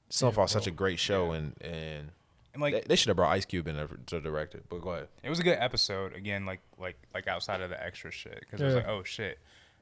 Snowfall's 0.09 0.51
such 0.51 0.67
a 0.67 0.71
great 0.71 0.99
show, 0.99 1.31
and 1.31 1.55
and 1.61 2.11
And 2.53 2.61
like 2.61 2.73
they, 2.73 2.81
they 2.81 2.95
should 2.97 3.07
have 3.07 3.17
brought 3.17 3.31
Ice 3.31 3.45
Cube 3.45 3.67
in 3.67 3.77
there 3.77 3.87
to 4.07 4.19
direct 4.19 4.53
it. 4.53 4.65
But 4.69 4.81
go 4.81 4.91
ahead. 4.91 5.07
it 5.23 5.29
was 5.29 5.39
a 5.39 5.43
good 5.43 5.57
episode 5.59 6.13
again 6.13 6.45
like 6.45 6.59
like 6.77 6.97
like 7.13 7.27
outside 7.27 7.61
of 7.61 7.69
the 7.69 7.81
extra 7.81 8.11
shit 8.11 8.41
because 8.41 8.59
it 8.59 8.65
was 8.65 8.75
like 8.75 8.87
oh 8.87 9.03
shit 9.03 9.39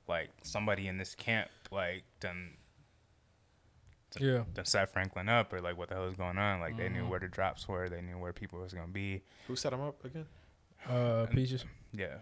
like 0.09 0.29
somebody 0.43 0.87
in 0.87 0.97
this 0.97 1.15
camp 1.15 1.49
like 1.71 2.03
done 2.19 2.55
Yeah. 4.19 4.43
done 4.53 4.65
set 4.65 4.91
franklin 4.91 5.29
up 5.29 5.53
or 5.53 5.61
like 5.61 5.77
what 5.77 5.89
the 5.89 5.95
hell 5.95 6.05
is 6.07 6.15
going 6.15 6.37
on 6.37 6.59
like 6.59 6.75
they 6.77 6.89
knew 6.89 7.01
Mm-hmm. 7.01 7.09
where 7.09 7.19
the 7.19 7.27
drops 7.27 7.67
were 7.67 7.87
they 7.89 8.01
knew 8.01 8.17
where 8.17 8.33
people 8.33 8.59
was 8.59 8.73
gonna 8.73 8.87
be 8.87 9.21
Who 9.47 9.55
set 9.55 9.71
him 9.71 9.81
up 9.81 10.03
again? 10.03 10.25
Uh, 10.87 11.27
Peaches, 11.27 11.63
yeah 11.93 12.15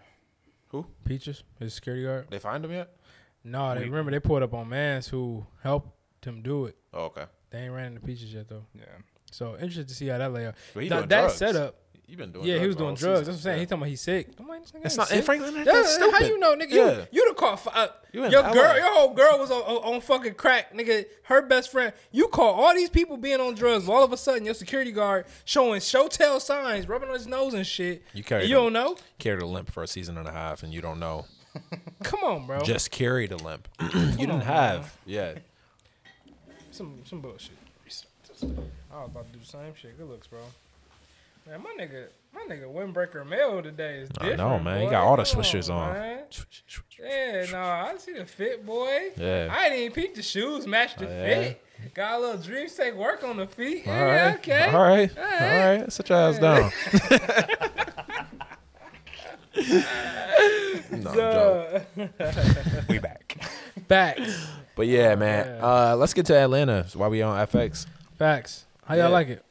Who? 0.68 0.84
Peaches, 1.04 1.44
his 1.58 1.72
security 1.74 2.04
guard. 2.04 2.26
They 2.28 2.38
find 2.38 2.62
him 2.64 2.72
yet? 2.72 2.94
No, 3.42 3.74
they 3.74 3.80
We- 3.84 3.86
remember 3.86 4.10
they 4.10 4.20
pulled 4.20 4.42
up 4.42 4.52
on 4.52 4.68
Mans 4.68 5.08
who 5.08 5.46
helped 5.62 6.26
him 6.26 6.42
do 6.42 6.66
it. 6.66 6.76
Oh, 6.92 7.04
okay. 7.06 7.24
They 7.50 7.60
ain't 7.60 7.72
ran 7.72 7.86
into 7.94 8.00
Peaches 8.00 8.34
yet 8.34 8.48
though. 8.48 8.66
yeah 8.74 8.84
So 9.30 9.54
interested 9.54 9.88
to 9.88 9.94
see 9.94 10.08
how 10.08 10.18
that 10.18 10.32
lay 10.32 10.46
out. 10.46 10.56
But 10.74 10.82
he 10.82 10.88
Th- 10.90 10.98
doing 10.98 11.08
that 11.08 11.20
drugs. 11.20 11.34
setup, 11.36 11.76
You 12.08 12.16
been 12.16 12.32
doing? 12.32 12.46
yeah, 12.46 12.58
he 12.58 12.66
was 12.66 12.74
doing 12.74 12.94
drugs. 12.94 13.26
That's 13.26 13.28
what 13.28 13.34
I'm 13.34 13.40
saying. 13.40 13.56
Yeah. 13.56 13.60
He 13.60 13.66
talking 13.66 13.78
about 13.82 13.88
he's 13.90 14.00
sick. 14.00 14.28
I'm 14.40 14.48
like, 14.48 14.62
It's 14.82 14.96
not. 14.96 15.08
sick. 15.08 15.16
And 15.18 15.26
Franklin, 15.26 15.54
Yeah, 15.56 15.64
that's 15.64 15.92
stupid. 15.94 16.14
How 16.14 16.24
you 16.24 16.38
know, 16.38 16.56
nigga? 16.56 16.70
Yeah. 16.70 16.90
You, 17.00 17.06
you 17.12 17.28
the 17.28 17.34
call. 17.34 17.56
fi- 17.58 17.70
Uh, 17.74 17.88
You 18.12 18.22
your 18.30 18.40
LA. 18.42 18.52
girl, 18.54 18.76
your 18.76 18.94
whole 18.94 19.12
girl 19.12 19.38
was 19.38 19.50
on, 19.50 19.60
on, 19.60 20.00
fucking 20.00 20.34
crack, 20.34 20.72
nigga. 20.72 21.04
Her 21.24 21.42
best 21.42 21.70
friend. 21.70 21.92
You 22.10 22.28
call 22.28 22.54
all 22.54 22.74
these 22.74 22.88
people 22.88 23.18
being 23.18 23.40
on 23.40 23.54
drugs. 23.54 23.88
All 23.90 24.02
of 24.02 24.10
a 24.12 24.16
sudden, 24.16 24.46
your 24.46 24.54
security 24.54 24.90
guard 24.90 25.26
showing 25.44 25.82
show 25.82 26.08
tell 26.08 26.40
signs, 26.40 26.88
rubbing 26.88 27.08
on 27.10 27.14
his 27.14 27.26
nose 27.26 27.52
and 27.52 27.66
shit. 27.66 28.02
You 28.14 28.24
And 28.30 28.48
you 28.48 28.54
don't 28.54 28.72
know? 28.72 28.96
carried 29.18 29.42
a 29.42 29.46
limp 29.46 29.70
for 29.70 29.82
a 29.82 29.86
season 29.86 30.16
and 30.16 30.26
a 30.26 30.32
half, 30.32 30.62
and 30.62 30.72
you 30.72 30.80
don't 30.80 30.98
know. 30.98 31.26
Come 32.04 32.20
on, 32.24 32.46
bro. 32.46 32.60
Just 32.62 32.90
carried 32.90 33.32
a 33.32 33.36
limp. 33.36 33.68
you 33.82 33.88
didn't 34.16 34.30
on, 34.30 34.40
have. 34.40 34.96
Yeah. 35.04 35.34
some 36.70 37.00
some 37.04 37.20
bullshit. 37.20 37.56
I 38.90 39.02
was 39.02 39.10
about 39.10 39.26
to 39.26 39.32
do 39.32 39.40
the 39.40 39.44
same 39.46 39.74
shit. 39.74 39.98
Good 39.98 40.08
looks, 40.08 40.26
bro. 40.26 40.38
Man, 41.48 41.62
my 41.62 41.70
nigga, 41.82 42.08
my 42.34 42.42
nigga 42.48 42.64
windbreaker 42.70 43.26
mail 43.26 43.62
today 43.62 44.00
is 44.00 44.10
I 44.18 44.28
different. 44.30 44.38
know, 44.38 44.58
man. 44.58 44.82
He 44.82 44.90
got 44.90 45.04
all 45.06 45.16
the 45.16 45.24
Come 45.24 45.40
swishers 45.42 45.72
on. 45.72 45.94
man. 45.94 46.20
Yeah, 47.00 47.46
no, 47.50 47.58
I 47.60 47.94
see 47.98 48.12
the 48.12 48.26
fit, 48.26 48.66
boy. 48.66 49.12
Yeah. 49.16 49.48
I 49.50 49.66
ain't 49.66 49.74
even 49.76 49.92
peeped 49.92 50.16
the 50.16 50.22
shoes 50.22 50.66
match 50.66 50.96
the 50.96 51.06
Oh, 51.06 51.10
yeah? 51.10 51.42
fit. 51.42 51.62
Got 51.94 52.14
a 52.14 52.18
little 52.18 52.42
dreams 52.42 52.74
take 52.74 52.94
work 52.94 53.22
on 53.24 53.36
the 53.38 53.46
feet. 53.46 53.86
All 53.86 53.92
Yeah, 53.94 54.24
right. 54.26 54.34
okay. 54.38 54.64
All 54.66 54.82
right. 54.82 55.16
All 55.16 55.24
All 55.24 55.30
right. 55.30 55.80
right. 55.80 55.92
Sit 55.92 56.08
your 56.10 56.18
ass 56.18 56.38
down. 56.38 56.70
No. 60.90 61.12
So, 61.14 61.82
We 62.88 62.98
back. 62.98 63.36
facts. 63.88 64.46
But 64.76 64.86
yeah, 64.86 65.14
man. 65.14 65.46
Yeah. 65.46 65.66
Uh, 65.66 65.96
let's 65.96 66.14
get 66.14 66.26
to 66.26 66.34
Atlanta. 66.36 66.86
Why 66.94 67.08
we 67.08 67.22
on 67.22 67.36
FX? 67.46 67.86
Facts. 68.18 68.64
How 68.84 68.94
y'all 68.94 69.04
Yeah. 69.04 69.08
like 69.08 69.28
it? 69.28 69.44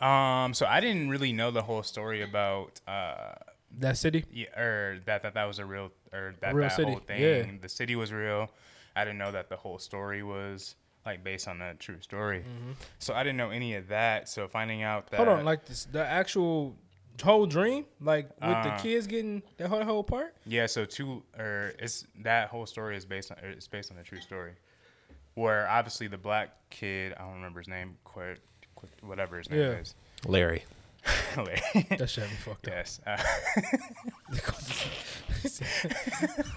Um, 0.00 0.54
so 0.54 0.66
I 0.66 0.80
didn't 0.80 1.08
really 1.10 1.32
know 1.32 1.50
the 1.50 1.62
whole 1.62 1.82
story 1.82 2.22
about 2.22 2.80
uh, 2.86 3.34
That 3.78 3.96
city? 3.96 4.24
yeah, 4.32 4.58
or 4.58 5.00
that 5.06 5.22
that 5.22 5.34
that 5.34 5.44
was 5.46 5.58
a 5.58 5.64
real 5.66 5.90
or 6.12 6.34
that 6.40 6.54
Real 6.54 6.68
that 6.68 6.76
city, 6.76 6.90
whole 6.90 7.00
thing. 7.00 7.20
yeah. 7.22 7.44
The 7.60 7.68
city 7.68 7.96
was 7.96 8.12
real. 8.12 8.50
I 8.94 9.04
didn't 9.04 9.18
know 9.18 9.32
that 9.32 9.48
the 9.48 9.56
whole 9.56 9.78
story 9.78 10.22
was 10.22 10.76
like 11.06 11.24
based 11.24 11.48
on 11.48 11.60
a 11.62 11.74
true 11.74 12.00
story. 12.00 12.44
So 12.98 13.14
I 13.14 13.22
didn't 13.22 13.38
know 13.38 13.50
any 13.50 13.74
of 13.74 13.88
that. 13.88 14.28
So 14.28 14.46
finding 14.48 14.82
out 14.82 15.10
that 15.10 15.18
Mm-hmm. 15.20 15.26
Hold 15.28 15.38
on, 15.40 15.44
like 15.44 15.64
this, 15.66 15.84
the 15.86 16.04
actual 16.04 16.76
whole 17.22 17.46
dream, 17.46 17.84
like 18.00 18.28
with 18.40 18.40
the 18.40 18.72
Uh, 18.74 18.78
kids 18.78 19.06
getting 19.08 19.42
the 19.56 19.68
whole, 19.68 19.82
whole 19.84 20.04
part. 20.04 20.34
Yeah, 20.46 20.66
so 20.66 20.84
two 20.84 21.22
or 21.36 21.72
it's 21.78 22.06
that 22.22 22.48
whole 22.48 22.66
story 22.66 22.96
is 22.96 23.04
based 23.04 23.30
on 23.32 23.38
it's 23.42 23.66
based 23.68 23.90
on 23.90 23.98
a 23.98 24.02
true 24.04 24.20
story, 24.20 24.52
where 25.34 25.68
obviously 25.68 26.06
the 26.08 26.18
black 26.18 26.50
kid 26.70 27.14
I 27.18 27.22
don't 27.22 27.34
remember 27.34 27.58
his 27.60 27.68
name, 27.68 27.96
quite, 28.04 28.38
whatever 29.02 29.38
his 29.38 29.48
name 29.50 29.60
Yeah. 29.60 29.70
is. 29.78 29.94
Larry. 30.26 30.64
Larry. 31.36 31.60
That 31.96 32.10
shit 32.10 32.24
had 32.24 32.30
me 32.30 32.36
fucked 32.36 32.66
up. 32.68 32.74
yes, 32.74 33.00
uh, 33.06 33.16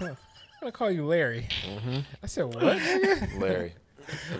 I'm 0.00 0.16
gonna 0.60 0.72
call 0.72 0.90
you 0.90 1.06
Larry. 1.06 1.48
Mm-hmm. 1.64 1.98
I 2.22 2.26
said 2.26 2.44
what? 2.46 2.62
nigga? 2.62 3.38
Larry. 3.40 3.74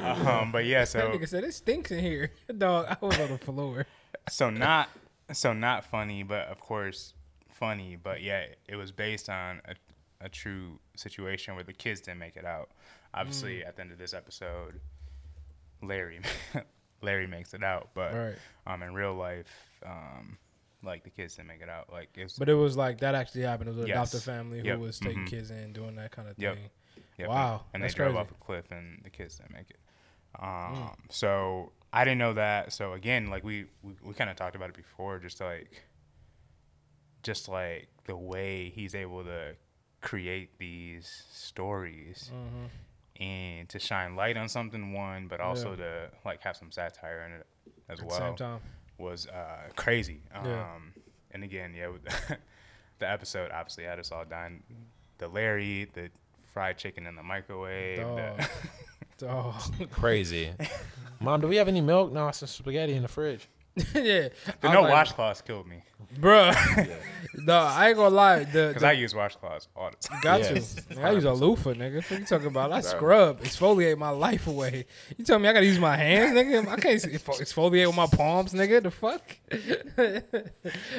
um, 0.03 0.53
but 0.53 0.65
yeah, 0.65 0.81
That 0.81 0.89
so 0.89 1.11
nigga 1.13 1.29
said 1.29 1.45
it 1.45 1.55
stinks 1.55 1.91
in 1.91 2.01
here. 2.01 2.33
Dog, 2.57 2.87
I 2.89 2.97
was 3.05 3.19
on 3.19 3.31
the 3.31 3.39
floor. 3.39 3.87
so 4.29 4.51
not 4.51 4.89
so 5.33 5.53
not 5.53 5.85
funny, 5.85 6.23
but 6.23 6.49
of 6.49 6.61
course 6.61 7.15
funny. 7.49 7.97
But 8.01 8.23
yeah, 8.23 8.45
it 8.69 8.77
was 8.77 8.93
based 8.93 9.29
on 9.29 9.61
a, 9.65 9.75
a 10.25 10.29
true 10.29 10.79
situation 10.97 11.55
where 11.55 11.65
the 11.65 11.73
kids 11.73 12.01
didn't 12.01 12.19
make 12.21 12.37
it 12.37 12.45
out. 12.45 12.71
Obviously, 13.15 13.59
Mm. 13.59 13.69
at 13.69 13.77
the 13.77 13.83
end 13.83 13.93
of 13.93 13.99
this 13.99 14.15
episode, 14.15 14.81
Larry 15.83 16.21
Larry 17.03 17.27
makes 17.27 17.55
it 17.55 17.63
out, 17.63 17.91
but 17.95 18.15
Right. 18.15 18.37
um, 18.67 18.83
in 18.83 18.95
real 18.95 19.15
life, 19.15 19.53
um, 19.85 20.39
like 20.83 21.05
the 21.05 21.11
kids 21.11 21.37
didn't 21.37 21.49
make 21.49 21.61
it 21.61 21.69
out. 21.69 21.93
Like 21.93 22.11
it's 22.15 22.39
But 22.39 22.49
it 22.49 22.55
was 22.55 22.77
like 22.77 22.99
that 23.01 23.15
actually 23.15 23.43
happened. 23.43 23.69
It 23.69 23.73
was 23.77 23.85
an 23.85 23.89
Yes. 23.89 24.15
adoptive 24.15 24.23
family 24.25 24.61
who 24.61 24.67
Yep. 24.67 24.79
was 24.79 24.99
taking 24.99 25.25
Mhm. 25.25 25.29
kids 25.29 25.51
in, 25.51 25.73
doing 25.73 25.97
that 25.97 26.11
kind 26.13 26.29
of 26.29 26.37
thing. 26.37 26.71
Yep, 27.19 27.29
Wow, 27.29 27.67
And 27.75 27.83
they 27.83 27.89
drove 27.89 28.15
crazy. 28.15 28.19
off 28.21 28.31
a 28.31 28.35
cliff, 28.35 28.71
and 28.71 29.01
the 29.05 29.11
kids 29.11 29.37
didn't 29.37 29.53
make 29.53 29.71
it. 29.71 29.79
Um, 30.41 30.97
so 31.11 31.73
I 31.93 32.05
didn't 32.05 32.19
know 32.19 32.33
that. 32.33 32.73
So 32.73 32.95
again, 32.95 33.29
like 33.29 33.45
we 33.45 33.67
we, 33.83 33.95
we 34.03 34.15
kind 34.15 34.31
of 34.31 34.37
talked 34.37 34.57
about 34.57 34.71
it 34.71 34.77
before, 34.77 35.19
just 35.19 35.41
like, 35.41 35.85
just 37.23 37.49
like 37.49 37.89
the 38.05 38.17
way 38.17 38.71
he's 38.71 38.95
able 38.95 39.25
to 39.25 39.55
create 40.01 40.59
these 40.59 41.25
stories 41.31 42.31
Mm-hmm. 42.35 42.67
And 43.21 43.69
to 43.69 43.79
shine 43.79 44.17
light 44.17 44.37
on 44.37 44.49
something 44.49 44.93
one, 44.93 45.29
but 45.29 45.41
also 45.41 45.77
to 45.77 46.11
like 46.25 46.43
have 46.43 46.57
some 46.57 46.71
satire 46.71 47.25
in 47.27 47.33
it 47.41 47.47
as 47.89 48.01
At 48.01 48.07
well 48.07 48.19
same 48.19 48.37
time. 48.37 48.61
was 48.99 49.27
uh, 49.27 49.69
crazy. 49.77 50.23
Um, 50.35 50.45
Yeah. 50.47 50.77
And 51.35 51.45
again, 51.45 51.73
yeah, 51.75 51.89
the 52.99 53.11
episode 53.11 53.51
obviously 53.51 53.85
had 53.85 53.99
us 53.99 54.13
all 54.13 54.25
dying. 54.25 54.63
The 55.19 55.29
Larry, 55.29 55.89
the 55.95 56.11
fried 56.53 56.77
chicken 56.77 57.07
in 57.07 57.17
the 57.17 57.23
microwave. 57.23 57.99
The, 57.99 58.49
Dog. 59.19 59.55
Crazy. 59.91 60.53
Mom, 61.21 61.41
do 61.41 61.47
we 61.49 61.57
have 61.57 61.69
any 61.69 61.81
milk? 61.81 62.13
No, 62.13 62.31
some 62.33 62.49
spaghetti 62.49 62.95
in 62.95 63.03
the 63.03 63.09
fridge. 63.09 63.49
yeah. 63.95 64.29
the 64.61 64.69
no 64.69 64.83
was 64.83 64.91
like, 64.91 65.09
washcloths 65.09 65.45
killed 65.45 65.67
me 65.67 65.83
Bruh. 66.21 66.55
no, 67.39 67.57
I 67.57 67.89
ain't 67.89 67.97
gonna 67.97 68.15
lie. 68.15 68.45
Because 68.45 68.83
I 68.83 68.93
use 68.93 69.15
washcloths 69.15 69.69
all 69.75 69.91
the 69.91 69.97
time. 69.97 70.21
Got 70.23 70.41
Yes. 70.41 70.75
to. 70.75 71.01
I 71.03 71.13
use 71.13 71.25
a 71.25 71.33
loofah, 71.33 71.75
nigga. 71.75 71.97
What 72.11 72.21
you 72.21 72.27
talking 72.27 72.47
about? 72.49 72.73
I 72.73 72.81
scrub, 72.81 73.41
exfoliate 73.41 73.97
my 73.99 74.11
life 74.11 74.47
away. 74.47 74.87
You 75.17 75.25
tell 75.25 75.39
me 75.39 75.49
I 75.49 75.53
gotta 75.53 75.67
use 75.67 75.79
my 75.79 75.97
hands, 75.97 76.37
nigga? 76.37 76.69
I 76.69 76.77
can't 76.77 77.01
exfoliate 77.01 77.87
with 77.87 77.97
my 77.97 78.07
palms, 78.07 78.53
nigga. 78.53 78.83
The 78.83 78.91
fuck? 78.91 79.23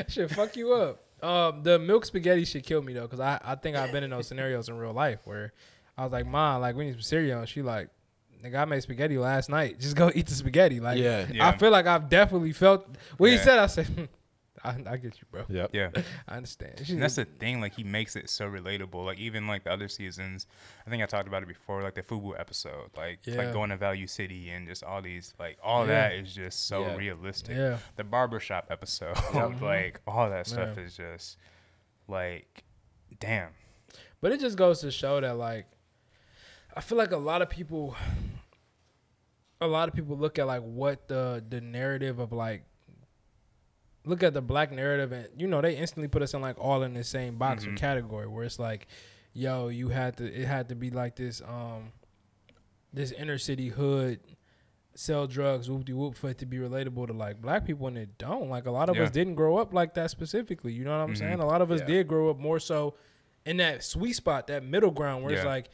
Shit, 0.09 0.32
fuck 0.32 0.55
you 0.55 0.74
up. 0.74 1.03
Um, 1.24 1.63
the 1.63 1.80
milk 1.80 2.05
spaghetti 2.05 2.43
should 2.43 2.63
kill 2.63 2.82
me 2.82 2.93
though, 2.93 3.07
cause 3.07 3.19
I, 3.21 3.39
I 3.43 3.55
think 3.55 3.78
I've 3.78 3.91
been 3.93 4.03
in 4.03 4.09
those 4.09 4.28
scenarios 4.28 4.67
in 4.67 4.78
real 4.78 4.91
life 4.91 5.21
where 5.24 5.53
I 5.97 6.03
was 6.03 6.11
like, 6.11 6.26
Mom, 6.26 6.59
like 6.61 6.76
we 6.76 6.86
need 6.86 6.93
some 6.93 7.01
cereal, 7.01 7.39
and 7.39 7.47
she 7.47 7.61
like, 7.61 7.89
nigga, 8.43 8.55
I 8.61 8.65
made 8.65 8.83
spaghetti 8.83 9.17
last 9.17 9.49
night. 9.49 9.79
Just 9.79 9.95
go 9.95 10.11
eat 10.15 10.27
the 10.27 10.35
spaghetti. 10.35 10.79
Like, 10.79 10.97
Yeah. 10.99 11.25
Yeah. 11.31 11.47
I 11.47 11.57
feel 11.57 11.71
like 11.71 11.85
I've 11.87 12.09
definitely 12.09 12.51
felt 12.53 12.87
what 13.17 13.29
he 13.31 13.37
said. 13.37 13.57
I 13.59 13.67
said, 13.67 13.85
"Hmm, 13.87 14.03
I, 14.63 14.69
I 14.93 14.97
get 14.97 15.15
you, 15.19 15.25
bro. 15.31 15.43
Yep. 15.49 15.71
Yeah. 15.73 15.89
I 16.27 16.37
understand. 16.37 16.81
She 16.85 16.93
And 16.93 17.01
that's 17.01 17.15
the 17.15 17.25
thing, 17.25 17.59
like 17.59 17.75
he 17.75 17.83
makes 17.83 18.15
it 18.15 18.29
so 18.29 18.49
relatable. 18.49 19.03
Like 19.05 19.17
even 19.19 19.45
like 19.47 19.63
the 19.65 19.71
other 19.73 19.87
seasons, 19.89 20.45
I 20.87 20.89
think 20.89 21.03
I 21.03 21.05
talked 21.05 21.27
about 21.27 21.43
it 21.43 21.47
before, 21.47 21.81
like 21.83 21.95
the 21.95 22.03
Fubu 22.03 22.39
episode, 22.39 22.89
like 22.95 23.19
Yeah. 23.25 23.35
like 23.37 23.53
going 23.53 23.71
to 23.71 23.77
Value 23.77 24.07
City 24.07 24.49
and 24.49 24.67
just 24.67 24.83
all 24.83 25.01
these 25.01 25.33
like 25.39 25.57
all 25.63 25.81
Yeah. 25.87 26.09
that 26.09 26.13
is 26.13 26.33
just 26.33 26.67
so 26.67 26.81
Yeah. 26.85 26.95
realistic. 26.95 27.55
yeah. 27.57 27.77
The 27.97 28.03
barbershop 28.05 28.67
episode, 28.69 29.17
like 29.61 29.99
all 30.07 30.29
that 30.29 30.47
stuff 30.47 30.77
Yeah. 30.77 30.83
is 30.83 30.95
just 30.95 31.37
like 32.07 32.63
damn. 33.19 33.49
But 34.21 34.31
it 34.31 34.39
just 34.39 34.57
goes 34.57 34.79
to 34.81 34.91
show 34.91 35.19
that 35.19 35.37
like 35.37 35.65
I 36.76 36.82
feel 36.82 36.97
like 36.97 37.11
a 37.11 37.17
lot 37.17 37.41
of 37.41 37.49
people 37.49 37.95
a 39.61 39.67
lot 39.67 39.88
of 39.88 39.95
people 39.95 40.17
look 40.17 40.39
at 40.39 40.47
like 40.47 40.61
what 40.61 41.07
the 41.07 41.43
the 41.47 41.61
narrative 41.61 42.19
of 42.19 42.32
like 42.34 42.63
look 44.05 44.21
at 44.24 44.34
the 44.34 44.41
black 44.41 44.71
narrative 44.71 45.11
and 45.11 45.28
you 45.38 45.47
know 45.47 45.61
they 45.61 45.76
instantly 45.78 46.07
put 46.09 46.21
us 46.21 46.34
in 46.34 46.41
like 46.41 46.57
all 46.59 46.84
in 46.84 46.93
the 46.93 47.03
same 47.03 47.38
box 47.38 47.65
or 47.65 47.69
Mhm. 47.69 47.78
category 47.78 48.28
where 48.28 48.43
it's 48.43 48.59
like 48.59 48.88
yo 49.34 49.69
you 49.69 49.89
had 49.89 50.17
to 50.17 50.26
it 50.26 50.45
had 50.45 50.67
to 50.69 50.76
be 50.76 50.89
like 50.89 51.15
this 51.15 51.41
um 51.41 51.91
this 52.91 53.11
inner 53.11 53.38
city 53.38 53.69
hood 53.69 54.19
sell 54.95 55.26
drugs 55.26 55.69
whoop 55.69 55.86
de 55.86 55.93
whoop 55.93 56.15
for 56.15 56.30
it 56.30 56.38
to 56.39 56.45
be 56.45 56.57
relatable 56.57 57.07
to 57.07 57.13
like 57.13 57.41
black 57.41 57.65
people 57.65 57.88
and 57.88 57.97
it 57.97 58.17
don't 58.17 58.49
like 58.49 58.65
a 58.65 58.71
lot 58.71 58.89
of 58.89 58.97
us 58.97 59.09
didn't 59.09 59.36
grow 59.36 59.57
up 59.57 59.74
like 59.74 59.93
that 59.93 60.11
specifically 60.11 60.74
you 60.74 60.84
know 60.84 60.91
what 60.91 61.03
i'm 61.03 61.13
Mhm. 61.13 61.17
saying 61.17 61.39
a 61.39 61.45
lot 61.45 61.61
of 61.61 61.71
us 61.71 61.80
Yeah. 61.82 61.88
did 61.88 62.07
grow 62.07 62.30
up 62.30 62.38
more 62.38 62.59
so 62.59 62.95
in 63.45 63.57
that 63.57 63.84
sweet 63.84 64.13
spot 64.13 64.47
that 64.47 64.63
middle 64.63 64.91
ground 64.91 65.24
where 65.24 65.34
it's 65.34 65.45
like 65.45 65.69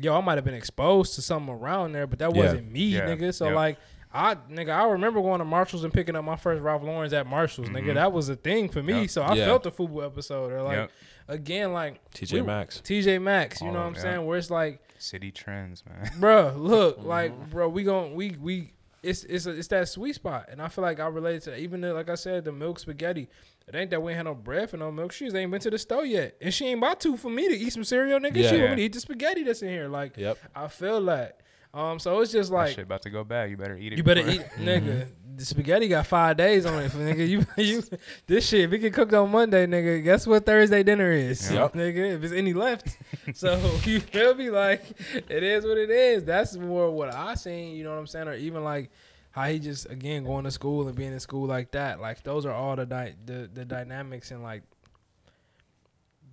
yo 0.00 0.16
i 0.16 0.20
might 0.20 0.36
have 0.38 0.44
been 0.44 0.54
exposed 0.54 1.14
to 1.14 1.22
something 1.22 1.52
around 1.54 1.92
there 1.92 2.06
but 2.06 2.18
that 2.18 2.34
Yeah. 2.34 2.42
wasn't 2.42 2.70
me 2.72 2.84
Yeah. 2.84 3.06
nigga 3.08 3.34
so 3.34 3.46
Yep. 3.46 3.54
like 3.54 3.78
I 4.10 4.36
nigga, 4.50 4.70
I 4.70 4.88
remember 4.88 5.20
going 5.20 5.38
to 5.40 5.44
Marshalls 5.44 5.84
and 5.84 5.92
picking 5.92 6.16
up 6.16 6.24
my 6.24 6.34
first 6.36 6.62
Ralph 6.62 6.82
Lauren's 6.82 7.12
at 7.12 7.26
Marshalls, 7.26 7.68
nigga. 7.68 7.90
Mhm. 7.90 7.94
That 7.96 8.10
was 8.10 8.30
a 8.30 8.36
thing 8.36 8.70
for 8.70 8.82
me. 8.82 9.02
Yep. 9.02 9.10
So 9.10 9.20
I 9.22 9.34
Yeah. 9.34 9.44
felt 9.44 9.64
the 9.64 9.70
Fubu 9.70 10.02
episode, 10.02 10.50
or 10.50 10.62
like 10.62 10.76
Yep. 10.78 10.90
again, 11.28 11.72
like 11.74 12.00
TJ 12.12 12.40
we- 12.40 12.46
Maxx. 12.46 12.80
TJ 12.80 13.18
Maxx. 13.20 13.60
You 13.60 13.66
All 13.66 13.74
know 13.74 13.80
what 13.80 13.86
I'm 13.88 13.92
them, 13.92 14.02
saying? 14.02 14.24
Where 14.26 14.38
it's 14.38 14.50
like, 14.50 14.80
Citi 14.98 15.32
Trends, 15.34 15.84
man. 15.86 16.06
bruh, 16.18 16.58
look, 16.58 16.96
Mm-hmm. 17.00 17.06
like, 17.16 17.50
bro, 17.50 17.68
we 17.68 17.82
gon' 17.84 18.14
we 18.14 18.30
we 18.40 18.72
it's 19.02 19.24
it's 19.24 19.44
a, 19.44 19.50
it's 19.50 19.68
that 19.68 19.86
sweet 19.90 20.14
spot, 20.14 20.46
and 20.50 20.62
I 20.62 20.68
feel 20.68 20.82
like 20.82 21.00
I 21.00 21.06
related 21.08 21.42
to 21.42 21.50
that. 21.50 21.58
even 21.58 21.82
the, 21.82 21.92
like 21.92 22.08
I 22.08 22.14
said, 22.14 22.46
the 22.46 22.52
milk 22.52 22.78
spaghetti. 22.78 23.28
It 23.68 23.74
ain't 23.74 23.90
that 23.90 24.02
we 24.02 24.12
ain't 24.12 24.16
had 24.16 24.24
no 24.26 24.34
bread 24.34 24.70
for 24.70 24.76
no 24.78 24.90
milk. 24.90 25.12
She 25.12 25.26
just 25.26 25.36
ain't 25.36 25.50
been 25.50 25.60
to 25.60 25.70
the 25.70 25.78
store 25.78 26.04
yet, 26.06 26.36
and 26.40 26.52
she 26.54 26.66
ain't 26.66 26.78
about 26.78 27.00
to 27.00 27.16
for 27.16 27.30
me 27.30 27.48
to 27.48 27.54
eat 27.54 27.72
some 27.72 27.84
cereal, 27.84 28.18
nigga. 28.18 28.36
Yeah. 28.36 28.50
she 28.50 28.58
want 28.58 28.70
me 28.70 28.76
to 28.76 28.82
eat 28.82 28.92
the 28.94 29.00
spaghetti 29.00 29.42
that's 29.42 29.62
in 29.62 29.68
here. 29.68 29.88
Like, 29.88 30.16
Yep. 30.16 30.38
I 30.54 30.68
feel 30.68 31.04
that. 31.06 31.40
Um, 31.74 31.98
so 31.98 32.18
it's 32.20 32.32
just 32.32 32.48
That 32.50 32.56
like 32.56 32.70
shit 32.76 32.84
about 32.84 33.02
to 33.02 33.10
go 33.10 33.24
bad. 33.24 33.50
You 33.50 33.58
better 33.58 33.76
eat 33.76 33.92
it. 33.92 33.98
you 33.98 34.02
better 34.02 34.26
eat, 34.26 34.40
nigga. 34.58 35.08
The 35.36 35.44
spaghetti 35.44 35.86
got 35.86 36.06
five 36.06 36.36
days 36.38 36.64
on 36.66 36.82
it, 36.82 36.90
nigga. 36.92 37.28
You, 37.28 37.46
you, 37.62 37.82
this 38.26 38.48
shit. 38.48 38.70
We 38.70 38.78
can 38.78 38.90
cook 38.90 39.12
on 39.12 39.30
Monday, 39.30 39.66
nigga. 39.66 40.02
Guess 40.02 40.26
what 40.26 40.46
Thursday 40.46 40.82
dinner 40.82 41.12
is, 41.12 41.52
Yep. 41.52 41.72
nigga. 41.74 42.14
If 42.16 42.24
it's 42.24 42.32
any 42.32 42.54
left, 42.54 42.96
so 43.34 43.54
you 43.84 44.00
feel 44.00 44.34
me? 44.34 44.48
Like 44.50 44.82
it 45.28 45.42
is 45.42 45.64
what 45.66 45.76
it 45.76 45.90
is. 45.90 46.24
That's 46.24 46.56
more 46.56 46.90
what 46.90 47.14
I 47.14 47.34
seen. 47.34 47.76
You 47.76 47.84
know 47.84 47.90
what 47.90 47.98
I'm 47.98 48.06
saying? 48.06 48.28
Or 48.28 48.34
even 48.34 48.64
like 48.64 48.90
how 49.30 49.44
he 49.46 49.58
just 49.58 49.88
again 49.90 50.24
going 50.24 50.44
to 50.44 50.50
school 50.50 50.86
and 50.88 50.96
being 50.96 51.12
in 51.12 51.20
school 51.20 51.46
like 51.46 51.70
that. 51.72 52.00
Like 52.00 52.22
those 52.22 52.44
are 52.46 52.52
all 52.52 52.76
the 52.76 52.86
dy- 52.86 53.14
the 53.26 53.48
the 53.52 53.64
dynamics 53.64 54.30
and 54.30 54.42
like 54.42 54.62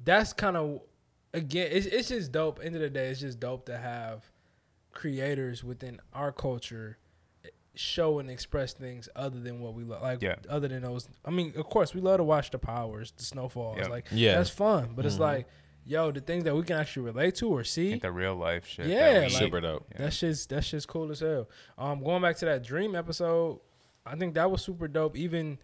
that's 0.04 0.34
kind 0.34 0.58
of 0.58 0.82
again. 1.34 1.70
It's 1.72 1.86
it's 1.86 2.10
just 2.10 2.32
dope. 2.32 2.60
End 2.64 2.76
of 2.76 2.82
the 2.82 2.90
day, 2.90 3.08
it's 3.10 3.20
just 3.20 3.40
dope 3.40 3.66
to 3.68 3.78
have 3.78 4.24
creators 4.92 5.64
within 5.64 6.00
our 6.14 6.32
culture 6.32 6.98
show 7.78 8.20
and 8.20 8.30
express 8.30 8.74
things 8.74 9.10
other 9.18 9.40
than 9.40 9.60
what 9.60 9.74
we 9.74 9.84
love. 9.84 10.02
Like 10.02 10.22
Yeah. 10.22 10.36
other 10.50 10.70
than 10.70 10.82
those. 10.84 11.10
I 11.26 11.32
mean, 11.32 11.52
of 11.58 11.66
course, 11.66 11.94
we 11.94 12.00
love 12.00 12.18
to 12.18 12.24
watch 12.24 12.52
the 12.52 12.58
powers, 12.60 13.12
the 13.18 13.24
snowfalls. 13.24 13.78
Yeah. 13.80 13.88
Like 13.88 14.08
Yeah. 14.12 14.38
that's 14.38 14.50
fun. 14.50 14.94
But 14.96 15.06
it's 15.06 15.16
Mhm. 15.18 15.20
like, 15.20 15.48
yo, 15.86 16.12
the 16.12 16.20
things 16.22 16.44
that 16.46 16.56
we 16.56 16.64
can 16.64 16.78
actually 16.78 17.04
relate 17.04 17.36
to 17.36 17.48
or 17.50 17.64
see. 17.64 17.92
Think 17.92 18.02
the 18.02 18.12
real 18.12 18.36
life 18.36 18.66
shit. 18.68 18.88
Yeah, 18.88 19.20
like- 19.24 19.32
Super 19.32 19.62
dope. 19.62 19.86
Yeah. 19.92 20.06
That 20.06 20.14
shit's 20.14 20.46
that 20.48 20.64
shit's 20.64 20.86
cool 20.86 21.12
as 21.12 21.20
hell. 21.20 21.48
Um, 21.78 22.04
going 22.04 22.22
back 22.22 22.36
to 22.38 22.46
that 22.46 22.64
dream 22.64 22.96
episode, 22.96 23.60
I 24.06 24.16
think 24.16 24.34
that 24.36 24.50
was 24.50 24.62
super 24.62 24.88
dope. 24.88 25.16
Even 25.18 25.58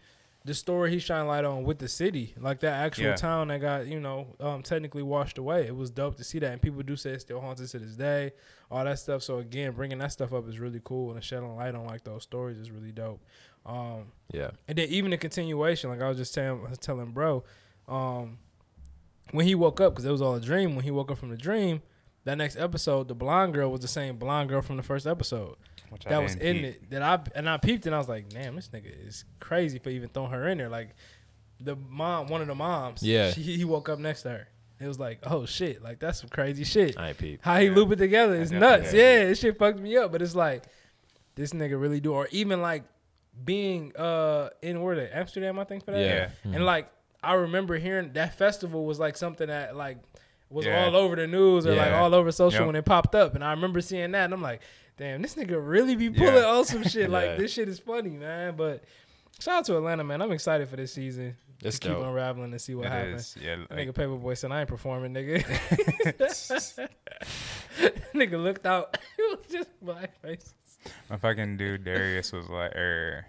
the 0.43 0.53
story 0.55 0.89
he 0.89 0.97
shined 0.97 1.27
light 1.27 1.45
on 1.45 1.63
with 1.63 1.77
the 1.77 1.87
city, 1.87 2.33
like 2.39 2.61
that 2.61 2.73
actual 2.73 3.05
Yeah. 3.05 3.15
town 3.15 3.49
that 3.49 3.61
got 3.61 3.85
you 3.87 3.99
know 3.99 4.27
um, 4.39 4.63
technically 4.63 5.03
washed 5.03 5.37
away. 5.37 5.67
It 5.67 5.75
was 5.75 5.91
dope 5.91 6.15
to 6.17 6.23
see 6.23 6.39
that, 6.39 6.51
and 6.51 6.61
people 6.61 6.81
do 6.81 6.95
say 6.95 7.11
it 7.11 7.21
still 7.21 7.39
haunted 7.41 7.67
to 7.69 7.79
this 7.79 7.95
day. 7.95 8.31
All 8.71 8.83
that 8.83 8.97
stuff. 8.99 9.21
So 9.21 9.37
again, 9.39 9.73
bringing 9.73 9.99
that 9.99 10.11
stuff 10.11 10.33
up 10.33 10.47
is 10.49 10.57
really 10.59 10.81
cool, 10.83 11.13
and 11.13 11.23
shedding 11.23 11.55
light 11.55 11.75
on 11.75 11.85
like 11.85 12.03
those 12.03 12.23
stories 12.23 12.57
is 12.57 12.71
really 12.71 12.91
dope. 12.91 13.21
Um, 13.65 14.11
Yeah. 14.31 14.49
and 14.67 14.75
then 14.79 14.87
even 14.89 15.11
the 15.11 15.17
continuation, 15.17 15.91
like 15.91 16.01
I 16.01 16.07
was 16.09 16.17
just 16.17 16.33
telling 16.33 16.65
telling 16.79 17.11
bro, 17.11 17.43
um, 17.87 18.39
when 19.31 19.45
he 19.45 19.55
woke 19.55 19.79
up, 19.79 19.93
because 19.93 20.05
it 20.05 20.11
was 20.11 20.21
all 20.21 20.35
a 20.35 20.41
dream. 20.41 20.75
When 20.75 20.83
he 20.83 20.91
woke 20.91 21.11
up 21.11 21.17
from 21.19 21.29
the 21.29 21.37
dream, 21.37 21.81
that 22.25 22.37
next 22.37 22.57
episode, 22.57 23.07
the 23.07 23.15
blonde 23.15 23.53
girl 23.53 23.71
was 23.71 23.81
the 23.81 23.87
same 23.87 24.17
blonde 24.17 24.49
girl 24.49 24.61
from 24.61 24.77
the 24.77 24.83
first 24.83 25.07
episode 25.07 25.55
Which 25.89 26.05
I 26.05 26.09
that 26.09 26.21
was 26.23 26.35
in 26.35 26.57
peep. 26.57 26.65
it. 26.65 26.89
That 26.91 27.01
I 27.01 27.19
and 27.35 27.49
I 27.49 27.57
peeped 27.57 27.85
and 27.85 27.95
I 27.95 27.97
was 27.97 28.09
like, 28.09 28.29
damn, 28.29 28.55
this 28.55 28.67
nigga 28.69 29.07
is 29.07 29.25
crazy 29.39 29.79
for 29.79 29.89
even 29.89 30.09
throwing 30.09 30.31
her 30.31 30.47
in 30.49 30.57
there. 30.57 30.69
Like 30.69 30.89
the 31.59 31.75
mom, 31.75 32.27
one 32.27 32.41
of 32.41 32.47
the 32.47 32.55
moms, 32.55 33.01
Yeah. 33.03 33.31
she, 33.31 33.41
he 33.41 33.65
woke 33.65 33.87
up 33.89 33.99
next 33.99 34.23
to 34.23 34.29
her. 34.29 34.47
It 34.79 34.87
was 34.87 34.99
like, 34.99 35.19
oh 35.23 35.45
shit, 35.45 35.81
like 35.83 35.99
that's 35.99 36.19
some 36.21 36.29
crazy 36.29 36.63
shit. 36.63 36.97
I 36.99 37.09
ain't 37.09 37.17
peep. 37.17 37.39
How 37.43 37.57
he 37.59 37.67
Yeah. 37.67 37.73
loop 37.75 37.91
it 37.91 37.97
together 37.97 38.35
is 38.35 38.51
nuts. 38.51 38.91
did. 38.91 38.97
Yeah, 38.97 39.25
this 39.29 39.39
shit 39.39 39.57
fucked 39.57 39.79
me 39.79 39.95
up. 39.97 40.11
But 40.11 40.21
it's 40.21 40.35
like 40.35 40.63
this 41.35 41.51
nigga 41.53 41.79
really 41.79 41.99
do, 41.99 42.13
or 42.13 42.27
even 42.31 42.61
like 42.61 42.83
being 43.45 43.95
uh 43.95 44.49
in 44.61 44.81
where 44.81 44.95
the 44.95 45.15
Amsterdam, 45.15 45.57
I 45.59 45.63
think 45.63 45.85
for 45.85 45.91
that. 45.91 45.99
Yeah. 46.01 46.29
Yeah. 46.43 46.55
And 46.55 46.65
like 46.65 46.89
I 47.23 47.33
remember 47.33 47.77
hearing 47.77 48.13
that 48.13 48.35
festival 48.37 48.85
was 48.85 48.99
like 48.99 49.15
something 49.17 49.47
that 49.47 49.75
like 49.75 49.97
was 50.49 50.65
Yeah. 50.65 50.85
all 50.85 50.95
over 50.95 51.15
the 51.15 51.27
news 51.27 51.65
or 51.65 51.75
like 51.75 51.93
all 51.93 52.13
over 52.15 52.31
social 52.31 52.61
Yep. 52.61 52.67
when 52.67 52.75
it 52.75 52.85
popped 52.85 53.15
up. 53.15 53.35
And 53.35 53.43
I 53.43 53.51
remember 53.51 53.79
seeing 53.81 54.11
that 54.11 54.25
and 54.25 54.33
I'm 54.33 54.41
like, 54.41 54.61
damn, 54.97 55.21
this 55.21 55.35
nigga 55.35 55.57
really 55.61 55.95
be 55.95 56.09
pulling 56.09 56.35
Yeah. 56.35 56.45
on 56.45 56.65
some 56.65 56.83
shit. 56.83 57.09
Like 57.09 57.37
this 57.37 57.53
shit 57.53 57.69
is 57.69 57.79
funny, 57.79 58.09
man. 58.11 58.55
But 58.57 58.83
shout 59.39 59.59
out 59.59 59.65
to 59.65 59.77
Atlanta, 59.77 60.03
man. 60.03 60.21
I'm 60.21 60.31
excited 60.31 60.67
for 60.67 60.75
this 60.75 60.93
season. 60.93 61.37
It's 61.63 61.77
to 61.79 61.89
keep 61.89 61.97
unraveling 61.97 62.51
and 62.51 62.59
see 62.61 62.73
what 62.73 62.87
It 62.87 62.91
happens. 62.91 63.35
is. 63.35 63.43
Yeah. 63.43 63.57
That 63.57 63.71
Like, 63.77 63.87
nigga 63.87 63.93
Paper 63.93 64.15
Boi 64.15 64.33
said, 64.33 64.51
I 64.51 64.61
ain't 64.61 64.67
performing, 64.69 65.13
nigga. 65.13 65.43
nigga 68.15 68.41
looked 68.43 68.65
out. 68.65 68.97
it 69.17 69.37
was 69.37 69.45
just 69.51 69.69
blackface. 69.85 70.53
my 71.09 71.17
fucking 71.17 71.57
dude 71.57 71.83
Darius 71.83 72.31
was 72.31 72.49
like, 72.49 72.75
or 72.75 73.27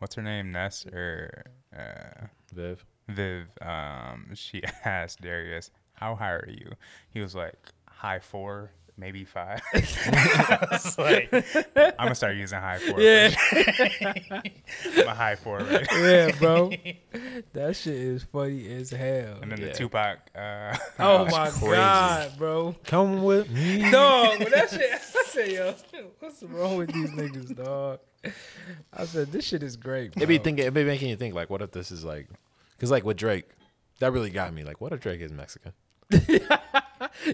what's 0.00 0.16
her 0.16 0.22
name, 0.22 0.50
Ness 0.52 0.86
or 0.86 1.44
uh, 1.76 2.26
Viv. 2.52 2.84
Viv. 3.08 3.46
Um, 3.60 4.30
she 4.34 4.62
asked 4.84 5.20
Darius, 5.22 5.70
"How 5.94 6.14
high 6.14 6.32
are 6.32 6.48
you?" 6.48 6.72
He 7.10 7.20
was 7.20 7.34
like, 7.34 7.54
"High 7.86 8.18
four, 8.20 8.70
maybe 8.96 9.24
five. 9.24 9.60
I 9.74 10.68
was 10.70 10.98
like, 10.98 11.32
"I'm 11.76 11.92
gonna 11.98 12.14
start 12.14 12.36
using 12.36 12.58
high 12.60 12.78
four. 12.78 13.00
Yeah. 13.00 13.34
I'm 14.02 15.08
a 15.08 15.14
high 15.14 15.36
four. 15.36 15.58
Right? 15.58 15.86
yeah, 15.92 16.30
bro. 16.38 16.70
That 17.52 17.76
shit 17.76 17.94
is 17.94 18.22
funny 18.24 18.70
as 18.76 18.90
hell. 18.90 19.38
And 19.42 19.50
then 19.52 19.60
Yeah. 19.60 19.66
the 19.68 19.72
Tupac. 19.74 20.18
Uh, 20.34 20.76
Oh 20.98 21.24
my 21.26 21.48
crazy. 21.50 21.66
god, 21.76 22.32
bro. 22.38 22.76
Come 22.84 23.22
with 23.22 23.50
me. 23.50 23.90
Dog, 23.90 24.38
but 24.38 24.50
that 24.52 24.70
shit, 24.70 24.90
I 24.92 24.98
said, 24.98 25.50
yo, 25.52 25.74
what's 26.18 26.42
wrong 26.42 26.76
with 26.76 26.92
these 26.92 27.10
niggas, 27.10 27.56
dog? 27.56 28.00
I 28.92 29.04
said, 29.06 29.30
this 29.32 29.44
shit 29.44 29.62
is 29.62 29.76
great, 29.76 30.12
bro. 30.12 30.22
It 30.22 30.26
be 30.26 30.38
thinking. 30.38 30.66
It 30.66 30.74
be 30.74 30.84
making 30.84 31.08
you 31.08 31.16
think 31.16 31.34
like, 31.34 31.48
what 31.50 31.62
if 31.62 31.70
this 31.70 31.90
is 31.92 32.04
like, 32.04 32.28
because 32.78 32.90
like 32.90 33.04
with 33.04 33.16
Drake, 33.18 33.50
that 33.98 34.12
really 34.12 34.30
got 34.30 34.54
me. 34.54 34.62
Like, 34.64 34.80
what 34.80 34.92
if 34.92 35.00
Drake 35.00 35.20
is 35.20 35.32
Mexican? 35.32 35.72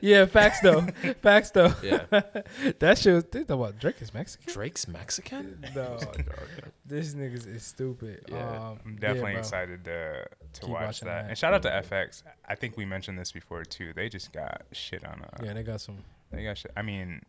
yeah, 0.02 0.26
facts 0.26 0.60
though. 0.60 0.80
facts 1.22 1.50
though. 1.50 1.72
Yeah. 1.82 2.04
that 2.78 2.98
shit 2.98 3.14
was, 3.14 3.24
think 3.24 3.48
about 3.50 3.78
Drake 3.78 4.00
is 4.00 4.12
Mexican? 4.12 4.52
Drake's 4.52 4.88
Mexican? 4.88 5.64
Dog, 5.74 6.02
this 6.84 7.14
niggas 7.14 7.46
is 7.46 7.62
stupid. 7.62 8.24
Yeah. 8.28 8.48
Um, 8.70 8.78
I'm 8.84 8.96
definitely 8.96 9.32
bro. 9.32 9.40
excited 9.40 9.84
to 9.84 10.26
to 10.54 10.60
Keep 10.60 10.70
watch 10.70 11.00
that. 11.00 11.06
that. 11.06 11.28
And 11.28 11.38
shout 11.38 11.54
out 11.54 11.62
to 11.62 11.68
FX. 11.70 12.22
I 12.48 12.54
think 12.54 12.76
we 12.76 12.84
mentioned 12.84 13.18
this 13.18 13.32
before 13.32 13.64
too. 13.64 13.92
They 13.94 14.08
just 14.08 14.32
got 14.32 14.62
shit 14.72 15.04
on. 15.04 15.22
Uh, 15.22 15.44
Yeah, 15.44 15.52
they 15.54 15.62
got 15.62 15.80
some. 15.80 15.98
They 16.30 16.44
got 16.44 16.58
shit. 16.58 16.72
I 16.76 16.82
mean, 16.82 17.22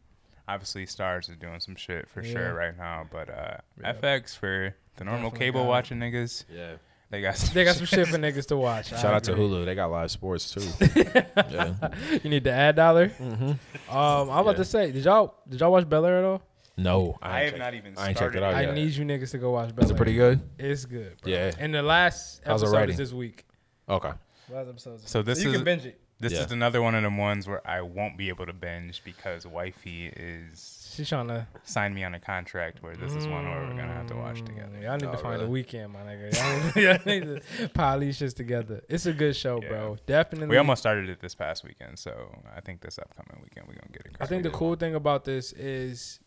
obviously 0.48 0.86
Starz 0.86 1.30
is 1.30 1.38
doing 1.38 1.60
some 1.60 1.76
shit 1.76 2.10
for 2.10 2.22
Yeah. 2.22 2.32
sure 2.34 2.54
right 2.56 2.78
now, 2.78 3.06
but 3.12 3.30
uh, 3.30 3.58
Yeah. 3.82 3.94
FX 3.94 4.36
for 4.38 4.76
the 4.98 5.04
normal 5.04 5.30
Definitely 5.30 5.46
cable 5.46 5.68
watching 5.68 6.00
niggas, 6.00 6.46
Yeah. 6.50 6.76
They 7.10 7.22
got 7.22 7.36
They 7.54 7.64
got 7.64 7.76
some 7.76 7.86
shit 7.86 8.08
for 8.08 8.18
niggas 8.18 8.48
to 8.48 8.58
watch. 8.58 8.90
Shout 8.90 9.06
out 9.06 9.24
to. 9.26 9.34
Hulu. 9.34 9.66
They 9.66 9.76
got 9.76 9.92
live 9.92 10.12
sports 10.12 10.52
too. 10.52 10.62
yeah. 10.96 11.90
You 12.24 12.30
need 12.30 12.44
the 12.44 12.52
ad 12.52 12.76
dollar. 12.76 13.10
Mm-hmm. 13.10 13.96
Um, 13.96 14.30
I'm 14.30 14.40
about 14.40 14.52
Yeah. 14.52 14.54
to 14.58 14.66
say, 14.66 14.92
did 14.92 15.06
y'all 15.06 15.36
did 15.48 15.60
y'all 15.60 15.72
watch 15.72 15.88
Bel 15.88 16.06
Air 16.06 16.18
at 16.20 16.24
all? 16.26 16.42
No, 16.78 17.18
I 17.22 17.44
ain't 17.44 17.44
have 17.44 17.50
checked- 17.52 17.60
not 17.60 17.74
even. 17.74 17.94
I 17.98 18.10
ain't 18.10 18.18
checked 18.18 18.36
it 18.36 18.40
started 18.40 18.44
out 18.44 18.54
I 18.56 18.62
yet. 18.64 18.74
need 18.74 18.92
you 18.92 19.06
niggas 19.06 19.32
to 19.32 19.38
go 19.38 19.52
watch 19.52 19.74
Bel 19.76 19.84
Air. 19.84 19.86
Is 19.86 19.92
it 19.92 19.98
pretty 19.98 20.16
good? 20.16 20.42
It's 20.60 20.86
good. 20.86 21.16
Bro. 21.22 21.32
Yeah. 21.32 21.52
And 21.58 21.74
the 21.74 21.82
last 21.84 22.42
How's 22.46 22.62
the 22.62 22.68
episode 22.68 22.90
is 22.90 22.98
this 22.98 23.14
week. 23.14 23.46
Okay. 23.88 24.12
Last 24.52 24.68
episode. 24.70 24.96
Is 24.96 25.10
So 25.10 25.22
this 25.22 25.42
you 25.44 25.50
is- 25.52 25.56
can 25.56 25.64
binge 25.64 25.86
it. 25.86 26.00
This 26.20 26.34
Yeah. 26.34 26.46
is 26.46 26.52
another 26.52 26.82
one 26.82 26.96
of 26.96 27.04
them 27.04 27.18
ones 27.18 27.46
where 27.48 27.66
I 27.68 27.82
won't 27.82 28.18
be 28.18 28.30
able 28.30 28.46
to 28.46 28.54
binge 28.54 29.04
because 29.04 29.46
wifey 29.46 30.08
is 30.08 30.75
She's 30.96 31.10
trying 31.10 31.28
to. 31.28 31.46
signed 31.64 31.94
me 31.94 32.04
on 32.04 32.14
a 32.16 32.20
contract 32.20 32.82
where 32.82 32.96
this 32.96 33.14
is 33.14 33.28
one 33.28 33.44
where 33.50 33.62
we're 33.62 33.70
gonna 33.76 33.94
have 33.94 34.08
to 34.08 34.16
watch 34.16 34.42
together. 34.44 34.78
Mm, 34.80 34.84
Y'all 34.84 34.98
need 34.98 35.08
Oh, 35.08 35.12
to 35.12 35.18
find 35.18 35.34
really? 35.36 35.46
a 35.46 35.50
weekend, 35.50 35.92
my 35.94 36.00
nigga. 36.02 36.34
Y'all 36.36 36.72
need, 36.76 36.84
y'all 36.84 37.00
need 37.06 37.42
to 37.60 37.70
pile 37.70 38.00
these 38.00 38.18
shits 38.20 38.34
together. 38.36 38.82
It's 38.90 39.06
a 39.06 39.14
good 39.14 39.36
show, 39.36 39.60
Yeah. 39.62 39.70
bro. 39.70 39.98
Definitely. 40.06 40.48
We 40.48 40.58
almost 40.58 40.82
started 40.82 41.10
it 41.10 41.20
this 41.20 41.36
past 41.36 41.64
weekend, 41.64 42.00
so 42.00 42.34
I 42.56 42.62
think 42.62 42.82
this 42.82 42.98
upcoming 42.98 43.42
weekend 43.44 43.68
we're 43.68 43.74
gonna 43.76 43.92
get 43.92 44.06
it. 44.06 44.16
I 44.22 44.26
think 44.26 44.44
the 44.44 44.50
cracking. 44.50 44.60
cool 44.60 44.76
thing 44.76 44.96
about 44.96 45.26
this 45.26 45.52
is 45.54 46.20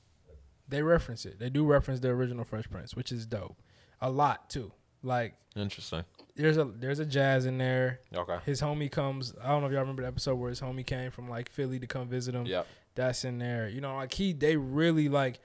they 0.68 0.82
reference 0.82 1.24
it. 1.24 1.38
They 1.38 1.48
do 1.50 1.64
reference 1.64 2.00
the 2.00 2.08
original 2.08 2.44
Fresh 2.44 2.68
Prince, 2.70 2.94
which 2.94 3.10
is 3.10 3.24
dope. 3.26 3.56
A 4.02 4.10
lot 4.10 4.50
too. 4.50 4.72
Like 5.02 5.34
Interesting. 5.56 6.04
there's 6.36 6.56
a 6.58 6.64
there's 6.64 6.98
a 6.98 7.06
jazz 7.06 7.46
in 7.46 7.56
there. 7.56 8.00
Okay. 8.14 8.36
His 8.44 8.60
homie 8.60 8.90
comes. 8.90 9.32
I 9.42 9.48
don't 9.48 9.60
know 9.62 9.68
if 9.68 9.72
y'all 9.72 9.80
remember 9.80 10.02
the 10.02 10.08
episode 10.08 10.34
where 10.34 10.50
his 10.50 10.60
homie 10.60 10.84
came 10.84 11.10
from 11.10 11.28
like 11.30 11.48
Philly 11.50 11.78
to 11.78 11.86
come 11.86 12.08
visit 12.08 12.34
him. 12.34 12.44
Yep. 12.46 12.66
That's 12.98 13.24
in 13.24 13.38
there. 13.38 13.68
You 13.68 13.80
know, 13.80 13.94
like 13.96 14.12
he 14.12 14.32
they 14.32 14.56
really 14.56 15.08
like. 15.08 15.40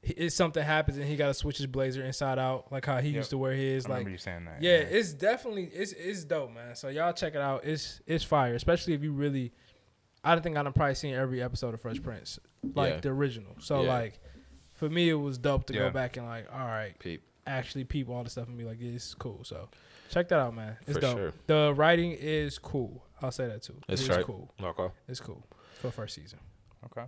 If 0.00 0.32
something 0.32 0.62
happens 0.62 0.96
and 0.96 1.06
he 1.08 1.16
got 1.16 1.26
to 1.26 1.34
switch 1.34 1.56
his 1.56 1.66
blazer 1.66 2.04
inside 2.04 2.38
out, 2.38 2.70
like 2.70 2.86
how 2.86 2.98
he 2.98 3.08
Yep. 3.08 3.16
used 3.16 3.30
to 3.30 3.38
wear 3.38 3.52
his, 3.52 3.84
I 3.86 3.88
like 3.90 4.06
you 4.08 4.16
saying 4.16 4.44
that. 4.44 4.62
yeah, 4.62 4.76
it's 4.76 5.12
definitely 5.12 5.64
it's 5.74 5.92
it's 5.92 6.22
dope, 6.22 6.52
man. 6.54 6.76
So 6.76 6.88
y'all 6.88 7.12
check 7.12 7.34
it 7.34 7.40
out. 7.40 7.64
It's 7.64 8.00
it's 8.06 8.22
fire, 8.22 8.54
especially 8.54 8.94
if 8.94 9.02
you 9.02 9.12
really. 9.12 9.52
I 10.22 10.34
don't 10.34 10.42
think 10.42 10.56
I've 10.56 10.72
probably 10.74 10.94
seen 10.94 11.14
every 11.14 11.42
episode 11.42 11.74
of 11.74 11.80
Fresh 11.80 12.00
Prince, 12.02 12.38
like 12.74 12.94
Yeah. 12.94 13.00
the 13.00 13.08
original. 13.08 13.56
So 13.58 13.82
Yeah. 13.82 13.88
like, 13.88 14.20
for 14.74 14.88
me, 14.88 15.08
it 15.08 15.14
was 15.14 15.36
dope 15.38 15.66
to 15.66 15.72
Yeah. 15.74 15.80
go 15.80 15.90
back 15.90 16.16
and 16.16 16.26
like, 16.26 16.46
all 16.52 16.58
right, 16.66 16.96
Peep. 17.00 17.22
actually 17.46 17.84
peep 17.84 18.08
all 18.08 18.22
the 18.22 18.30
stuff 18.30 18.46
and 18.48 18.56
be 18.58 18.64
like, 18.64 18.78
yeah, 18.80 18.92
this 18.92 19.06
is 19.08 19.14
cool. 19.14 19.42
So 19.44 19.68
check 20.10 20.28
that 20.28 20.38
out, 20.38 20.54
man. 20.54 20.76
It's 20.82 20.92
For 20.94 21.00
dope. 21.00 21.16
sure. 21.18 21.32
The 21.48 21.72
writing 21.74 22.12
is 22.12 22.58
cool. 22.58 23.04
I'll 23.22 23.32
say 23.32 23.46
that 23.48 23.62
too. 23.62 23.80
It's 23.88 24.02
It's 24.02 24.10
right. 24.10 24.24
cool. 24.24 24.48
Okay. 24.62 24.88
It's 25.08 25.20
cool 25.20 25.44
for 25.80 25.90
first 25.90 26.14
season. 26.14 26.38
Okay. 26.86 27.04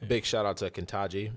Yeah. 0.00 0.08
Big 0.08 0.24
shout 0.24 0.46
out 0.46 0.56
to 0.58 0.70
Ketanji. 0.70 1.32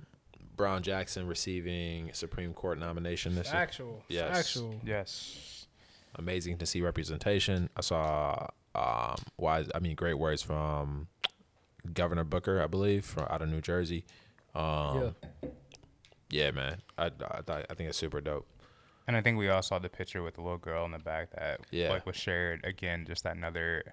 Brown 0.56 0.84
Jackson 0.84 1.28
receiving 1.28 2.12
Supreme 2.14 2.53
Court 2.53 2.80
nomination 2.80 3.36
this 3.36 3.47
year. 3.51 3.56
Actual, 3.62 4.03
Yes. 4.08 4.38
actual. 4.38 4.80
Yes. 4.86 5.68
Amazing 6.16 6.58
to 6.60 6.66
see 6.66 6.82
representation. 6.82 7.70
I 7.76 7.82
saw 7.82 8.47
um 8.74 9.16
wise 9.38 9.70
I 9.76 9.80
mean 9.80 9.95
great 9.95 10.16
words 10.16 10.41
from 10.41 11.08
Governor 11.93 12.24
Booker, 12.24 12.62
I 12.62 12.68
believe, 12.68 13.06
from 13.06 13.28
out 13.30 13.41
of 13.41 13.49
New 13.49 13.62
Jersey. 13.62 14.06
Um 14.53 15.14
yeah, 15.41 15.49
yeah, 16.30 16.51
man. 16.51 16.78
I 16.97 17.08
I, 17.08 17.41
thought- 17.41 17.66
I 17.70 17.74
think 17.74 17.89
it's 17.89 17.97
super 17.97 18.22
dope. 18.22 18.47
And 19.08 19.16
I 19.16 19.22
think 19.22 19.38
we 19.38 19.49
all 19.49 19.62
saw 19.62 19.78
the 19.78 19.89
picture 19.89 20.24
with 20.24 20.36
the 20.36 20.41
little 20.41 20.58
girl 20.58 20.84
in 20.86 20.91
the 20.91 20.99
back 20.99 21.32
that 21.32 21.60
Yeah. 21.72 21.89
like 21.89 22.06
was 22.06 22.16
shared 22.16 22.64
again. 22.66 23.06
Just 23.06 23.24
that 23.24 23.36
another 23.36 23.84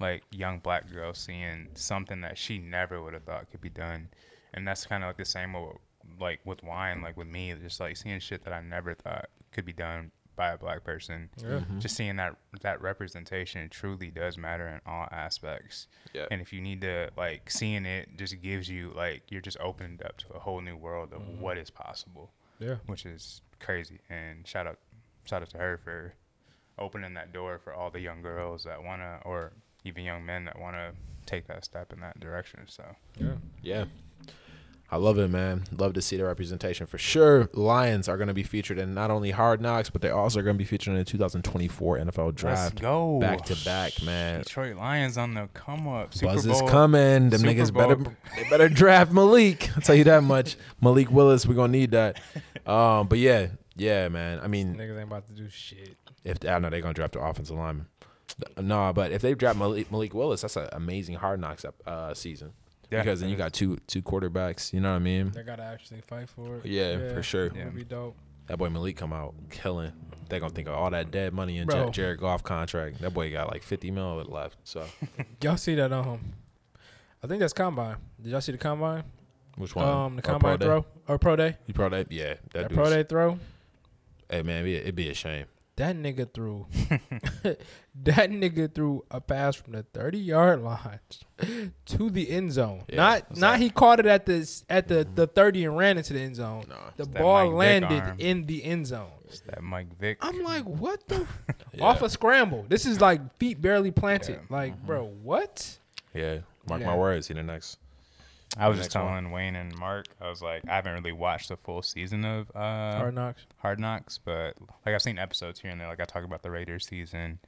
like 0.00 0.22
young 0.30 0.58
black 0.58 0.90
girl 0.92 1.14
seeing 1.14 1.68
something 1.74 2.20
that 2.22 2.36
she 2.38 2.58
never 2.58 3.02
would 3.02 3.14
have 3.14 3.24
thought 3.24 3.50
could 3.50 3.60
be 3.60 3.70
done, 3.70 4.08
and 4.52 4.66
that's 4.66 4.86
kind 4.86 5.02
of 5.04 5.08
like 5.08 5.16
the 5.18 5.24
same 5.24 5.52
with, 5.52 5.76
like 6.20 6.40
with 6.44 6.62
wine, 6.62 7.00
like 7.02 7.16
with 7.16 7.28
me, 7.28 7.54
just 7.62 7.80
like 7.80 7.96
seeing 7.96 8.18
shit 8.20 8.44
that 8.44 8.52
I 8.52 8.60
never 8.60 8.94
thought 8.94 9.26
could 9.52 9.64
be 9.64 9.72
done 9.72 10.10
by 10.36 10.48
a 10.50 10.58
black 10.58 10.82
person. 10.82 11.30
yeah. 11.36 11.60
Just 11.78 11.94
seeing 11.96 12.16
that 12.16 12.34
that 12.62 12.82
representation 12.82 13.68
truly 13.68 14.10
does 14.10 14.36
matter 14.36 14.66
in 14.66 14.80
all 14.84 15.06
aspects. 15.12 15.86
Yeah. 16.12 16.26
And 16.28 16.40
if 16.42 16.52
you 16.52 16.60
need 16.60 16.80
to 16.80 17.10
like 17.16 17.48
seeing 17.52 17.86
it, 17.86 18.08
just 18.16 18.42
gives 18.42 18.68
you 18.68 18.92
like 18.96 19.22
you're 19.28 19.40
just 19.40 19.58
opened 19.60 20.02
up 20.02 20.16
to 20.18 20.32
a 20.34 20.40
whole 20.40 20.60
new 20.60 20.76
world 20.76 21.12
of 21.12 21.20
Mm-hmm. 21.22 21.40
what 21.40 21.56
is 21.56 21.70
possible 21.70 22.32
yeah. 22.58 22.76
which 22.86 23.06
is 23.06 23.42
crazy. 23.60 24.00
And 24.10 24.44
shout 24.44 24.66
out, 24.66 24.78
shout 25.24 25.42
out 25.42 25.50
to 25.50 25.58
her 25.58 25.78
for 25.84 26.14
opening 26.80 27.14
that 27.14 27.32
door 27.32 27.60
for 27.62 27.72
all 27.72 27.90
the 27.90 28.00
young 28.00 28.20
girls 28.20 28.64
that 28.64 28.82
wanna, 28.82 29.20
or 29.24 29.52
even 29.84 30.04
young 30.04 30.24
men 30.24 30.44
that 30.46 30.58
wanna 30.58 30.92
take 31.26 31.46
that 31.46 31.64
step 31.64 31.92
in 31.92 32.00
that 32.00 32.18
direction. 32.20 32.60
So 32.66 32.84
Yeah. 33.18 33.34
Yeah. 33.62 33.84
I 34.90 34.96
love 34.96 35.18
it, 35.18 35.28
man. 35.28 35.64
Love 35.76 35.94
to 35.94 36.02
see 36.02 36.16
the 36.18 36.24
representation 36.24 36.86
for 36.86 36.98
sure. 36.98 37.48
Lions 37.54 38.06
are 38.08 38.16
going 38.16 38.28
to 38.28 38.34
be 38.34 38.42
featured 38.44 38.78
in 38.78 38.94
not 38.94 39.10
only 39.10 39.32
Hard 39.32 39.60
Knocks, 39.60 39.90
but 39.90 40.02
they're 40.02 40.14
also 40.14 40.38
are 40.38 40.42
going 40.42 40.54
to 40.54 40.58
be 40.58 40.64
featured 40.66 40.92
in 40.92 40.98
the 40.98 41.04
2024 41.04 41.98
NFL 41.98 42.34
Draft. 42.34 42.74
let's 42.74 42.80
go 42.80 43.18
back 43.18 43.44
to 43.46 43.56
back, 43.64 44.00
man. 44.02 44.42
Detroit 44.42 44.76
Lions 44.76 45.16
on 45.18 45.34
the 45.34 45.48
come 45.54 45.88
up. 45.88 46.14
Super 46.14 46.34
Buzz 46.34 46.46
Bowl. 46.46 46.64
is 46.64 46.70
coming. 46.70 47.30
Them 47.30 47.40
Super 47.40 47.52
niggas 47.52 47.72
Bowl. 47.72 47.88
better 47.96 48.16
they 48.36 48.48
better 48.50 48.68
draft 48.68 49.10
Malik. 49.10 49.70
I'll 49.74 49.82
tell 49.82 49.96
you 49.96 50.04
that 50.04 50.22
much. 50.22 50.56
Malik 50.80 51.10
Willis, 51.10 51.44
we're 51.46 51.54
gonna 51.54 51.72
need 51.72 51.90
that. 51.92 52.20
Um, 52.66 53.08
but 53.08 53.18
yeah, 53.18 53.48
yeah, 53.76 54.08
man. 54.08 54.40
I 54.42 54.46
mean, 54.46 54.74
Niggas 54.74 54.94
ain't 54.96 55.02
about 55.08 55.26
to 55.26 55.34
do 55.34 55.50
shit. 55.50 55.98
if 56.24 56.38
I 56.48 56.58
know 56.58 56.70
they're 56.70 56.80
gonna 56.80 56.94
draft 56.94 57.12
the 57.12 57.20
offensive 57.20 57.56
lineman. 57.56 57.88
No, 58.60 58.92
but 58.92 59.12
if 59.12 59.22
they 59.22 59.34
draft 59.34 59.58
Malik, 59.58 59.90
Malik 59.92 60.14
Willis, 60.14 60.40
that's 60.42 60.56
an 60.56 60.68
amazing 60.72 61.16
hard 61.16 61.40
knocks 61.40 61.64
up 61.64 61.74
uh, 61.86 62.14
season. 62.14 62.52
Yeah, 62.90 63.00
because 63.02 63.20
then 63.20 63.28
you 63.30 63.36
got 63.36 63.52
two 63.52 63.78
two 63.86 64.02
quarterbacks. 64.02 64.72
You 64.72 64.80
know 64.80 64.90
what 64.90 64.96
I 64.96 65.00
mean? 65.00 65.30
They 65.30 65.42
gotta 65.42 65.62
actually 65.62 66.00
fight 66.02 66.28
for 66.28 66.56
it. 66.56 66.66
Yeah, 66.66 67.12
for 67.14 67.22
sure. 67.22 67.46
It 67.46 67.56
Yeah. 67.56 67.64
would 67.66 67.74
be 67.74 67.84
dope. 67.84 68.16
That 68.46 68.58
boy 68.58 68.68
Malik 68.68 68.96
come 68.96 69.12
out 69.12 69.34
killing. 69.50 69.92
They 70.28 70.38
gonna 70.38 70.52
think 70.52 70.68
of 70.68 70.74
all 70.74 70.90
that 70.90 71.10
dead 71.10 71.32
money 71.32 71.58
in 71.58 71.66
Bro. 71.66 71.76
Jar- 71.84 71.90
Jared 71.90 72.20
Goff 72.20 72.42
contract. 72.42 73.00
That 73.00 73.14
boy 73.14 73.30
got 73.32 73.50
like 73.50 73.62
fifty 73.62 73.90
mil 73.90 74.16
left. 74.28 74.56
So 74.64 74.84
Y'all 75.42 75.56
see 75.56 75.74
that 75.76 75.92
on 75.92 76.04
him? 76.04 76.32
I 77.22 77.26
think 77.26 77.40
that's 77.40 77.52
combine. 77.54 77.96
Did 78.22 78.32
y'all 78.32 78.40
see 78.40 78.52
the 78.52 78.58
combine? 78.58 79.04
which 79.56 79.74
one? 79.74 79.86
Um, 79.88 80.16
the 80.16 80.20
Or 80.20 80.32
combine 80.32 80.58
Day? 80.58 80.66
throw 80.66 80.84
or 81.08 81.18
pro 81.18 81.36
day? 81.36 81.56
You 81.66 81.74
pro 81.74 81.88
day? 81.88 82.04
Yeah, 82.10 82.34
that, 82.52 82.68
That 82.68 82.72
pro 82.72 82.90
day 82.90 83.02
throw. 83.04 83.38
Hey 84.28 84.42
man, 84.42 84.66
it'd 84.66 84.94
be 84.94 85.08
a 85.08 85.14
shame. 85.14 85.46
That 85.76 85.96
nigga 85.96 86.32
threw. 86.32 86.66
that 88.04 88.30
nigga 88.30 88.72
threw 88.72 89.04
a 89.10 89.20
pass 89.20 89.56
from 89.56 89.72
the 89.72 89.82
thirty 89.82 90.18
yard 90.18 90.62
line 90.62 91.00
to 91.86 92.10
the 92.10 92.30
end 92.30 92.52
zone. 92.52 92.84
Yeah, 92.88 92.96
not 92.96 93.36
not 93.36 93.58
he 93.58 93.70
caught 93.70 93.98
it 93.98 94.06
at 94.06 94.24
the 94.26 94.48
at 94.70 94.86
the, 94.86 95.06
the 95.14 95.26
mm-hmm. 95.26 95.34
thirty 95.34 95.64
and 95.64 95.76
ran 95.76 95.98
into 95.98 96.12
the 96.12 96.20
end 96.20 96.36
zone. 96.36 96.66
No. 96.68 96.76
The 96.96 97.06
ball 97.06 97.50
landed 97.50 98.14
in 98.18 98.46
the 98.46 98.64
end 98.64 98.86
zone. 98.86 99.10
It's 99.26 99.40
that 99.40 99.62
Mike 99.62 99.98
Vick. 99.98 100.18
I'm 100.20 100.42
like, 100.44 100.64
what 100.64 101.08
the 101.08 101.26
Yeah. 101.72 101.84
off 101.84 102.02
a 102.02 102.08
scramble? 102.08 102.66
This 102.68 102.86
is 102.86 103.00
like 103.00 103.20
feet 103.38 103.60
barely 103.60 103.90
planted. 103.90 104.38
Yeah. 104.42 104.56
Like, 104.56 104.76
mm-hmm. 104.76 104.86
bro, 104.86 105.06
what? 105.24 105.78
Yeah, 106.14 106.38
mark 106.68 106.82
my 106.82 106.96
words. 106.96 107.26
He 107.26 107.34
the 107.34 107.42
next. 107.42 107.78
I 108.58 108.68
was 108.68 108.78
just 108.78 108.90
Next 108.94 109.02
one. 109.02 109.12
telling 109.12 109.30
Wayne 109.32 109.56
and 109.56 109.76
Mark, 109.78 110.06
I 110.20 110.28
was 110.28 110.40
like, 110.42 110.62
I 110.68 110.76
haven't 110.76 110.92
really 110.94 111.12
watched 111.12 111.48
the 111.48 111.56
full 111.56 111.82
season 111.82 112.24
of 112.24 112.50
uh, 112.54 112.96
Hard 112.98 113.14
knocks. 113.14 113.42
Hard 113.58 113.80
Knocks, 113.80 114.18
but 114.18 114.54
like 114.86 114.94
I've 114.94 115.02
seen 115.02 115.18
episodes 115.18 115.60
here 115.60 115.70
and 115.70 115.80
there. 115.80 115.88
Like 115.88 116.00
I 116.00 116.04
talk 116.04 116.24
about 116.24 116.42
the 116.42 116.50
Raiders 116.50 116.86
season, 116.86 117.38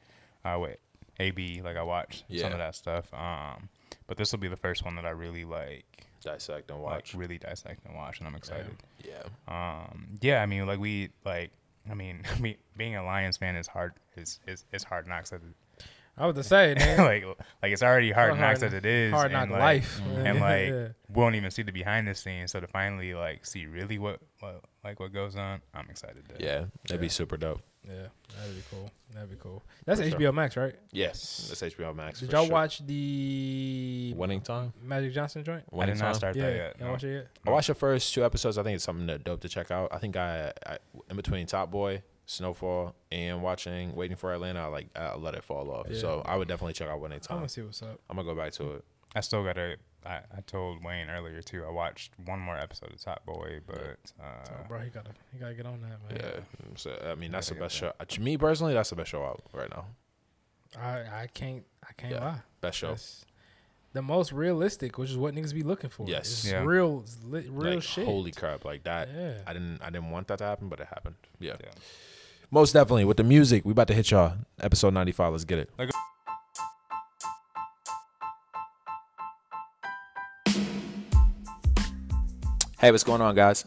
uh, 0.45 0.59
with 0.61 0.79
AB. 1.21 1.63
Like 1.63 1.77
I 1.77 1.83
watched 1.83 2.25
some 2.41 2.53
of 2.53 2.59
that 2.59 2.75
stuff. 2.75 3.13
Um, 3.15 3.69
but 4.09 4.17
this 4.17 4.33
will 4.33 4.39
be 4.41 4.49
the 4.49 4.57
first 4.57 4.85
one 4.85 4.97
that 4.97 5.05
I 5.07 5.11
really 5.11 5.45
like, 5.45 5.85
Dissect 6.23 6.71
and 6.71 6.81
like 6.83 6.93
watch. 6.93 7.15
really 7.15 7.39
dissect 7.39 7.85
and 7.87 7.95
watch, 7.95 8.19
and 8.19 8.27
I'm 8.27 8.35
excited. 8.35 8.77
yeah. 9.05 9.23
Um, 9.47 10.09
yeah, 10.21 10.43
I 10.43 10.47
mean, 10.47 10.67
like 10.67 10.81
we 10.81 11.11
like, 11.25 11.53
I 11.89 11.95
mean, 11.95 12.23
I 12.37 12.39
mean, 12.41 12.57
being 12.77 12.97
a 12.97 13.05
Lions 13.05 13.37
fan 13.37 13.55
is 13.55 13.69
hard. 13.69 13.93
Is 14.17 14.41
is 14.47 14.65
is 14.73 14.83
hard 14.83 15.07
knocks 15.07 15.33
as 15.33 15.41
I 16.19 16.27
was 16.27 16.35
to 16.37 16.43
say, 16.43 16.75
man. 16.79 16.99
like 16.99 17.25
like 17.63 17.73
it's 17.73 17.83
already 17.83 18.11
hard 18.11 18.31
Hard 18.31 18.41
knocks 18.41 18.61
knock- 18.61 18.69
as 18.69 18.75
it 18.75 18.87
is. 18.87 19.13
hard 19.13 19.33
knock 19.33 19.51
like, 19.51 19.61
life. 19.61 20.01
and 20.01 20.39
mm-hmm. 20.39 20.41
like 20.41 20.69
Yeah. 20.69 20.89
we 21.15 21.21
won't 21.23 21.35
even 21.35 21.51
see 21.51 21.63
the 21.63 21.73
behind 21.73 22.09
the 22.09 22.15
scenes. 22.15 22.53
So 22.53 22.61
to 22.61 22.67
finally 22.67 23.15
like 23.15 23.45
see 23.45 23.67
really 23.67 23.99
what, 23.99 24.21
what 24.41 24.63
like 24.85 24.99
what 25.01 25.13
goes 25.13 25.37
on, 25.37 25.61
I'm 25.75 25.89
excited. 25.91 26.29
To, 26.29 26.43
Yeah, 26.43 26.65
that'd 26.85 27.01
be 27.01 27.09
super 27.09 27.37
dope. 27.37 27.61
Yeah, 27.87 28.09
that'd 28.37 28.57
be 28.57 28.63
cool. 28.71 28.91
That'd 29.15 29.31
be 29.31 29.37
cool. 29.37 29.63
That's 29.85 30.01
For 30.01 30.11
sure. 30.11 30.19
HBO 30.19 30.35
Max, 30.35 30.57
right? 30.57 30.75
Yes, 30.91 31.47
that's 31.49 31.75
HBO 31.75 31.95
Max. 31.95 32.19
Did 32.19 32.31
for 32.31 32.37
y'all 32.37 32.45
sure. 32.47 32.53
watch 32.53 32.85
the 32.85 34.13
Winning 34.17 34.41
Time? 34.41 34.73
Magic 34.83 35.13
Johnson 35.13 35.45
joint? 35.45 35.63
I 35.73 35.77
Winning 35.77 35.95
did 35.95 36.01
Time? 36.01 36.15
start 36.15 36.35
yeah, 36.35 36.43
that 36.43 36.57
yet. 36.57 36.77
y'all 36.81 36.87
no. 36.89 36.93
watch 36.95 37.05
it 37.05 37.15
yet? 37.15 37.27
I 37.47 37.51
watched 37.51 37.69
the 37.69 37.75
first 37.75 38.13
two 38.13 38.25
episodes. 38.25 38.59
I 38.59 38.65
think 38.65 38.75
it's 38.75 38.85
something 38.85 39.07
that 39.07 39.23
dope 39.23 39.41
to 39.43 39.49
check 39.49 39.71
out. 39.71 39.91
I 39.93 39.99
think 39.99 40.17
I, 40.17 40.53
I 40.67 40.79
in 41.09 41.17
between 41.17 41.47
Top 41.47 41.71
Boy, 41.71 42.03
Snowfall, 42.27 42.95
and 43.13 43.43
watching 43.43 43.95
Waiting 43.95 44.17
for 44.17 44.33
Atlanta, 44.35 44.61
I 44.61 44.67
like 44.67 44.89
I 44.97 45.15
let 45.17 45.35
it 45.35 45.45
fall 45.45 45.71
off. 45.71 45.87
Yeah. 45.89 45.99
So 46.01 46.23
I 46.27 46.37
would 46.37 46.49
definitely 46.49 46.73
check 46.75 46.89
out 46.89 47.01
Winning 47.01 47.17
I'm 47.17 47.21
Time. 47.21 47.37
gonna 47.39 47.49
see 47.49 47.63
what's 47.63 47.83
up. 47.83 48.01
I'm 48.11 48.17
gonna 48.17 48.29
go 48.29 48.35
back 48.35 48.53
to 48.55 48.73
it. 48.75 48.85
I 49.15 49.21
still 49.21 49.45
gotta. 49.45 49.77
I, 50.05 50.21
I 50.37 50.41
told 50.47 50.85
Wayne 50.85 51.09
earlier 51.11 51.41
too. 51.43 51.65
I 51.65 51.71
watched 51.71 52.13
one 52.25 52.39
more 52.39 52.57
episode 52.57 52.93
of 52.93 53.01
Top 53.01 53.25
Boy, 53.27 53.61
but 53.67 53.97
uh, 54.21 54.25
Oh, 54.51 54.65
bro, 54.69 54.81
he 54.81 54.91
gotta 54.91 55.11
he 55.33 55.39
gotta 55.39 55.55
get 55.55 55.67
on 55.67 55.81
that, 55.83 56.21
man. 56.21 56.33
Yeah, 56.35 56.41
so 56.77 56.97
I 57.11 57.15
mean 57.15 57.31
that's 57.33 57.49
the 57.49 57.55
best 57.57 57.75
show. 57.77 57.93
To 58.07 58.21
me 58.21 58.37
personally, 58.37 58.75
that's 58.75 58.91
the 58.91 58.97
best 58.97 59.11
show 59.11 59.25
out 59.25 59.43
right 59.53 59.71
now. 59.71 59.87
I 60.81 61.23
I 61.23 61.29
can't 61.33 61.65
I 61.89 61.93
can't 61.97 62.13
Yeah. 62.15 62.25
lie. 62.25 62.41
Best 62.61 62.79
show. 62.79 62.89
That's 62.91 63.25
the 63.95 64.03
most 64.03 64.31
realistic, 64.33 64.99
which 64.99 65.11
is 65.11 65.17
what 65.17 65.35
niggas 65.35 65.55
be 65.55 65.63
looking 65.63 65.91
for. 65.91 66.07
Yes. 66.09 66.29
It's 66.45 66.51
Yeah. 66.51 66.63
real, 66.65 67.01
it's 67.03 67.19
li- 67.25 67.49
real 67.49 67.75
like, 67.75 67.83
shit. 67.83 68.05
Holy 68.05 68.31
crap! 68.31 68.65
Like 68.65 68.83
that. 68.85 69.09
yeah. 69.13 69.35
I 69.47 69.53
didn't 69.55 69.81
I 69.81 69.87
didn't 69.91 70.11
want 70.11 70.29
that 70.29 70.39
to 70.39 70.45
happen, 70.45 70.69
but 70.69 70.81
it 70.81 70.89
happened. 70.89 71.17
Yeah. 71.41 71.57
yeah. 71.63 71.71
Most 72.51 72.73
definitely 72.73 73.05
with 73.05 73.17
the 73.17 73.25
music. 73.25 73.65
We 73.65 73.73
about 73.73 73.89
to 73.89 73.95
hit 73.95 74.11
y'all. 74.11 74.35
Episode 74.61 74.95
95. 74.95 75.33
Let's 75.33 75.45
get 75.45 75.59
it. 75.59 75.71
Like- 75.79 75.91
Hey, 82.79 82.91
what's 82.91 83.05
going 83.05 83.23
on, 83.23 83.35
guys? 83.35 83.65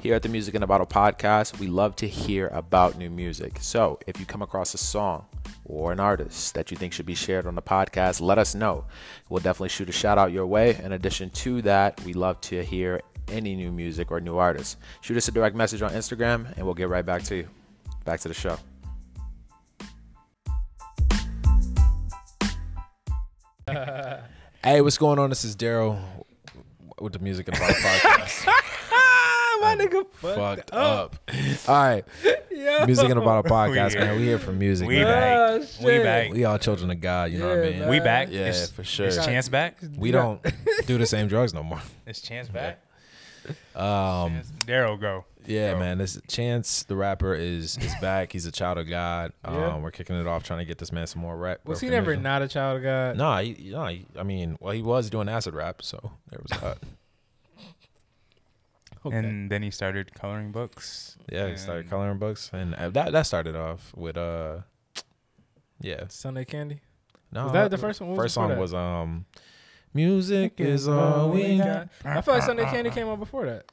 Here 0.00 0.14
at 0.14 0.22
the 0.22 0.28
Music 0.28 0.54
in 0.54 0.62
a 0.62 0.66
Bottle 0.66 0.86
podcast, 0.86 1.58
we 1.58 1.66
love 1.66 1.94
to 1.96 2.08
hear 2.08 2.48
about 2.48 2.96
new 2.96 3.10
music. 3.10 3.58
So 3.60 3.98
if 4.06 4.18
you 4.18 4.26
come 4.26 4.42
across 4.42 4.74
a 4.74 4.78
song 4.78 5.26
or 5.64 5.92
an 5.92 6.00
artist 6.00 6.54
that 6.54 6.70
you 6.70 6.76
think 6.76 6.92
should 6.92 7.06
be 7.06 7.14
shared 7.14 7.46
on 7.46 7.54
the 7.54 7.62
podcast, 7.62 8.20
let 8.20 8.38
us 8.38 8.54
know. 8.54 8.84
We'll 9.28 9.40
definitely 9.42 9.68
shoot 9.68 9.88
a 9.88 9.92
shout 9.92 10.18
out 10.18 10.32
your 10.32 10.46
way. 10.46 10.76
In 10.82 10.92
addition 10.92 11.30
to 11.30 11.62
that, 11.62 12.00
we 12.04 12.14
love 12.14 12.40
to 12.42 12.64
hear 12.64 13.00
any 13.28 13.54
new 13.54 13.70
music 13.72 14.10
or 14.10 14.20
new 14.20 14.38
artists. 14.38 14.76
Shoot 15.02 15.16
us 15.16 15.28
a 15.28 15.32
direct 15.32 15.54
message 15.54 15.82
on 15.82 15.90
Instagram 15.92 16.56
and 16.56 16.64
we'll 16.64 16.74
get 16.74 16.88
right 16.88 17.06
back 17.06 17.22
to 17.24 17.36
you. 17.36 17.48
Back 18.04 18.20
to 18.20 18.28
the 18.28 18.34
show. 18.34 18.58
Hey, 24.64 24.80
what's 24.80 24.98
going 24.98 25.18
on? 25.18 25.28
This 25.30 25.44
is 25.44 25.56
Daryl 25.56 26.00
with 27.00 27.12
the 27.12 27.18
Music 27.18 27.48
and 27.48 27.56
a 27.56 27.60
Bottle 27.60 27.76
podcast. 27.76 28.46
My 29.60 29.76
nigga 29.76 30.04
fucked, 30.14 30.36
Fucked 30.70 30.72
up. 30.72 31.16
All 31.68 31.74
right. 31.74 32.04
Yeah. 32.50 32.84
Music 32.86 33.08
in 33.10 33.16
a 33.16 33.20
Bottle 33.20 33.42
podcast, 33.50 33.94
We 33.94 34.00
man. 34.00 34.16
We 34.18 34.24
here 34.24 34.38
for 34.38 34.52
music. 34.52 34.88
We 34.88 34.96
man. 34.96 35.04
back. 35.06 35.36
Oh, 35.38 35.58
We 35.84 35.90
shit. 35.92 36.02
back. 36.04 36.32
We 36.32 36.44
all 36.44 36.58
children 36.58 36.90
of 36.90 37.00
God, 37.00 37.30
you 37.30 37.38
know 37.38 37.48
what 37.48 37.58
I 37.58 37.70
mean? 37.70 37.78
man. 37.80 37.88
We 37.88 38.00
back. 38.00 38.28
Yeah, 38.30 38.48
Is- 38.48 38.70
for 38.70 38.84
sure. 38.84 39.06
Is 39.06 39.24
Chance 39.24 39.48
back? 39.48 39.78
We 39.96 40.10
don't 40.10 40.40
do 40.86 40.98
the 40.98 41.06
same 41.06 41.28
drugs 41.28 41.54
no 41.54 41.62
more. 41.62 41.80
It's 42.06 42.20
Chance 42.20 42.48
back? 42.48 42.78
Um, 43.74 44.42
Daryl, 44.66 45.00
go. 45.00 45.24
Yeah, 45.46 45.72
Go. 45.72 45.78
man. 45.80 45.98
This 45.98 46.20
Chance, 46.28 46.84
the 46.84 46.96
rapper, 46.96 47.34
is 47.34 47.76
is 47.78 47.94
back. 48.00 48.32
He's 48.32 48.46
a 48.46 48.52
child 48.52 48.78
of 48.78 48.88
God. 48.88 49.32
Um, 49.44 49.54
Yeah. 49.54 49.76
we're 49.78 49.90
kicking 49.90 50.16
it 50.16 50.26
off, 50.26 50.44
trying 50.44 50.60
to 50.60 50.64
get 50.64 50.78
this 50.78 50.92
man 50.92 51.06
some 51.06 51.20
more 51.22 51.36
rap. 51.36 51.60
Was 51.64 51.80
he 51.80 51.88
never 51.90 52.16
not 52.16 52.42
a 52.42 52.48
child 52.48 52.78
of 52.78 52.82
God? 52.82 53.16
Nah, 53.16 53.40
he, 53.40 53.70
nah, 53.72 53.88
he- 53.88 54.06
I 54.18 54.22
mean, 54.22 54.56
well, 54.60 54.72
he 54.72 54.82
was 54.82 55.10
doing 55.10 55.28
acid 55.28 55.54
rap, 55.54 55.82
so 55.82 56.12
there 56.30 56.40
was 56.42 56.60
that. 56.60 56.78
Okay. 59.04 59.16
And 59.16 59.50
then 59.50 59.62
he 59.64 59.70
started 59.72 60.14
coloring 60.14 60.52
books. 60.52 61.16
Yeah, 61.28 61.48
he 61.48 61.56
started 61.56 61.90
coloring 61.90 62.18
books, 62.18 62.50
and 62.52 62.72
uh, 62.76 62.88
that 62.90 63.10
that 63.10 63.22
started 63.26 63.56
off 63.56 63.92
with 63.96 64.16
uh, 64.16 64.58
yeah. 65.80 66.04
Sunday 66.08 66.44
Candy. 66.44 66.82
No, 67.32 67.44
Was 67.44 67.52
that 67.52 67.70
the 67.72 67.78
first 67.78 68.00
one? 68.00 68.10
What 68.10 68.16
First 68.16 68.36
before 68.36 68.48
song 68.50 68.50
that? 68.50 68.60
was 68.60 68.72
um, 68.74 69.24
music 69.92 70.60
is 70.60 70.86
all 70.86 71.30
we 71.30 71.58
got. 71.58 71.88
I 72.04 72.20
feel 72.20 72.34
like 72.34 72.44
Sunday 72.44 72.64
Candy 72.66 72.90
came 72.90 73.08
out 73.08 73.18
before 73.18 73.46
that. 73.46 73.64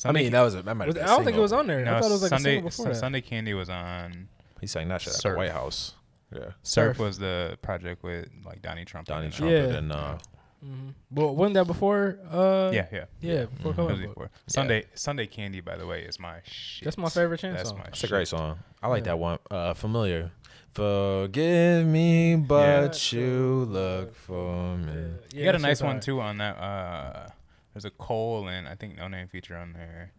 I 0.00 0.08
Sunday 0.08 0.22
mean, 0.24 0.32
that 0.32 0.40
was 0.42 0.54
a, 0.54 0.62
that 0.62 0.74
might 0.76 0.86
have 0.86 0.94
been 0.94 1.04
I 1.04 1.06
a 1.06 1.16
don't 1.16 1.24
think 1.24 1.36
it 1.36 1.40
was 1.40 1.52
on 1.52 1.66
there. 1.66 1.84
No, 1.84 1.94
I 1.96 2.00
thought 2.00 2.08
it 2.08 2.12
was 2.12 2.22
like 2.22 2.28
Sunday, 2.30 2.50
a 2.50 2.54
single 2.56 2.70
before 2.70 2.86
Su- 2.86 2.92
that. 2.92 2.96
Sunday 2.96 3.20
Candy 3.20 3.54
was 3.54 3.68
on. 3.70 4.28
He 4.60 4.66
sang 4.66 4.88
that 4.88 5.00
shit 5.02 5.08
at 5.08 5.16
the 5.16 5.20
Surf. 5.20 5.36
White 5.36 5.50
House. 5.52 5.94
Yeah, 6.34 6.40
Surf 6.40 6.52
Surf. 6.62 6.98
was 6.98 7.18
the 7.18 7.58
project 7.60 8.02
with 8.02 8.28
like 8.44 8.62
Donnie 8.62 8.84
Trump. 8.84 9.08
Donnie 9.08 9.26
and, 9.26 9.34
uh, 9.34 9.36
Trump 9.36 9.50
Yeah. 9.52 9.58
and 9.78 9.92
uh, 9.92 10.18
Mm-hmm. 10.64 10.88
Well, 11.12 11.34
wasn't 11.34 11.54
that 11.54 11.66
before? 11.66 12.18
Uh, 12.30 12.70
Yeah, 12.74 12.86
yeah. 12.92 13.04
yeah, 13.22 13.44
before 13.46 13.72
Mhm. 13.72 13.76
That 13.76 13.82
Coloring 13.82 14.00
Book. 14.02 14.08
before. 14.14 14.30
Sunday 14.46 14.84
Sunday 14.94 15.26
Candy, 15.26 15.60
by 15.62 15.76
the 15.78 15.86
way, 15.86 16.02
is 16.02 16.20
my 16.20 16.40
shit. 16.44 16.84
That's 16.84 16.98
my 16.98 17.08
favorite 17.08 17.38
Chance 17.40 17.56
That's 17.56 17.68
song. 17.70 17.78
my 17.78 17.84
it's 17.86 18.04
a 18.04 18.08
great 18.08 18.28
song. 18.28 18.58
I 18.82 18.88
like 18.88 19.00
Yeah. 19.00 19.12
that 19.12 19.18
one. 19.18 19.38
Uh, 19.50 19.72
familiar. 19.72 20.32
Forgive 20.74 21.86
me, 21.86 22.36
but 22.36 23.12
Yeah. 23.12 23.20
you 23.20 23.64
look 23.70 24.14
for 24.14 24.76
me. 24.76 25.14
Yeah, 25.32 25.38
You 25.38 25.44
got 25.46 25.54
a 25.54 25.58
nice 25.58 25.80
one 25.82 25.98
too 26.00 26.20
on 26.20 26.36
that. 26.38 26.56
Uh, 26.58 27.28
there's 27.74 27.84
a 27.84 27.90
Cole 27.90 28.48
and 28.48 28.66
I 28.68 28.74
think 28.74 28.98
Noname 28.98 29.30
feature 29.30 29.56
on 29.56 29.72
there. 29.72 30.12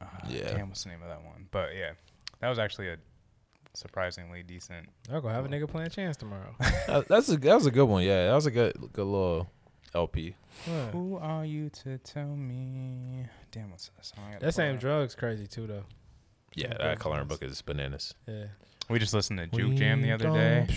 Uh, 0.00 0.06
Yeah. 0.28 0.52
Damn, 0.52 0.68
what's 0.68 0.84
the 0.84 0.90
name 0.90 1.02
of 1.02 1.08
that 1.08 1.22
one? 1.24 1.46
But 1.50 1.74
yeah, 1.76 1.92
that 2.40 2.48
was 2.48 2.58
actually 2.58 2.88
a 2.88 2.96
surprisingly 3.74 4.42
decent. 4.42 4.88
Y'all 5.08 5.20
gonna 5.20 5.34
have 5.34 5.44
a 5.44 5.48
nigga 5.48 5.68
playing 5.68 5.90
Chance 5.90 6.16
tomorrow. 6.16 6.54
Uh, 6.88 7.02
that's 7.08 7.28
a 7.28 7.36
that 7.36 7.54
was 7.54 7.66
a 7.66 7.70
good 7.70 7.84
one. 7.84 8.02
Yeah, 8.02 8.26
that 8.26 8.34
was 8.34 8.46
a 8.46 8.50
good 8.50 8.74
good 8.92 9.04
little 9.04 9.48
LP. 9.94 10.34
Huh. 10.66 10.88
Who 10.92 11.16
are 11.18 11.44
you 11.44 11.70
to 11.84 11.98
tell 11.98 12.26
me? 12.36 13.26
Damn, 13.52 13.70
what's 13.70 13.90
that 13.96 14.04
song? 14.04 14.24
That 14.40 14.54
same 14.54 14.72
up. 14.72 14.78
Uh, 14.78 14.80
drugs 14.80 15.14
crazy 15.14 15.46
too 15.46 15.66
though. 15.68 15.84
Yeah, 16.56 16.76
that 16.78 16.98
coloring 16.98 17.28
book 17.28 17.42
is 17.42 17.62
bananas. 17.62 18.14
Yeah. 18.26 18.46
We 18.88 18.98
just 18.98 19.14
listened 19.14 19.38
to 19.38 19.46
Juke 19.46 19.76
Jam 19.76 20.02
the 20.02 20.10
other 20.10 20.30
day. 20.30 20.66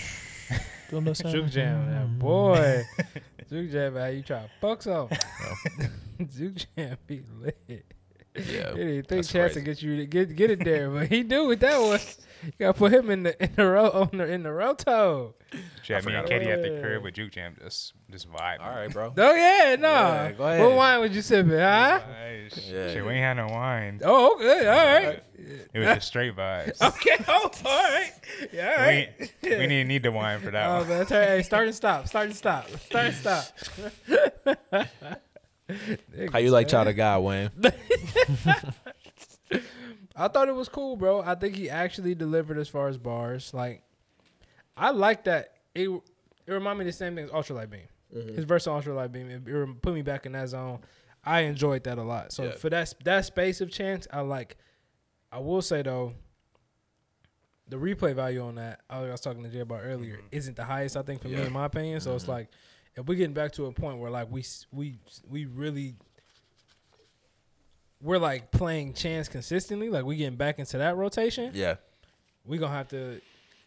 Juke 1.01 1.49
Jam, 1.49 1.87
yeah, 1.89 2.01
mm-hmm. 2.01 2.19
boy. 2.19 2.83
Juke 3.49 3.71
Jam, 3.71 3.95
how 3.95 4.05
you 4.05 4.21
try 4.21 4.43
to 4.43 4.49
fuck 4.61 4.81
some? 4.81 5.09
Juke 6.35 6.57
Jam 6.75 6.97
be 7.07 7.21
lit. 7.39 7.85
Yeah, 8.35 8.71
He 8.71 8.77
didn't 8.77 8.93
think 9.07 9.07
that's 9.09 9.31
Chance 9.31 9.53
to 9.53 9.61
get 9.61 9.81
you 9.81 9.97
to 9.97 10.05
get 10.07 10.35
get 10.35 10.49
it 10.51 10.63
there, 10.63 10.89
but 10.89 11.07
he 11.07 11.21
do 11.23 11.45
with 11.47 11.59
that 11.59 11.79
one. 11.79 11.99
You 12.43 12.51
gotta 12.59 12.73
put 12.77 12.91
him 12.93 13.09
in 13.09 13.23
the 13.23 13.41
in 13.41 13.51
the 13.55 13.65
row 13.65 13.89
on 13.91 14.17
the 14.17 14.25
in 14.25 14.43
the 14.43 14.51
roto. 14.51 15.35
Jam, 15.83 16.03
me 16.03 16.13
and 16.15 16.27
Katie 16.27 16.47
at 16.47 16.61
the 16.61 16.71
about 16.71 16.81
crib 16.81 17.03
with 17.03 17.13
Juke 17.13 17.31
Jam, 17.31 17.55
just 17.61 17.93
just 18.11 18.29
vibe. 18.29 18.59
All 18.59 18.69
right, 18.75 18.91
bro. 18.91 19.13
Oh 19.15 19.33
yeah, 19.35 19.75
no. 19.79 19.87
Yeah, 19.89 20.31
go 20.33 20.43
ahead. 20.45 20.59
What 20.61 20.75
wine 20.75 20.99
was 20.99 21.11
you 21.15 21.21
sipping, 21.21 21.51
huh? 21.51 22.01
Hey, 22.01 22.49
sh- 22.51 22.69
Yeah. 22.69 22.91
Shit, 22.91 23.05
we 23.05 23.11
ain't 23.13 23.19
had 23.23 23.33
no 23.37 23.47
wine. 23.47 24.01
Oh, 24.03 24.35
okay, 24.35 24.67
all 24.67 24.75
right. 25.05 25.23
It 25.73 25.79
was 25.79 25.87
just 25.89 26.07
straight 26.07 26.35
vibes. 26.35 26.81
Okay, 26.81 27.23
oh, 27.27 27.51
all 27.65 27.91
right. 27.91 28.11
Yeah, 28.51 28.75
all 28.79 28.87
We, 28.87 29.49
we 29.49 29.67
didn't 29.67 29.87
need 29.87 30.03
the 30.03 30.11
wine 30.11 30.39
for 30.41 30.51
that 30.51 30.69
Oh, 30.69 30.79
one. 30.79 30.89
that's 30.89 31.11
all 31.11 31.19
right. 31.19 31.29
Hey, 31.29 31.43
start 31.43 31.67
and 31.67 31.75
stop. 31.75 32.07
Start 32.07 32.25
and 32.27 32.35
stop. 32.35 32.67
Start 32.89 33.05
and 33.05 33.15
stop. 33.15 33.45
How 36.31 36.39
you 36.39 36.51
like 36.51 36.67
child 36.67 36.87
of 36.87 36.95
God, 36.95 37.23
Wayne? 37.23 37.49
I 40.15 40.27
thought 40.27 40.47
it 40.47 40.55
was 40.55 40.69
cool, 40.69 40.95
bro. 40.95 41.21
I 41.21 41.35
think 41.35 41.55
he 41.55 41.69
actually 41.69 42.15
delivered 42.15 42.57
as 42.57 42.67
far 42.69 42.87
as 42.87 42.97
bars. 42.97 43.53
Like, 43.53 43.81
I 44.77 44.91
like 44.91 45.23
that. 45.25 45.53
It 45.73 45.89
it 46.45 46.51
reminded 46.51 46.79
me 46.83 46.89
of 46.89 46.93
the 46.93 46.97
same 46.97 47.15
thing 47.15 47.25
as 47.25 47.31
Ultralight 47.31 47.69
Beam. 47.69 47.87
Mm-hmm. 48.15 48.35
His 48.35 48.45
verse 48.45 48.67
on 48.67 48.81
Ultralight 48.81 49.11
Beam, 49.11 49.29
it, 49.29 49.47
it 49.47 49.81
put 49.81 49.93
me 49.93 50.01
back 50.01 50.25
in 50.25 50.33
that 50.33 50.49
zone. 50.49 50.79
I 51.25 51.41
enjoyed 51.41 51.83
that 51.85 51.97
a 51.97 52.03
lot. 52.03 52.31
So 52.31 52.43
Yeah. 52.45 52.51
for 52.51 52.69
that 52.69 52.93
that 53.05 53.25
space 53.25 53.61
of 53.61 53.71
chance, 53.71 54.07
I 54.11 54.21
like. 54.21 54.57
I 55.31 55.39
will 55.39 55.63
say 55.63 55.81
though, 55.81 56.13
the 57.67 57.77
replay 57.77 58.13
value 58.13 58.41
on 58.43 58.55
that 58.55 58.81
I 58.89 59.01
was 59.01 59.21
talking 59.21 59.41
to 59.43 59.49
Jay 59.49 59.61
about 59.61 59.81
earlier 59.83 60.19
isn't 60.31 60.55
the 60.57 60.65
highest. 60.65 60.95
I 60.95 61.01
think 61.01 61.21
for 61.23 61.29
me, 61.29 61.41
in 61.41 61.51
my 61.53 61.65
opinion. 61.65 62.01
So 62.01 62.13
it's 62.13 62.25
Mhm. 62.25 62.29
like 62.29 62.49
if 62.95 63.05
we're 63.07 63.15
getting 63.15 63.33
back 63.33 63.51
to 63.53 63.65
a 63.65 63.71
point 63.71 63.97
where 63.99 64.11
like 64.11 64.31
we 64.31 64.43
we 64.71 64.97
we 65.27 65.45
really 65.45 65.95
we're 68.01 68.17
like 68.17 68.51
playing 68.51 68.93
chance 68.93 69.27
consistently, 69.27 69.89
like 69.89 70.03
we 70.05 70.15
getting 70.17 70.35
back 70.37 70.59
into 70.59 70.77
that 70.77 70.95
rotation, 70.97 71.51
Yeah. 71.53 71.75
we 72.45 72.57
gonna 72.57 72.73
have 72.73 72.89
to. 72.89 73.21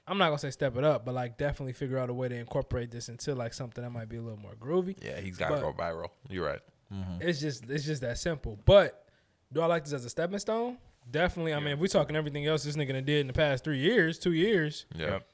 I'm 0.08 0.18
not 0.18 0.26
gonna 0.26 0.38
say 0.38 0.50
step 0.50 0.76
it 0.76 0.84
up, 0.84 1.04
but 1.04 1.14
like 1.14 1.36
definitely 1.38 1.72
figure 1.72 1.98
out 1.98 2.10
a 2.10 2.14
way 2.14 2.28
to 2.28 2.34
incorporate 2.36 2.90
this 2.90 3.08
into 3.08 3.34
like 3.34 3.54
something 3.54 3.82
that 3.82 3.90
might 3.90 4.08
be 4.08 4.16
a 4.18 4.22
little 4.22 4.38
more 4.38 4.54
groovy. 4.54 4.96
Yeah, 5.02 5.20
he's 5.20 5.36
got 5.36 5.48
to 5.48 5.54
But- 5.56 5.60
go 5.62 5.72
viral. 5.72 6.10
You're 6.28 6.46
right. 6.46 6.60
Mm-hmm. 6.92 7.28
It's 7.28 7.40
just 7.40 7.68
it's 7.70 7.84
just 7.84 8.02
that 8.02 8.18
simple. 8.18 8.58
But 8.64 9.08
do 9.52 9.60
I 9.60 9.66
like 9.66 9.84
this 9.84 9.92
as 9.94 10.04
a 10.04 10.10
stepping 10.10 10.38
stone? 10.38 10.76
Definitely. 11.10 11.54
I 11.54 11.58
mean, 11.60 11.68
if 11.74 11.78
we 11.78 11.88
talking 11.88 12.14
everything 12.16 12.46
else 12.46 12.64
this 12.64 12.76
nigga 12.76 12.92
did 13.04 13.20
in 13.20 13.26
the 13.28 13.32
past 13.32 13.64
three 13.64 13.78
years, 13.78 14.18
two 14.18 14.32
years, 14.32 14.86
Yeah. 14.94 15.06
Yep. 15.12 15.28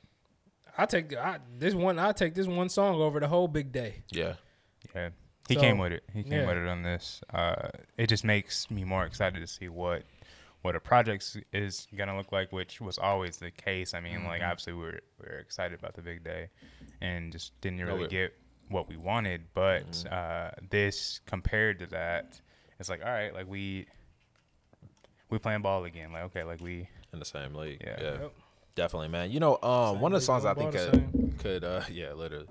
I 0.76 0.86
take 0.86 1.14
I, 1.16 1.38
this 1.58 1.74
one. 1.74 1.98
I 1.98 2.12
take 2.12 2.34
this 2.34 2.46
one 2.46 2.68
song 2.68 3.00
over 3.00 3.20
the 3.20 3.28
whole 3.28 3.48
big 3.48 3.72
day. 3.72 4.02
Yeah. 4.10 4.34
Yeah. 4.94 5.10
He 5.48 5.54
So, 5.54 5.60
came 5.60 5.78
with 5.78 5.92
it. 5.92 6.04
He 6.12 6.22
came 6.22 6.32
yeah. 6.32 6.46
with 6.46 6.56
it 6.56 6.68
on 6.68 6.82
this. 6.82 7.20
Uh, 7.32 7.68
it 7.96 8.06
just 8.08 8.24
makes 8.24 8.70
me 8.70 8.84
more 8.84 9.04
excited 9.04 9.40
to 9.40 9.46
see 9.46 9.68
what 9.68 10.04
what 10.62 10.76
a 10.76 10.80
project 10.80 11.36
is 11.52 11.88
gonna 11.96 12.16
look 12.16 12.30
like, 12.30 12.52
which 12.52 12.80
was 12.80 12.96
always 12.96 13.38
the 13.38 13.50
case. 13.50 13.94
I 13.94 14.00
mean, 14.00 14.24
like 14.24 14.40
Mhm. 14.42 14.48
obviously 14.50 14.72
we 14.74 14.82
were 14.84 15.00
we 15.20 15.26
were 15.28 15.38
excited 15.38 15.78
about 15.78 15.94
the 15.94 16.02
big 16.02 16.22
day, 16.22 16.48
and 17.00 17.32
just 17.32 17.60
didn't 17.60 17.80
really 17.84 18.06
get 18.06 18.32
what 18.68 18.88
we 18.88 18.96
wanted. 18.96 19.52
But 19.54 19.90
Mhm. 19.90 20.12
uh, 20.12 20.50
this 20.70 21.20
compared 21.26 21.80
to 21.80 21.86
that, 21.88 22.40
it's 22.78 22.88
like 22.88 23.04
all 23.04 23.10
right, 23.10 23.34
like 23.34 23.48
we 23.48 23.86
we 25.30 25.38
playing 25.38 25.62
ball 25.62 25.84
again. 25.84 26.12
Like 26.12 26.22
okay, 26.24 26.44
like 26.44 26.60
we 26.60 26.88
In 27.12 27.18
the 27.18 27.24
same 27.24 27.54
league. 27.54 27.82
Yeah. 27.84 27.96
Yeah. 28.00 28.20
Yep. 28.20 28.32
Definitely, 28.74 29.08
man. 29.08 29.30
You 29.30 29.40
know, 29.40 29.58
um, 29.62 29.94
Same 29.94 30.00
one 30.00 30.12
of 30.12 30.20
the 30.20 30.24
songs 30.24 30.44
I 30.44 30.54
think 30.54 30.72
could, 30.72 31.34
could 31.38 31.64
uh, 31.64 31.82
yeah, 31.90 32.12
literally. 32.14 32.46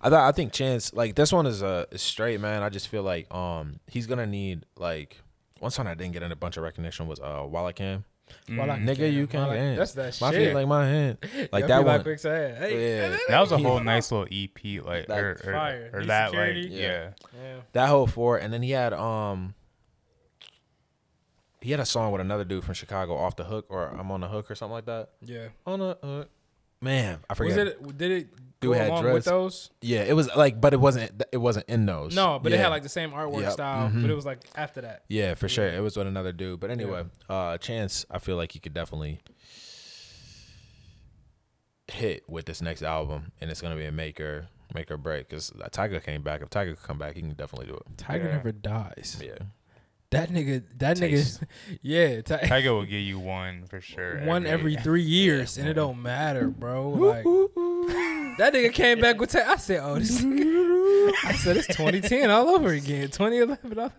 I 0.00 0.08
thought 0.08 0.26
I 0.28 0.32
think 0.32 0.52
Chance 0.52 0.92
like 0.94 1.14
this 1.14 1.32
one 1.32 1.46
is 1.46 1.62
uh 1.62 1.84
is 1.90 2.00
straight, 2.02 2.40
man. 2.40 2.62
I 2.62 2.68
just 2.68 2.88
feel 2.88 3.02
like 3.02 3.32
um 3.34 3.80
he's 3.86 4.06
gonna 4.06 4.26
need 4.26 4.64
like 4.76 5.18
one 5.58 5.70
song 5.70 5.86
I 5.86 5.94
didn't 5.94 6.12
get 6.14 6.22
in 6.22 6.32
a 6.32 6.36
bunch 6.36 6.56
of 6.56 6.62
recognition 6.62 7.06
was 7.06 7.20
uh 7.20 7.42
While 7.42 7.66
I 7.66 7.72
Can. 7.72 8.04
While 8.48 8.70
I 8.70 8.78
Mm. 8.78 8.84
Nigga, 8.88 9.12
you 9.12 9.26
can 9.26 9.40
While 9.40 9.50
I- 9.50 9.54
dance. 9.56 9.92
That's 9.92 10.18
that 10.18 10.24
My 10.24 10.30
shit. 10.32 10.48
feet 10.48 10.54
like 10.54 10.68
my 10.68 10.86
hand. 10.86 11.18
Like 11.52 11.66
that 11.66 11.84
one. 11.84 12.02
Quick 12.02 12.22
hey, 12.22 12.98
Yeah. 13.10 13.16
that 13.28 13.40
was 13.40 13.50
a 13.52 13.58
whole 13.58 13.80
nice 13.80 14.10
little 14.12 14.28
EP, 14.30 14.84
like 14.86 15.06
That 15.08 15.18
or, 15.18 15.30
or, 15.44 15.52
fire. 15.52 15.90
or 15.92 16.04
that 16.06 16.32
like 16.32 16.54
Yeah. 16.54 16.62
yeah. 16.70 17.10
yeah. 17.42 17.56
That 17.72 17.88
whole 17.88 18.06
four, 18.06 18.38
and 18.38 18.52
then 18.54 18.62
he 18.62 18.70
had 18.70 18.92
um 18.94 19.54
he 21.60 21.70
had 21.72 21.80
a 21.80 21.84
song 21.86 22.12
with 22.12 22.20
another 22.20 22.44
dude 22.44 22.64
from 22.64 22.74
Chicago, 22.74 23.16
off 23.16 23.36
the 23.36 23.44
hook, 23.44 23.66
or 23.68 23.86
I'm 23.88 24.10
on 24.10 24.20
the 24.20 24.28
hook, 24.28 24.50
or 24.50 24.54
something 24.54 24.72
like 24.72 24.86
that. 24.86 25.10
yeah. 25.22 25.48
On 25.66 25.78
the 25.78 25.98
hook, 26.02 26.30
man, 26.80 27.18
I 27.28 27.34
forget. 27.34 27.56
Was 27.80 27.90
it? 27.92 27.98
Did 27.98 28.10
it 28.10 28.28
Dude 28.60 28.72
go 28.74 28.78
had 28.78 28.88
along 28.88 29.02
dreads. 29.02 29.14
with 29.14 29.24
those? 29.24 29.70
Yeah, 29.80 30.02
it 30.02 30.12
was 30.14 30.28
like, 30.36 30.60
but 30.60 30.74
it 30.74 30.80
wasn't. 30.80 31.22
It 31.32 31.38
wasn't 31.38 31.66
in 31.68 31.86
those. 31.86 32.14
No, 32.14 32.38
but 32.38 32.52
it 32.52 32.58
had 32.58 32.68
like 32.68 32.82
the 32.82 32.88
same 32.90 33.10
artwork 33.12 33.40
Yep. 33.42 33.52
style. 33.52 33.88
Mhm. 33.88 34.02
But 34.02 34.10
it 34.10 34.14
was 34.14 34.26
like 34.26 34.40
after 34.54 34.82
that. 34.82 35.04
Yeah, 35.08 35.32
for 35.34 35.48
sure. 35.48 35.66
It 35.66 35.80
was 35.80 35.96
with 35.96 36.06
another 36.06 36.32
dude. 36.32 36.60
But 36.60 36.70
anyway, 36.70 37.04
uh 37.28 37.56
Chance, 37.58 38.04
I 38.10 38.18
feel 38.18 38.36
like 38.36 38.52
he 38.52 38.58
could 38.58 38.74
definitely 38.74 39.20
hit 41.88 42.28
with 42.28 42.46
this 42.46 42.62
next 42.62 42.82
album, 42.82 43.32
and 43.40 43.50
it's 43.50 43.60
gonna 43.60 43.76
be 43.76 43.84
a 43.86 43.92
maker, 43.92 44.48
make 44.74 44.90
or 44.90 44.96
break. 44.96 45.28
Because 45.28 45.50
Tyga 45.72 46.02
came 46.02 46.22
back. 46.22 46.40
If 46.42 46.50
Tyga 46.50 46.76
could 46.76 46.82
come 46.86 46.98
back, 46.98 47.14
he 47.16 47.20
can 47.22 47.32
definitely 47.32 47.66
do 47.66 47.74
it. 47.76 47.96
Tyga 47.96 48.24
Yeah. 48.26 48.30
never 48.32 48.52
dies. 48.52 49.20
Yeah, 49.24 49.38
That 50.10 50.28
nigga. 50.30 50.62
That 50.78 50.96
Taste. 50.96 51.40
nigga. 51.40 51.78
Yeah. 51.82 52.20
Ti- 52.22 52.46
Tyga 52.48 52.64
will 52.74 52.84
give 52.94 53.00
you 53.00 53.18
one 53.20 53.64
for 53.66 53.80
sure. 53.80 54.24
one 54.24 54.44
every 54.46 54.74
three 54.82 55.02
years, 55.02 55.56
and 55.56 55.68
it 55.68 55.74
don't 55.74 56.02
matter, 56.02 56.48
bro. 56.48 56.88
Like 56.90 57.24
that 58.38 58.52
nigga 58.52 58.72
came 58.72 59.00
back 59.00 59.20
with. 59.20 59.30
Ta- 59.30 59.44
I 59.46 59.56
said, 59.56 59.80
"Oh, 59.82 59.98
this." 59.98 60.20
I 61.24 61.32
said 61.34 61.56
it's 61.56 61.66
2010 61.68 62.30
all 62.30 62.48
over 62.48 62.70
again. 62.70 63.08
2011. 63.10 63.78
all- 63.78 63.92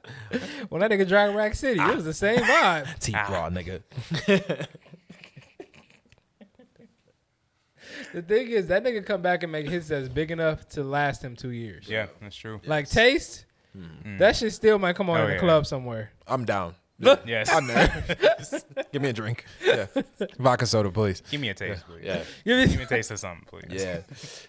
When 0.70 0.82
that 0.82 0.92
nigga 0.92 1.08
dropped 1.08 1.36
Rack 1.36 1.56
City, 1.56 1.80
it 1.80 1.96
was 1.96 2.04
the 2.06 2.14
same 2.14 2.40
vibe. 2.40 3.00
T 3.00 3.14
Ah. 3.16 3.28
Raw 3.32 3.50
nigga. 3.50 3.82
The 8.14 8.22
thing 8.22 8.50
is, 8.50 8.68
that 8.68 8.84
nigga 8.84 9.06
come 9.06 9.22
back 9.22 9.44
and 9.44 9.52
make 9.52 9.68
hits 9.70 9.88
that's 9.88 10.10
big 10.10 10.32
enough 10.32 10.68
to 10.70 10.84
last 10.84 11.24
him 11.24 11.36
two 11.36 11.52
years. 11.52 11.88
Yeah, 11.88 12.08
that's 12.22 12.36
true. 12.36 12.60
Like 12.66 12.90
taste, 12.90 13.46
Mm. 13.78 14.20
that 14.20 14.36
shit 14.36 14.52
still 14.54 14.78
might 14.80 14.96
come 14.98 15.10
on 15.10 15.18
Oh, 15.20 15.24
in 15.24 15.28
the 15.30 15.34
yeah. 15.36 15.40
club 15.40 15.66
somewhere. 15.66 16.12
I'm 16.28 16.46
down. 16.46 16.76
Yes. 17.26 17.50
I'm 17.52 17.66
there. 17.66 18.04
Give 18.92 19.02
me 19.02 19.10
a 19.10 19.14
drink. 19.14 19.46
Yeah, 19.66 19.88
vodka 20.38 20.68
soda, 20.68 20.92
please. 20.92 21.24
Give 21.32 21.42
me 21.42 21.50
a 21.50 21.54
taste, 21.56 21.84
please. 21.88 22.04
Yeah, 22.04 22.18
Give 22.46 22.60
Give 22.60 22.70
me- 22.72 22.78
me 22.78 22.84
a 22.84 22.88
taste 22.88 23.10
of 23.10 23.18
something, 23.20 23.44
please. 23.50 23.82
yeah. 23.84 24.02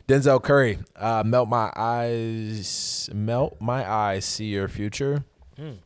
Denzel 0.07 0.43
Curry, 0.43 0.79
uh, 0.97 1.23
melt 1.25 1.49
my 1.49 1.73
eyes, 1.75 3.09
melt 3.15 3.57
my 3.61 3.91
eyes, 3.91 4.27
see 4.27 4.47
your 4.47 4.69
future. 4.69 5.25
Mm. 5.59 5.79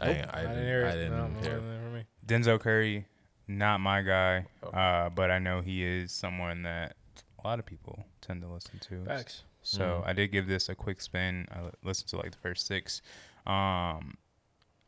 I, 0.00 0.08
I, 0.08 0.10
I 0.10 0.42
didn't 0.42 0.64
hear 0.64 0.84
it. 0.86 0.88
I 0.88 0.92
didn't 0.96 1.10
no, 1.16 1.40
hear. 1.40 1.56
it 1.56 1.62
wasn't 1.62 1.82
for 1.84 1.90
me. 1.90 2.04
Denzel 2.26 2.60
Curry, 2.60 3.06
not 3.48 3.80
my 3.80 4.02
guy, 4.02 4.46
Oh. 4.62 4.68
uh, 4.68 5.08
but 5.10 5.30
I 5.30 5.38
know 5.38 5.60
he 5.60 5.82
is 5.84 6.12
someone 6.12 6.62
that 6.62 6.96
a 7.42 7.46
lot 7.46 7.58
of 7.58 7.66
people 7.66 8.04
tend 8.20 8.42
to 8.42 8.48
listen 8.48 8.78
to. 8.80 9.04
Facts. 9.04 9.44
So 9.62 10.02
Mhm. 10.04 10.08
I 10.08 10.12
did 10.12 10.28
give 10.32 10.46
this 10.46 10.68
a 10.68 10.74
quick 10.74 11.00
spin. 11.00 11.46
I 11.50 11.70
listened 11.82 12.08
to 12.10 12.16
like 12.16 12.32
the 12.32 12.38
first 12.38 12.66
six. 12.66 13.00
Um, 13.46 14.16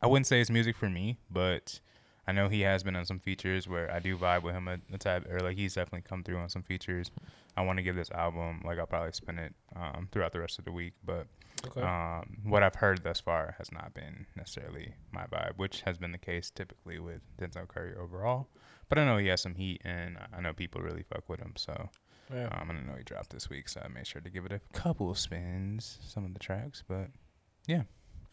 I 0.01 0.07
wouldn't 0.07 0.27
say 0.27 0.41
it's 0.41 0.49
music 0.49 0.75
for 0.75 0.89
me, 0.89 1.17
but 1.29 1.79
I 2.27 2.31
know 2.31 2.47
he 2.49 2.61
has 2.61 2.83
been 2.83 2.95
on 2.95 3.05
some 3.05 3.19
features 3.19 3.67
where 3.67 3.91
I 3.91 3.99
do 3.99 4.17
vibe 4.17 4.43
with 4.43 4.53
him 4.55 4.67
a, 4.67 4.79
a 4.93 4.97
tad, 4.97 5.25
or 5.29 5.39
like 5.39 5.57
he's 5.57 5.75
definitely 5.75 6.01
come 6.07 6.23
through 6.23 6.37
on 6.37 6.49
some 6.49 6.63
features. 6.63 7.11
I 7.55 7.61
want 7.61 7.77
to 7.77 7.83
give 7.83 7.95
this 7.95 8.11
album 8.11 8.61
like 8.65 8.77
I'll 8.79 8.85
probably 8.85 9.13
spin 9.13 9.39
it 9.39 9.53
um, 9.75 10.09
throughout 10.11 10.33
the 10.33 10.39
rest 10.39 10.59
of 10.59 10.65
the 10.65 10.71
week, 10.71 10.93
but 11.03 11.27
Okay. 11.67 11.81
um, 11.81 12.37
what 12.43 12.63
I've 12.63 12.75
heard 12.75 13.03
thus 13.03 13.19
far 13.21 13.55
has 13.57 13.71
not 13.71 13.93
been 13.93 14.25
necessarily 14.35 14.95
my 15.11 15.25
vibe, 15.25 15.53
which 15.57 15.81
has 15.81 15.97
been 15.97 16.11
the 16.11 16.17
case 16.17 16.51
typically 16.51 16.99
with 16.99 17.21
Denzel 17.39 17.67
Curry 17.67 17.95
overall. 17.95 18.49
But 18.89 18.99
I 18.99 19.05
know 19.05 19.17
he 19.17 19.27
has 19.27 19.41
some 19.41 19.55
heat, 19.55 19.81
and 19.85 20.17
I 20.35 20.41
know 20.41 20.53
people 20.53 20.81
really 20.81 21.03
fuck 21.03 21.27
with 21.29 21.39
him. 21.39 21.53
So 21.55 21.89
yeah. 22.33 22.45
um, 22.51 22.69
I 22.69 22.73
don't 22.73 22.87
know 22.87 22.95
he 22.97 23.03
dropped 23.03 23.31
this 23.31 23.49
week, 23.49 23.69
so 23.69 23.81
I 23.83 23.87
made 23.87 24.07
sure 24.07 24.21
to 24.21 24.29
give 24.29 24.45
it 24.45 24.51
a 24.51 24.59
couple 24.73 25.09
of 25.09 25.17
spins, 25.17 25.99
some 26.05 26.25
of 26.25 26.33
the 26.33 26.39
tracks. 26.39 26.83
But 26.87 27.07
yeah. 27.67 27.83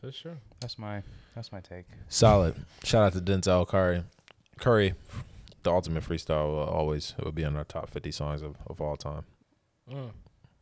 for 0.01 0.13
sure. 0.13 0.39
that's 0.61 0.79
my 0.79 1.03
that's 1.35 1.53
my 1.53 1.61
take. 1.61 1.87
Solid. 2.09 2.55
Shout 2.85 3.03
out 3.03 3.13
to 3.15 3.21
Denzel 3.21 3.67
Curry. 3.67 4.05
Curry, 4.59 4.95
the 5.63 5.73
ultimate 5.73 6.05
freestyle 6.05 6.49
will 6.51 6.65
always 6.65 7.15
it 7.19 7.25
will 7.25 7.33
be 7.33 7.43
in 7.43 7.57
our 7.57 7.65
top 7.65 7.91
50 7.91 8.11
songs 8.13 8.43
of, 8.43 8.57
of 8.67 8.81
all 8.81 8.97
time. 8.97 9.25
Mm. 9.91 10.11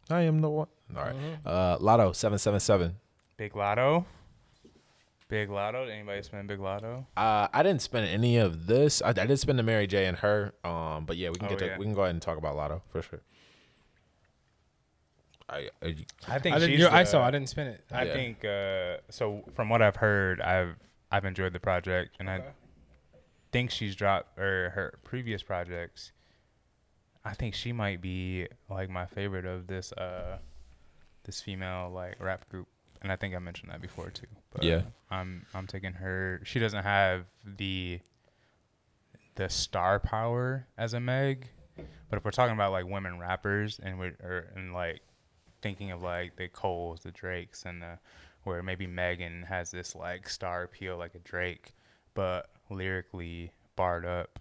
I 0.08 0.22
am 0.22 0.40
the 0.40 0.50
one. 0.50 0.68
All 0.96 1.04
right. 1.04 1.14
Mhm. 1.14 1.38
Uh, 1.46 1.78
Latto 1.78 2.14
777. 2.14 2.96
Big 3.36 3.52
Latto, 3.52 4.04
Big 5.30 5.48
Latto. 5.48 5.86
Did 5.86 5.92
anybody 5.94 6.22
spend 6.22 6.46
Big 6.48 6.58
Latto? 6.58 7.06
Uh, 7.16 7.48
I 7.52 7.62
didn't 7.62 7.80
spend 7.82 8.06
any 8.08 8.36
of 8.36 8.66
this. 8.66 9.00
I, 9.00 9.10
I 9.10 9.12
did 9.12 9.38
spend 9.38 9.58
the 9.58 9.62
Mary 9.62 9.86
J 9.86 10.06
and 10.06 10.18
her. 10.18 10.52
Um, 10.64 11.04
but 11.06 11.16
yeah, 11.16 11.30
we 11.30 11.36
can 11.36 11.46
Oh, 11.46 11.50
get 11.50 11.58
to, 11.60 11.66
yeah. 11.66 11.78
we 11.78 11.84
can 11.86 11.94
go 11.94 12.02
ahead 12.02 12.14
and 12.14 12.20
talk 12.20 12.36
about 12.36 12.56
Latto 12.56 12.82
for 12.90 13.00
sure. 13.00 13.20
I, 15.48 15.68
I 15.82 15.96
I 16.28 16.38
think 16.38 16.54
I 16.54 16.58
didn't. 16.58 16.70
she's 16.72 16.80
you- 16.80 16.88
I 16.88 17.04
saw. 17.04 17.24
I 17.24 17.30
didn't 17.30 17.48
spend 17.48 17.70
it. 17.70 17.84
I 17.90 18.04
Yeah. 18.04 18.12
think 18.12 18.44
uh, 18.44 18.96
so. 19.10 19.42
From 19.54 19.68
what 19.68 19.82
I've 19.82 19.96
heard, 19.96 20.40
I've 20.40 20.76
I've 21.10 21.24
enjoyed 21.24 21.52
the 21.52 21.60
project, 21.60 22.16
and 22.20 22.30
I 22.30 22.42
think 23.52 23.70
she's 23.70 23.96
dropped 23.96 24.38
or 24.38 24.70
her 24.70 24.98
previous 25.02 25.42
projects. 25.42 26.12
I 27.24 27.34
think 27.34 27.54
she 27.54 27.72
might 27.72 28.00
be 28.00 28.46
like 28.68 28.88
my 28.90 29.06
favorite 29.06 29.44
of 29.44 29.66
this 29.66 29.92
uh 29.92 30.38
this 31.24 31.40
female 31.40 31.90
like 31.92 32.20
rap 32.20 32.48
group, 32.48 32.68
and 33.02 33.10
I 33.10 33.16
think 33.16 33.34
I 33.34 33.38
mentioned 33.40 33.72
that 33.72 33.80
before 33.80 34.10
too. 34.10 34.26
But 34.52 34.64
Yeah. 34.64 34.76
Uh, 34.76 34.82
I'm 35.14 35.46
I'm 35.54 35.66
taking 35.66 35.92
her. 35.94 36.40
She 36.44 36.58
doesn't 36.58 36.82
have 36.84 37.26
the 37.44 38.00
the 39.36 39.48
star 39.48 39.98
power 40.00 40.66
as 40.76 40.92
a 40.94 41.00
Meg, 41.00 41.48
but 42.08 42.16
if 42.18 42.24
we're 42.24 42.30
talking 42.30 42.54
about 42.54 42.72
like 42.72 42.86
women 42.86 43.18
rappers 43.18 43.80
and 43.82 43.98
we're 43.98 44.50
and 44.54 44.72
like 44.72 45.00
thinking 45.62 45.90
of 45.90 46.02
like 46.02 46.36
the 46.36 46.48
Coles, 46.48 47.00
the 47.00 47.10
Drakes, 47.12 47.64
and 47.64 47.80
the 47.82 47.98
where 48.44 48.62
maybe 48.62 48.86
Megan 48.86 49.42
has 49.44 49.70
this 49.70 49.94
like 49.94 50.28
star 50.28 50.62
appeal 50.64 50.96
like 50.96 51.14
a 51.14 51.18
Drake, 51.20 51.74
but 52.14 52.50
lyrically 52.70 53.52
barred 53.76 54.04
up, 54.06 54.38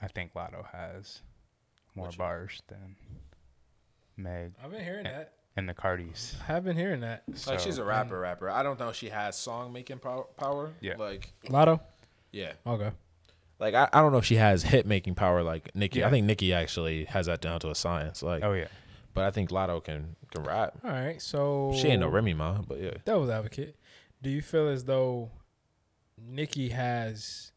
I 0.00 0.08
think 0.08 0.34
Latto 0.34 0.66
has 0.72 1.22
more 1.94 2.06
Which- 2.08 2.18
bars 2.18 2.62
than 2.68 2.96
Meg 4.16 4.52
I've 4.62 4.70
been 4.70 4.84
hearing 4.84 5.04
that. 5.04 5.32
And 5.60 5.68
the 5.68 5.74
Cardis. 5.74 6.36
I 6.48 6.52
have 6.54 6.64
been 6.64 6.74
hearing 6.74 7.00
that. 7.00 7.22
like 7.46 7.60
she's 7.60 7.76
a 7.76 7.84
rapper, 7.84 8.16
mm. 8.16 8.22
rapper. 8.22 8.48
I 8.48 8.62
don't 8.62 8.80
know 8.80 8.88
if 8.88 8.96
she 8.96 9.10
has 9.10 9.36
song 9.36 9.74
making 9.74 9.98
power. 9.98 10.24
power. 10.38 10.72
Yeah. 10.80 10.94
Like 10.96 11.34
Latto. 11.48 11.80
Yeah. 12.32 12.52
Okay. 12.66 12.90
Like 13.58 13.74
I, 13.74 13.86
I 13.92 14.00
don't 14.00 14.10
know 14.10 14.16
if 14.16 14.24
she 14.24 14.36
has 14.36 14.62
hit 14.62 14.86
making 14.86 15.16
power 15.16 15.42
like 15.42 15.70
Nicki. 15.74 16.02
I 16.02 16.08
think 16.08 16.24
Nicki 16.24 16.54
actually 16.54 17.04
has 17.04 17.26
that 17.26 17.42
down 17.42 17.60
to 17.60 17.68
a 17.68 17.74
science. 17.74 18.22
Like, 18.22 18.42
Oh 18.42 18.54
yeah. 18.54 18.68
but 19.12 19.24
I 19.24 19.30
think 19.30 19.50
Latto 19.50 19.84
can 19.84 20.16
can 20.30 20.44
rap. 20.44 20.78
All 20.82 20.92
right. 20.92 21.20
So 21.20 21.74
She 21.76 21.88
ain't 21.88 22.00
no 22.00 22.08
Remy 22.08 22.32
ma, 22.32 22.62
but 22.66 22.80
yeah. 22.80 22.94
Devil's 23.04 23.28
advocate. 23.28 23.76
Do 24.22 24.30
you 24.30 24.40
feel 24.40 24.66
as 24.66 24.84
though 24.84 25.30
Nicki 26.16 26.70
has 26.70 27.52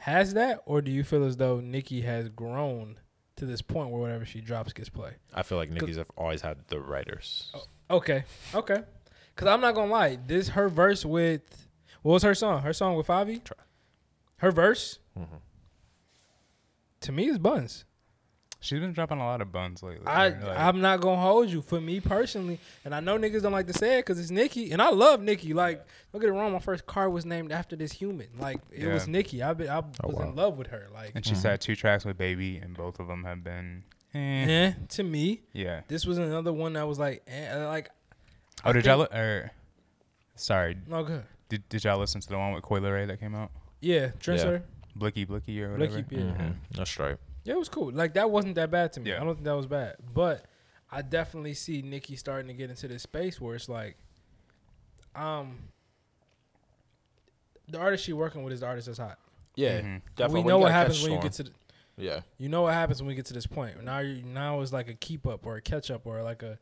has 0.00 0.34
that, 0.34 0.60
or 0.66 0.82
do 0.82 0.90
you 0.90 1.02
feel 1.02 1.24
as 1.24 1.38
though 1.38 1.60
Nicki 1.60 2.02
has 2.02 2.28
grown 2.28 2.98
to 3.36 3.46
this 3.46 3.62
point 3.62 3.90
where 3.90 4.00
whatever 4.00 4.24
she 4.24 4.40
drops 4.40 4.72
gets 4.72 4.88
play? 4.88 5.12
I 5.34 5.42
feel 5.42 5.58
like 5.58 5.70
Nicki's 5.70 5.96
have 5.96 6.10
always 6.16 6.40
had 6.42 6.58
the 6.68 6.80
writers. 6.80 7.52
Okay, 7.90 8.24
okay. 8.54 8.82
Cause 9.36 9.48
I'm 9.48 9.60
not 9.60 9.74
gonna 9.74 9.92
lie, 9.92 10.16
this 10.26 10.48
her 10.50 10.68
verse 10.68 11.04
with 11.04 11.66
what 12.02 12.12
was 12.14 12.22
her 12.22 12.34
song? 12.34 12.62
Her 12.62 12.72
song 12.72 12.96
with 12.96 13.06
Favi. 13.06 13.40
Her 14.38 14.50
verse 14.50 14.98
Mhm. 15.18 15.40
to 17.00 17.12
me 17.12 17.26
is 17.28 17.38
buns. 17.38 17.84
She's 18.66 18.80
been 18.80 18.92
dropping 18.92 19.18
a 19.18 19.24
lot 19.24 19.40
of 19.40 19.52
buns 19.52 19.80
lately. 19.82 20.06
I, 20.06 20.28
like, 20.30 20.58
I'm 20.58 20.80
not 20.80 21.00
gonna 21.00 21.20
hold 21.20 21.48
you 21.50 21.62
for 21.62 21.80
me 21.80 22.00
personally, 22.00 22.58
and 22.84 22.92
I 22.92 22.98
know 23.00 23.16
niggas 23.16 23.42
don't 23.42 23.52
like 23.52 23.68
to 23.68 23.72
say 23.72 23.98
it 23.98 24.06
because 24.06 24.18
it's 24.18 24.30
Nicki, 24.32 24.72
and 24.72 24.82
I 24.82 24.90
love 24.90 25.20
Nicki. 25.22 25.54
Like, 25.54 25.86
don't 26.12 26.20
get 26.20 26.28
it 26.30 26.32
wrong, 26.32 26.52
my 26.52 26.58
first 26.58 26.84
car 26.84 27.08
was 27.08 27.24
named 27.24 27.52
after 27.52 27.76
this 27.76 27.92
human. 27.92 28.26
Like, 28.40 28.58
it 28.72 28.88
was 28.88 29.06
Yeah. 29.06 29.12
Nikki. 29.12 29.42
I 29.42 29.52
been, 29.52 29.68
I 29.70 29.78
Oh, 30.02 30.08
was 30.08 30.16
wow. 30.16 30.22
in 30.28 30.34
love 30.34 30.58
with 30.58 30.66
her. 30.68 30.88
Like, 30.92 31.12
and 31.14 31.24
she's 31.24 31.42
had 31.44 31.60
two 31.60 31.76
tracks 31.76 32.04
with 32.04 32.18
Baby, 32.18 32.56
and 32.58 32.76
both 32.76 32.98
of 32.98 33.06
them 33.06 33.22
have 33.22 33.44
been. 33.44 33.84
Eh. 34.14 34.18
eh, 34.18 34.72
to 34.88 35.02
me, 35.04 35.42
Yeah. 35.52 35.82
this 35.86 36.04
was 36.04 36.18
another 36.18 36.52
one 36.52 36.72
that 36.72 36.88
was 36.88 36.98
like, 36.98 37.22
eh, 37.28 37.66
like, 37.66 37.90
Oh, 38.64 38.70
I 38.70 38.72
did 38.72 38.84
y'all? 38.86 38.98
think- 39.04 39.12
Li- 39.12 39.18
or, 39.20 39.50
sorry, 40.34 40.76
no 40.88 41.04
good. 41.04 41.22
did, 41.48 41.68
did 41.68 41.84
y'all 41.84 41.98
listen 41.98 42.20
to 42.20 42.28
the 42.28 42.38
one 42.38 42.52
with 42.52 42.62
Coi 42.64 42.80
Leray 42.80 43.06
that 43.06 43.20
came 43.20 43.34
out? 43.34 43.50
Yeah, 43.80 44.08
Trendsetter. 44.18 44.62
Blicky 44.96 45.24
Blicky 45.26 45.62
or 45.62 45.72
whatever. 45.72 46.02
Blicky, 46.02 46.16
yeah. 46.16 46.30
Mhm. 46.32 46.54
That's 46.72 46.98
right. 46.98 47.18
Yeah, 47.46 47.54
it 47.54 47.58
was 47.58 47.68
cool. 47.68 47.90
Like 47.92 48.14
that 48.14 48.30
wasn't 48.30 48.56
that 48.56 48.70
bad 48.70 48.92
to 48.94 49.00
me. 49.00 49.10
Yeah. 49.10 49.20
I 49.20 49.24
don't 49.24 49.34
think 49.36 49.44
that 49.44 49.56
was 49.56 49.66
bad. 49.66 49.96
But 50.12 50.44
I 50.90 51.02
definitely 51.02 51.54
see 51.54 51.80
Nicki 51.82 52.16
starting 52.16 52.48
to 52.48 52.54
get 52.54 52.70
into 52.70 52.88
this 52.88 53.02
space 53.02 53.40
where 53.40 53.54
it's 53.54 53.68
like, 53.68 53.96
um, 55.14 55.56
the 57.68 57.78
artist 57.78 58.04
she 58.04 58.12
working 58.12 58.42
with 58.42 58.52
is 58.52 58.60
the 58.60 58.66
artist 58.66 58.86
that's 58.86 58.98
hot. 58.98 59.18
Yeah, 59.54 59.80
Mhm. 59.80 60.02
definitely. 60.16 60.42
we 60.42 60.48
know 60.48 60.58
what 60.58 60.72
happens 60.72 61.02
when 61.02 61.12
you 61.12 61.20
get 61.20 61.32
to 61.32 61.44
the, 61.44 61.52
Yeah, 61.96 62.20
you 62.36 62.48
know 62.50 62.62
what 62.62 62.74
happens 62.74 63.00
when 63.00 63.08
we 63.08 63.14
get 63.14 63.24
to 63.26 63.32
this 63.34 63.46
point. 63.46 63.82
Now 63.82 64.00
you 64.00 64.22
now 64.22 64.60
it's 64.60 64.72
like 64.72 64.88
a 64.88 64.94
keep 64.94 65.26
up 65.26 65.46
or 65.46 65.56
a 65.56 65.62
catch 65.62 65.90
up 65.90 66.06
or 66.06 66.22
like 66.22 66.42
a 66.42 66.58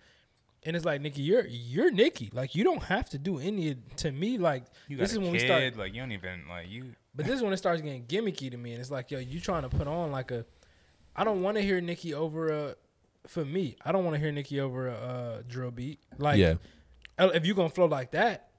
and 0.63 0.77
it's 0.77 0.85
like 0.85 1.01
Nicki, 1.01 1.23
you're 1.23 1.45
you're 1.47 1.91
Nicki. 1.91 2.31
Like 2.33 2.55
you 2.55 2.63
don't 2.63 2.85
have 2.85 3.11
to 3.11 3.19
do 3.19 3.39
any 3.41 3.75
to 3.97 4.13
me 4.13 4.39
like 4.39 4.65
You 4.89 4.97
This 4.97 5.11
got 5.11 5.13
is 5.13 5.17
a 5.17 5.21
when 5.21 5.33
we 5.33 5.39
kid. 5.39 5.47
start- 5.47 5.77
Like 5.77 5.93
you 5.93 6.01
don't 6.01 6.13
even 6.13 6.47
like 6.49 6.69
you. 6.69 6.95
But 7.17 7.27
this 7.27 7.35
is 7.35 7.43
when 7.43 7.53
it 7.53 7.57
starts 7.57 7.83
getting 7.83 8.05
gimmicky 8.07 8.51
to 8.51 8.57
me, 8.57 8.73
and 8.73 8.81
it's 8.81 8.91
like, 8.91 9.11
yo, 9.11 9.19
you 9.19 9.41
trying 9.41 9.63
to 9.63 9.69
put 9.69 9.87
on 9.89 10.11
like 10.13 10.31
a. 10.31 10.45
I 11.17 11.25
don't 11.25 11.43
want 11.43 11.57
to 11.57 11.63
hear 11.63 11.81
Nicki 11.81 12.15
over 12.15 12.49
a. 12.49 12.77
For 13.27 13.45
me, 13.45 13.77
I 13.83 13.93
don't 13.93 14.05
want 14.05 14.15
to 14.17 14.21
hear 14.21 14.31
Nicki 14.33 14.61
over 14.61 14.89
a, 14.89 14.93
uh 14.95 15.43
drill 15.49 15.71
beat. 15.71 15.99
Like, 16.19 16.39
yeah. 16.39 16.57
if 17.19 17.47
you 17.47 17.55
gonna 17.55 17.71
flow 17.71 17.87
like 17.87 18.11
that, 18.11 18.51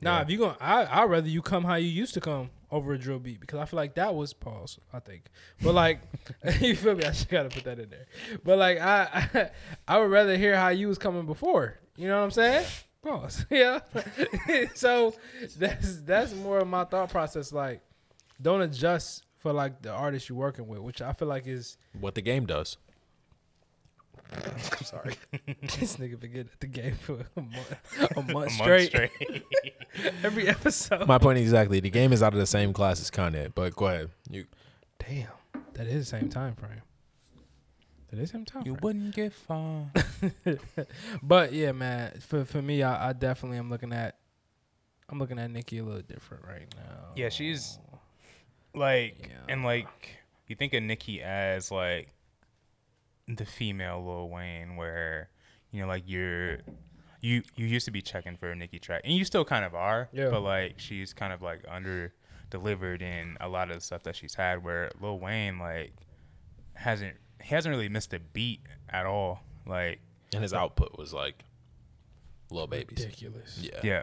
nah. 0.00 0.16
Yeah. 0.16 0.22
If 0.22 0.30
you 0.30 0.38
gonna, 0.38 0.56
I 0.60 0.84
I 0.84 1.04
rather 1.04 1.28
you 1.28 1.42
come 1.42 1.64
how 1.64 1.74
you 1.74 1.88
used 1.88 2.14
to 2.14 2.20
come 2.20 2.50
over 2.70 2.92
a 2.92 2.98
drill 2.98 3.18
beat 3.18 3.40
because 3.40 3.58
I 3.58 3.64
feel 3.64 3.76
like 3.76 3.94
that 3.96 4.14
was 4.14 4.32
pause. 4.32 4.78
I 4.92 5.00
think, 5.00 5.24
but 5.62 5.74
like, 5.74 6.00
you 6.60 6.76
feel 6.76 6.94
me? 6.94 7.04
I 7.04 7.08
just 7.08 7.28
gotta 7.28 7.48
put 7.48 7.64
that 7.64 7.78
in 7.78 7.90
there. 7.90 8.06
But 8.44 8.58
like, 8.58 8.78
I 8.78 9.28
I, 9.34 9.50
I 9.88 9.98
would 9.98 10.10
rather 10.10 10.36
hear 10.36 10.56
how 10.56 10.68
you 10.68 10.88
was 10.88 10.98
coming 10.98 11.26
before. 11.26 11.78
You 11.96 12.08
know 12.08 12.18
what 12.18 12.24
I'm 12.24 12.30
saying? 12.30 12.66
Pause. 13.02 13.46
Yeah. 13.50 13.80
so 14.74 15.14
that's 15.58 16.00
that's 16.02 16.34
more 16.34 16.58
of 16.58 16.68
my 16.68 16.84
thought 16.84 17.10
process. 17.10 17.52
Like, 17.52 17.80
don't 18.40 18.60
adjust 18.60 19.24
for 19.46 19.52
like 19.52 19.80
the 19.82 19.92
artist 19.92 20.28
you're 20.28 20.36
working 20.38 20.66
with, 20.66 20.80
which 20.80 21.00
I 21.00 21.12
feel 21.12 21.28
like 21.28 21.46
is. 21.46 21.76
What 22.00 22.14
the 22.16 22.20
game 22.22 22.46
does. 22.46 22.76
I'm 24.32 24.84
sorry. 24.84 25.14
this 25.62 25.96
nigga 25.98 26.18
been 26.18 26.32
getting 26.32 26.50
at 26.52 26.58
the 26.60 26.66
game 26.66 26.96
for 26.96 27.24
a 27.36 27.40
month, 27.40 27.76
a 28.00 28.00
month, 28.00 28.16
A 28.16 28.32
month 28.32 28.52
straight. 28.52 28.88
straight. 28.88 29.12
Every 30.24 30.48
episode. 30.48 31.06
My 31.06 31.18
point 31.18 31.38
exactly. 31.38 31.78
The 31.78 31.90
game 31.90 32.12
is 32.12 32.24
out 32.24 32.32
of 32.32 32.40
the 32.40 32.46
same 32.46 32.72
class 32.72 33.00
as 33.00 33.08
Kanye. 33.10 33.52
But 33.54 33.76
go 33.76 33.86
ahead. 33.86 34.10
You. 34.28 34.46
Damn, 34.98 35.28
that 35.74 35.86
is 35.86 36.10
the 36.10 36.18
same 36.18 36.28
time 36.28 36.56
frame. 36.56 36.82
That 38.10 38.18
is 38.18 38.30
the 38.32 38.38
same 38.38 38.44
time 38.44 38.62
you 38.66 38.72
frame. 38.72 38.80
wouldn't 38.82 39.14
get 39.14 39.32
far. 39.32 39.92
But 41.22 41.52
yeah, 41.52 41.70
man, 41.70 42.18
for 42.18 42.44
for 42.44 42.60
me, 42.60 42.82
I, 42.82 43.10
I 43.10 43.12
definitely 43.12 43.58
am 43.58 43.70
looking 43.70 43.92
at. 43.92 44.16
I'm 45.08 45.20
looking 45.20 45.38
at 45.38 45.48
Nicki 45.52 45.78
a 45.78 45.84
little 45.84 46.02
different 46.02 46.44
right 46.44 46.66
now. 46.76 47.12
Yeah, 47.14 47.28
she's 47.28 47.78
like, 48.76 49.28
Yeah. 49.30 49.38
and 49.48 49.64
like, 49.64 49.88
you 50.46 50.54
think 50.56 50.72
of 50.74 50.82
Nicki 50.82 51.22
as 51.22 51.70
like 51.72 52.12
the 53.26 53.44
female 53.46 54.04
Lil 54.04 54.28
Wayne, 54.28 54.76
where 54.76 55.30
you 55.72 55.80
know, 55.82 55.88
like 55.88 56.04
you're. 56.06 56.58
You, 57.22 57.42
you 57.56 57.66
used 57.66 57.86
to 57.86 57.90
be 57.90 58.02
checking 58.02 58.36
for 58.36 58.50
a 58.52 58.54
Nicki 58.54 58.78
track, 58.78 59.00
and 59.02 59.12
you 59.12 59.24
still 59.24 59.44
kind 59.44 59.64
of 59.64 59.74
are. 59.74 60.08
Yeah. 60.12 60.28
But 60.30 60.42
like, 60.42 60.74
she's 60.78 61.12
kind 61.12 61.32
of 61.32 61.42
like 61.42 61.64
under 61.66 62.12
delivered 62.50 63.02
in 63.02 63.36
a 63.40 63.48
lot 63.48 63.68
of 63.70 63.76
the 63.76 63.80
stuff 63.80 64.04
that 64.04 64.14
she's 64.14 64.34
had. 64.34 64.62
Where 64.62 64.92
Lil 65.00 65.18
Wayne 65.18 65.58
like 65.58 65.92
hasn't 66.74 67.16
he 67.42 67.52
hasn't 67.54 67.72
really 67.74 67.88
missed 67.88 68.12
a 68.14 68.20
beat 68.20 68.60
at 68.90 69.06
all. 69.06 69.40
Like 69.66 69.98
And 70.32 70.42
his 70.42 70.52
output 70.54 70.96
was 70.98 71.12
like, 71.12 71.42
little 72.50 72.68
babies. 72.68 72.98
ridiculous. 73.04 73.58
Yeah. 73.60 73.80
yeah, 73.82 74.02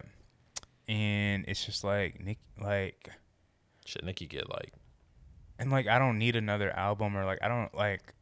and 0.93 1.45
it's 1.47 1.63
just 1.65 1.83
like 1.85 2.19
Nick 2.19 2.39
like 2.61 3.09
Shit, 3.85 4.03
Nicki 4.03 4.25
get 4.27 4.49
like. 4.49 4.73
and 5.59 5.71
like 5.71 5.87
I 5.87 5.99
don't 5.99 6.17
need 6.17 6.35
another 6.35 6.71
album 6.71 7.15
or 7.17 7.25
like 7.25 7.39
I 7.41 7.47
don't 7.47 7.73
like 7.75 8.13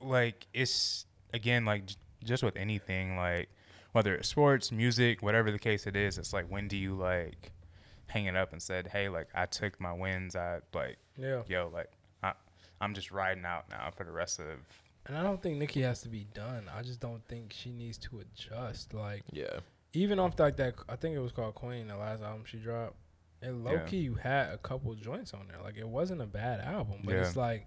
like 0.00 0.46
it's 0.52 1.06
again 1.32 1.64
like 1.64 1.86
j- 1.86 1.96
just 2.24 2.42
with 2.42 2.56
anything 2.56 3.16
like 3.16 3.48
whether 3.92 4.14
it's 4.14 4.28
sports, 4.28 4.70
music, 4.70 5.22
whatever 5.22 5.50
the 5.50 5.58
case 5.58 5.86
it 5.86 5.96
is, 5.96 6.18
it's 6.18 6.32
like 6.32 6.46
when 6.50 6.68
do 6.68 6.76
you 6.76 6.94
like 6.94 7.52
hang 8.08 8.26
it 8.26 8.36
up 8.36 8.52
and 8.52 8.60
said, 8.62 8.88
"Hey, 8.88 9.08
like 9.08 9.28
I 9.34 9.46
took 9.46 9.80
my 9.80 9.92
wins. 9.92 10.36
I 10.36 10.60
like 10.74 10.98
Yeah. 11.16 11.42
yo, 11.48 11.70
like 11.72 11.90
I 12.22 12.32
I'm 12.80 12.94
just 12.94 13.10
riding 13.10 13.44
out 13.44 13.68
now 13.70 13.90
for 13.96 14.04
the 14.04 14.12
rest 14.12 14.38
of 14.38 14.46
And 15.06 15.16
I 15.16 15.22
don't 15.22 15.40
think 15.42 15.56
Nicki 15.58 15.82
has 15.82 16.02
to 16.02 16.08
be 16.08 16.26
done. 16.34 16.64
I 16.76 16.82
just 16.82 17.00
don't 17.00 17.24
think 17.28 17.52
she 17.52 17.70
needs 17.72 17.96
to 17.98 18.20
adjust. 18.20 18.92
Like 18.92 19.22
Yeah. 19.32 19.60
even 19.94 20.18
off 20.18 20.38
like 20.38 20.56
that, 20.56 20.74
I 20.88 20.96
think 20.96 21.16
it 21.16 21.20
was 21.20 21.32
called 21.32 21.54
Queen, 21.54 21.86
the 21.88 21.96
last 21.96 22.22
album 22.22 22.44
she 22.44 22.58
dropped. 22.58 22.96
And 23.42 23.64
low 23.64 23.72
Yeah. 23.72 23.84
key, 23.84 23.98
you 23.98 24.14
had 24.14 24.50
a 24.50 24.58
couple 24.58 24.94
joints 24.94 25.34
on 25.34 25.46
there. 25.48 25.60
Like 25.62 25.76
it 25.76 25.86
wasn't 25.88 26.22
a 26.22 26.26
bad 26.26 26.60
album, 26.60 27.00
but 27.04 27.14
Yeah. 27.14 27.20
it's 27.22 27.36
like 27.36 27.66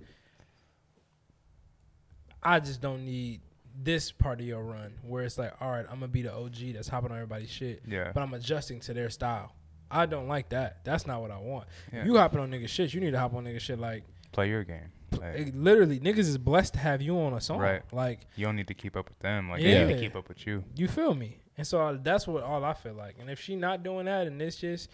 I 2.42 2.60
just 2.60 2.82
don't 2.82 3.06
need 3.06 3.42
this 3.82 4.12
part 4.12 4.40
of 4.40 4.46
your 4.46 4.64
run 4.64 4.94
where 5.04 5.24
it's 5.24 5.38
like, 5.38 5.54
all 5.62 5.72
right, 5.72 5.86
I'm 5.90 5.96
gonna 6.00 6.08
be 6.08 6.22
the 6.22 6.34
OG 6.34 6.74
that's 6.74 6.88
hopping 6.88 7.12
on 7.12 7.18
everybody's 7.18 7.50
shit, 7.50 7.82
yeah. 7.88 8.12
but 8.14 8.22
I'm 8.22 8.34
adjusting 8.34 8.80
to 8.82 8.94
their 8.94 9.10
style. 9.10 9.54
I 9.92 10.06
don't 10.06 10.28
like 10.28 10.50
that. 10.50 10.84
That's 10.84 11.06
not 11.08 11.22
what 11.22 11.32
I 11.32 11.38
want. 11.40 11.68
yeah. 11.92 12.06
You 12.06 12.18
hopping 12.18 12.40
on 12.40 12.52
nigga 12.52 12.68
shit, 12.70 12.94
you 12.94 13.02
need 13.02 13.12
to 13.12 13.20
hop 13.20 13.34
on 13.34 13.46
nigga 13.46 13.60
shit 13.60 13.80
like 13.80 14.04
play 14.32 14.50
your 14.50 14.64
game. 14.64 14.92
Like, 15.12 15.36
it, 15.36 15.56
literally 15.56 16.00
niggas 16.00 16.20
is 16.20 16.38
blessed 16.38 16.74
to 16.74 16.80
have 16.80 17.02
you 17.02 17.20
on 17.20 17.34
a 17.34 17.42
song. 17.42 17.60
Right. 17.60 17.82
Like 17.92 18.28
you 18.36 18.46
don't 18.46 18.56
need 18.56 18.68
to 18.68 18.74
keep 18.76 18.96
up 18.96 19.10
with 19.10 19.20
them. 19.20 19.50
Like 19.50 19.62
they 19.62 19.68
need 19.68 19.90
Yeah. 19.90 19.96
to 19.96 20.00
keep 20.00 20.16
up 20.16 20.30
with 20.30 20.46
you. 20.46 20.64
You 20.76 20.88
feel 20.88 21.14
me? 21.16 21.40
And 21.58 21.66
so 21.68 21.82
I- 21.82 21.94
that's 21.94 22.28
what 22.28 22.44
all 22.44 22.64
I 22.64 22.74
feel 22.74 22.94
like. 22.94 23.16
And 23.20 23.30
if 23.30 23.40
she 23.40 23.56
not 23.56 23.84
doing 23.84 24.06
that, 24.06 24.28
and 24.28 24.42
it's 24.42 24.56
just 24.58 24.90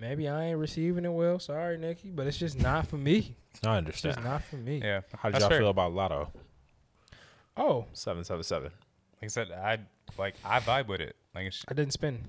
maybe 0.00 0.28
I 0.28 0.46
ain't 0.46 0.58
receiving 0.58 1.04
it 1.04 1.12
well. 1.12 1.38
Sorry, 1.38 1.76
Nicki, 1.78 2.10
but 2.10 2.26
it's 2.26 2.38
just 2.38 2.60
not 2.60 2.86
for 2.86 2.96
me. 2.96 3.34
I 3.64 3.76
understand. 3.78 4.12
It's 4.12 4.16
just 4.16 4.24
not 4.28 4.42
for 4.44 4.56
me. 4.56 4.80
Yeah. 4.82 5.00
How 5.16 5.28
did 5.28 5.34
That's 5.34 5.42
y'all 5.42 5.48
fair. 5.50 5.58
feel 5.60 5.68
about 5.70 5.92
Latto? 5.92 6.28
Oh, 7.56 7.86
Seven 7.92 8.24
seven 8.24 8.42
seven. 8.44 8.70
Like 9.16 9.24
I 9.24 9.26
said, 9.28 9.50
I 9.50 9.78
like 10.16 10.36
I 10.44 10.60
vibe 10.60 10.86
with 10.86 11.00
it. 11.00 11.16
Like 11.34 11.46
it's, 11.46 11.64
I 11.68 11.74
didn't 11.74 11.92
spin. 11.92 12.20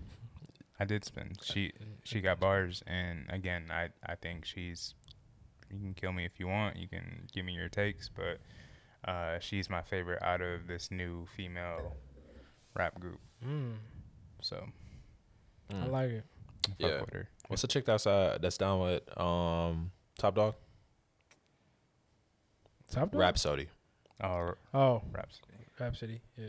I 0.80 0.86
did 0.86 1.04
spin. 1.06 1.34
She 1.44 1.72
she 2.04 2.20
got 2.22 2.40
bars, 2.40 2.82
and 2.88 3.26
again, 3.30 3.66
I 3.70 3.90
I 4.06 4.16
think 4.16 4.46
she's. 4.46 4.96
You 5.72 5.78
can 5.78 5.94
kill 5.94 6.14
me 6.14 6.26
if 6.26 6.40
you 6.40 6.48
want. 6.48 6.78
You 6.78 6.88
can 6.88 7.28
give 7.32 7.46
me 7.46 7.54
your 7.54 7.70
takes, 7.70 8.10
but 8.10 8.40
uh, 9.08 9.38
she's 9.40 9.70
my 9.70 9.84
favorite 9.84 10.20
out 10.24 10.42
of 10.42 10.66
this 10.66 10.90
new 10.90 11.28
female 11.38 11.96
rap 12.76 13.00
group. 13.00 13.20
Mm, 13.46 13.74
So 14.42 14.66
I 15.72 15.86
like 15.86 16.10
it. 16.10 16.26
Fuck 16.68 16.76
Yeah. 16.80 17.02
with 17.02 17.10
her. 17.14 17.30
What's 17.48 17.62
the 17.62 17.68
chick 17.68 17.86
that's 17.86 18.06
uh 18.08 18.38
that's 18.42 18.58
down 18.58 18.80
with 18.82 19.18
um 19.20 19.92
Top 20.18 20.36
Dog? 20.36 20.56
Top 22.92 23.12
Dog? 23.12 23.20
Rapsody. 23.20 23.68
Oh, 24.22 24.54
Oh, 24.74 25.02
raps. 25.14 25.40
Rapsody. 25.80 26.22
Yeah. 26.38 26.48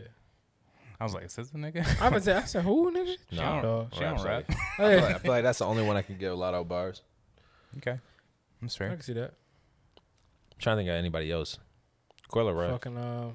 I 0.98 1.04
was 1.04 1.14
like, 1.14 1.24
is 1.24 1.36
this 1.36 1.50
the 1.50 1.58
nigga? 1.58 1.86
I 2.00 2.08
would 2.08 2.22
say 2.24 2.34
I 2.34 2.42
said 2.42 2.62
who 2.64 2.90
nigga? 2.96 3.16
She 3.30 3.36
don't, 3.36 3.62
dog. 3.62 3.94
she 3.94 4.00
don't 4.00 4.22
rap. 4.22 4.44
I 4.48 4.54
feel, 4.76 5.00
like, 5.00 5.14
I 5.14 5.18
feel 5.18 5.30
like 5.30 5.42
that's 5.44 5.58
the 5.60 5.64
only 5.66 5.82
one 5.84 5.96
I 5.96 6.02
can 6.02 6.18
give 6.18 6.38
of 6.38 6.68
bars. 6.68 7.02
okay, 7.78 7.92
I'm 7.92 7.98
I 8.64 8.68
straight. 8.68 8.88
can 8.90 9.00
see 9.00 9.12
that. 9.14 9.32
I'm 10.52 10.58
trying 10.58 10.76
to 10.76 10.80
think 10.80 10.90
of 10.90 10.96
anybody 10.96 11.30
else. 11.30 11.58
Coi 12.28 12.42
Leray? 12.42 12.70
Fucking 12.70 12.98
um, 12.98 13.34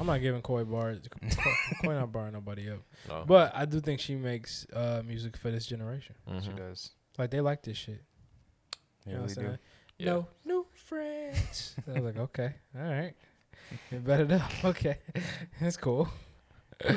I'm 0.00 0.06
not 0.06 0.20
giving 0.20 0.42
Coi 0.42 0.64
bars. 0.64 1.00
Coi 1.84 1.94
not 1.94 2.10
barring 2.12 2.32
nobody 2.32 2.70
up. 2.70 2.78
No. 3.08 3.24
But 3.26 3.52
I 3.54 3.64
do 3.66 3.80
think 3.80 4.00
she 4.00 4.14
makes 4.16 4.66
uh 4.72 5.02
music 5.06 5.36
for 5.36 5.50
this 5.50 5.66
generation. 5.66 6.14
She 6.42 6.48
Mhm. 6.50 6.56
does. 6.56 6.90
Like 7.18 7.30
they 7.30 7.40
like 7.40 7.62
this 7.62 7.76
shit. 7.76 8.02
You 9.06 9.12
Yeah, 9.12 9.12
know 9.14 9.20
what 9.22 9.28
we 9.28 9.34
I'm 9.36 9.42
do. 9.42 9.46
saying? 9.48 9.58
Yeah. 9.98 10.06
No 10.12 10.26
new 10.44 10.66
friends. 10.74 11.76
I 11.88 11.92
was 11.92 12.02
like, 12.02 12.18
okay, 12.18 12.54
all 12.76 12.82
right. 12.82 13.14
You 13.90 13.98
better 14.00 14.24
know. 14.24 14.42
Okay, 14.64 14.98
that's 15.60 15.76
cool. 15.76 16.08
all 16.84 16.90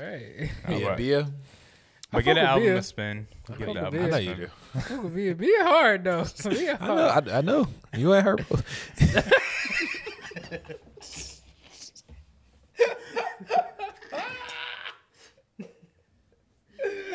right. 0.00 0.50
Yeah, 0.68 0.78
but- 0.88 0.96
Bia. 0.96 1.30
But 2.10 2.24
get 2.24 2.36
fuck 2.36 2.36
an 2.36 2.42
with 2.42 2.44
album 2.50 2.62
Bia. 2.64 2.74
to 2.76 2.82
spin. 2.82 3.26
I 3.48 3.54
Get 3.56 3.66
fuck 3.68 3.76
album 3.76 3.92
Bia. 3.92 4.02
I 4.06 4.10
know 4.10 4.16
you 4.18 4.34
spin. 4.34 4.50
do. 4.88 5.06
Ooh, 5.06 5.08
be 5.10 5.32
be 5.32 5.54
hard 5.60 6.04
though. 6.04 6.24
Be 6.50 6.68
I 6.70 6.86
know. 6.86 7.06
I, 7.08 7.38
I 7.38 7.40
know. 7.40 7.68
You 7.96 8.14
ain't 8.14 8.24
heard. 8.24 8.46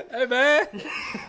Hey 0.09 0.25
man, 0.25 0.67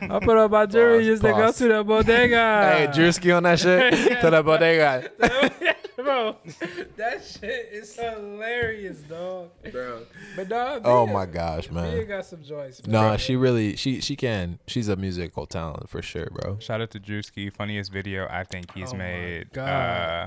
I 0.03 0.19
put 0.21 0.37
up 0.37 0.51
my 0.51 0.65
jury 0.67 0.99
Pause, 0.99 1.07
just 1.07 1.23
to 1.23 1.29
go 1.29 1.35
pause. 1.35 1.57
to 1.59 1.69
the 1.69 1.85
bodega. 1.85 2.77
hey, 2.77 2.87
Drewski 2.89 3.37
on 3.37 3.43
that 3.43 3.59
shit. 3.59 4.21
To 4.21 4.31
the 4.31 4.43
bodega. 4.43 5.11
bro, 5.97 6.37
that 6.97 7.25
shit 7.25 7.69
is 7.73 7.97
hilarious, 7.97 8.99
dog. 9.01 9.51
Bro. 9.73 10.03
But 10.37 10.49
dog, 10.49 10.83
Oh 10.85 11.07
Bia- 11.07 11.15
my 11.15 11.27
gosh, 11.27 11.71
man. 11.71 11.97
man. 11.97 12.07
got 12.07 12.25
some 12.27 12.43
joints. 12.45 12.87
man. 12.87 12.93
No, 12.93 13.17
she 13.17 13.35
really 13.37 13.75
she 13.77 14.01
she 14.01 14.15
can. 14.17 14.59
She's 14.69 14.89
a 14.89 14.97
musical 14.97 15.45
talent 15.47 15.89
for 15.89 16.01
sure, 16.01 16.29
bro. 16.31 16.59
Shout 16.61 16.81
out 16.81 16.91
to 16.93 17.01
Drewski. 17.01 17.53
Funniest 17.53 17.93
video 17.93 18.29
I 18.31 18.45
think 18.45 18.73
he's 18.75 18.91
Oh 18.93 18.97
my 18.97 18.99
made. 18.99 19.53
God. 19.53 19.69
Uh, 19.69 20.27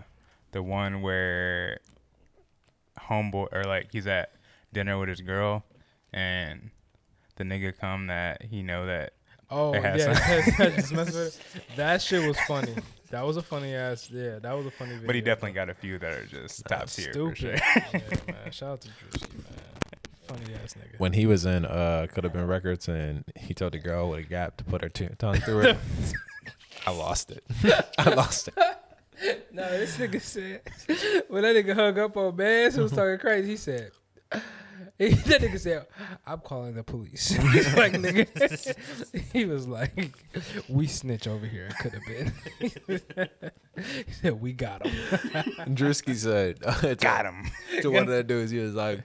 the 0.51 0.61
one 0.61 1.01
where 1.01 1.79
homeboy 3.09 3.47
or 3.53 3.63
like 3.63 3.89
he's 3.91 4.07
at 4.07 4.33
dinner 4.73 4.97
with 4.99 5.07
his 5.09 5.21
girl 5.21 5.63
and 6.13 6.71
the 7.35 7.43
nigga 7.43 7.77
come 7.77 8.07
that 8.07 8.43
he 8.43 8.61
know 8.63 8.85
that 8.85 9.13
Oh 9.53 9.73
It 9.73 9.81
yeah, 9.83 10.17
has 10.17 10.55
some- 10.55 10.71
just 10.75 10.91
mess 10.93 11.13
with 11.13 11.55
it. 11.55 11.75
that 11.75 12.01
shit 12.01 12.25
was 12.25 12.39
funny. 12.47 12.73
That 13.09 13.25
was 13.25 13.35
a 13.35 13.41
funny 13.41 13.75
ass. 13.75 14.09
Yeah, 14.09 14.39
that 14.39 14.53
was 14.53 14.65
a 14.65 14.71
funny 14.71 14.91
video. 14.91 15.07
but 15.07 15.15
he 15.15 15.21
definitely 15.21 15.51
got 15.51 15.69
a 15.69 15.73
few 15.73 15.99
that 15.99 16.13
are 16.13 16.25
just 16.25 16.65
top 16.67 16.79
That's 16.79 16.95
tier 16.95 17.11
stupid. 17.11 17.29
for 17.31 17.35
sure. 17.35 17.53
yeah, 17.55 17.99
man. 18.33 18.51
Shout 18.51 18.69
out 18.69 18.81
to 18.81 18.87
Drewski, 18.87 19.33
man. 19.33 19.43
Funny 20.27 20.53
ass 20.63 20.75
nigga. 20.75 20.97
When 20.99 21.11
he 21.11 21.25
was 21.25 21.45
in 21.45 21.65
uh 21.65 22.07
could 22.13 22.23
have 22.23 22.31
been 22.31 22.47
records 22.47 22.87
and 22.87 23.25
he 23.35 23.53
told 23.53 23.73
the 23.73 23.79
girl 23.79 24.09
with 24.09 24.19
a 24.19 24.23
gap 24.23 24.55
to 24.57 24.63
put 24.63 24.81
her 24.83 24.89
t- 24.89 25.09
tongue 25.17 25.35
through 25.41 25.61
it. 25.61 25.77
I 26.87 26.91
lost 26.91 27.31
it. 27.31 27.43
I 27.97 28.09
lost 28.11 28.47
it. 28.47 29.47
No, 29.51 29.69
this 29.69 29.97
nigga 29.97 30.21
said 30.21 30.61
when 31.27 31.43
that 31.43 31.55
nigga 31.55 31.75
hung 31.75 31.99
up 31.99 32.15
on 32.15 32.35
Bass 32.37 32.75
he 32.75 32.81
was 32.81 32.91
talking 32.93 33.17
crazy, 33.19 33.49
he 33.49 33.57
said 33.57 33.91
he, 34.33 34.39
that 35.25 35.41
nigga 35.41 35.59
said, 35.59 35.87
I'm 36.27 36.41
calling 36.41 36.75
the 36.75 36.83
police. 36.83 37.29
He's 37.53 37.75
like 37.75 37.93
nigga 37.93 38.75
he 39.33 39.45
was 39.45 39.67
like, 39.67 40.13
We 40.69 40.85
snitch 40.85 41.27
over 41.27 41.47
here, 41.47 41.69
it 41.71 41.75
could 41.79 41.93
have 41.93 42.05
been. 42.05 42.31
he 44.05 44.11
said, 44.11 44.39
We 44.39 44.53
got 44.53 44.85
him. 44.85 44.93
Drewski 45.73 46.15
said 46.15 46.61
to, 46.81 46.95
got 46.95 47.25
him. 47.25 47.49
to 47.81 47.89
one 47.89 48.03
of 48.03 48.09
the 48.09 48.23
dudes, 48.23 48.51
he 48.51 48.59
was 48.59 48.75
like 48.75 49.03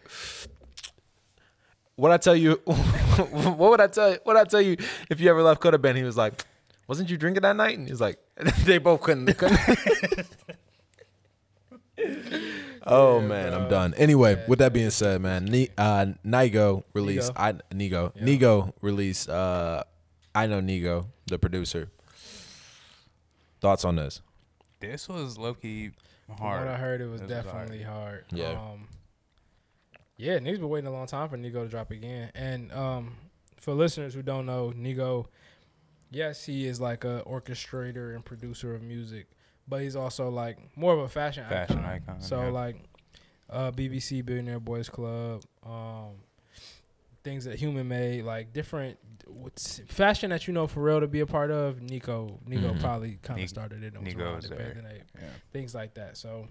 what 1.95 2.13
I 2.13 2.19
tell 2.19 2.37
you 2.37 2.61
what 2.67 3.71
would 3.71 3.81
I 3.81 3.87
tell 3.87 4.11
you 4.11 4.19
what 4.25 4.37
I 4.37 4.45
tell 4.45 4.61
you 4.61 4.77
if 5.09 5.19
you 5.19 5.31
ever 5.31 5.43
left 5.43 5.63
could 5.63 5.73
have 5.73 5.81
been 5.81 5.97
he 5.97 6.03
was 6.03 6.19
like 6.19 6.45
wasn't 6.89 7.09
you 7.09 7.17
drinking 7.17 7.41
that 7.41 7.57
night 7.57 7.79
and 7.79 7.89
he's 7.89 8.03
like 8.03 8.19
they 8.65 8.77
both 8.77 9.01
couldn't, 9.01 9.33
couldn't. 9.33 9.59
Oh 12.87 13.21
man, 13.21 13.53
I'm 13.53 13.69
done. 13.69 13.95
Anyway, 13.95 14.43
with 14.47 14.59
that 14.61 14.73
being 14.73 14.91
said, 14.91 15.21
man, 15.21 15.45
Ni- 15.47 15.71
uh, 15.77 16.07
Nigo 16.25 16.85
released. 16.95 17.33
Nigo. 17.35 17.61
I 17.71 17.75
Nigo 17.75 18.13
Yeah. 18.15 18.23
Nigo 18.25 18.73
released. 18.81 19.29
Uh, 19.29 19.83
I 20.35 20.47
know 20.47 20.61
Nigo, 20.61 21.07
the 21.27 21.39
producer. 21.39 21.91
Thoughts 23.61 23.85
on 23.85 23.97
this? 23.97 24.21
This 24.81 25.09
was 25.09 25.39
low 25.39 25.55
key 25.55 25.91
From 26.27 26.37
hard. 26.37 26.67
what 26.67 26.75
I 26.75 26.77
heard, 26.77 27.01
it 27.01 27.07
was 27.07 27.21
This 27.23 27.31
was 27.31 27.45
definitely 27.45 27.83
hard. 27.83 28.25
Yeah. 28.31 28.51
Um, 28.53 28.89
yeah, 30.19 30.39
niggas 30.39 30.61
been 30.61 30.69
waiting 30.69 30.89
a 30.89 30.93
long 30.93 31.07
time 31.07 31.29
for 31.29 31.37
Nigo 31.37 31.63
to 31.65 31.69
drop 31.69 31.91
again. 31.91 32.31
And 32.35 32.71
um, 32.73 33.15
for 33.59 33.73
listeners 33.75 34.15
who 34.15 34.23
don't 34.23 34.47
know, 34.47 34.73
Nigo, 34.77 35.27
yes, 36.11 36.45
he 36.45 36.67
is 36.67 36.81
like 36.81 37.05
a 37.05 37.23
orchestrator 37.27 38.15
and 38.15 38.25
producer 38.25 38.75
of 38.75 38.83
music, 38.83 39.27
but 39.69 39.81
he's 39.83 39.97
also 39.97 40.29
like 40.29 40.59
more 40.77 40.93
of 40.93 41.01
a 41.01 41.09
fashion, 41.09 41.45
Fashion 41.49 41.79
icon. 41.79 41.91
icon, 42.17 42.21
So 42.21 42.43
yeah. 42.43 42.49
like, 42.51 42.77
uh, 43.51 43.71
BBC 43.73 44.25
Billionaire 44.25 44.61
Boys 44.61 44.89
Club, 44.89 45.43
um, 45.65 46.15
things 47.25 47.45
that 47.45 47.59
Human 47.59 47.87
made, 47.89 48.25
like 48.25 48.53
different 48.53 48.99
fashion 49.89 50.31
that 50.31 50.47
you 50.47 50.55
know 50.55 50.67
for 50.69 50.81
real 50.81 51.01
to 51.01 51.09
be 51.09 51.21
a 51.21 51.27
part 51.27 51.51
of. 51.51 51.81
Nico, 51.83 52.39
Nico 52.47 52.73
Mhm. 52.75 52.81
probably 52.81 53.19
kind 53.23 53.41
of 53.43 53.49
started 53.49 53.83
it 53.83 53.95
and 53.95 54.05
was 54.05 54.15
Nigo 54.15 54.21
around 54.33 54.45
it 54.45 54.51
there. 54.51 55.03
Yeah. 55.21 55.29
things 55.53 55.75
like 55.75 55.95
that. 55.95 56.17
So 56.17 56.47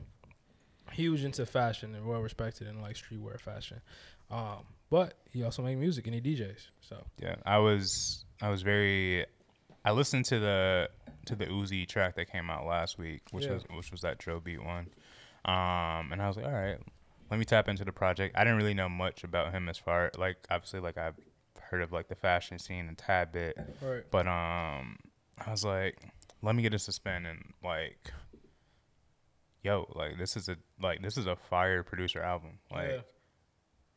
huge 0.91 1.23
into 1.23 1.45
fashion 1.45 1.95
and 1.95 2.05
well 2.05 2.21
respected 2.21 2.67
in 2.67 2.81
like 2.81 2.95
streetwear 2.95 3.39
fashion. 3.39 3.81
Um, 4.29 4.65
but 4.89 5.17
he 5.31 5.43
also 5.43 5.61
made 5.63 5.75
music 5.77 6.05
and 6.07 6.13
he 6.15 6.21
DJs. 6.21 6.67
So 6.81 7.03
Yeah, 7.21 7.35
I 7.45 7.57
was 7.59 8.25
I 8.41 8.49
was 8.49 8.61
very 8.61 9.25
I 9.85 9.91
listened 9.91 10.25
to 10.25 10.39
the 10.39 10.89
to 11.27 11.35
the 11.35 11.45
Uzi 11.45 11.87
track 11.87 12.15
that 12.15 12.29
came 12.31 12.49
out 12.49 12.65
last 12.65 12.97
week, 12.97 13.21
which 13.31 13.45
Yeah. 13.45 13.53
was 13.53 13.63
which 13.73 13.91
was 13.91 14.01
that 14.01 14.17
drill 14.17 14.39
beat 14.41 14.61
one. 14.63 14.87
Um 15.45 16.11
and 16.11 16.21
I 16.21 16.27
was 16.27 16.35
like, 16.37 16.45
all 16.45 16.51
right, 16.51 16.79
let 17.31 17.37
me 17.39 17.45
tap 17.45 17.69
into 17.69 17.85
the 17.85 17.91
project. 17.93 18.35
I 18.37 18.43
didn't 18.43 18.57
really 18.57 18.73
know 18.73 18.89
much 18.89 19.23
about 19.23 19.53
him 19.53 19.69
as 19.69 19.77
far 19.77 20.11
like 20.17 20.37
obviously 20.49 20.79
like 20.81 20.97
I've 20.97 21.15
heard 21.69 21.81
of 21.81 21.91
like 21.91 22.07
the 22.09 22.15
fashion 22.15 22.59
scene 22.59 22.89
a 22.89 22.95
tad 22.95 23.31
bit. 23.31 23.57
right. 23.81 24.03
But 24.11 24.27
um 24.27 24.97
I 25.45 25.51
was 25.51 25.63
like, 25.63 25.97
let 26.41 26.55
me 26.55 26.63
get 26.63 26.71
this 26.71 26.85
to 26.85 26.91
spin 26.91 27.25
and 27.25 27.53
like 27.63 28.11
yo, 29.63 29.91
like 29.95 30.17
this 30.17 30.35
is 30.37 30.49
a 30.49 30.57
like 30.81 31.01
this 31.01 31.17
is 31.17 31.25
a 31.25 31.35
fire 31.35 31.83
producer 31.83 32.21
album. 32.21 32.59
Like 32.71 32.89
Yeah. 32.89 33.01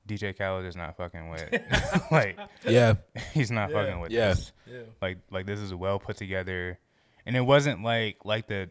DJ 0.09 0.37
Khaled 0.37 0.65
is 0.65 0.75
not 0.77 0.97
fucking 0.97 1.29
with 1.31 1.53
like 2.11 2.39
Yeah, 2.67 2.95
he's 3.35 3.51
not 3.51 3.71
Yeah. 3.71 3.77
fucking 3.83 4.01
with 4.01 4.11
Yeah. 4.11 4.29
this. 4.31 4.53
Yeah. 4.67 4.81
Like 5.01 5.19
like 5.31 5.47
this 5.47 5.61
is 5.61 5.73
well 5.75 5.99
put 5.99 6.17
together, 6.17 6.79
and 7.27 7.37
it 7.37 7.43
wasn't 7.43 7.83
like 7.83 8.25
like 8.25 8.49
the 8.49 8.71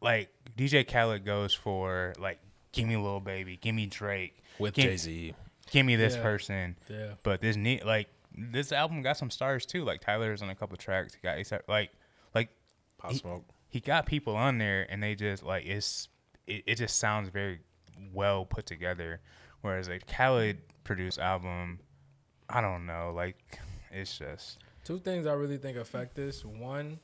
like 0.00 0.30
DJ 0.56 0.86
Khaled 0.90 1.24
goes 1.24 1.54
for 1.54 2.12
like 2.18 2.40
give 2.72 2.86
me 2.88 2.94
a 2.94 3.00
little 3.00 3.20
Baby, 3.20 3.56
give 3.56 3.74
me 3.74 3.86
Drake, 3.86 4.42
with 4.58 4.74
Give- 4.74 4.86
Jay 4.86 4.96
Z. 4.96 5.34
give 5.70 5.86
me 5.86 5.96
this 5.96 6.16
Yeah. 6.16 6.22
person. 6.22 6.76
Yeah. 6.88 7.14
But 7.22 7.40
this 7.40 7.56
neat 7.56 7.84
like 7.84 8.08
this 8.34 8.72
album 8.72 9.02
got 9.02 9.16
some 9.18 9.30
stars 9.30 9.66
too. 9.66 9.84
Like 9.84 10.00
Tyler's 10.00 10.42
on 10.42 10.50
a 10.50 10.54
couple 10.54 10.76
tracks. 10.76 11.14
He 11.14 11.20
got 11.20 11.36
ASAP, 11.36 11.60
like 11.68 11.90
like 12.34 12.48
Pop 12.98 13.12
He- 13.12 13.18
Smoke. 13.18 13.44
he 13.68 13.80
got 13.80 14.06
people 14.06 14.36
on 14.36 14.58
there, 14.58 14.86
and 14.90 15.02
they 15.02 15.14
just 15.14 15.42
like 15.42 15.66
it's 15.66 16.08
it, 16.46 16.64
it 16.66 16.74
just 16.76 16.96
sounds 16.98 17.28
very 17.28 17.60
well 18.12 18.44
put 18.44 18.66
together. 18.66 19.20
Whereas 19.62 19.88
a 19.88 19.98
Khaled 20.00 20.58
produced 20.84 21.18
album, 21.18 21.80
I 22.48 22.60
don't 22.60 22.84
know, 22.86 23.12
like 23.14 23.58
it's 23.90 24.18
just 24.18 24.58
Two 24.84 24.98
things 24.98 25.26
I 25.26 25.32
really 25.34 25.58
think 25.58 25.76
affect 25.76 26.16
this. 26.16 26.44
One, 26.44 26.98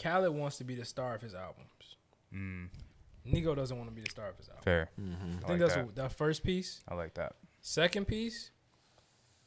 Khaled 0.00 0.32
wants 0.32 0.58
to 0.58 0.64
be 0.64 0.74
the 0.76 0.84
star 0.84 1.14
of 1.16 1.22
his 1.22 1.34
albums. 1.34 1.96
mm, 2.32 2.68
Nigo 3.26 3.56
doesn't 3.56 3.76
want 3.76 3.90
to 3.90 3.94
be 3.94 4.02
the 4.02 4.10
star 4.10 4.28
of 4.28 4.36
his 4.36 4.48
album. 4.48 4.62
fair. 4.62 4.90
I 4.96 5.02
I 5.02 5.30
think 5.34 5.48
like 5.48 5.58
that's 5.58 5.74
that. 5.74 5.96
that 5.96 6.12
first 6.12 6.44
piece. 6.44 6.82
I 6.88 6.94
like 6.94 7.14
that. 7.14 7.34
Second 7.60 8.06
piece, 8.06 8.52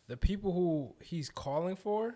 the 0.08 0.18
people 0.18 0.52
who 0.52 0.94
he's 1.02 1.30
calling 1.30 1.78
for, 1.78 2.16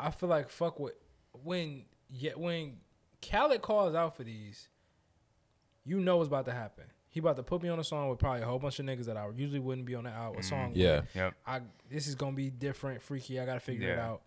I 0.00 0.10
feel 0.10 0.30
like 0.30 0.48
fuck 0.48 0.80
with 0.80 0.94
when 1.42 1.84
yet 2.08 2.38
when 2.40 2.78
Khaled 3.20 3.60
calls 3.60 3.94
out 3.94 4.16
for 4.16 4.24
these, 4.24 4.68
you 5.84 6.00
know 6.00 6.16
what's 6.16 6.28
about 6.28 6.46
to 6.46 6.52
happen. 6.52 6.84
He 7.14 7.20
about 7.20 7.36
to 7.36 7.44
put 7.44 7.62
me 7.62 7.68
on 7.68 7.78
a 7.78 7.84
song 7.84 8.08
with 8.08 8.18
probably 8.18 8.42
a 8.42 8.44
whole 8.44 8.58
bunch 8.58 8.80
of 8.80 8.86
niggas 8.86 9.04
that 9.06 9.16
I 9.16 9.28
usually 9.36 9.60
wouldn't 9.60 9.86
be 9.86 9.94
on 9.94 10.02
the 10.02 10.10
out 10.10 10.34
a 10.34 10.40
mm, 10.40 10.44
song. 10.44 10.70
with. 10.70 10.78
Yeah, 10.78 11.02
Yep. 11.14 11.34
I 11.46 11.60
this 11.88 12.08
is 12.08 12.16
gonna 12.16 12.32
be 12.34 12.50
different, 12.50 13.00
freaky. 13.02 13.38
I 13.38 13.46
gotta 13.46 13.60
figure 13.60 13.88
it 13.92 14.00
out. 14.00 14.22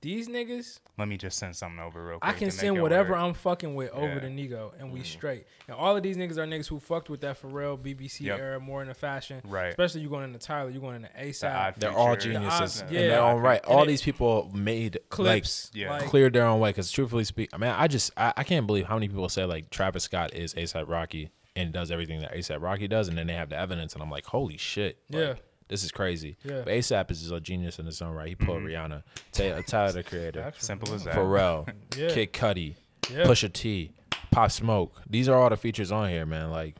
These 0.00 0.28
niggas, 0.28 0.80
Let 0.98 1.08
me 1.08 1.18
just 1.18 1.36
send 1.38 1.54
something 1.54 1.78
over 1.78 2.02
real 2.04 2.18
quick. 2.20 2.34
I 2.34 2.36
can 2.36 2.50
send 2.50 2.80
whatever 2.80 3.10
work. 3.12 3.20
I'm 3.20 3.34
fucking 3.34 3.74
with 3.74 3.90
over 3.90 4.14
Yeah. 4.14 4.20
to 4.20 4.26
Nigo, 4.28 4.72
and 4.80 4.90
we 4.90 5.00
mm. 5.00 5.04
straight. 5.04 5.44
And 5.68 5.76
all 5.76 5.94
of 5.94 6.02
these 6.02 6.16
niggas 6.16 6.38
are 6.38 6.46
niggas 6.46 6.68
who 6.68 6.80
fucked 6.80 7.10
with 7.10 7.20
that 7.20 7.40
Pharrell 7.40 7.76
BBC 7.78 8.24
Yep. 8.24 8.38
era 8.38 8.58
more 8.60 8.80
in 8.80 8.88
the 8.88 8.94
fashion. 8.94 9.42
Right. 9.44 9.68
Especially 9.68 10.00
you 10.00 10.08
going 10.08 10.24
into 10.24 10.38
Tyler, 10.38 10.70
you 10.70 10.80
going 10.80 10.96
into 10.96 11.10
The 11.14 11.26
ASAP. 11.26 11.54
Odd 11.54 11.74
they're 11.76 11.92
all 11.92 12.16
geniuses 12.16 12.60
odds- 12.60 12.80
in 12.80 12.94
yeah. 12.94 13.00
their 13.08 13.20
own 13.22 13.42
right. 13.42 13.60
And 13.62 13.70
All 13.72 13.82
it- 13.82 13.88
these 13.88 14.02
people 14.02 14.50
made 14.54 14.98
Clips, 15.10 15.70
Yeah. 15.74 15.90
like 15.90 16.00
like, 16.00 16.10
cleared 16.10 16.32
their 16.32 16.46
own 16.46 16.58
way. 16.60 16.70
Because 16.70 16.90
truthfully 16.90 17.24
speak, 17.24 17.50
I 17.52 17.58
mean, 17.58 17.70
I 17.70 17.86
just 17.88 18.10
I, 18.16 18.32
I 18.38 18.42
can't 18.44 18.66
believe 18.66 18.86
how 18.86 18.94
many 18.94 19.06
people 19.08 19.28
say 19.28 19.44
like 19.44 19.68
Travis 19.68 20.04
Scott 20.04 20.32
is 20.34 20.54
ASAP 20.54 20.88
Rocky 20.88 21.30
and 21.56 21.72
does 21.72 21.90
everything 21.90 22.20
that 22.20 22.32
ASAP 22.34 22.60
Rocky 22.62 22.88
does, 22.88 23.08
and 23.08 23.16
then 23.18 23.26
they 23.26 23.34
have 23.34 23.50
the 23.50 23.58
evidence, 23.58 23.92
and 23.94 24.02
I'm 24.02 24.10
like, 24.10 24.26
holy 24.26 24.56
shit, 24.56 24.98
like, 25.10 25.20
Yeah. 25.20 25.34
this 25.68 25.84
is 25.84 25.92
crazy. 25.92 26.36
Yeah. 26.44 26.62
But 26.64 26.68
ASAP 26.74 27.10
is 27.10 27.20
just 27.20 27.32
a 27.32 27.40
genius 27.40 27.78
in 27.78 27.86
his 27.86 28.00
own 28.00 28.14
right. 28.14 28.28
He 28.28 28.34
pulled 28.34 28.62
mm-hmm. 28.62 28.92
Rihanna, 28.92 29.02
Taylor, 29.32 29.58
uh, 29.58 29.62
Tyler 29.62 29.92
the 29.92 30.02
Creator, 30.02 30.52
Simple 30.58 30.94
as 30.94 31.04
that. 31.04 31.14
Pharrell, 31.14 31.68
Yeah. 31.96 32.08
Kid 32.08 32.32
Cudi, 32.32 32.76
Yeah. 33.10 33.24
Pusha 33.24 33.52
T, 33.52 33.92
Pop 34.30 34.50
Smoke. 34.50 35.02
These 35.08 35.28
are 35.28 35.38
all 35.38 35.50
the 35.50 35.56
features 35.56 35.92
on 35.92 36.08
here, 36.08 36.24
man. 36.24 36.50
Like 36.50 36.76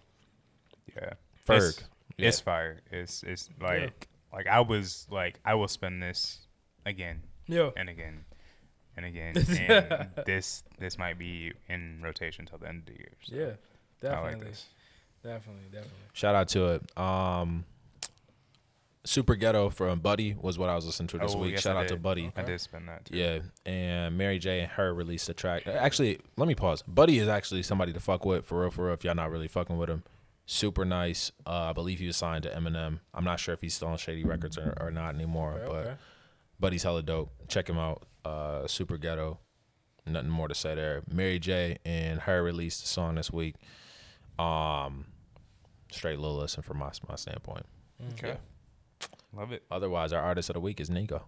Yeah. 0.97 1.15
Ferg. 1.47 1.69
It's, 1.69 1.83
Yeah. 2.17 2.29
it's 2.29 2.41
fire. 2.41 2.81
It's 2.91 3.23
it's 3.23 3.51
like 3.61 4.09
like 4.33 4.47
I 4.47 4.61
was 4.61 5.07
like 5.11 5.39
I 5.45 5.55
will 5.55 5.69
spend 5.69 6.03
this 6.03 6.47
again 6.87 7.23
Yeah. 7.47 7.71
and 7.77 7.89
again. 7.91 8.25
and 8.97 9.05
again, 9.07 9.35
and 9.69 10.11
this 10.27 10.65
this 10.79 10.97
might 10.99 11.19
be 11.19 11.53
in 11.69 11.99
rotation 12.03 12.47
till 12.47 12.59
the 12.59 12.69
end 12.69 12.81
of 12.81 12.87
the 12.87 12.93
year. 12.93 13.13
So 13.23 13.35
Yeah, 13.37 13.53
I 14.03 14.09
definitely, 14.09 14.33
like 14.41 14.49
this. 14.51 14.67
definitely, 15.23 15.63
definitely. 15.71 15.99
Shout 16.13 16.35
out 16.35 16.49
to 16.49 16.67
it. 16.75 16.99
Um, 16.99 17.65
Super 19.05 19.35
Ghetto 19.35 19.69
from 19.69 19.99
Buddy 19.99 20.37
was 20.41 20.59
what 20.59 20.69
I 20.71 20.77
was 20.77 20.87
listening 20.87 21.09
to 21.09 21.19
this 21.19 21.35
Oh, 21.35 21.39
week. 21.39 21.53
yes, 21.53 21.63
Shout 21.63 21.77
I 21.77 21.81
out 21.81 21.89
to 21.89 21.95
did. 21.95 22.03
Buddy. 22.03 22.31
I 22.37 22.43
did 22.43 22.61
spend 22.61 22.89
that. 22.89 23.07
Too. 23.07 23.17
Yeah, 23.17 23.39
and 23.67 24.17
Mary 24.17 24.39
J 24.39 24.61
and 24.61 24.71
her 24.73 24.95
released 24.95 25.29
a 25.29 25.35
track. 25.35 25.67
Actually, 25.67 26.21
let 26.37 26.47
me 26.47 26.55
pause. 26.55 26.83
Buddy 26.87 27.19
is 27.19 27.27
actually 27.27 27.65
somebody 27.65 27.93
to 27.93 28.01
fuck 28.01 28.25
with 28.25 28.45
for 28.47 28.61
real, 28.61 28.71
for 28.71 28.85
real. 28.87 28.95
If 28.95 29.03
y'all 29.03 29.17
not 29.17 29.31
really 29.33 29.49
fucking 29.49 29.77
with 29.77 29.89
him, 29.91 30.05
super 30.47 30.85
nice. 30.85 31.33
Uh, 31.45 31.51
I 31.71 31.73
believe 31.73 31.99
he 31.99 32.07
was 32.07 32.17
signed 32.17 32.45
to 32.45 32.51
Eminem. 32.51 33.01
I'm 33.13 33.25
not 33.25 33.41
sure 33.41 33.55
if 33.55 33.61
he's 33.61 33.75
still 33.75 33.89
on 33.89 33.97
Shady 33.97 34.23
Records 34.25 34.57
or, 34.57 34.73
or 34.81 34.93
not 34.93 35.15
anymore, 35.17 35.55
Okay, 35.55 35.67
but 35.67 35.87
okay. 35.87 35.95
Buddy's 36.61 36.85
hella 36.85 37.03
dope. 37.03 37.33
Check 37.49 37.69
him 37.69 37.79
out. 37.79 38.05
Uh, 38.25 38.69
super 38.69 38.99
ghetto. 38.99 39.41
Nothing 40.07 40.31
more 40.31 40.47
to 40.47 40.55
say 40.55 40.77
there. 40.77 41.03
Mary 41.13 41.41
J 41.41 41.79
and 41.85 42.21
her 42.21 42.41
released 42.41 42.85
a 42.85 42.87
song 42.87 43.17
this 43.17 43.33
week. 43.33 43.57
Um, 44.39 45.07
straight 45.91 46.19
little 46.19 46.37
listen 46.37 46.63
from 46.63 46.79
my 46.79 46.91
my 47.09 47.17
standpoint. 47.17 47.67
Okay. 48.13 48.37
Love 49.35 49.53
it. 49.53 49.63
Otherwise, 49.71 50.13
our 50.13 50.23
artist 50.23 50.51
of 50.51 50.55
the 50.55 50.61
week 50.61 50.81
is 50.81 50.91
Nigo. 50.91 51.23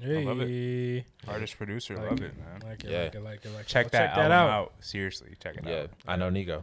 Hey, 0.00 0.24
love 0.24 0.40
it. 0.40 1.04
Artist 1.26 1.56
producer, 1.56 1.96
Like 1.96 2.10
love 2.10 2.20
it. 2.20 2.24
it, 2.26 2.38
man. 2.38 2.60
Like 2.70 2.84
it, 2.84 2.90
Yeah. 2.90 3.02
like 3.04 3.14
it, 3.14 3.22
like 3.22 3.44
it, 3.44 3.52
like 3.54 3.60
it. 3.62 3.66
Check 3.66 3.86
Go 3.86 3.90
that, 3.98 4.06
check 4.08 4.16
that 4.16 4.30
album 4.30 4.32
out. 4.32 4.50
out. 4.50 4.72
Seriously, 4.80 5.34
check 5.42 5.56
it 5.56 5.64
Yeah, 5.66 5.74
out. 5.82 5.90
I 6.06 6.16
know 6.16 6.30
Nigo. 6.30 6.62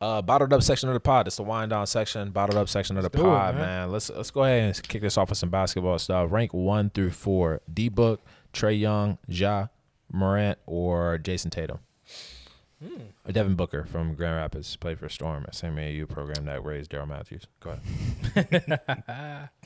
Uh, 0.00 0.20
bottled 0.22 0.52
up 0.52 0.62
section 0.62 0.88
of 0.88 0.94
the 0.94 1.00
pod. 1.00 1.26
It's 1.28 1.36
the 1.36 1.42
wind 1.44 1.70
down 1.70 1.86
section. 1.86 2.30
Bottled 2.30 2.56
up 2.58 2.68
section 2.68 2.96
of 2.96 3.02
the 3.04 3.08
Let's 3.08 3.16
do 3.22 3.22
it, 3.22 3.24
pod, 3.34 3.54
man. 3.54 3.62
man. 3.64 3.92
Let's 3.92 4.10
let's 4.10 4.30
go 4.32 4.42
ahead 4.44 4.62
and 4.64 4.82
kick 4.88 5.00
this 5.02 5.16
off 5.16 5.28
with 5.28 5.38
some 5.38 5.50
basketball 5.50 5.98
stuff. 5.98 6.30
Rank 6.32 6.52
one 6.52 6.90
through 6.90 7.10
four: 7.10 7.60
D 7.72 7.88
Book, 7.88 8.20
Trae 8.52 8.78
Young, 8.78 9.18
Ja 9.28 9.68
Morant, 10.12 10.58
or 10.66 11.18
Jayson 11.18 11.50
Tatum. 11.50 11.78
Or 13.26 13.32
Devin 13.32 13.54
Booker 13.54 13.84
from 13.84 14.14
Grand 14.14 14.36
Rapids 14.36 14.74
played 14.76 14.98
for 14.98 15.08
Storm, 15.08 15.44
a 15.48 15.52
same 15.54 15.76
AAU 15.76 16.08
program 16.08 16.44
that 16.46 16.64
raised 16.64 16.90
Daryl 16.90 17.06
Matthews. 17.08 17.46
Go 17.60 17.78
ahead. 18.34 18.80
I 18.86 19.48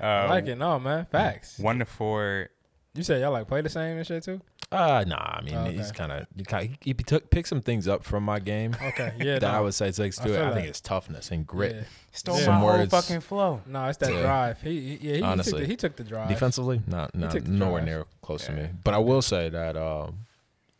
Uh, 0.00 0.26
like 0.28 0.46
it, 0.48 0.56
no 0.58 0.78
man. 0.80 1.06
Facts. 1.12 1.56
One 1.58 1.78
to 1.78 1.84
four. 1.84 2.48
You 2.94 3.04
said 3.04 3.20
y'all 3.20 3.30
like 3.30 3.46
play 3.46 3.60
the 3.60 3.68
same 3.68 3.96
and 3.96 4.04
shit 4.06 4.24
too. 4.24 4.40
Uh 4.72 5.04
nah, 5.06 5.16
I 5.38 5.40
mean 5.42 5.54
Oh, 5.54 5.64
he's 5.66 5.92
kind 5.92 6.10
of 6.10 6.26
he, 6.36 6.42
kinda- 6.44 6.76
he 6.80 6.92
took 6.94 7.30
picked 7.30 7.46
some 7.46 7.60
things 7.60 7.86
up 7.86 8.02
from 8.04 8.24
my 8.24 8.40
game 8.40 8.74
Okay, 8.82 9.12
yeah. 9.20 9.38
that 9.38 9.54
I 9.54 9.60
would 9.60 9.74
say 9.74 9.92
takes 9.92 10.18
I 10.20 10.24
to 10.24 10.32
it. 10.32 10.36
feel 10.36 10.46
I 10.46 10.54
think 10.54 10.66
it's 10.66 10.80
toughness 10.80 11.30
and 11.30 11.46
grit. 11.46 11.76
Yeah. 11.76 11.82
Stole 12.10 12.34
Yeah. 12.34 12.40
my 12.40 12.44
Some 12.46 12.54
whole 12.56 12.68
words. 12.70 12.90
fucking 12.90 13.20
flow. 13.20 13.60
No, 13.66 13.84
it's 13.86 13.98
that 13.98 14.12
Yeah. 14.12 14.22
drive. 14.22 14.62
He, 14.62 14.70
he 14.80 14.94
yeah, 14.96 15.12
he, 15.12 15.16
he, 15.18 15.22
Honestly. 15.22 15.52
took 15.52 15.60
the, 15.60 15.66
he 15.66 15.76
took 15.76 15.96
the 15.96 16.04
drive. 16.04 16.28
Defensively, 16.28 16.82
not, 16.88 17.14
not 17.14 17.32
nowhere 17.46 17.82
drive. 17.82 17.84
near 17.84 18.04
close 18.20 18.46
to 18.46 18.52
me. 18.52 18.68
But 18.82 18.94
I 18.94 18.98
will 18.98 19.22
say 19.22 19.48
that 19.48 19.76
um, 19.76 20.18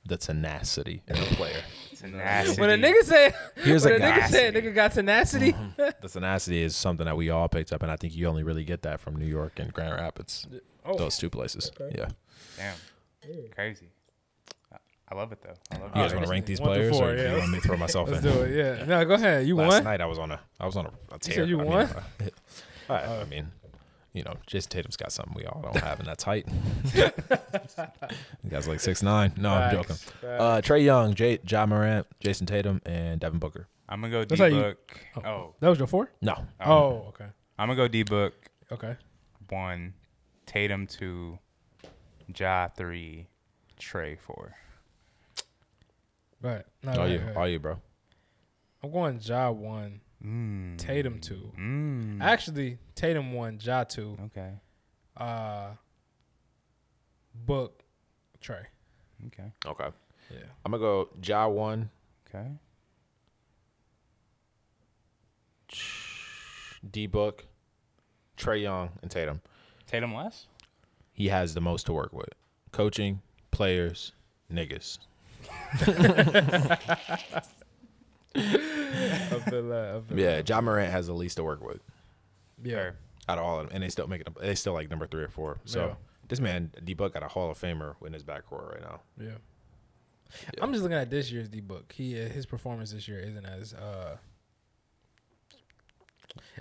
the 0.07 0.17
tenacity 0.17 1.03
in 1.09 1.17
a 1.17 1.21
player. 1.37 1.63
Tenacity. 1.97 2.61
When 2.61 2.71
a 2.71 2.75
nigga 2.75 3.03
say, 3.05 3.33
Here's 3.57 3.85
when 3.85 3.95
a 3.95 3.97
a 3.97 4.01
nigga 4.01 4.19
guy. 4.21 4.27
said, 4.29 4.55
nigga 4.55 4.75
got 4.75 4.93
tenacity. 4.93 5.55
the 5.77 6.09
tenacity 6.11 6.63
is 6.63 6.75
something 6.75 7.07
that 7.07 7.17
we 7.17 7.31
all 7.31 7.49
picked 7.49 7.73
up, 7.73 7.83
and 7.83 7.93
I 7.93 7.97
think 7.97 8.17
you 8.17 8.27
only 8.27 8.43
really 8.43 8.65
get 8.65 8.83
that 8.83 9.01
from 9.01 9.15
New 9.17 9.27
York 9.27 9.59
and 9.59 9.73
Grand 9.73 9.95
Rapids. 9.95 10.47
Oh, 10.85 10.97
Those 10.99 11.17
two 11.17 11.31
places. 11.31 11.71
Okay. 11.81 11.95
Yeah. 11.99 12.09
Damn. 12.57 12.75
Crazy. 13.55 13.89
I- 14.73 14.77
I 15.11 15.15
love 15.15 15.31
it 15.31 15.41
though. 15.43 15.55
I 15.71 15.79
love 15.81 15.91
You 15.95 16.01
it. 16.01 16.05
guys 16.07 16.15
want 16.15 16.25
to 16.25 16.31
rank 16.31 16.47
these 16.47 16.59
players, 16.59 16.97
four, 16.97 17.11
or 17.11 17.17
yeah. 17.17 17.33
you 17.35 17.39
want 17.39 17.51
me 17.53 17.61
to 17.61 17.67
throw 17.69 17.77
myself 17.77 18.11
let's 18.11 18.25
in? 18.25 18.33
do 18.33 18.43
it. 18.43 18.57
Yeah. 18.81 18.85
No, 18.87 19.05
go 19.05 19.15
ahead. 19.15 19.47
You 19.47 19.55
Last 19.57 19.69
won. 19.71 19.85
night 19.85 20.01
I 20.01 20.07
was 20.07 20.19
on 20.19 20.33
a 20.33 20.41
I 20.59 20.67
was 20.67 20.77
on 20.77 20.87
a, 20.87 21.15
a 21.15 21.19
tear. 21.19 21.35
said 21.37 21.49
you 21.49 21.61
I 21.61 21.63
mean, 21.63 21.71
won? 21.73 21.87
uh, 21.87 22.03
I, 22.89 22.95
I 23.21 23.25
mean, 23.27 23.47
you 24.13 24.23
know, 24.23 24.35
Jayson 24.47 24.69
Tatum's 24.69 24.97
got 24.97 25.11
something 25.13 25.35
we 25.35 25.45
all 25.45 25.61
don't 25.63 25.77
have, 25.83 25.99
and 25.99 26.07
that's 26.07 26.25
height. 26.25 26.47
you 26.95 27.11
guys 28.51 28.69
like 28.69 28.81
six 28.81 29.03
nine. 29.03 29.33
No, 29.37 29.51
I'm 29.51 29.73
joking. 29.75 29.97
Facts. 29.97 30.23
Uh, 30.23 30.61
Trae 30.63 30.85
Young, 30.85 31.15
J. 31.15 31.39
Ja 31.47 31.65
Morant, 31.67 32.07
Jayson 32.21 32.47
Tatum, 32.47 32.81
and 32.85 33.21
Devin 33.21 33.39
Booker. 33.39 33.69
I'm 33.89 34.01
gonna 34.01 34.11
go 34.11 34.25
D 34.25 34.37
That's 34.37 34.41
how 34.41 34.47
you- 34.47 34.63
book. 34.63 35.01
Oh, 35.25 35.55
that 35.61 35.69
was 35.69 35.79
your 35.79 35.87
four. 35.89 36.11
No, 36.21 36.35
um, 36.35 36.47
oh, 36.71 37.05
okay, 37.09 37.27
I'm 37.59 37.69
gonna 37.69 37.77
go 37.77 37.89
D 37.89 38.03
book 38.03 38.35
okay. 38.71 38.97
one, 39.49 39.95
Tatum 40.47 40.87
two, 40.87 41.39
Ja 42.35 42.69
three, 42.69 43.27
Trae 43.81 44.19
four. 44.19 44.55
Right. 46.41 46.65
No, 46.83 46.93
all 46.93 46.99
right, 46.99 47.11
you, 47.11 47.19
right. 47.21 47.37
all 47.37 47.49
you, 47.49 47.59
bro. 47.61 47.79
I'm 48.83 48.91
going 48.91 49.21
Ja 49.23 49.51
one, 49.51 50.01
Mm. 50.25 50.79
Tatum 50.79 51.19
two. 51.21 51.53
Mm. 51.59 52.21
Actually, 52.23 52.79
Tatum 52.95 53.33
one, 53.33 53.59
Ja 53.61 53.85
two. 53.85 54.17
Okay. 54.27 54.53
Uh, 55.17 55.71
Book, 57.35 57.83
Trae. 58.41 58.67
Okay. 59.27 59.53
Okay, 59.67 59.89
Yeah. 60.31 60.39
I'm 60.65 60.73
gonna 60.73 60.83
go 60.83 61.09
Ja 61.23 61.49
one, 61.49 61.91
Okay. 62.29 62.47
D 66.91 67.07
Book, 67.07 67.47
Trae 68.37 68.63
Young, 68.63 68.91
and 69.03 69.11
Tatum. 69.11 69.41
Tatum 69.87 70.15
less. 70.15 70.47
He 71.13 71.29
has 71.29 71.55
the 71.55 71.61
most 71.61 71.87
to 71.87 71.93
work 71.93 72.13
with: 72.13 72.31
coaching, 72.73 73.23
players, 73.51 74.13
niggas. 74.53 74.99
I 78.35 79.41
feel 79.49 79.69
that. 79.69 79.95
I 79.97 80.01
feel 80.09 80.19
Yeah, 80.19 80.43
John 80.43 80.65
Morant 80.65 80.91
has 80.93 81.07
the 81.07 81.13
least 81.15 81.37
to 81.37 81.45
work 81.45 81.63
with 81.63 81.81
Yeah. 82.63 82.93
Out 83.29 83.39
of 83.39 83.45
all 83.45 83.61
of 83.61 83.67
them, 83.67 83.75
and 83.75 83.83
they 83.85 83.89
still 83.89 84.07
make 84.09 84.21
it. 84.23 84.29
They 84.41 84.55
still 84.55 84.73
like 84.73 84.91
number 84.91 85.07
three 85.07 85.23
or 85.23 85.29
four. 85.29 85.61
So 85.65 85.87
Yeah. 85.89 85.95
this 86.29 86.41
man, 86.41 86.73
D 86.85 86.95
Book, 86.95 87.15
got 87.15 87.23
a 87.23 87.29
Hall 87.29 87.51
of 87.51 87.59
Famer 87.59 87.95
in 88.05 88.13
his 88.13 88.25
backcourt 88.25 88.73
right 88.73 88.81
now. 88.83 89.01
Yeah. 89.21 89.27
Yeah. 90.55 90.63
I'm 90.65 90.73
just 90.73 90.83
looking 90.83 90.97
at 90.99 91.11
this 91.11 91.31
year's 91.31 91.49
D 91.49 91.61
book. 91.61 91.93
He 91.93 92.21
uh, 92.21 92.29
his 92.29 92.47
performance 92.47 92.91
this 92.93 93.07
year 93.07 93.21
isn't 93.21 93.45
as 93.47 93.75
uh 93.75 94.17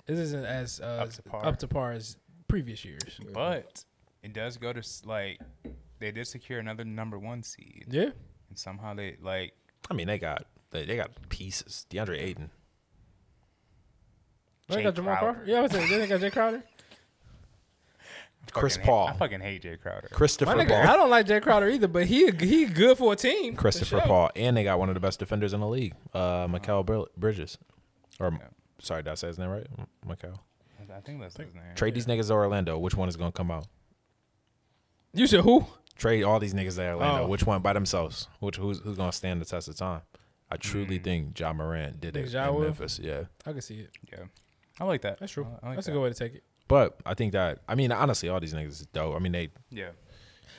this 0.06 0.18
isn't 0.18 0.44
as 0.44 0.80
uh, 0.80 0.84
Up 1.04 1.10
to 1.10 1.22
par. 1.22 1.46
up 1.46 1.58
to 1.60 1.68
par 1.68 1.92
as 1.92 2.16
previous 2.48 2.84
years. 2.84 3.18
But 3.32 3.84
it 4.22 4.32
does 4.32 4.56
go 4.58 4.72
to 4.72 4.80
s- 4.80 5.02
like 5.06 5.40
they 5.98 6.12
did 6.12 6.26
secure 6.26 6.58
another 6.58 6.84
number 6.84 7.18
one 7.18 7.42
seed, 7.42 7.86
Yeah. 7.88 8.10
and 8.50 8.58
somehow 8.58 8.94
they 8.94 9.16
like 9.22 9.54
I 9.90 9.94
mean, 9.94 10.06
they 10.06 10.18
got 10.18 10.44
they, 10.72 10.84
they 10.84 10.96
got 10.96 11.10
pieces. 11.28 11.86
DeAndre 11.90 12.20
Ayton. 12.20 12.50
They 14.68 14.76
Jay 14.76 14.82
got 14.84 14.94
Jamal 14.94 15.16
Crowder. 15.16 15.32
Crawford. 15.34 15.48
Yeah, 15.48 15.58
I 15.58 15.60
was 15.62 15.72
saying 15.72 15.90
they 15.90 16.06
got 16.06 16.20
Jae 16.20 16.32
Crowder. 16.32 16.62
Chris 18.52 18.74
fucking 18.76 18.84
hate- 18.84 18.90
Paul. 18.90 19.06
I 19.08 19.12
fucking 19.14 19.40
hate 19.40 19.62
Jae 19.62 19.80
Crowder. 19.80 20.08
Christopher 20.10 20.56
My 20.56 20.64
nigga, 20.64 20.84
I 20.86 20.96
don't 20.96 21.10
like 21.10 21.26
Jae 21.26 21.42
Crowder 21.42 21.68
either, 21.68 21.88
but 21.88 22.06
he 22.06 22.30
he 22.30 22.66
good 22.66 22.98
for 22.98 23.12
a 23.12 23.16
team. 23.16 23.54
Christopher 23.54 23.84
sure. 23.84 24.00
Paul, 24.00 24.30
and 24.34 24.56
they 24.56 24.64
got 24.64 24.78
one 24.78 24.88
of 24.88 24.94
the 24.94 25.00
best 25.00 25.18
defenders 25.18 25.52
in 25.52 25.60
the 25.60 25.68
league, 25.68 25.94
uh, 26.14 26.46
Mikael 26.50 26.82
Br- 26.82 27.02
Bridges. 27.16 27.58
Or 28.18 28.30
Yeah. 28.32 28.48
sorry, 28.80 29.02
did 29.02 29.10
I 29.10 29.14
say 29.14 29.28
his 29.28 29.38
name 29.38 29.48
right? 29.50 29.66
M- 29.78 29.86
Mikael. 30.06 30.40
I 30.94 31.00
think 31.00 31.20
that's 31.20 31.36
his 31.36 31.54
name. 31.54 31.62
Trade 31.74 31.94
these 31.94 32.04
niggas 32.06 32.26
to 32.28 32.34
Orlando. 32.34 32.78
Which 32.78 32.94
one 32.94 33.08
is 33.08 33.16
gonna 33.16 33.32
come 33.32 33.50
out? 33.50 33.66
You 35.14 35.26
said 35.26 35.40
who? 35.40 35.66
Trade 35.96 36.22
all 36.22 36.38
these 36.38 36.52
niggas 36.52 36.76
to 36.76 36.86
Orlando. 36.90 37.24
Oh. 37.24 37.26
Which 37.28 37.44
one 37.46 37.62
by 37.62 37.72
themselves? 37.72 38.28
Which 38.40 38.56
who's 38.56 38.80
who's 38.80 38.96
gonna 38.98 39.12
stand 39.12 39.40
the 39.40 39.44
test 39.46 39.68
of 39.68 39.76
time? 39.76 40.02
I 40.52 40.56
truly 40.58 40.98
Mm. 40.98 41.04
think 41.04 41.34
John 41.34 41.56
Morant 41.56 42.00
did 42.00 42.16
it 42.16 42.28
Ja 42.28 42.48
in 42.48 42.54
will? 42.54 42.60
Memphis. 42.62 42.98
Yeah. 43.02 43.24
I 43.46 43.52
can 43.52 43.60
see 43.62 43.80
it. 43.80 43.90
Yeah, 44.12 44.24
I 44.78 44.84
like 44.84 45.00
that. 45.02 45.18
That's 45.18 45.32
true. 45.32 45.46
I 45.62 45.68
like 45.68 45.76
That's 45.76 45.86
that. 45.86 45.92
a 45.92 45.94
good 45.94 46.02
way 46.02 46.08
to 46.10 46.14
take 46.14 46.34
it. 46.34 46.44
But 46.68 47.00
I 47.06 47.14
think 47.14 47.32
that 47.32 47.60
I 47.66 47.74
mean 47.74 47.90
honestly, 47.92 48.28
all 48.28 48.38
these 48.40 48.54
niggas 48.54 48.68
is 48.80 48.86
dope. 48.92 49.14
I 49.14 49.18
mean 49.18 49.32
they, 49.32 49.50
Yeah, 49.70 49.90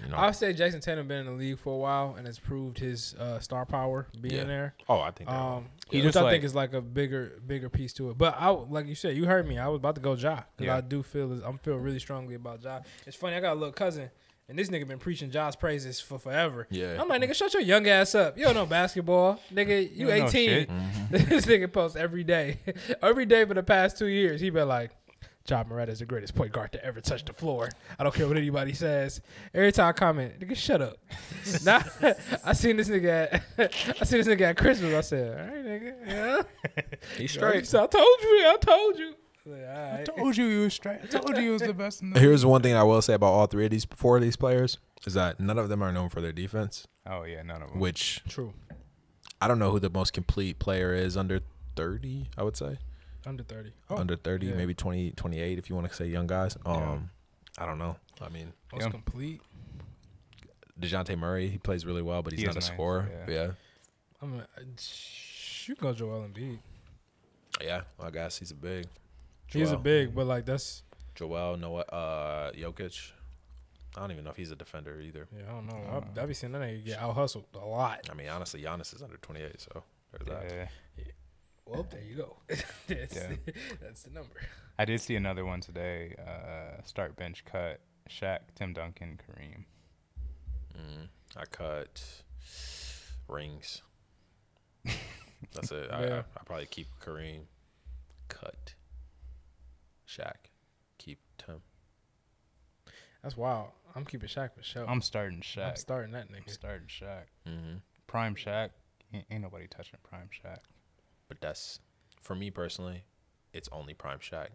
you 0.03 0.09
know. 0.09 0.17
I 0.17 0.25
would 0.27 0.35
say 0.35 0.53
Jayson 0.53 0.79
Tatum 0.81 1.07
been 1.07 1.19
in 1.19 1.25
the 1.27 1.31
league 1.31 1.59
for 1.59 1.73
a 1.73 1.77
while 1.77 2.15
and 2.17 2.25
has 2.27 2.39
proved 2.39 2.77
his 2.79 3.13
uh, 3.15 3.39
star 3.39 3.65
power 3.65 4.07
being 4.19 4.33
Yeah. 4.35 4.43
there. 4.45 4.75
oh, 4.89 4.99
I 4.99 5.11
think. 5.11 5.29
That, 5.29 5.35
Um, 5.39 5.69
He 5.89 5.97
which 5.97 6.05
just 6.05 6.17
I 6.17 6.21
like- 6.23 6.33
think 6.33 6.43
is 6.43 6.55
like 6.55 6.73
a 6.73 6.81
bigger, 6.81 7.39
bigger 7.45 7.69
piece 7.69 7.93
to 7.93 8.09
it. 8.09 8.17
But 8.17 8.35
I, 8.39 8.49
like 8.49 8.87
you 8.87 8.95
said, 8.95 9.15
you 9.15 9.25
heard 9.25 9.47
me. 9.47 9.57
I 9.59 9.67
was 9.67 9.77
about 9.77 9.95
to 9.95 10.01
go 10.01 10.13
Ja 10.13 10.41
because 10.57 10.65
Yeah. 10.71 10.77
I 10.77 10.81
do 10.81 11.03
feel 11.03 11.31
I'm 11.45 11.57
feel 11.59 11.77
really 11.77 11.99
strongly 11.99 12.33
about 12.35 12.63
Ja. 12.63 12.81
It's 13.05 13.15
funny. 13.15 13.35
I 13.35 13.39
got 13.39 13.53
a 13.53 13.59
little 13.59 13.73
cousin, 13.73 14.09
and 14.49 14.57
this 14.59 14.69
nigga 14.69 14.87
been 14.87 14.99
preaching 14.99 15.31
Ja's 15.31 15.55
praises 15.55 15.99
for 15.99 16.19
forever. 16.19 16.67
yeah. 16.69 17.01
I'm 17.01 17.07
like, 17.07 17.21
nigga, 17.21 17.33
shut 17.35 17.53
your 17.53 17.63
young 17.63 17.87
ass 17.87 18.13
up. 18.15 18.37
You 18.37 18.45
don't 18.45 18.55
know 18.55 18.65
basketball, 18.65 19.39
nigga. 19.53 19.95
You, 19.95 20.07
don't 20.07 20.27
18. 20.27 20.29
shit. 20.49 20.69
Mhm. 20.69 21.09
this 21.29 21.45
nigga 21.45 21.71
posts 21.71 21.95
every 21.97 22.23
day, 22.23 22.59
every 23.01 23.25
day 23.25 23.45
for 23.45 23.53
the 23.53 23.63
past 23.63 23.97
two 23.97 24.07
years. 24.07 24.41
He 24.41 24.49
been 24.49 24.67
like. 24.67 24.91
John 25.45 25.67
Morant 25.67 25.89
is 25.89 25.99
the 25.99 26.05
greatest 26.05 26.35
point 26.35 26.53
guard 26.53 26.71
to 26.71 26.85
ever 26.85 27.01
touch 27.01 27.25
the 27.25 27.33
floor. 27.33 27.67
I 27.99 28.03
don't 28.03 28.15
care 28.15 28.29
what 28.29 28.37
anybody 28.37 28.71
says. 28.71 29.19
Every 29.53 29.73
time 29.73 29.89
I 29.89 29.91
comment, 29.91 30.39
nigga, 30.39 30.55
shut 30.55 30.81
up. 30.81 30.95
now, 31.65 31.83
I 32.45 32.53
seen 32.53 32.77
this 32.77 32.87
nigga 32.87 33.27
at 33.57 33.73
I 34.01 34.05
seen 34.05 34.19
this 34.19 34.27
nigga 34.29 34.41
at 34.43 34.57
Christmas. 34.57 34.93
I 34.93 35.01
said, 35.01 35.37
all 35.37 35.45
right, 35.53 35.65
nigga, 35.65 35.93
yeah. 36.07 36.41
He's 37.17 37.31
straight. 37.33 37.67
said, 37.67 37.81
I 37.83 37.87
told 37.87 38.17
you, 38.21 38.27
I 38.47 38.57
told 38.61 38.97
you. 38.99 39.15
I 39.45 39.49
said, 39.49 39.67
all 39.67 39.95
right. 39.97 40.05
told 40.05 40.37
you 40.37 40.45
you 40.45 40.61
was 40.61 40.73
straight. 40.73 40.99
I 41.03 41.07
told 41.07 41.35
you 41.37 41.43
you 41.43 41.51
was 41.51 41.61
the 41.61 41.73
best. 41.73 42.01
In 42.01 42.11
the 42.11 42.19
Here's 42.21 42.45
one 42.45 42.61
thing 42.61 42.75
I 42.75 42.83
will 42.83 43.01
say 43.01 43.13
about 43.13 43.27
all 43.33 43.45
three 43.47 43.65
of 43.65 43.71
these 43.71 43.85
four 43.85 44.15
of 44.17 44.23
these 44.23 44.35
players 44.35 44.77
is 45.05 45.13
that 45.15 45.39
none 45.39 45.59
of 45.59 45.69
them 45.69 45.81
are 45.83 45.91
known 45.91 46.09
for 46.09 46.21
their 46.21 46.31
defense, 46.31 46.87
Oh 47.05 47.23
yeah, 47.23 47.41
none 47.41 47.61
of 47.61 47.69
them. 47.69 47.79
which 47.79 48.21
True. 48.29 48.53
I 49.41 49.47
don't 49.49 49.59
know 49.59 49.71
who 49.71 49.79
the 49.79 49.89
most 49.89 50.13
complete 50.13 50.59
player 50.59 50.93
is 50.93 51.17
under 51.17 51.41
30, 51.75 52.29
I 52.37 52.43
would 52.43 52.55
say. 52.55 52.77
Under 53.25 53.43
30. 53.43 53.73
under 53.89 54.15
30, 54.15 54.47
yeah. 54.47 54.53
maybe 54.55 54.73
20, 54.73 55.11
28 55.11 55.57
if 55.57 55.69
you 55.69 55.75
want 55.75 55.89
to 55.89 55.93
say 55.93 56.05
young 56.05 56.27
guys. 56.27 56.55
Um 56.65 56.73
Yeah. 57.57 57.63
I 57.63 57.65
don't 57.65 57.77
know. 57.77 57.97
I 58.21 58.29
mean, 58.29 58.53
Most 58.71 58.83
Yeah. 58.85 58.89
complete. 58.91 59.41
Dejounte 60.79 61.17
Murray. 61.17 61.49
He 61.49 61.57
plays 61.57 61.85
really 61.85 62.01
well, 62.01 62.23
but 62.23 62.33
he's 62.33 62.39
He 62.41 62.45
not 62.47 62.55
a 62.55 62.59
nice, 62.59 62.67
scorer. 62.67 63.09
yeah. 63.27 63.33
Yeah. 63.33 63.51
I'm 64.21 64.39
a, 64.39 64.47
you 65.65 65.75
can 65.75 65.83
go 65.89 65.93
Joel 65.93 66.25
Embiid. 66.27 66.59
Yeah. 67.61 67.81
I 67.99 68.09
guess 68.09 68.37
he's 68.39 68.51
a 68.51 68.55
big. 68.55 68.87
He's 69.53 69.71
a 69.71 69.77
big, 69.77 70.15
but 70.15 70.25
like 70.25 70.45
that's 70.45 70.83
Joel, 71.15 71.57
Noah, 71.57 71.81
uh, 71.81 72.51
Jokic. 72.51 73.11
I 73.95 73.99
don't 73.99 74.11
even 74.11 74.23
know 74.23 74.31
if 74.31 74.37
he's 74.37 74.51
a 74.51 74.55
defender 74.55 74.99
either. 74.99 75.27
yeah, 75.37 75.43
I 75.47 75.51
don't 75.53 75.67
know. 75.67 75.79
Uh, 75.91 76.01
I, 76.19 76.23
I 76.23 76.25
be 76.25 76.33
seeing 76.33 76.51
that 76.53 76.61
nigga 76.61 76.83
get 76.85 76.99
out 76.99 77.13
hustled 77.13 77.45
a 77.53 77.59
lot. 77.65 78.09
I 78.09 78.15
mean, 78.15 78.27
honestly, 78.27 78.61
Giannis 78.63 78.95
is 78.95 79.03
under 79.03 79.17
28, 79.17 79.61
so 79.61 79.83
there's 80.11 80.27
that. 80.27 80.69
Yeah. 80.97 81.03
Well, 81.65 81.87
there 81.89 82.01
you 82.01 82.15
go. 82.15 82.37
that's, 82.87 83.15
Yeah. 83.15 83.33
that's 83.81 84.03
the 84.03 84.09
number. 84.11 84.35
I 84.79 84.85
did 84.85 84.99
see 84.99 85.15
another 85.15 85.45
one 85.45 85.61
today. 85.61 86.15
Uh, 86.19 86.81
start 86.83 87.15
bench 87.15 87.45
cut. 87.45 87.79
Shaq, 88.09 88.39
Tim 88.55 88.73
Duncan, 88.73 89.19
Kareem. 89.19 89.65
Mm, 90.75 91.07
I 91.37 91.45
cut 91.45 92.03
rings. 93.27 93.81
That's 95.53 95.71
it. 95.71 95.89
I, 95.91 96.03
I, 96.05 96.19
I 96.19 96.43
probably 96.45 96.65
keep 96.65 96.87
Kareem. 97.01 97.41
Cut. 98.27 98.73
Shaq. 100.17 100.49
Keep 100.97 101.19
Tim. 101.37 101.61
That's 103.21 103.37
wild. 103.37 103.69
I'm 103.95 104.05
keeping 104.05 104.27
Shaq 104.29 104.53
for 104.55 104.63
sure. 104.63 104.89
I'm 104.89 105.01
starting 105.01 105.39
Shaq. 105.41 105.69
I'm 105.69 105.75
starting 105.75 106.11
that 106.13 106.27
I'm 106.29 106.35
nigga. 106.43 106.49
starting 106.51 106.87
Shaq. 106.87 107.23
Mm-hmm. 107.47 107.77
Prime 108.07 108.35
Shaq. 108.35 108.69
Ain't, 109.13 109.25
ain't 109.31 109.41
nobody 109.41 109.67
touching 109.67 109.99
Prime 110.03 110.29
Shaq. 110.29 110.57
But 111.27 111.39
that's 111.41 111.79
for 112.21 112.35
me 112.35 112.49
personally. 112.51 113.03
It's 113.53 113.69
only 113.71 113.93
prime 113.93 114.19
Shaq. 114.19 114.47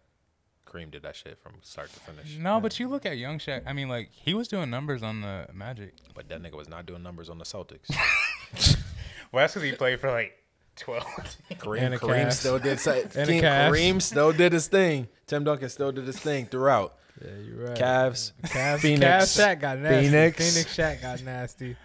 Kareem 0.66 0.90
did 0.90 1.02
that 1.02 1.16
shit 1.16 1.38
from 1.42 1.54
start 1.62 1.90
to 1.94 2.00
finish. 2.00 2.36
No, 2.36 2.60
but 2.60 2.78
you 2.78 2.88
look 2.88 3.06
at 3.06 3.16
young 3.16 3.38
Shaq. 3.38 3.62
I 3.66 3.72
mean, 3.72 3.88
like 3.88 4.10
he 4.12 4.34
was 4.34 4.48
doing 4.48 4.68
numbers 4.68 5.02
on 5.02 5.22
the 5.22 5.46
Magic. 5.54 5.94
But 6.14 6.28
that 6.28 6.42
nigga 6.42 6.56
was 6.56 6.68
not 6.68 6.84
doing 6.84 7.02
numbers 7.02 7.30
on 7.30 7.38
the 7.38 7.44
Celtics. 7.44 7.88
Well, 9.30 9.42
that's 9.42 9.52
because 9.52 9.68
he 9.68 9.76
played 9.76 10.00
for 10.00 10.10
like 10.10 10.32
twelve. 10.78 11.04
Kareem, 11.52 11.82
And 11.82 11.94
Kareem 11.96 12.26
Cavs. 12.26 12.32
still 12.34 12.58
did 12.58 12.80
say, 12.80 13.02
And 13.14 13.28
King- 13.28 13.42
Kareem 13.42 14.00
still 14.02 14.32
did 14.32 14.52
his 14.52 14.68
thing. 14.68 15.08
Tim 15.26 15.44
Duncan 15.44 15.68
still 15.68 15.92
did 15.92 16.06
his 16.06 16.18
thing 16.18 16.46
throughout. 16.46 16.94
Yeah, 17.22 17.30
you're 17.44 17.66
right. 17.68 17.76
Cavs, 17.76 18.32
Cavs, 18.44 18.78
Phoenix, 18.78 19.04
Cavs 19.04 19.38
Shaq 19.56 19.60
got 19.60 19.78
nasty. 19.78 20.06
Phoenix. 20.08 20.36
Phoenix 20.54 20.76
Shaq 20.76 21.02
got 21.02 21.22
nasty. 21.24 21.76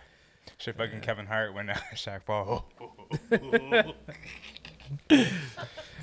Shit, 0.59 0.77
fucking 0.77 1.01
Kevin 1.01 1.25
Hart 1.25 1.53
when 1.53 1.67
Shaq 1.95 2.23
fall. 2.23 2.71
This 5.09 5.27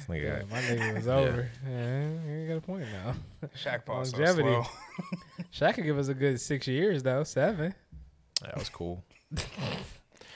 Yeah, 0.08 0.42
my 0.50 0.60
nigga 0.60 0.94
was 0.94 1.06
over. 1.08 1.48
Yeah, 1.68 2.08
you 2.28 2.48
got 2.48 2.56
a 2.56 2.60
point 2.60 2.86
now. 2.90 3.14
Shaq 3.56 3.84
fall 3.84 4.04
so 4.04 4.16
Longevity. 4.16 4.48
slow. 4.48 4.64
Shaq 5.52 5.74
could 5.74 5.84
give 5.84 5.98
us 5.98 6.08
a 6.08 6.14
good 6.14 6.40
six 6.40 6.66
years 6.66 7.02
though, 7.02 7.22
seven. 7.22 7.74
that 8.42 8.56
was 8.58 8.68
cool. 8.68 9.04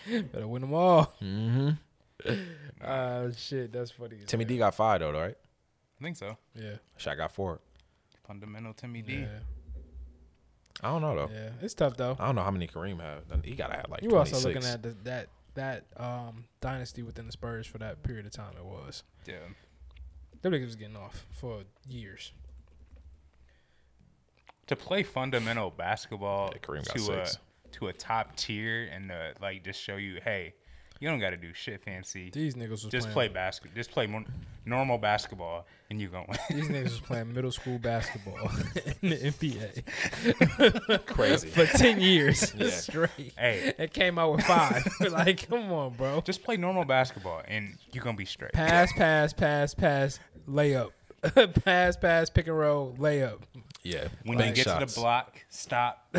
Better 0.06 0.47
win 0.47 0.62
them 0.62 0.74
all. 0.74 1.06
Mm-hmm. 1.22 1.70
Uh, 2.82 3.30
shit, 3.36 3.72
that's 3.72 3.90
funny. 3.90 4.16
as 4.22 4.26
Timmy 4.26 4.44
hell. 4.44 4.48
D 4.48 4.59
got 4.59 4.74
five 4.74 5.01
though, 5.01 5.12
right? 5.12 5.36
I 6.01 6.02
think 6.05 6.16
so. 6.16 6.36
Yeah, 6.55 6.74
Shaq 6.98 7.16
got 7.16 7.32
four. 7.32 7.60
Fundamental 8.26 8.72
Timmy 8.74 9.02
D. 9.02 9.20
yeah, 9.20 9.26
I 10.82 10.88
don't 10.88 11.02
know 11.02 11.14
though. 11.16 11.30
yeah. 11.32 11.51
It's 11.62 11.74
tough 11.74 11.96
though. 11.96 12.16
I 12.18 12.26
don't 12.26 12.34
know 12.34 12.42
how 12.42 12.51
many 12.51 12.66
Kareem 12.66 13.01
had. 13.01 13.44
He 13.44 13.55
gotta 13.55 13.74
have 13.76 13.86
like 13.90 14.02
you 14.02 14.10
26. 14.10 14.36
also 14.36 14.48
looking 14.48 14.68
at 14.68 14.82
the, 14.82 14.96
that 15.05 15.28
that 15.55 15.84
um 15.96 16.44
dynasty 16.60 17.02
within 17.02 17.26
the 17.26 17.32
Spurs 17.32 17.66
for 17.66 17.78
that 17.78 18.02
period 18.02 18.26
of 18.26 18.32
time. 18.32 18.55
It 18.59 18.64
was. 18.64 19.02
Yeah. 19.26 19.34
Them 20.42 20.52
niggas 20.52 20.64
was 20.66 20.76
getting 20.76 20.96
off 20.96 21.26
for 21.30 21.60
years. 21.88 22.32
To 24.68 24.76
play 24.76 25.02
fundamental 25.02 25.70
basketball 25.70 26.51
Yeah, 26.52 26.59
Kareem 26.59 26.86
got 26.86 26.96
to 26.96 27.12
a 27.20 27.26
six. 27.26 27.38
to 27.72 27.88
a 27.88 27.92
top 27.92 28.34
tier 28.36 28.88
and 28.92 29.10
uh, 29.12 29.32
like 29.40 29.62
just 29.64 29.80
show 29.80 29.96
you, 29.96 30.20
hey, 30.24 30.55
you 31.01 31.09
don't 31.09 31.19
got 31.21 31.31
to 31.31 31.37
do 31.37 31.53
shit 31.53 31.83
fancy. 31.85 32.31
These 32.33 32.55
niggas 32.55 32.71
was 32.71 32.85
Just 32.85 33.11
playing, 33.11 33.31
play 33.31 33.35
basketball. 33.35 33.75
Just 33.77 33.91
play 33.91 34.07
more 34.07 34.25
normal 34.66 34.97
basketball, 34.99 35.66
and 35.91 36.01
you 36.01 36.09
gonna 36.09 36.27
win. 36.29 36.39
These 36.51 36.69
niggas 36.69 36.85
was 36.85 37.01
playing 37.07 37.33
middle 37.35 37.53
school 37.53 37.79
basketball 37.79 38.39
in 39.03 39.11
the 39.11 39.16
NBA 39.16 41.07
Crazy. 41.07 41.49
for 41.49 41.66
ten 41.66 42.01
years 42.01 42.55
Yeah. 42.57 42.69
straight. 42.71 43.33
hey, 43.39 43.75
It 43.79 43.93
came 43.93 44.19
out 44.19 44.33
with 44.33 44.45
five. 44.45 44.87
like, 45.11 45.49
come 45.49 45.71
on, 45.73 45.95
bro. 45.95 46.21
just 46.23 46.43
play 46.45 46.57
normal 46.57 46.85
basketball, 46.85 47.43
and 47.47 47.77
you 47.93 48.01
are 48.01 48.05
gonna 48.05 48.16
be 48.16 48.25
straight. 48.25 48.53
Pass, 48.53 48.93
pass, 48.93 49.33
pass, 49.33 49.75
pass, 49.75 50.19
layup. 50.49 50.91
pass, 51.65 51.97
pass, 51.97 52.31
pick 52.31 52.47
and 52.47 52.59
roll, 52.59 52.95
layup. 52.99 53.41
Yeah. 53.83 54.09
When 54.25 54.39
bank 54.39 54.57
you 54.57 54.65
get 54.65 54.71
shots. 54.71 54.93
to 54.95 54.95
the 54.95 55.01
block, 55.01 55.45
stop. 55.51 56.15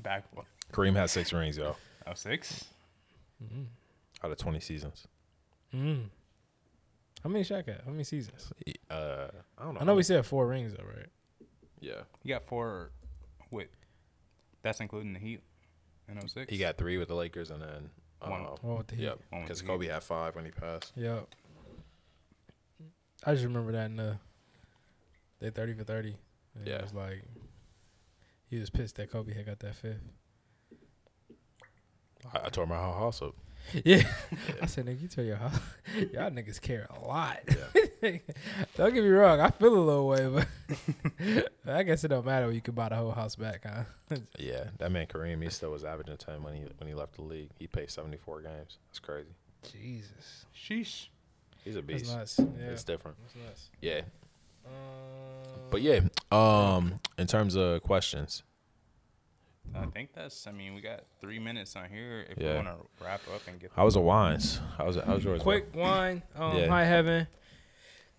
Backboard. 0.00 0.46
Kareem 0.72 0.94
has 0.96 1.10
six 1.12 1.32
rings, 1.32 1.56
yo, 1.56 1.74
Oh, 2.06 2.12
six. 2.14 2.64
Out 4.24 4.30
of 4.30 4.36
20 4.38 4.60
seasons. 4.60 5.06
Mm. 5.74 6.04
How 7.22 7.30
many 7.30 7.44
Shaq 7.44 7.66
had? 7.66 7.82
How 7.84 7.90
many 7.90 8.04
seasons? 8.04 8.52
Uh, 8.90 9.28
I 9.58 9.64
don't 9.64 9.74
know. 9.74 9.80
I 9.80 9.84
know 9.84 9.94
we 9.94 10.02
said 10.02 10.24
four 10.24 10.46
rings 10.46 10.72
though, 10.74 10.84
right? 10.84 11.06
Yeah. 11.80 12.02
He 12.22 12.28
got 12.30 12.46
four. 12.46 12.90
Wait, 13.50 13.68
that's 14.62 14.80
including 14.80 15.12
the 15.12 15.18
Heat. 15.18 15.40
In 16.08 16.26
06? 16.26 16.50
He 16.50 16.58
got 16.58 16.78
three 16.78 16.96
with 16.96 17.08
the 17.08 17.14
Lakers 17.14 17.50
and 17.50 17.60
then. 17.62 17.90
One. 18.20 18.40
Uh, 18.46 18.56
Oh, 18.64 18.76
with 18.78 18.86
the 18.88 18.96
Heat. 18.96 19.04
yep. 19.04 19.18
Because 19.30 19.60
the 19.60 19.66
Kobe 19.66 19.86
had 19.88 20.02
five 20.02 20.34
when 20.34 20.44
he 20.46 20.50
passed. 20.50 20.92
Yep. 20.96 21.26
I 23.26 23.32
just 23.32 23.44
remember 23.44 23.72
that 23.72 23.86
in 23.86 23.96
the 23.96 24.18
they 25.40 25.50
thirty 25.50 25.74
for 25.74 25.84
thirty. 25.84 26.16
And 26.54 26.66
Yeah. 26.66 26.76
It 26.76 26.82
was 26.82 26.94
like 26.94 27.24
he 28.48 28.58
was 28.58 28.70
pissed 28.70 28.96
that 28.96 29.10
Kobe 29.10 29.34
had 29.34 29.46
got 29.46 29.58
that 29.60 29.74
fifth. 29.74 30.00
I, 32.34 32.46
I 32.46 32.48
told 32.48 32.68
him 32.68 32.74
how 32.74 32.92
also. 32.92 33.34
Yeah. 33.84 34.02
I 34.62 34.66
said, 34.66 34.86
nigga, 34.86 35.02
you 35.02 35.08
tell 35.08 35.24
your 35.24 35.36
house 35.36 35.58
y'all 36.12 36.30
niggas 36.30 36.60
care 36.60 36.88
a 36.90 37.06
lot. 37.06 37.40
don't 38.02 38.94
get 38.94 39.04
me 39.04 39.08
wrong, 39.08 39.40
I 39.40 39.50
feel 39.50 39.74
a 39.74 39.78
little 39.78 40.08
way, 40.08 40.28
but 40.28 41.52
I 41.66 41.82
guess 41.82 42.04
it 42.04 42.08
don't 42.08 42.24
matter 42.24 42.46
when 42.46 42.54
you 42.54 42.60
can 42.62 42.74
buy 42.74 42.88
the 42.88 42.96
whole 42.96 43.10
house 43.10 43.36
back, 43.36 43.66
huh? 43.66 44.16
Yeah, 44.38 44.64
that 44.78 44.90
man 44.90 45.06
Kareem, 45.06 45.42
he 45.42 45.50
still 45.50 45.70
was 45.70 45.84
averaging 45.84 46.16
10 46.16 46.42
when 46.42 46.54
he 46.54 46.62
when 46.78 46.88
he 46.88 46.94
left 46.94 47.16
the 47.16 47.22
league. 47.22 47.50
He 47.58 47.66
played 47.66 47.90
74 47.90 48.42
games. 48.42 48.78
That's 48.88 49.00
crazy. 49.00 49.28
Jesus. 49.70 50.46
Sheesh. 50.56 51.08
He's 51.64 51.76
a 51.76 51.82
That's 51.82 52.36
beast. 52.36 52.40
Yeah. 52.58 52.66
It's 52.70 52.84
different. 52.84 53.18
That's 53.22 53.34
nuts. 53.46 53.68
Yeah. 53.82 54.02
Um, 54.64 54.72
But 55.70 55.82
yeah, 55.82 56.00
um, 56.32 57.00
in 57.18 57.26
terms 57.26 57.56
of 57.56 57.82
questions, 57.82 58.42
I 59.74 59.86
think 59.86 60.12
that's. 60.14 60.46
I 60.46 60.52
mean, 60.52 60.74
we 60.74 60.80
got 60.80 61.04
three 61.20 61.38
minutes 61.38 61.76
on 61.76 61.88
here. 61.90 62.26
If 62.30 62.38
Yeah. 62.38 62.50
we 62.58 62.64
want 62.64 62.68
to 62.68 63.04
wrap 63.04 63.20
up 63.34 63.42
and 63.46 63.60
get. 63.60 63.70
how 63.74 63.84
was 63.84 63.94
the 63.94 64.00
wines? 64.00 64.60
How 64.76 64.86
was 64.86 64.96
how 64.96 65.14
was 65.14 65.24
yours? 65.24 65.42
Quick 65.42 65.74
wine. 65.74 66.22
Um, 66.36 66.56
Yeah. 66.56 66.66
High 66.68 66.84
Heaven. 66.84 67.26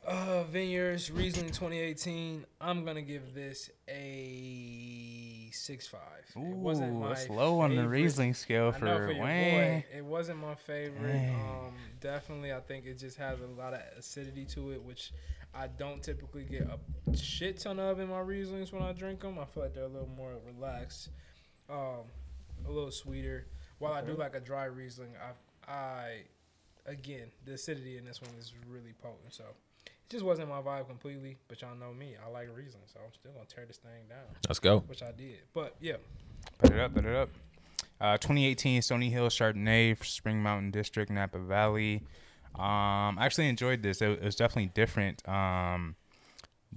Uh, 0.07 0.43
Vineyards 0.45 1.11
Riesling 1.11 1.47
2018. 1.51 2.45
I'm 2.61 2.85
gonna 2.85 3.01
give 3.01 3.33
this 3.33 3.69
a 3.87 5.49
six 5.51 5.87
five. 5.87 5.99
it 6.35 6.37
wasn't 6.39 6.91
Ooh, 6.93 6.99
my 6.99 7.09
that's 7.09 7.29
low 7.29 7.59
on 7.59 7.71
the 7.71 7.81
favorite- 7.81 7.89
Riesling 7.89 8.33
scale 8.33 8.71
for 8.71 8.79
for 8.79 9.07
Wayne. 9.19 9.81
boy, 9.81 9.85
it 9.97 10.05
wasn't 10.05 10.39
my 10.39 10.55
favorite. 10.55 11.11
Dang. 11.11 11.35
Um, 11.35 11.75
definitely, 11.99 12.53
I 12.53 12.59
think 12.61 12.85
it 12.85 12.97
just 12.97 13.17
has 13.17 13.39
a 13.41 13.47
lot 13.47 13.73
of 13.73 13.81
acidity 13.97 14.45
to 14.45 14.71
it, 14.71 14.81
which 14.83 15.11
I 15.53 15.67
don't 15.67 16.01
typically 16.01 16.43
get 16.43 16.67
a 16.67 17.17
shit 17.17 17.57
ton 17.59 17.79
of 17.79 17.99
in 17.99 18.07
my 18.09 18.21
Rieslings 18.21 18.71
when 18.71 18.83
I 18.83 18.93
drink 18.93 19.19
them. 19.21 19.37
I 19.39 19.45
feel 19.45 19.63
like 19.63 19.73
they're 19.73 19.83
a 19.83 19.87
little 19.87 20.07
more 20.15 20.33
relaxed, 20.45 21.09
um, 21.69 22.05
a 22.67 22.71
little 22.71 22.91
sweeter. 22.91 23.45
While 23.79 23.93
I 23.93 24.01
do 24.01 24.13
like 24.13 24.35
a 24.35 24.39
dry 24.39 24.65
Riesling, 24.65 25.11
I, 25.67 25.71
I, 25.71 26.21
again, 26.85 27.27
the 27.45 27.53
acidity 27.53 27.97
in 27.97 28.05
this 28.05 28.21
one 28.21 28.31
is 28.37 28.53
really 28.69 28.93
potent. 29.01 29.33
So 29.33 29.43
it 29.85 29.91
just 30.09 30.25
wasn't 30.25 30.49
my 30.49 30.61
vibe 30.61 30.87
completely. 30.87 31.37
But 31.47 31.61
y'all 31.61 31.75
know 31.75 31.93
me, 31.93 32.15
I 32.25 32.29
like 32.29 32.49
Riesling, 32.55 32.83
so 32.91 32.99
I'm 33.05 33.13
still 33.13 33.31
gonna 33.31 33.45
tear 33.45 33.65
this 33.65 33.77
thing 33.77 33.91
down, 34.09 34.19
Let's 34.47 34.59
go. 34.59 34.79
which 34.87 35.01
I 35.01 35.11
did. 35.11 35.39
But 35.53 35.75
yeah, 35.79 35.95
Put 36.57 36.71
it 36.71 36.79
up, 36.79 36.93
put 36.93 37.05
it 37.05 37.15
up. 37.15 37.29
Uh, 38.01 38.17
2018 38.17 38.81
Stony 38.81 39.09
Hill 39.09 39.27
Chardonnay, 39.27 39.97
for 39.97 40.05
Spring 40.05 40.41
Mountain 40.41 40.71
District, 40.71 41.11
Napa 41.11 41.37
Valley. 41.39 42.01
Um, 42.55 43.17
I 43.17 43.25
actually 43.25 43.47
enjoyed 43.47 43.83
this. 43.83 44.01
It, 44.01 44.11
it 44.11 44.23
was 44.23 44.35
definitely 44.35 44.71
different. 44.73 45.27
Um, 45.27 45.95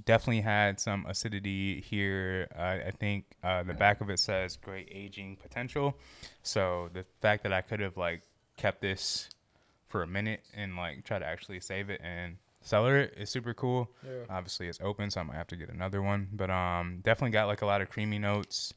definitely 0.05 0.41
had 0.43 0.81
some 0.81 1.05
acidity 1.07 1.81
here. 1.81 2.49
Uh, 2.57 2.89
I 2.89 2.93
think 2.99 3.25
uh, 3.43 3.63
the 3.63 3.75
back 3.75 4.01
of 4.01 4.11
it 4.11 4.19
says 4.19 4.57
great 4.57 4.89
aging 4.91 5.37
potential. 5.37 5.97
So 6.43 6.91
the 6.93 7.05
fact 7.21 7.43
that 7.43 7.53
I 7.53 7.61
could 7.61 7.81
have 7.81 7.97
like 7.97 8.23
kept 8.57 8.81
this 8.81 9.29
for 9.89 10.03
a 10.03 10.07
minute 10.07 10.41
and 10.55 10.77
like 10.77 11.05
try 11.05 11.19
to 11.19 11.27
actually 11.27 11.61
save 11.61 11.91
it 11.91 12.01
and 12.03 12.37
cellar 12.63 12.99
it 12.99 13.15
is 13.17 13.31
super 13.31 13.53
cool. 13.53 13.91
yeah. 14.05 14.25
Obviously, 14.31 14.69
it's 14.69 14.81
open, 14.83 15.11
so 15.11 15.21
I 15.21 15.25
might 15.25 15.37
have 15.37 15.49
to 15.49 15.57
get 15.57 15.69
another 15.69 16.01
one. 16.01 16.29
But 16.33 16.51
um, 16.51 17.01
definitely 17.03 17.33
got 17.33 17.47
like 17.47 17.63
a 17.63 17.67
lot 17.67 17.83
of 17.83 17.91
creamy 17.91 18.19
notes. 18.19 18.73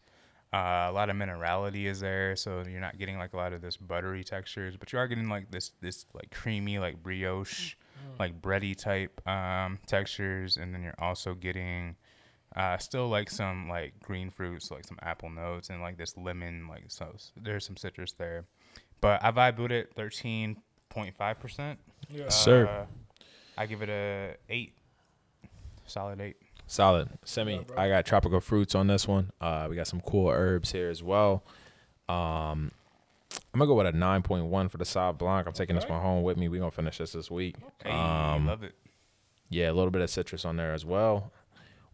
Uh, 0.53 0.87
a 0.89 0.91
lot 0.91 1.09
of 1.09 1.15
minerality 1.17 1.85
is 1.85 1.99
there, 1.99 2.35
so 2.35 2.63
you're 2.69 2.79
not 2.79 2.97
getting 2.97 3.17
like 3.17 3.33
a 3.33 3.37
lot 3.37 3.51
of 3.51 3.61
this 3.61 3.75
buttery 3.77 4.23
textures, 4.23 4.77
but 4.77 4.93
you 4.93 4.99
are 4.99 5.07
getting 5.07 5.27
like 5.27 5.51
this 5.51 5.71
this 5.81 6.05
like 6.13 6.31
creamy 6.31 6.79
like 6.79 7.01
brioche, 7.03 7.75
like 8.19 8.41
bready 8.41 8.75
type 8.75 9.21
um, 9.27 9.79
textures, 9.87 10.57
and 10.57 10.73
then 10.73 10.83
you're 10.83 10.99
also 10.99 11.33
getting 11.33 11.95
Uh, 12.55 12.77
still 12.77 13.09
like 13.09 13.29
some 13.29 13.67
like 13.67 13.93
green 14.01 14.29
fruits, 14.29 14.71
like 14.71 14.85
some 14.85 14.97
apple 15.01 15.29
notes, 15.29 15.69
and 15.69 15.81
like 15.81 15.97
this 15.97 16.15
lemon. 16.15 16.69
Like 16.69 16.85
so, 16.87 17.13
there's 17.35 17.65
some 17.65 17.75
citrus 17.75 18.13
there. 18.13 18.45
But 19.01 19.21
I 19.21 19.31
vibe 19.31 19.57
with 19.59 19.71
it 19.73 19.91
thirteen 19.93 20.55
point 20.87 21.17
five 21.17 21.37
percent. 21.37 21.79
Yeah. 22.09 22.29
Sir. 22.29 22.87
I 23.57 23.65
give 23.65 23.81
it 23.81 23.89
a 23.89 24.35
eight. 24.49 24.73
Solid 25.85 26.21
eight. 26.21 26.37
Solid. 26.65 27.09
Semi. 27.25 27.55
Yeah. 27.55 27.61
I 27.77 27.89
got 27.89 28.05
tropical 28.05 28.39
fruits 28.39 28.73
on 28.73 28.87
this 28.87 29.05
one. 29.05 29.31
Uh, 29.41 29.67
we 29.69 29.75
got 29.75 29.87
some 29.87 29.99
cool 29.99 30.29
herbs 30.29 30.71
here 30.71 30.89
as 30.89 31.03
well. 31.03 31.43
Um, 32.07 32.71
I'm 33.55 33.59
gonna 33.59 33.69
go 33.69 33.75
with 33.75 33.87
a 33.87 33.93
9.1 33.93 34.69
for 34.69 34.77
the 34.77 34.83
Sauv 34.83 35.17
Blanc. 35.17 35.47
I'm 35.47 35.53
taking 35.53 35.77
this 35.77 35.87
one 35.87 36.01
home 36.01 36.23
with 36.23 36.35
me. 36.35 36.49
We 36.49 36.59
gonna 36.59 36.71
finish 36.71 36.97
this 36.97 37.13
this 37.13 37.31
week. 37.31 37.55
Hey, 37.81 37.89
Um, 37.89 38.47
love 38.47 38.63
it. 38.63 38.75
Yeah, 39.49 39.71
a 39.71 39.71
little 39.71 39.91
bit 39.91 40.01
of 40.01 40.09
citrus 40.09 40.43
on 40.43 40.57
there 40.57 40.73
as 40.73 40.83
well. 40.83 41.31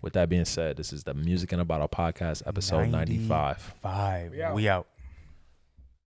With 0.02 0.14
that 0.14 0.28
being 0.28 0.46
said, 0.46 0.76
this 0.76 0.92
is 0.92 1.04
the 1.04 1.14
Music 1.14 1.54
in 1.54 1.60
a 1.60 1.66
Bottle 1.66 1.88
podcast, 1.88 2.42
episode 2.48 2.90
95. 2.90 3.76
Five. 3.80 4.32
We 4.32 4.42
out. 4.42 4.56
We 4.56 4.70
out. 4.70 4.88